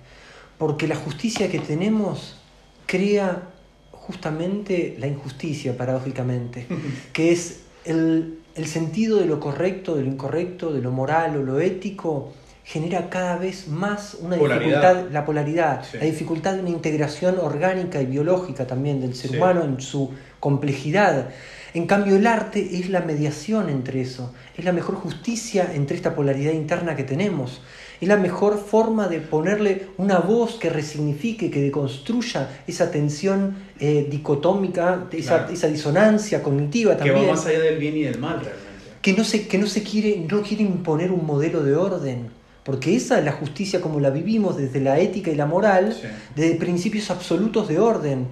porque 0.59 0.89
la 0.89 0.97
justicia 0.97 1.49
que 1.49 1.61
tenemos 1.61 2.41
crea 2.87 3.51
justamente 3.93 4.97
la 4.99 5.07
injusticia, 5.07 5.77
paradójicamente, 5.77 6.67
que 7.13 7.31
es 7.31 7.61
el, 7.85 8.41
sentido 8.65 9.19
de 9.19 9.27
lo 9.27 9.39
correcto, 9.39 9.95
de 9.95 10.03
lo 10.03 10.09
incorrecto, 10.09 10.73
de 10.73 10.81
lo 10.81 10.91
moral 10.91 11.37
o 11.37 11.43
lo 11.43 11.61
ético, 11.61 12.33
genera 12.65 13.11
cada 13.11 13.37
vez 13.37 13.69
más 13.69 14.17
una 14.21 14.37
dificultad, 14.37 15.11
la 15.11 15.25
polaridad, 15.27 15.85
la 15.93 16.05
dificultad 16.07 16.55
de 16.55 16.61
una 16.61 16.71
integración 16.71 17.39
orgánica 17.39 18.01
y 18.01 18.07
biológica 18.07 18.67
también 18.67 19.03
del 19.03 19.15
ser 19.15 19.37
humano 19.37 19.63
en 19.65 19.81
su 19.81 20.11
complejidad. 20.41 21.29
En 21.75 21.87
cambio, 21.87 22.17
el 22.17 22.27
arte 22.27 22.79
es 22.79 22.89
la 22.89 23.01
mediación 23.01 23.69
entre 23.69 24.01
eso, 24.01 24.33
es 24.57 24.65
la 24.65 24.73
mejor 24.73 24.95
justicia 24.95 25.73
entre 25.75 25.97
esta 25.97 26.15
polaridad 26.15 26.53
interna 26.53 26.97
que 26.97 27.05
tenemos. 27.05 27.61
Es 28.01 28.09
la 28.09 28.17
mejor 28.17 28.59
forma 28.59 29.09
de 29.09 29.21
ponerle 29.21 29.89
una 29.99 30.19
voz 30.19 30.55
que 30.55 30.71
resignifique, 30.71 31.51
que 31.51 31.61
deconstruya 31.61 32.63
esa 32.67 32.91
tensión 32.91 33.57
eh, 33.79 34.07
dicotómica, 34.11 35.07
esa, 35.13 35.49
esa, 35.51 35.69
disonancia 35.69 36.43
cognitiva 36.43 36.97
también. 36.97 37.21
Que 37.21 37.27
va 37.27 37.33
más 37.33 37.47
allá 37.47 37.61
del 37.61 37.79
bien 37.79 37.97
y 37.97 38.03
del 38.03 38.19
mal 38.19 38.41
realmente. 38.41 38.65
Que 39.01 39.13
no 39.13 39.25
se, 39.25 39.47
que 39.47 39.59
no 39.59 39.67
se 39.67 39.83
quiere, 39.83 40.25
no 40.31 40.43
quiere 40.43 40.63
imponer 40.63 41.13
un 41.13 41.27
modelo 41.27 41.63
de 41.63 41.77
orden 41.77 42.31
porque 42.65 42.97
esa 42.97 43.19
es 43.19 43.25
la 43.25 43.33
justicia 43.33 43.81
como 43.81 44.01
la 44.01 44.11
vivimos 44.11 44.57
desde 44.57 44.81
la 44.81 44.99
ética 44.99 45.31
y 45.31 45.35
la 45.35 45.47
moral, 45.47 45.95
desde 46.35 46.55
principios 46.57 47.11
absolutos 47.11 47.69
de 47.69 47.79
orden. 47.79 48.27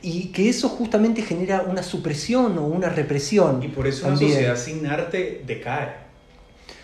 Y 0.00 0.28
que 0.28 0.48
eso 0.48 0.70
justamente 0.70 1.22
genera 1.22 1.62
una 1.62 1.82
supresión 1.82 2.56
o 2.58 2.66
una 2.66 2.88
represión. 2.88 3.62
Y 3.62 3.68
por 3.68 3.86
eso 3.86 4.06
una 4.08 4.16
sociedad 4.16 4.56
sin 4.56 4.86
arte 4.86 5.42
decae. 5.46 5.92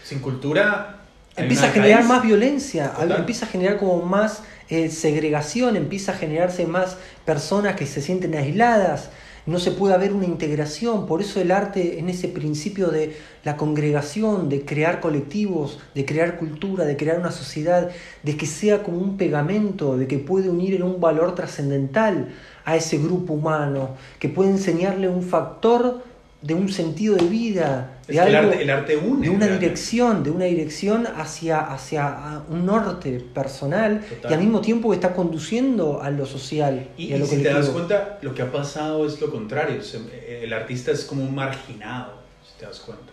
Sin 0.04 0.18
cultura. 0.18 0.98
Empieza 1.36 1.68
a 1.68 1.70
generar 1.70 2.04
más 2.04 2.22
violencia, 2.22 2.92
empieza 3.16 3.46
a 3.46 3.48
generar 3.48 3.78
como 3.78 4.02
más 4.02 4.42
eh, 4.68 4.90
segregación, 4.90 5.76
empieza 5.76 6.12
a 6.12 6.16
generarse 6.16 6.66
más 6.66 6.98
personas 7.24 7.76
que 7.76 7.86
se 7.86 8.02
sienten 8.02 8.34
aisladas 8.34 9.10
no 9.46 9.58
se 9.58 9.70
puede 9.70 9.94
haber 9.94 10.12
una 10.12 10.26
integración, 10.26 11.06
por 11.06 11.20
eso 11.20 11.40
el 11.40 11.50
arte 11.50 11.98
en 11.98 12.08
ese 12.08 12.28
principio 12.28 12.88
de 12.88 13.16
la 13.44 13.56
congregación, 13.56 14.48
de 14.48 14.64
crear 14.64 15.00
colectivos, 15.00 15.78
de 15.94 16.04
crear 16.04 16.38
cultura, 16.38 16.84
de 16.84 16.96
crear 16.96 17.18
una 17.18 17.32
sociedad, 17.32 17.90
de 18.22 18.36
que 18.36 18.46
sea 18.46 18.82
como 18.82 18.98
un 18.98 19.16
pegamento, 19.16 19.96
de 19.96 20.06
que 20.06 20.18
puede 20.18 20.50
unir 20.50 20.74
en 20.74 20.82
un 20.82 21.00
valor 21.00 21.34
trascendental 21.34 22.28
a 22.64 22.76
ese 22.76 22.98
grupo 22.98 23.32
humano, 23.32 23.96
que 24.18 24.28
puede 24.28 24.50
enseñarle 24.50 25.08
un 25.08 25.22
factor 25.22 26.02
de 26.42 26.54
un 26.54 26.68
sentido 26.70 27.16
de 27.16 27.26
vida, 27.26 27.99
de 28.10 28.20
algo, 28.20 28.52
el, 28.52 28.70
arte, 28.70 28.96
une, 28.96 29.28
de 29.28 29.30
una 29.30 29.46
dirección, 29.46 30.22
de 30.22 30.30
una 30.30 30.44
dirección 30.44 31.06
hacia, 31.06 31.60
hacia 31.60 32.42
un 32.48 32.66
norte 32.66 33.24
personal 33.32 34.02
y 34.28 34.32
al 34.32 34.40
mismo 34.40 34.60
tiempo 34.60 34.92
está 34.92 35.14
conduciendo 35.14 36.02
a 36.02 36.10
lo 36.10 36.26
social. 36.26 36.88
Y, 36.96 37.12
a 37.12 37.18
lo 37.18 37.26
si 37.26 37.42
te 37.42 37.52
das 37.52 37.68
cuenta, 37.68 38.18
lo 38.22 38.34
que 38.34 38.42
ha 38.42 38.50
pasado 38.50 39.06
es 39.06 39.20
lo 39.20 39.30
contrario. 39.30 39.80
El 40.28 40.52
artista 40.52 40.90
es 40.90 41.04
como 41.04 41.22
un 41.22 41.34
marginado, 41.34 42.14
si 42.44 42.58
te 42.58 42.66
das 42.66 42.80
cuenta. 42.80 43.12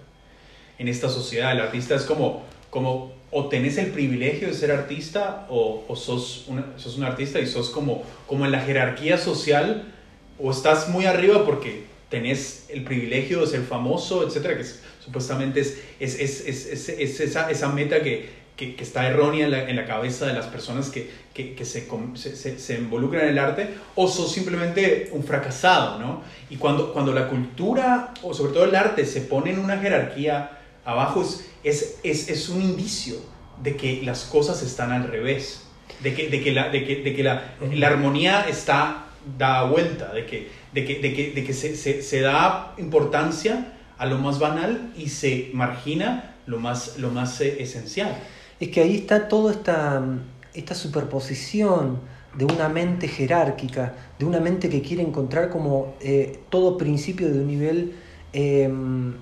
En 0.80 0.88
esta 0.88 1.10
sociedad, 1.10 1.52
el 1.53 1.61
artista 1.61 1.95
es 1.95 2.03
como, 2.03 2.44
como 2.69 3.14
o 3.32 3.49
tenés 3.49 3.78
el 3.78 3.88
privilegio 3.88 4.48
de 4.48 4.53
ser 4.53 4.72
artista 4.72 5.45
o, 5.49 5.84
o 5.88 5.95
sos, 5.95 6.48
sos 6.78 6.98
un 6.98 7.03
artista 7.03 7.40
y 7.40 7.48
sos 7.48 7.69
como, 7.69 8.03
como 8.26 8.45
en 8.45 8.52
la 8.52 8.61
jerarquía 8.61 9.18
social 9.18 9.94
o 10.40 10.52
estás 10.52 10.90
muy 10.90 11.06
arriba 11.06 11.45
porque 11.45 11.87
tenés 12.10 12.66
el 12.70 12.84
privilegio 12.84 13.42
de 13.42 13.48
ser 13.48 13.62
famoso, 13.62 14.26
etcétera, 14.26 14.58
que 14.58 14.66
supuestamente 15.04 15.60
es, 15.60 15.78
es, 16.00 16.20
es, 16.20 16.90
es 16.90 17.20
esa, 17.20 17.50
esa, 17.52 17.70
meta 17.70 18.02
que, 18.02 18.30
que, 18.56 18.76
que 18.76 18.84
está 18.84 19.08
errónea 19.08 19.46
en 19.46 19.52
la, 19.52 19.70
en 19.70 19.76
la, 19.76 19.86
cabeza 19.86 20.26
de 20.26 20.34
las 20.34 20.46
personas 20.48 20.90
que, 20.90 21.10
que 21.34 21.66
se, 21.66 21.88
se, 22.16 22.60
se, 22.60 22.76
involucran 22.76 23.24
en 23.24 23.30
el 23.30 23.40
arte, 23.40 23.76
o 23.96 24.08
sos 24.08 24.32
simplemente 24.32 25.10
un 25.12 25.24
fracasado, 25.24 26.00
¿no? 26.00 26.22
Y 26.50 26.56
cuando, 26.58 26.94
cuando 26.94 27.14
la 27.14 27.28
cultura, 27.28 28.14
o 28.24 28.34
sobre 28.34 28.54
todo 28.54 28.64
el 28.66 28.76
arte, 28.76 29.06
se 29.06 29.22
pone 29.22 29.52
en 29.52 29.60
una 29.60 29.78
jerarquía 29.78 30.60
abajo, 30.86 31.26
es, 31.64 32.00
es, 32.04 32.50
un 32.50 32.62
indicio 32.62 33.18
de 33.62 33.76
que 33.76 34.02
las 34.04 34.24
cosas 34.26 34.64
están 34.64 34.92
al 34.92 35.10
revés, 35.10 35.64
de 36.02 36.14
que, 36.14 36.30
de 36.30 36.42
que, 36.42 36.52
la, 36.52 36.70
de 36.70 36.86
que, 36.86 36.96
de 36.98 37.16
que 37.16 37.24
la, 37.24 37.56
la 37.74 37.88
armonía 37.88 38.46
está 38.48 39.07
da 39.38 39.64
vuelta, 39.64 40.14
de 40.14 40.26
que, 40.26 40.49
de 40.74 40.86
que, 40.86 40.99
de 40.99 41.14
que, 41.14 41.32
de 41.32 41.44
que 41.44 41.54
se, 41.54 41.76
se, 41.76 42.02
se, 42.02 42.22
da 42.22 42.74
importancia 42.78 43.74
a 43.98 44.06
lo 44.06 44.18
más 44.18 44.40
banal 44.40 44.91
y 44.95 45.10
se 45.10 45.49
margina 45.54 46.36
lo 46.45 46.60
más, 46.60 46.98
lo 46.98 47.10
más 47.10 47.41
eh, 47.41 47.62
esencial. 47.62 48.16
Es 48.60 48.70
que 48.70 48.82
ahí 48.82 48.95
está 48.95 49.28
toda 49.28 49.52
esta, 49.52 50.04
esta 50.54 50.76
superposición 50.76 51.99
de 52.36 52.45
una 52.45 52.70
mente 52.70 53.08
jerárquica, 53.08 53.94
de 54.20 54.26
una 54.26 54.40
mente 54.40 54.70
que 54.70 54.82
quiere 54.82 55.04
encontrar 55.04 55.49
como 55.49 55.95
eh, 55.99 56.40
todo 56.49 56.78
principio 56.78 57.32
de 57.32 57.40
un 57.40 57.48
nivel 57.48 57.95
em, 58.34 59.14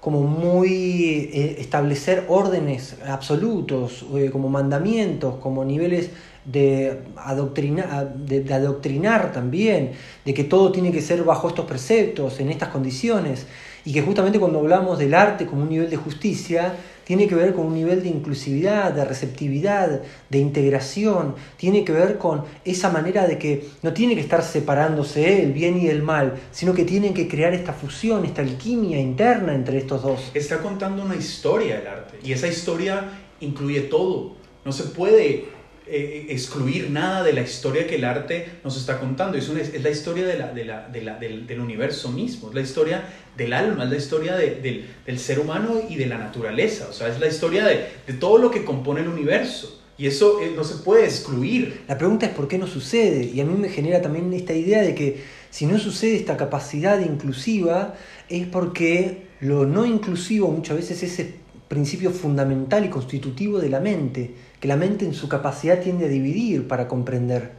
como 0.00 0.22
muy 0.22 1.30
eh, 1.32 1.56
establecer 1.58 2.24
órdenes 2.28 2.96
absolutos, 3.06 4.06
como 4.32 4.48
mandamientos, 4.48 5.36
como 5.36 5.64
niveles 5.64 6.10
de, 6.44 7.02
adoctrinar, 7.16 8.14
de, 8.14 8.52
adoctrinar 8.52 9.32
también, 9.32 9.92
de 10.24 10.34
que 10.34 10.44
todo 10.44 10.72
tiene 10.72 10.92
que 10.92 11.02
ser 11.02 11.22
bajo 11.24 11.48
estos 11.48 11.66
preceptos, 11.66 12.40
en 12.40 12.50
estas 12.50 12.68
condiciones, 12.68 13.46
y 13.84 13.92
que 13.92 14.02
justamente 14.02 14.38
cuando 14.38 14.58
hablamos 14.58 14.98
del 14.98 15.14
arte 15.14 15.46
como 15.46 15.62
un 15.62 15.68
nivel 15.68 15.90
de 15.90 15.96
justicia, 15.96 16.74
tiene 17.04 17.26
que 17.26 17.34
ver 17.34 17.54
con 17.54 17.64
un 17.64 17.74
nivel 17.74 18.02
de 18.02 18.10
inclusividad, 18.10 18.92
de 18.92 19.02
receptividad, 19.02 20.02
de 20.28 20.38
integración, 20.38 21.36
tiene 21.56 21.82
que 21.82 21.92
ver 21.92 22.18
con 22.18 22.44
esa 22.66 22.90
manera 22.90 23.26
de 23.26 23.38
que 23.38 23.66
no 23.82 23.94
tiene 23.94 24.14
que 24.14 24.20
estar 24.20 24.42
separándose 24.42 25.42
el 25.42 25.52
bien 25.52 25.78
y 25.80 25.88
el 25.88 26.02
mal, 26.02 26.34
sino 26.50 26.74
que 26.74 26.84
tienen 26.84 27.14
que 27.14 27.26
crear 27.26 27.54
esta 27.54 27.72
fusión, 27.72 28.26
esta 28.26 28.42
alquimia 28.42 29.00
interna 29.00 29.54
entre 29.54 29.78
estos 29.78 30.02
dos. 30.02 30.30
Está 30.34 30.58
contando 30.58 31.02
una 31.02 31.16
historia 31.16 31.78
el 31.78 31.86
arte, 31.86 32.18
y 32.22 32.32
esa 32.32 32.46
historia 32.46 33.08
incluye 33.40 33.80
todo. 33.80 34.36
No 34.66 34.72
se 34.72 34.84
puede 34.84 35.48
eh, 35.90 36.26
excluir 36.30 36.90
nada 36.90 37.22
de 37.22 37.32
la 37.32 37.42
historia 37.42 37.86
que 37.86 37.96
el 37.96 38.04
arte 38.04 38.46
nos 38.64 38.76
está 38.76 38.98
contando. 38.98 39.38
Es, 39.38 39.48
es 39.48 39.82
la 39.82 39.90
historia 39.90 40.26
de 40.26 40.38
la, 40.38 40.52
de 40.52 40.64
la, 40.64 40.88
de 40.88 41.02
la, 41.02 41.18
del, 41.18 41.60
universo 41.60 42.10
mismo, 42.10 42.48
es 42.48 42.54
la 42.54 42.60
historia 42.60 43.04
del 43.36 43.52
alma, 43.52 43.84
es 43.84 43.90
la 43.90 43.96
historia 43.96 44.36
del, 44.36 44.86
del, 45.06 45.18
ser 45.18 45.40
humano 45.40 45.80
y 45.88 45.96
de 45.96 46.06
la 46.06 46.18
naturaleza. 46.18 46.88
O 46.90 46.92
sea, 46.92 47.08
es 47.08 47.18
la 47.18 47.26
historia 47.26 47.64
de, 47.64 47.86
de 48.06 48.12
todo 48.14 48.38
lo 48.38 48.50
que 48.50 48.64
compone 48.64 49.00
el 49.00 49.08
universo. 49.08 49.80
Y 49.98 50.06
eso 50.06 50.40
eh, 50.40 50.52
no 50.54 50.62
se 50.62 50.76
puede 50.76 51.04
excluir. 51.04 51.82
La 51.88 51.98
pregunta 51.98 52.26
es 52.26 52.32
por 52.32 52.46
qué 52.46 52.56
no 52.56 52.66
sucede. 52.68 53.24
Y 53.24 53.40
a 53.40 53.44
mí 53.44 53.54
me 53.58 53.68
genera 53.68 54.00
también 54.00 54.32
esta 54.32 54.52
idea 54.52 54.82
de 54.82 54.94
que 54.94 55.24
si 55.50 55.66
no 55.66 55.78
sucede 55.78 56.14
esta 56.14 56.36
capacidad 56.36 57.00
inclusiva, 57.00 57.94
es 58.28 58.46
porque 58.46 59.26
lo 59.40 59.66
no 59.66 59.84
inclusivo 59.84 60.48
muchas 60.48 60.76
veces 60.76 61.02
es 61.02 61.12
ese 61.18 61.34
principio 61.68 62.10
fundamental 62.10 62.84
y 62.84 62.88
constitutivo 62.88 63.58
de 63.58 63.68
la 63.68 63.80
mente 63.80 64.34
que 64.60 64.68
la 64.68 64.76
mente 64.76 65.04
en 65.04 65.14
su 65.14 65.28
capacidad 65.28 65.80
tiende 65.80 66.06
a 66.06 66.08
dividir 66.08 66.66
para 66.66 66.88
comprender. 66.88 67.52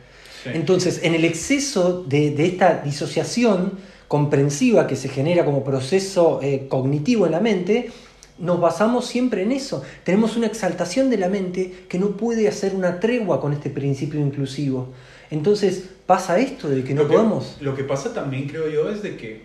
Entonces, 0.46 1.02
en 1.04 1.16
el 1.16 1.26
exceso 1.26 2.04
de, 2.04 2.34
esta 2.46 2.82
disociación 2.82 3.74
comprensiva 4.08 4.88
que 4.88 4.96
se 4.96 5.10
genera 5.10 5.46
como 5.46 5.64
proceso 5.64 6.40
eh, 6.42 6.68
cognitivo 6.70 7.26
en 7.26 7.34
la 7.34 7.40
mente, 7.40 7.92
nos 8.40 8.60
basamos 8.60 9.06
siempre 9.06 9.44
en 9.44 9.52
eso. 9.52 9.84
Tenemos 10.04 10.38
una 10.38 10.48
exaltación 10.48 11.10
de 11.10 11.18
la 11.18 11.28
mente 11.28 11.86
que 11.90 12.00
no 12.00 12.12
puede 12.12 12.48
hacer 12.48 12.74
una 12.74 13.00
tregua 13.00 13.42
con 13.42 13.54
este 13.54 13.70
principio 13.70 14.20
inclusivo. 14.20 14.90
Entonces 15.30 15.90
pasa 16.06 16.40
esto 16.40 16.70
de 16.70 16.84
que 16.84 16.94
no 16.94 17.08
podemos. 17.08 17.58
Lo 17.60 17.76
que 17.76 17.84
pasa 17.84 18.14
también, 18.14 18.48
creo 18.48 18.70
yo, 18.70 18.90
es 18.90 19.04
de 19.04 19.18
que 19.18 19.44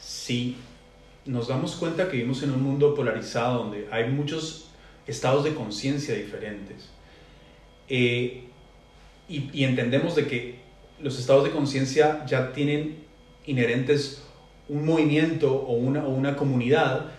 si 0.00 0.56
nos 1.24 1.48
damos 1.48 1.74
cuenta 1.76 2.08
que 2.08 2.18
vivimos 2.18 2.42
en 2.42 2.52
un 2.52 2.62
mundo 2.62 2.94
polarizado 2.94 3.64
donde 3.64 3.88
hay 3.90 4.10
muchos 4.10 4.68
estados 5.06 5.44
de 5.44 5.54
conciencia 5.54 6.14
diferentes. 6.14 6.90
Eh, 7.88 8.44
y, 9.28 9.64
entendemos 9.64 10.14
de 10.14 10.26
que 10.26 10.56
los 11.00 11.18
estados 11.18 11.44
de 11.44 11.50
conciencia 11.50 12.24
ya 12.26 12.52
tienen 12.52 13.04
inherentes 13.44 14.22
un 14.68 14.84
movimiento 14.84 15.52
o 15.52 15.74
una, 15.74 16.04
o 16.04 16.10
una 16.10 16.36
comunidad, 16.36 17.12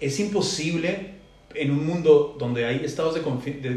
es 0.00 0.18
imposible 0.18 1.14
en 1.54 1.70
un 1.70 1.86
mundo 1.86 2.36
donde 2.38 2.64
hay 2.64 2.84
estados 2.84 3.14
de 3.14 3.22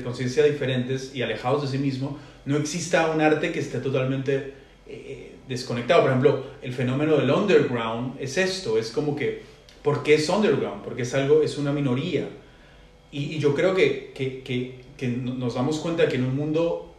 conciencia 0.04 0.44
diferentes 0.44 1.16
y 1.16 1.22
alejados 1.22 1.64
de 1.64 1.68
sí 1.68 1.78
mismo, 1.78 2.18
no 2.46 2.58
exista 2.58 3.12
un 3.12 3.22
arte 3.22 3.52
que 3.52 3.60
esté 3.60 3.80
totalmente 3.80 4.54
eh, 4.88 5.36
desconectado. 5.48 6.02
Por 6.02 6.12
ejemplo, 6.12 6.44
el 6.62 6.74
fenómeno 6.74 7.18
del 7.18 7.30
underground 7.30 8.16
es 8.20 8.38
esto, 8.38 8.78
es 8.78 8.92
como 8.92 9.16
que, 9.16 9.44
¿por 9.82 10.04
qué 10.04 10.16
es 10.16 10.30
underground? 10.30 10.84
Porque 10.84 11.04
es 11.04 11.14
algo, 11.14 11.42
es 11.42 11.58
una 11.58 11.72
minoría 11.72 12.28
y, 13.14 13.38
yo 13.40 13.54
creo 13.54 13.76
que, 13.76 14.12
que, 14.14 14.42
que, 14.98 15.08
nos 15.08 15.56
damos 15.56 15.80
cuenta 15.80 16.08
que 16.08 16.16
en 16.16 16.24
un 16.24 16.36
mundo 16.36 16.94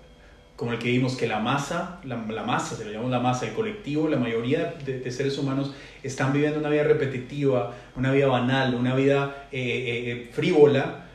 como 0.56 0.72
el 0.72 0.78
que 0.78 0.88
vimos, 0.88 1.16
que 1.16 1.26
la 1.26 1.40
masa, 1.40 2.00
la, 2.04 2.16
masa, 2.16 2.76
se 2.76 2.84
lo 2.84 2.90
llamamos 2.92 3.10
la 3.10 3.18
masa, 3.18 3.46
el 3.46 3.54
colectivo, 3.54 4.08
la 4.08 4.18
mayoría 4.18 4.76
de, 4.84 5.10
seres 5.10 5.36
humanos 5.36 5.74
están 6.02 6.32
viviendo 6.32 6.60
una 6.60 6.68
vida 6.68 6.84
repetitiva, 6.84 7.74
una 7.96 8.12
vida 8.12 8.28
banal, 8.28 8.74
una 8.76 8.94
vida 8.94 9.48
eh, 9.50 9.58
eh, 9.60 10.10
eh, 10.10 10.30
frívola, 10.32 11.06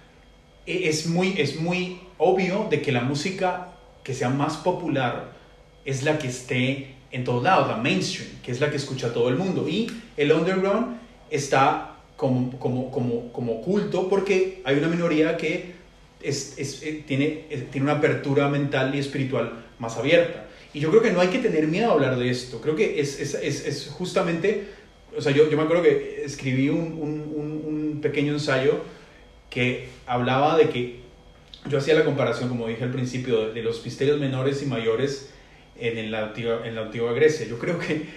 e, 0.66 0.90
es 0.90 1.08
muy, 1.08 1.36
es 1.38 1.62
muy 1.62 2.02
obvio 2.18 2.68
de 2.70 2.82
que 2.82 2.92
la 2.92 3.02
música 3.02 3.70
que 4.04 4.14
sea 4.14 4.30
más 4.30 4.58
popular 4.58 5.32
es 5.86 6.04
la 6.04 6.18
que 6.18 6.28
esté 6.28 6.96
en 7.12 7.24
todos 7.24 7.42
lados, 7.42 7.70
la 7.70 7.78
mainstream, 7.78 8.42
que 8.44 8.52
es 8.52 8.60
la 8.60 8.70
que 8.70 8.76
escucha 8.76 9.14
todo 9.14 9.30
el 9.30 9.36
mundo. 9.36 9.70
Y 9.70 9.88
el 10.18 10.34
underground 10.34 10.98
está 11.30 11.89
como, 12.20 12.60
como, 12.60 12.92
como, 12.92 13.32
como 13.32 13.62
culto 13.62 14.10
porque 14.10 14.60
hay 14.66 14.76
una 14.76 14.90
minoría 14.90 15.38
que 15.38 15.72
es, 16.22 16.56
es, 16.58 16.84
eh, 16.84 17.02
tiene, 17.08 17.46
eh, 17.50 17.66
tiene 17.72 17.86
una 17.86 17.94
apertura 17.96 18.50
mental 18.50 18.94
y 18.94 19.00
espiritual 19.00 19.68
más 19.80 19.96
abierta. 19.96 20.46
Y 20.74 20.82
yo 20.82 20.90
creo 20.90 21.02
que 21.02 21.12
no 21.12 21.22
hay 21.22 21.30
que 21.30 21.40
tener 21.40 21.68
miedo 21.68 21.90
a 21.90 21.94
hablar 21.94 22.20
de 22.20 22.30
esto. 22.30 22.60
Creo 22.60 22.76
que 22.76 23.00
es, 23.00 23.22
es, 23.22 23.90
justamente, 23.94 24.66
o 25.16 25.22
sea, 25.22 25.32
yo, 25.32 25.50
yo, 25.50 25.56
me 25.56 25.64
acuerdo 25.64 25.82
que 25.82 26.24
escribí 26.26 26.68
un, 26.68 27.00
un, 27.02 27.64
un, 27.66 28.02
pequeño 28.02 28.34
ensayo 28.34 28.82
que 29.50 29.88
hablaba 30.06 30.58
de 30.58 30.68
que 30.68 31.00
yo 31.70 31.78
hacía 31.78 31.94
la 31.94 32.04
comparación, 32.04 32.50
como 32.50 32.68
dije 32.68 32.84
al 32.84 32.92
principio, 32.92 33.48
de, 33.48 33.54
de 33.54 33.64
los 33.64 33.86
misterios 33.86 34.20
menores 34.20 34.62
y 34.62 34.66
mayores 34.66 35.30
en, 35.80 35.98
en, 35.98 36.12
la 36.12 36.26
antigua, 36.26 36.68
en 36.68 36.76
la 36.76 36.82
antigua 36.82 37.14
Grecia. 37.14 37.48
Yo 37.48 37.58
creo 37.58 37.80
que 37.80 38.08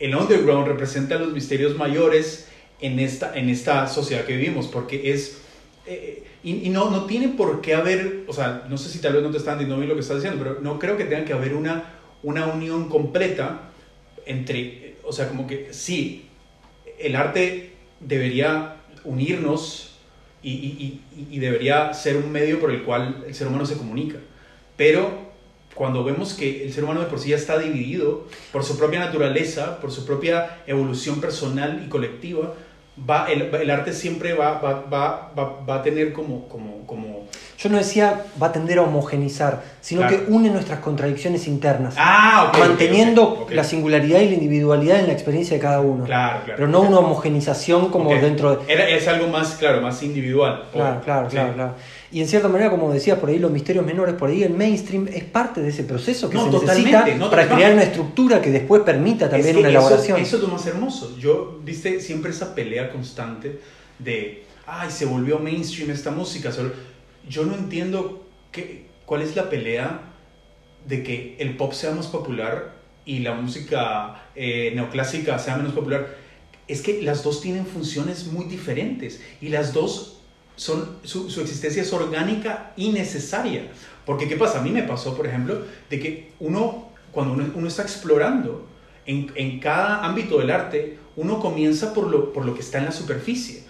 el 0.00 0.16
underground 0.16 0.66
representa 0.66 1.16
los 1.16 1.32
misterios 1.32 1.76
mayores 1.76 2.48
en 2.82 2.98
esta, 2.98 3.36
en 3.36 3.48
esta 3.48 3.86
sociedad 3.86 4.24
que 4.24 4.36
vivimos, 4.36 4.66
porque 4.66 5.12
es... 5.12 5.38
Eh, 5.86 6.24
y, 6.44 6.66
y, 6.66 6.68
no, 6.70 6.90
no 6.90 7.06
tiene 7.06 7.28
por 7.28 7.60
qué 7.60 7.74
haber, 7.74 8.24
o 8.26 8.32
sea, 8.32 8.66
no 8.68 8.76
sé 8.76 8.88
si 8.88 8.98
tal 8.98 9.14
vez 9.14 9.22
no 9.22 9.30
te 9.30 9.38
están 9.38 9.58
diciendo 9.58 9.76
bien 9.76 9.88
lo 9.88 9.94
que 9.94 10.00
estás 10.00 10.16
diciendo, 10.16 10.42
pero 10.42 10.60
no 10.60 10.78
creo 10.78 10.96
que 10.96 11.04
tenga 11.04 11.24
que 11.24 11.32
haber 11.32 11.54
una, 11.54 11.94
una 12.22 12.46
unión 12.46 12.88
completa 12.88 13.70
entre, 14.26 14.96
o 15.04 15.12
sea, 15.12 15.28
como 15.28 15.46
que 15.46 15.68
sí, 15.72 16.26
el 16.98 17.16
arte 17.16 17.72
debería 18.00 18.76
unirnos 19.04 19.94
y, 20.42 20.50
y, 20.50 21.00
y, 21.30 21.38
debería 21.38 21.94
ser 21.94 22.16
un 22.16 22.32
medio 22.32 22.58
por 22.58 22.72
el 22.72 22.82
cual 22.82 23.24
el 23.26 23.34
ser 23.34 23.46
humano 23.46 23.64
se 23.64 23.76
comunica, 23.76 24.18
pero 24.76 25.32
cuando 25.74 26.04
vemos 26.04 26.34
que 26.34 26.64
el 26.64 26.72
ser 26.72 26.84
humano 26.84 27.00
de 27.00 27.06
por 27.06 27.18
sí 27.18 27.30
ya 27.30 27.36
está 27.36 27.58
dividido 27.58 28.26
por 28.52 28.64
su 28.64 28.76
propia 28.76 29.00
naturaleza, 29.00 29.80
por 29.80 29.90
su 29.90 30.04
propia 30.04 30.62
evolución 30.66 31.20
personal 31.20 31.82
y 31.84 31.88
colectiva, 31.88 32.54
va, 32.98 33.26
el, 33.30 33.42
el 33.54 33.70
arte 33.70 33.92
siempre 33.92 34.34
va, 34.34 34.60
va, 34.60 34.84
va, 34.92 35.32
va, 35.68 35.74
a 35.74 35.82
tener 35.82 36.12
como, 36.12 36.48
como, 36.48 36.86
como... 36.86 37.26
Yo 37.58 37.70
no 37.70 37.78
decía 37.78 38.24
va 38.42 38.48
a 38.48 38.52
tender 38.52 38.78
a 38.78 38.82
homogenizar, 38.82 39.62
sino 39.80 40.02
claro. 40.02 40.26
que 40.26 40.32
une 40.32 40.50
nuestras 40.50 40.80
contradicciones 40.80 41.46
internas, 41.46 41.94
ah, 41.96 42.48
okay, 42.48 42.60
manteniendo 42.60 43.22
okay, 43.22 43.44
okay. 43.44 43.56
la 43.56 43.64
singularidad 43.64 44.20
y 44.20 44.28
la 44.28 44.34
individualidad 44.34 45.00
en 45.00 45.06
la 45.06 45.12
experiencia 45.12 45.56
de 45.56 45.62
cada 45.62 45.80
uno. 45.80 46.04
Claro, 46.04 46.40
claro. 46.44 46.56
Pero 46.56 46.68
no 46.68 46.80
una 46.80 46.98
homogenización 46.98 47.90
como 47.90 48.10
dentro 48.14 48.56
de... 48.56 48.72
Era, 48.72 48.88
es 48.88 49.06
algo 49.08 49.28
más, 49.28 49.54
claro, 49.54 49.80
más 49.80 50.02
individual. 50.02 50.64
Claro, 50.72 51.00
claro, 51.02 51.30
sí. 51.30 51.36
claro, 51.36 51.54
claro. 51.54 51.74
Y 52.12 52.20
en 52.20 52.28
cierta 52.28 52.46
manera, 52.48 52.70
como 52.70 52.92
decías, 52.92 53.18
por 53.18 53.30
ahí 53.30 53.38
los 53.38 53.50
misterios 53.50 53.86
menores, 53.86 54.14
por 54.16 54.28
ahí 54.28 54.42
el 54.42 54.52
mainstream 54.52 55.08
es 55.10 55.24
parte 55.24 55.62
de 55.62 55.70
ese 55.70 55.84
proceso 55.84 56.28
que 56.28 56.36
no, 56.36 56.44
se 56.44 56.66
necesita 56.66 57.06
no, 57.16 57.30
para 57.30 57.48
crear 57.48 57.72
una 57.72 57.84
estructura 57.84 58.42
que 58.42 58.50
después 58.50 58.82
permita 58.82 59.30
también 59.30 59.48
es 59.48 59.54
que 59.54 59.60
una 59.60 59.68
eso, 59.70 59.78
elaboración. 59.78 60.20
Eso 60.20 60.36
es 60.36 60.42
lo 60.42 60.48
más 60.48 60.66
hermoso. 60.66 61.16
Yo, 61.18 61.58
viste, 61.64 62.00
siempre 62.00 62.30
esa 62.30 62.54
pelea 62.54 62.92
constante 62.92 63.60
de, 63.98 64.44
ay, 64.66 64.90
se 64.90 65.06
volvió 65.06 65.38
mainstream 65.38 65.90
esta 65.90 66.10
música. 66.10 66.50
Yo 67.26 67.46
no 67.46 67.54
entiendo 67.54 68.26
qué, 68.50 68.88
cuál 69.06 69.22
es 69.22 69.34
la 69.34 69.48
pelea 69.48 70.02
de 70.86 71.02
que 71.02 71.36
el 71.38 71.56
pop 71.56 71.72
sea 71.72 71.92
más 71.92 72.08
popular 72.08 72.74
y 73.06 73.20
la 73.20 73.34
música 73.34 74.26
eh, 74.34 74.72
neoclásica 74.74 75.38
sea 75.38 75.56
menos 75.56 75.72
popular. 75.72 76.14
Es 76.68 76.82
que 76.82 77.00
las 77.00 77.22
dos 77.22 77.40
tienen 77.40 77.64
funciones 77.64 78.26
muy 78.26 78.44
diferentes 78.44 79.22
y 79.40 79.48
las 79.48 79.72
dos 79.72 80.11
son, 80.62 80.98
su, 81.02 81.28
su, 81.28 81.40
existencia 81.40 81.82
es 81.82 81.92
orgánica 81.92 82.72
y 82.76 82.90
necesaria. 82.90 83.66
Porque, 84.06 84.28
¿qué 84.28 84.36
pasa? 84.36 84.60
A 84.60 84.62
mí 84.62 84.70
me 84.70 84.84
pasó, 84.84 85.16
por 85.16 85.26
ejemplo, 85.26 85.62
de 85.90 86.00
que 86.00 86.32
uno, 86.38 86.88
cuando 87.10 87.34
uno, 87.34 87.50
uno 87.54 87.68
está 87.68 87.82
explorando 87.82 88.66
en, 89.04 89.32
en, 89.34 89.58
cada 89.58 90.04
ámbito 90.04 90.38
del 90.38 90.50
arte, 90.50 90.98
uno 91.16 91.40
comienza 91.40 91.92
por 91.92 92.08
lo, 92.08 92.32
por 92.32 92.44
lo 92.44 92.54
que 92.54 92.60
está 92.60 92.78
en 92.78 92.86
la 92.86 92.92
superficie. 92.92 93.64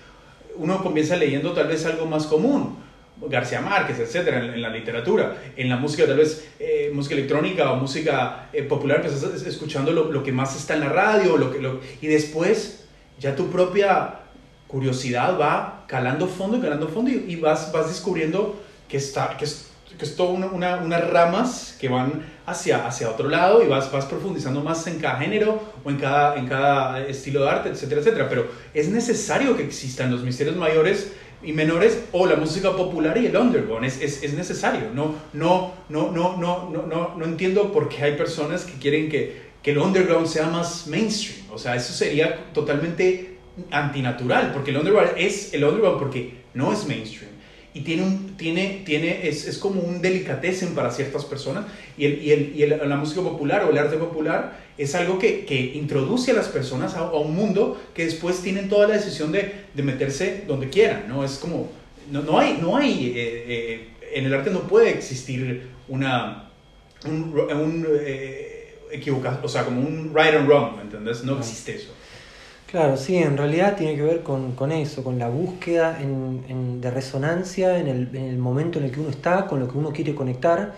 Uno 0.56 0.82
comienza 0.82 1.16
leyendo 1.16 1.52
tal 1.52 1.69
vez 1.69 1.86
algo 1.86 2.05
más 2.05 2.27
común, 2.27 2.77
García 3.23 3.62
Márquez, 3.62 3.98
etcétera, 3.98 4.55
en, 4.55 4.60
la 4.60 4.69
literatura. 4.69 5.39
En 5.56 5.70
la 5.70 5.77
música, 5.77 6.06
tal 6.06 6.19
vez 6.19 6.47
eh, 6.59 6.90
música 6.93 7.14
electrónica 7.14 7.73
o 7.73 7.77
música 7.77 8.51
eh, 8.52 8.62
popular, 8.64 9.01
pues 9.01 9.23
escuchando 9.23 9.93
lo, 9.93 10.12
lo, 10.12 10.23
que 10.23 10.32
más 10.32 10.56
está 10.56 10.74
en 10.74 10.81
la 10.81 10.90
radio, 10.90 11.39
lo 11.39 11.51
que, 11.51 11.59
lo, 11.59 11.81
y 12.02 12.06
después 12.06 12.85
ya 13.19 13.35
tu 13.35 13.51
propia 13.51 14.21
curiosidad 14.72 15.38
va 15.38 15.84
calando 15.86 16.26
fondo 16.26 16.56
y 16.56 16.60
calando 16.60 16.88
fondo 16.88 17.10
y, 17.10 17.36
vas, 17.36 17.70
vas 17.70 17.88
descubriendo 17.88 18.58
que, 18.88 18.96
está, 18.96 19.36
que 19.36 19.44
es, 19.44 19.68
que 19.98 20.04
es 20.06 20.16
todo 20.16 20.30
una, 20.30 20.46
una, 20.46 20.76
unas 20.78 21.10
ramas 21.10 21.76
que 21.78 21.90
van 21.90 22.24
hacia, 22.46 22.86
hacia 22.86 23.10
otro 23.10 23.28
lado 23.28 23.62
y 23.62 23.68
vas, 23.68 23.92
vas 23.92 24.06
profundizando 24.06 24.62
más 24.62 24.86
en 24.86 24.98
cada 24.98 25.18
género 25.18 25.60
o 25.84 25.90
en 25.90 25.98
cada, 25.98 26.36
en 26.36 26.48
cada 26.48 27.06
estilo 27.06 27.42
de 27.42 27.50
arte, 27.50 27.68
etcétera, 27.68 28.00
etcétera. 28.00 28.28
Pero 28.30 28.46
es 28.72 28.88
necesario 28.88 29.54
que 29.56 29.62
existan 29.62 30.10
los 30.10 30.22
misterios 30.22 30.56
mayores 30.56 31.12
y 31.42 31.52
menores 31.52 32.04
o 32.12 32.26
la 32.26 32.36
música 32.36 32.72
popular 32.72 33.18
y 33.18 33.26
el 33.26 33.36
underground. 33.36 33.84
Es, 33.84 34.00
es, 34.00 34.22
es 34.22 34.32
necesario. 34.32 34.88
No, 34.94 35.16
no, 35.34 35.74
no, 35.90 36.10
no, 36.10 36.38
no, 36.38 36.70
no, 36.70 37.14
no 37.14 37.24
entiendo 37.26 37.72
por 37.72 37.90
qué 37.90 38.04
hay 38.04 38.16
personas 38.16 38.64
que 38.64 38.78
quieren 38.78 39.10
que, 39.10 39.52
que 39.62 39.72
el 39.72 39.78
underground 39.78 40.26
sea 40.26 40.46
más 40.46 40.86
mainstream. 40.86 41.50
O 41.52 41.58
sea, 41.58 41.76
eso 41.76 41.92
sería 41.92 42.52
totalmente 42.54 43.31
antinatural, 43.70 44.52
porque 44.52 44.70
el 44.70 44.78
underground 44.78 45.12
es 45.16 45.52
el 45.54 45.64
underground 45.64 45.98
porque 45.98 46.42
no 46.54 46.72
es 46.72 46.86
mainstream 46.86 47.32
y 47.74 47.80
tiene 47.80 48.02
un, 48.02 48.36
tiene, 48.36 48.82
tiene, 48.84 49.26
es, 49.26 49.46
es 49.46 49.56
como 49.56 49.80
un 49.80 50.02
delicatessen 50.02 50.74
para 50.74 50.90
ciertas 50.90 51.24
personas 51.24 51.64
y, 51.96 52.04
el, 52.04 52.22
y, 52.22 52.32
el, 52.32 52.52
y 52.54 52.62
el, 52.62 52.88
la 52.88 52.96
música 52.96 53.22
popular 53.22 53.64
o 53.64 53.70
el 53.70 53.78
arte 53.78 53.96
popular 53.96 54.60
es 54.76 54.94
algo 54.94 55.18
que, 55.18 55.46
que 55.46 55.58
introduce 55.74 56.32
a 56.32 56.34
las 56.34 56.48
personas 56.48 56.94
a, 56.94 57.00
a, 57.00 57.18
un 57.18 57.34
mundo 57.34 57.80
que 57.94 58.04
después 58.04 58.42
tienen 58.42 58.68
toda 58.68 58.88
la 58.88 58.94
decisión 58.94 59.32
de, 59.32 59.52
de 59.72 59.82
meterse 59.82 60.44
donde 60.46 60.68
quieran, 60.68 61.04
¿no? 61.08 61.24
Es 61.24 61.38
como, 61.38 61.70
no, 62.10 62.22
no 62.22 62.38
hay, 62.38 62.58
no 62.60 62.76
hay 62.76 63.14
eh, 63.16 63.44
eh, 63.48 63.88
en 64.14 64.26
el 64.26 64.34
arte 64.34 64.50
no 64.50 64.60
puede 64.68 64.90
existir 64.90 65.68
una, 65.88 66.50
un, 67.06 67.34
un 67.34 67.86
eh, 68.00 68.76
equivocado, 68.90 69.40
o 69.42 69.48
sea, 69.48 69.64
como 69.64 69.80
un 69.80 70.12
right 70.14 70.34
and 70.34 70.46
wrong, 70.46 70.76
¿me 70.76 70.82
entendés? 70.82 71.24
No 71.24 71.38
existe 71.38 71.74
eso. 71.76 71.94
Claro, 72.72 72.96
sí, 72.96 73.18
en 73.18 73.36
realidad 73.36 73.76
tiene 73.76 73.96
que 73.96 74.02
ver 74.02 74.22
con, 74.22 74.52
con 74.52 74.72
eso, 74.72 75.04
con 75.04 75.18
la 75.18 75.28
búsqueda 75.28 75.98
en, 76.00 76.42
en, 76.48 76.80
de 76.80 76.90
resonancia 76.90 77.78
en 77.78 77.86
el, 77.86 78.16
en 78.16 78.24
el, 78.24 78.38
momento 78.38 78.78
en 78.78 78.86
el 78.86 78.90
que 78.90 79.00
uno 79.00 79.10
está, 79.10 79.46
con 79.46 79.60
lo 79.60 79.68
que 79.68 79.76
uno 79.76 79.92
quiere 79.92 80.14
conectar 80.14 80.72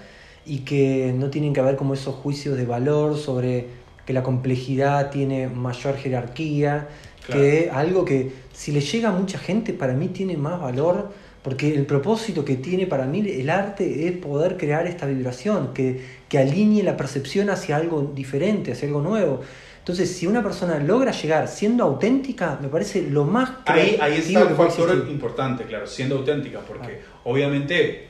y 0.45 0.63
que 0.65 1.15
no 1.17 1.31
tienen 1.31 1.53
que 1.53 1.61
haber 1.61 1.77
como 1.77 1.95
esos 1.95 2.17
juicios 2.17 2.57
de 2.57 2.67
valor 2.67 3.17
sobre 3.17 3.69
que 4.05 4.13
la 4.13 4.25
complejidad 4.25 5.13
tiene 5.13 5.47
mayor 5.47 5.95
jerarquía, 5.97 6.89
claro. 7.27 7.41
que 7.41 7.71
algo 7.73 8.05
que 8.05 8.33
si 8.53 8.73
le 8.73 8.81
llega 8.81 9.11
a 9.11 9.13
mucha 9.13 9.39
gente 9.39 9.73
para 9.73 9.93
mí 9.93 10.09
tiene 10.09 10.37
más 10.37 10.61
valor, 10.61 11.13
porque 11.45 11.73
el 11.77 11.87
propósito 11.87 12.45
que 12.45 12.57
tiene 12.57 12.89
para 12.89 13.07
mí 13.07 13.21
el 13.21 13.51
arte 13.51 14.09
es 14.09 14.17
poder 14.17 14.57
crear 14.57 14.89
esta 14.89 15.07
vibración, 15.07 15.73
que, 15.73 16.05
que 16.29 16.39
alinee 16.39 16.83
la 16.83 16.97
percepción 16.97 17.51
hacia 17.51 17.77
algo 17.77 18.11
diferente, 18.17 18.73
hacia 18.73 18.89
algo 18.89 19.01
nuevo. 19.01 19.43
Entonces, 19.85 20.17
si 20.17 20.27
una 20.27 20.43
persona 20.43 20.79
logra 20.79 21.13
llegar 21.13 21.47
siendo 21.47 21.85
auténtica, 21.85 22.59
me 22.63 22.69
parece 22.69 23.03
lo 23.03 23.27
más 23.27 23.51
Ahí, 23.67 23.99
ahí 24.01 24.15
está 24.15 24.47
un 24.47 24.57
factor 24.57 25.07
importante, 25.11 25.65
claro, 25.65 25.87
siendo 25.87 26.17
auténtica, 26.17 26.61
porque 26.61 27.03
ah. 27.05 27.21
obviamente 27.25 28.09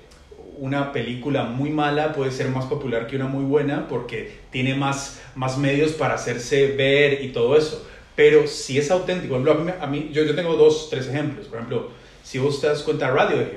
una 0.58 0.92
película 0.92 1.42
muy 1.42 1.70
mala 1.70 2.12
puede 2.12 2.30
ser 2.30 2.48
más 2.50 2.66
popular 2.66 3.08
que 3.08 3.16
una 3.16 3.26
muy 3.26 3.42
buena 3.42 3.88
porque 3.88 4.38
tiene 4.52 4.76
más, 4.76 5.20
más 5.34 5.58
medios 5.58 5.94
para 5.94 6.14
hacerse 6.14 6.68
ver 6.76 7.24
y 7.24 7.32
todo 7.32 7.56
eso. 7.56 7.84
Pero 8.14 8.46
si 8.46 8.78
es 8.78 8.92
auténtico, 8.92 9.36
por 9.36 9.48
ejemplo, 9.48 9.74
a 9.80 9.88
mí, 9.88 10.10
yo, 10.12 10.22
yo 10.22 10.36
tengo 10.36 10.54
dos, 10.54 10.86
tres 10.90 11.08
ejemplos. 11.08 11.48
Por 11.48 11.58
ejemplo, 11.58 11.90
si 12.22 12.38
vos 12.38 12.60
te 12.60 12.68
das 12.68 12.84
cuenta, 12.84 13.10
Radiohead, 13.10 13.48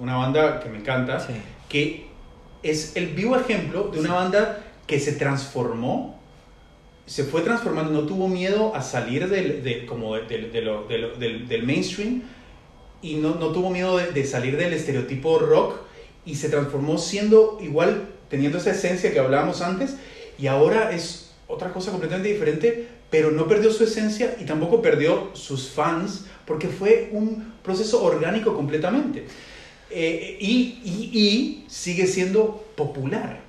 una 0.00 0.16
banda 0.16 0.60
que 0.60 0.70
me 0.70 0.78
encanta, 0.78 1.20
sí. 1.20 1.34
que 1.68 2.06
es 2.62 2.96
el 2.96 3.08
vivo 3.08 3.36
ejemplo 3.36 3.90
de 3.92 4.00
una 4.00 4.14
banda 4.14 4.64
que 4.86 4.98
se 4.98 5.12
transformó 5.12 6.15
se 7.06 7.22
fue 7.22 7.42
transformando, 7.42 7.92
no 7.92 8.06
tuvo 8.06 8.28
miedo 8.28 8.74
a 8.74 8.82
salir 8.82 9.28
del, 9.28 9.62
de, 9.62 9.86
como 9.86 10.16
de, 10.16 10.22
de, 10.22 10.50
de 10.50 10.60
lo, 10.60 10.88
lo, 10.88 11.16
del, 11.16 11.46
del, 11.46 11.62
mainstream 11.62 12.24
y 13.00 13.14
no, 13.14 13.36
no 13.36 13.52
tuvo 13.52 13.70
miedo 13.70 13.96
de, 13.96 14.24
salir 14.24 14.56
del 14.56 14.72
estereotipo 14.72 15.38
rock 15.38 15.76
y 16.24 16.34
se 16.34 16.48
transformó 16.48 16.98
siendo 16.98 17.58
igual, 17.62 18.08
teniendo 18.28 18.58
esa 18.58 18.72
esencia 18.72 19.12
que 19.12 19.20
hablábamos 19.20 19.62
antes 19.62 19.96
y 20.36 20.48
ahora 20.48 20.90
es 20.90 21.30
otra 21.46 21.72
cosa 21.72 21.92
completamente 21.92 22.28
diferente, 22.28 22.88
pero 23.08 23.30
no 23.30 23.46
perdió 23.46 23.70
su 23.72 23.84
esencia 23.84 24.36
y 24.40 24.44
tampoco 24.44 24.82
perdió 24.82 25.30
sus 25.34 25.70
fans 25.70 26.26
porque 26.44 26.66
fue 26.66 27.10
un 27.12 27.54
proceso 27.62 28.02
orgánico 28.02 28.54
completamente. 28.54 29.26
Eh, 29.88 30.36
y, 30.40 30.80
y 30.84 31.64
sigue 31.68 32.08
siendo 32.08 32.64
popular 32.74 33.45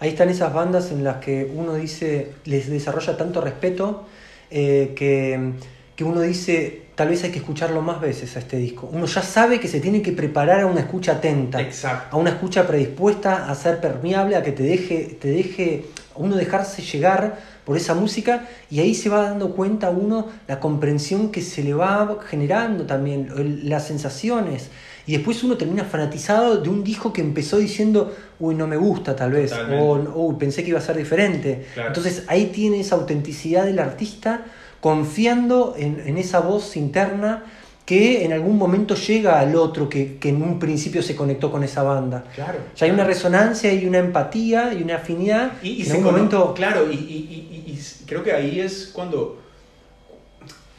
ahí 0.00 0.10
están 0.10 0.28
esas 0.28 0.52
bandas 0.52 0.90
en 0.90 1.04
las 1.04 1.16
que 1.16 1.50
uno 1.54 1.74
dice, 1.74 2.32
les 2.44 2.68
desarrolla 2.68 3.16
tanto 3.16 3.40
respeto 3.40 4.06
eh, 4.50 4.92
que, 4.96 5.52
que, 5.94 6.04
uno 6.04 6.20
dice, 6.20 6.82
tal 6.94 7.08
vez 7.08 7.24
hay 7.24 7.30
que 7.30 7.38
escucharlo 7.38 7.82
más 7.82 8.00
veces 8.00 8.36
a 8.36 8.40
este 8.40 8.56
disco. 8.56 8.88
Uno 8.92 9.06
ya 9.06 9.22
sabe 9.22 9.60
que 9.60 9.68
se 9.68 9.80
tiene 9.80 10.02
que 10.02 10.12
preparar 10.12 10.60
a 10.60 10.66
una 10.66 10.80
escucha 10.80 11.12
atenta, 11.12 11.60
Exacto. 11.60 12.16
a 12.16 12.20
una 12.20 12.30
escucha 12.30 12.66
predispuesta 12.66 13.50
a 13.50 13.54
ser 13.54 13.80
permeable, 13.80 14.36
a 14.36 14.42
que 14.42 14.52
te 14.52 14.62
deje, 14.62 15.18
te 15.20 15.28
deje, 15.28 15.84
a 16.14 16.18
uno 16.18 16.36
dejarse 16.36 16.82
llegar 16.82 17.38
por 17.64 17.76
esa 17.76 17.94
música 17.94 18.46
y 18.70 18.78
ahí 18.78 18.94
se 18.94 19.08
va 19.08 19.22
dando 19.22 19.50
cuenta 19.50 19.90
uno 19.90 20.28
la 20.46 20.60
comprensión 20.60 21.32
que 21.32 21.42
se 21.42 21.64
le 21.64 21.74
va 21.74 22.18
generando 22.24 22.86
también, 22.86 23.28
las 23.68 23.88
sensaciones 23.88 24.70
y 25.06 25.12
después 25.12 25.42
uno 25.44 25.56
termina 25.56 25.84
fanatizado 25.84 26.56
de 26.58 26.68
un 26.68 26.82
disco 26.82 27.12
que 27.12 27.20
empezó 27.20 27.58
diciendo, 27.58 28.14
uy, 28.40 28.56
no 28.56 28.66
me 28.66 28.76
gusta 28.76 29.14
tal 29.14 29.32
vez, 29.32 29.52
o 29.52 29.94
uy, 30.14 30.34
pensé 30.36 30.64
que 30.64 30.70
iba 30.70 30.80
a 30.80 30.82
ser 30.82 30.96
diferente. 30.96 31.66
Entonces 31.76 32.24
ahí 32.26 32.46
tiene 32.46 32.80
esa 32.80 32.96
autenticidad 32.96 33.64
del 33.64 33.78
artista 33.78 34.44
confiando 34.80 35.74
en, 35.78 36.02
en, 36.06 36.18
esa 36.18 36.40
voz 36.40 36.76
interna 36.76 37.44
que 37.84 38.24
en 38.24 38.32
algún 38.32 38.58
momento 38.58 38.96
llega 38.96 39.38
al 39.38 39.54
otro 39.54 39.88
que, 39.88 40.18
que, 40.18 40.30
en 40.30 40.42
un 40.42 40.58
principio 40.58 41.02
se 41.02 41.14
conectó 41.14 41.52
con 41.52 41.62
esa 41.62 41.84
banda. 41.84 42.24
Claro. 42.34 42.58
Ya 42.74 42.86
hay 42.86 42.92
una 42.92 43.04
resonancia 43.04 43.72
y 43.72 43.86
una 43.86 43.98
empatía 43.98 44.74
y 44.74 44.82
una 44.82 44.96
afinidad. 44.96 45.52
Y, 45.62 45.82
y 45.82 45.90
en 45.90 46.02
momento... 46.02 46.52
Claro, 46.52 46.90
y, 46.90 46.96
y, 46.96 47.80
creo 48.06 48.22
que 48.24 48.32
ahí 48.32 48.60
es 48.60 48.90
cuando, 48.92 49.40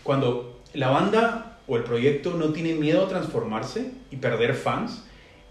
cuando 0.04 0.60
la 0.74 0.90
banda 0.90 1.47
o 1.68 1.78
el 1.78 1.84
proyecto 1.84 2.34
no 2.34 2.54
tiene 2.54 2.74
miedo 2.74 3.06
a 3.06 3.10
transformarse 3.10 3.92
y 4.10 4.18
perder 4.18 4.56
fans, 4.56 5.04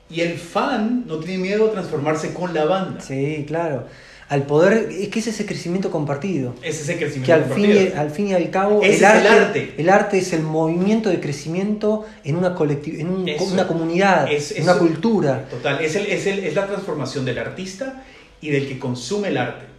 y 0.09 0.21
el 0.21 0.39
fan 0.39 1.05
no 1.07 1.19
tiene 1.19 1.43
miedo 1.43 1.67
a 1.67 1.73
transformarse 1.73 2.33
con 2.33 2.55
la 2.55 2.65
banda. 2.65 3.01
Sí, 3.01 3.45
claro 3.47 3.87
al 4.29 4.43
poder, 4.43 4.89
es 4.91 5.09
que 5.09 5.21
es 5.21 5.29
ese 5.29 5.47
crecimiento 5.47 5.91
compartido. 5.91 6.55
Es 6.63 6.81
ese 6.81 6.97
crecimiento 6.97 7.27
que 7.27 7.33
al 7.33 7.41
compartido. 7.43 7.79
Fin 7.79 7.93
y, 7.95 7.97
al 7.97 8.11
fin 8.11 8.29
y 8.29 8.35
al 8.35 8.51
cabo, 8.51 8.83
el, 8.83 9.05
arte, 9.05 9.75
el, 9.77 9.89
arte, 9.89 10.19
es 10.19 10.33
el 10.33 10.43
movimiento 10.43 11.11
de 11.11 11.21
crecimiento 11.21 12.07
en 12.25 12.37
una, 12.37 12.57
en 12.59 13.09
una 13.09 13.69
comunidad, 13.69 14.29
en 14.31 14.63
una 14.65 14.79
cultura. 14.79 15.47
Total, 15.49 15.81
es, 15.81 15.95
el, 15.95 16.07
es, 16.07 16.27
el, 16.27 16.41
es 16.41 16.55
la 16.57 16.67
transformación 16.67 17.25
del 17.25 17.39
artista 17.39 18.05
y 18.41 18.51
del 18.51 18.67
que 18.67 18.79
consume 18.81 19.29
el 19.29 19.37
arte. 19.37 19.76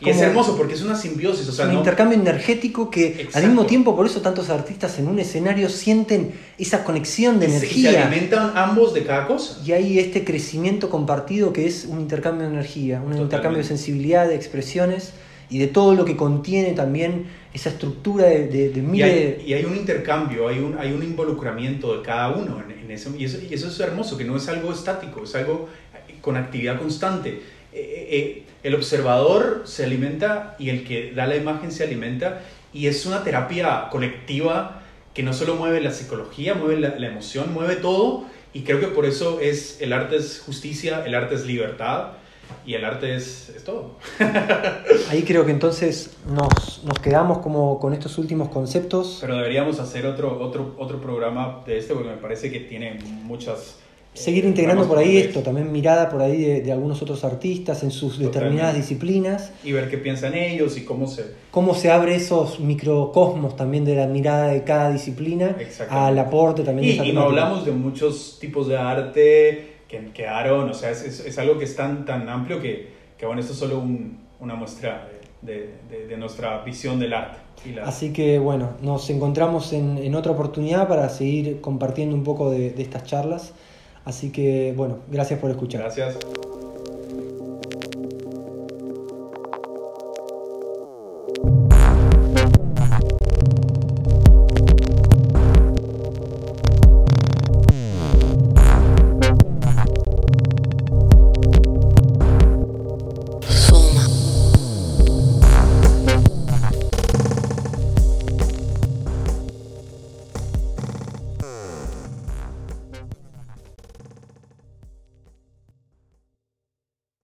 Y 0.00 0.10
es 0.10 0.20
hermoso 0.20 0.56
porque 0.56 0.74
es 0.74 0.82
una 0.82 0.96
simbiosis. 0.96 1.48
O 1.48 1.52
sea, 1.52 1.66
un 1.66 1.74
intercambio 1.74 2.18
energético 2.18 2.90
que 2.90 3.28
al 3.32 3.44
mismo 3.44 3.66
tiempo, 3.66 3.96
por 3.96 4.06
eso 4.06 4.20
tantos 4.20 4.50
artistas 4.50 4.98
en 4.98 5.08
un 5.08 5.18
escenario 5.18 5.68
sienten 5.68 6.32
esa 6.58 6.84
conexión 6.84 7.40
de 7.40 7.46
energía. 7.46 7.90
Y 7.90 7.94
se 7.94 7.98
alimentan 7.98 8.52
ambos 8.56 8.94
de 8.94 9.04
cada 9.04 9.26
cosa. 9.26 9.60
Y 9.64 9.72
hay 9.72 9.98
este 9.98 10.24
crecimiento 10.24 10.90
compartido 10.90 11.52
que 11.52 11.66
es 11.66 11.84
un 11.84 12.00
intercambio 12.00 12.46
de 12.46 12.54
energía, 12.54 13.02
un 13.04 13.16
intercambio 13.16 13.58
de 13.58 13.64
sensibilidad, 13.64 14.28
de 14.28 14.34
expresiones 14.34 15.12
y 15.50 15.58
de 15.58 15.66
todo 15.66 15.94
lo 15.94 16.04
que 16.04 16.16
contiene 16.16 16.72
también 16.72 17.26
esa 17.52 17.68
estructura 17.68 18.26
de, 18.26 18.48
de, 18.48 18.96
y, 18.96 19.02
hay, 19.02 19.44
y, 19.46 19.52
hay, 19.52 19.64
un 19.64 19.76
intercambio, 19.76 20.48
hay 20.48 20.58
un, 20.58 20.76
hay 20.78 20.92
un 20.92 21.02
involucramiento 21.02 21.96
de 21.96 22.02
cada 22.02 22.30
uno 22.30 22.60
en, 22.60 22.90
eso, 22.90 23.12
y 23.16 23.24
eso, 23.24 23.38
y 23.48 23.52
eso 23.52 23.68
es 23.68 23.78
hermoso, 23.80 24.16
que 24.16 24.24
no 24.24 24.36
es 24.36 24.48
algo 24.48 24.72
estático, 24.72 25.24
es 25.24 25.34
algo 25.34 25.68
con 26.20 26.36
actividad 26.36 26.78
constante. 26.78 27.42
Eh, 27.74 28.08
eh, 28.10 28.18
eh 28.18 28.44
el 28.64 28.74
observador 28.74 29.62
se 29.66 29.84
alimenta 29.84 30.56
y 30.58 30.70
el 30.70 30.84
que 30.84 31.12
da 31.12 31.26
la 31.26 31.36
imagen 31.36 31.70
se 31.70 31.84
alimenta 31.84 32.40
y 32.72 32.86
es 32.86 33.04
una 33.04 33.22
terapia 33.22 33.88
colectiva 33.90 34.80
que 35.12 35.22
no 35.22 35.34
solo 35.34 35.54
mueve 35.54 35.82
la 35.82 35.92
psicología, 35.92 36.54
mueve 36.54 36.80
la, 36.80 37.06
emoción, 37.06 37.52
mueve 37.52 37.76
todo 37.76 38.24
y 38.54 38.62
creo 38.62 38.80
que 38.80 38.86
por 38.86 39.04
eso 39.04 39.38
es 39.38 39.82
el 39.82 39.92
arte 39.92 40.16
es 40.16 40.40
justicia, 40.40 41.04
el 41.04 41.14
arte 41.14 41.34
es 41.34 41.44
libertad 41.44 42.12
y 42.64 42.72
el 42.72 42.86
arte 42.86 43.14
es, 43.14 43.50
es 43.50 43.64
todo. 43.64 43.96
Ahí 45.10 45.24
creo 45.24 45.44
que 45.44 45.52
entonces 45.52 46.16
nos, 46.26 46.82
nos, 46.84 46.98
quedamos 47.00 47.38
como 47.38 47.78
con 47.78 47.92
estos 47.92 48.16
últimos 48.16 48.48
conceptos. 48.48 49.18
Pero 49.20 49.36
deberíamos 49.36 49.78
hacer 49.78 50.06
otro, 50.06 50.40
otro, 50.40 50.74
otro 50.78 51.02
programa 51.02 51.62
de 51.66 51.76
este 51.76 51.92
porque 51.92 52.08
me 52.08 52.16
parece 52.16 52.50
que 52.50 52.60
tiene 52.60 52.98
muchas 53.24 53.76
seguir 54.14 54.44
integrando 54.44 54.86
por 54.86 54.96
ahí 54.96 55.18
esto, 55.18 55.42
también 55.42 55.70
mirada 55.70 56.08
por 56.08 56.22
ahí 56.22 56.60
de, 56.60 56.72
algunos 56.72 57.02
otros 57.02 57.24
artistas 57.24 57.82
en 57.82 57.90
sus 57.90 58.18
determinadas 58.18 58.76
disciplinas. 58.76 59.52
Y 59.64 59.72
ver 59.72 59.90
qué 59.90 59.98
piensan 59.98 60.34
ellos 60.34 60.78
y 60.78 60.84
cómo 60.84 61.06
se... 61.06 61.34
Cómo 61.50 61.74
se 61.74 61.90
abre 61.90 62.14
esos 62.14 62.60
microcosmos 62.60 63.56
también 63.56 63.84
de 63.84 63.96
la 63.96 64.06
mirada 64.06 64.48
de 64.48 64.64
cada 64.64 64.90
disciplina 64.90 65.56
al 65.90 66.18
aporte 66.18 66.62
también 66.62 67.04
y, 67.04 67.10
Y 67.10 67.12
no 67.12 67.22
hablamos 67.22 67.64
de 67.64 67.72
muchos 67.72 68.38
tipos 68.40 68.68
de 68.68 68.76
arte 68.76 69.74
que 69.88 70.10
quedaron, 70.12 70.70
o 70.70 70.74
sea, 70.74 70.90
es, 70.90 71.02
es, 71.02 71.38
algo 71.38 71.58
que 71.58 71.64
es 71.64 71.76
tan, 71.76 72.04
tan 72.04 72.28
amplio 72.28 72.60
que, 72.60 72.88
que 73.18 73.26
bueno, 73.26 73.40
esto 73.40 73.52
es 73.52 73.58
solo 73.58 73.84
una 74.40 74.54
muestra 74.54 75.08
de, 75.42 75.70
de, 76.08 76.16
nuestra 76.16 76.62
visión 76.62 76.98
del 76.98 77.12
arte. 77.12 77.38
Así 77.84 78.12
que 78.12 78.38
bueno, 78.38 78.72
nos 78.82 79.08
encontramos 79.10 79.72
en, 79.72 79.98
en, 79.98 80.14
otra 80.14 80.32
oportunidad 80.32 80.88
para 80.88 81.08
seguir 81.08 81.60
compartiendo 81.60 82.16
un 82.16 82.24
poco 82.24 82.50
de, 82.50 82.70
de 82.70 82.82
estas 82.82 83.04
charlas. 83.04 83.52
Así 84.04 84.30
que 84.30 84.74
bueno, 84.76 84.98
gracias 85.10 85.40
por 85.40 85.50
escuchar. 85.50 85.80
Gracias. 85.82 86.18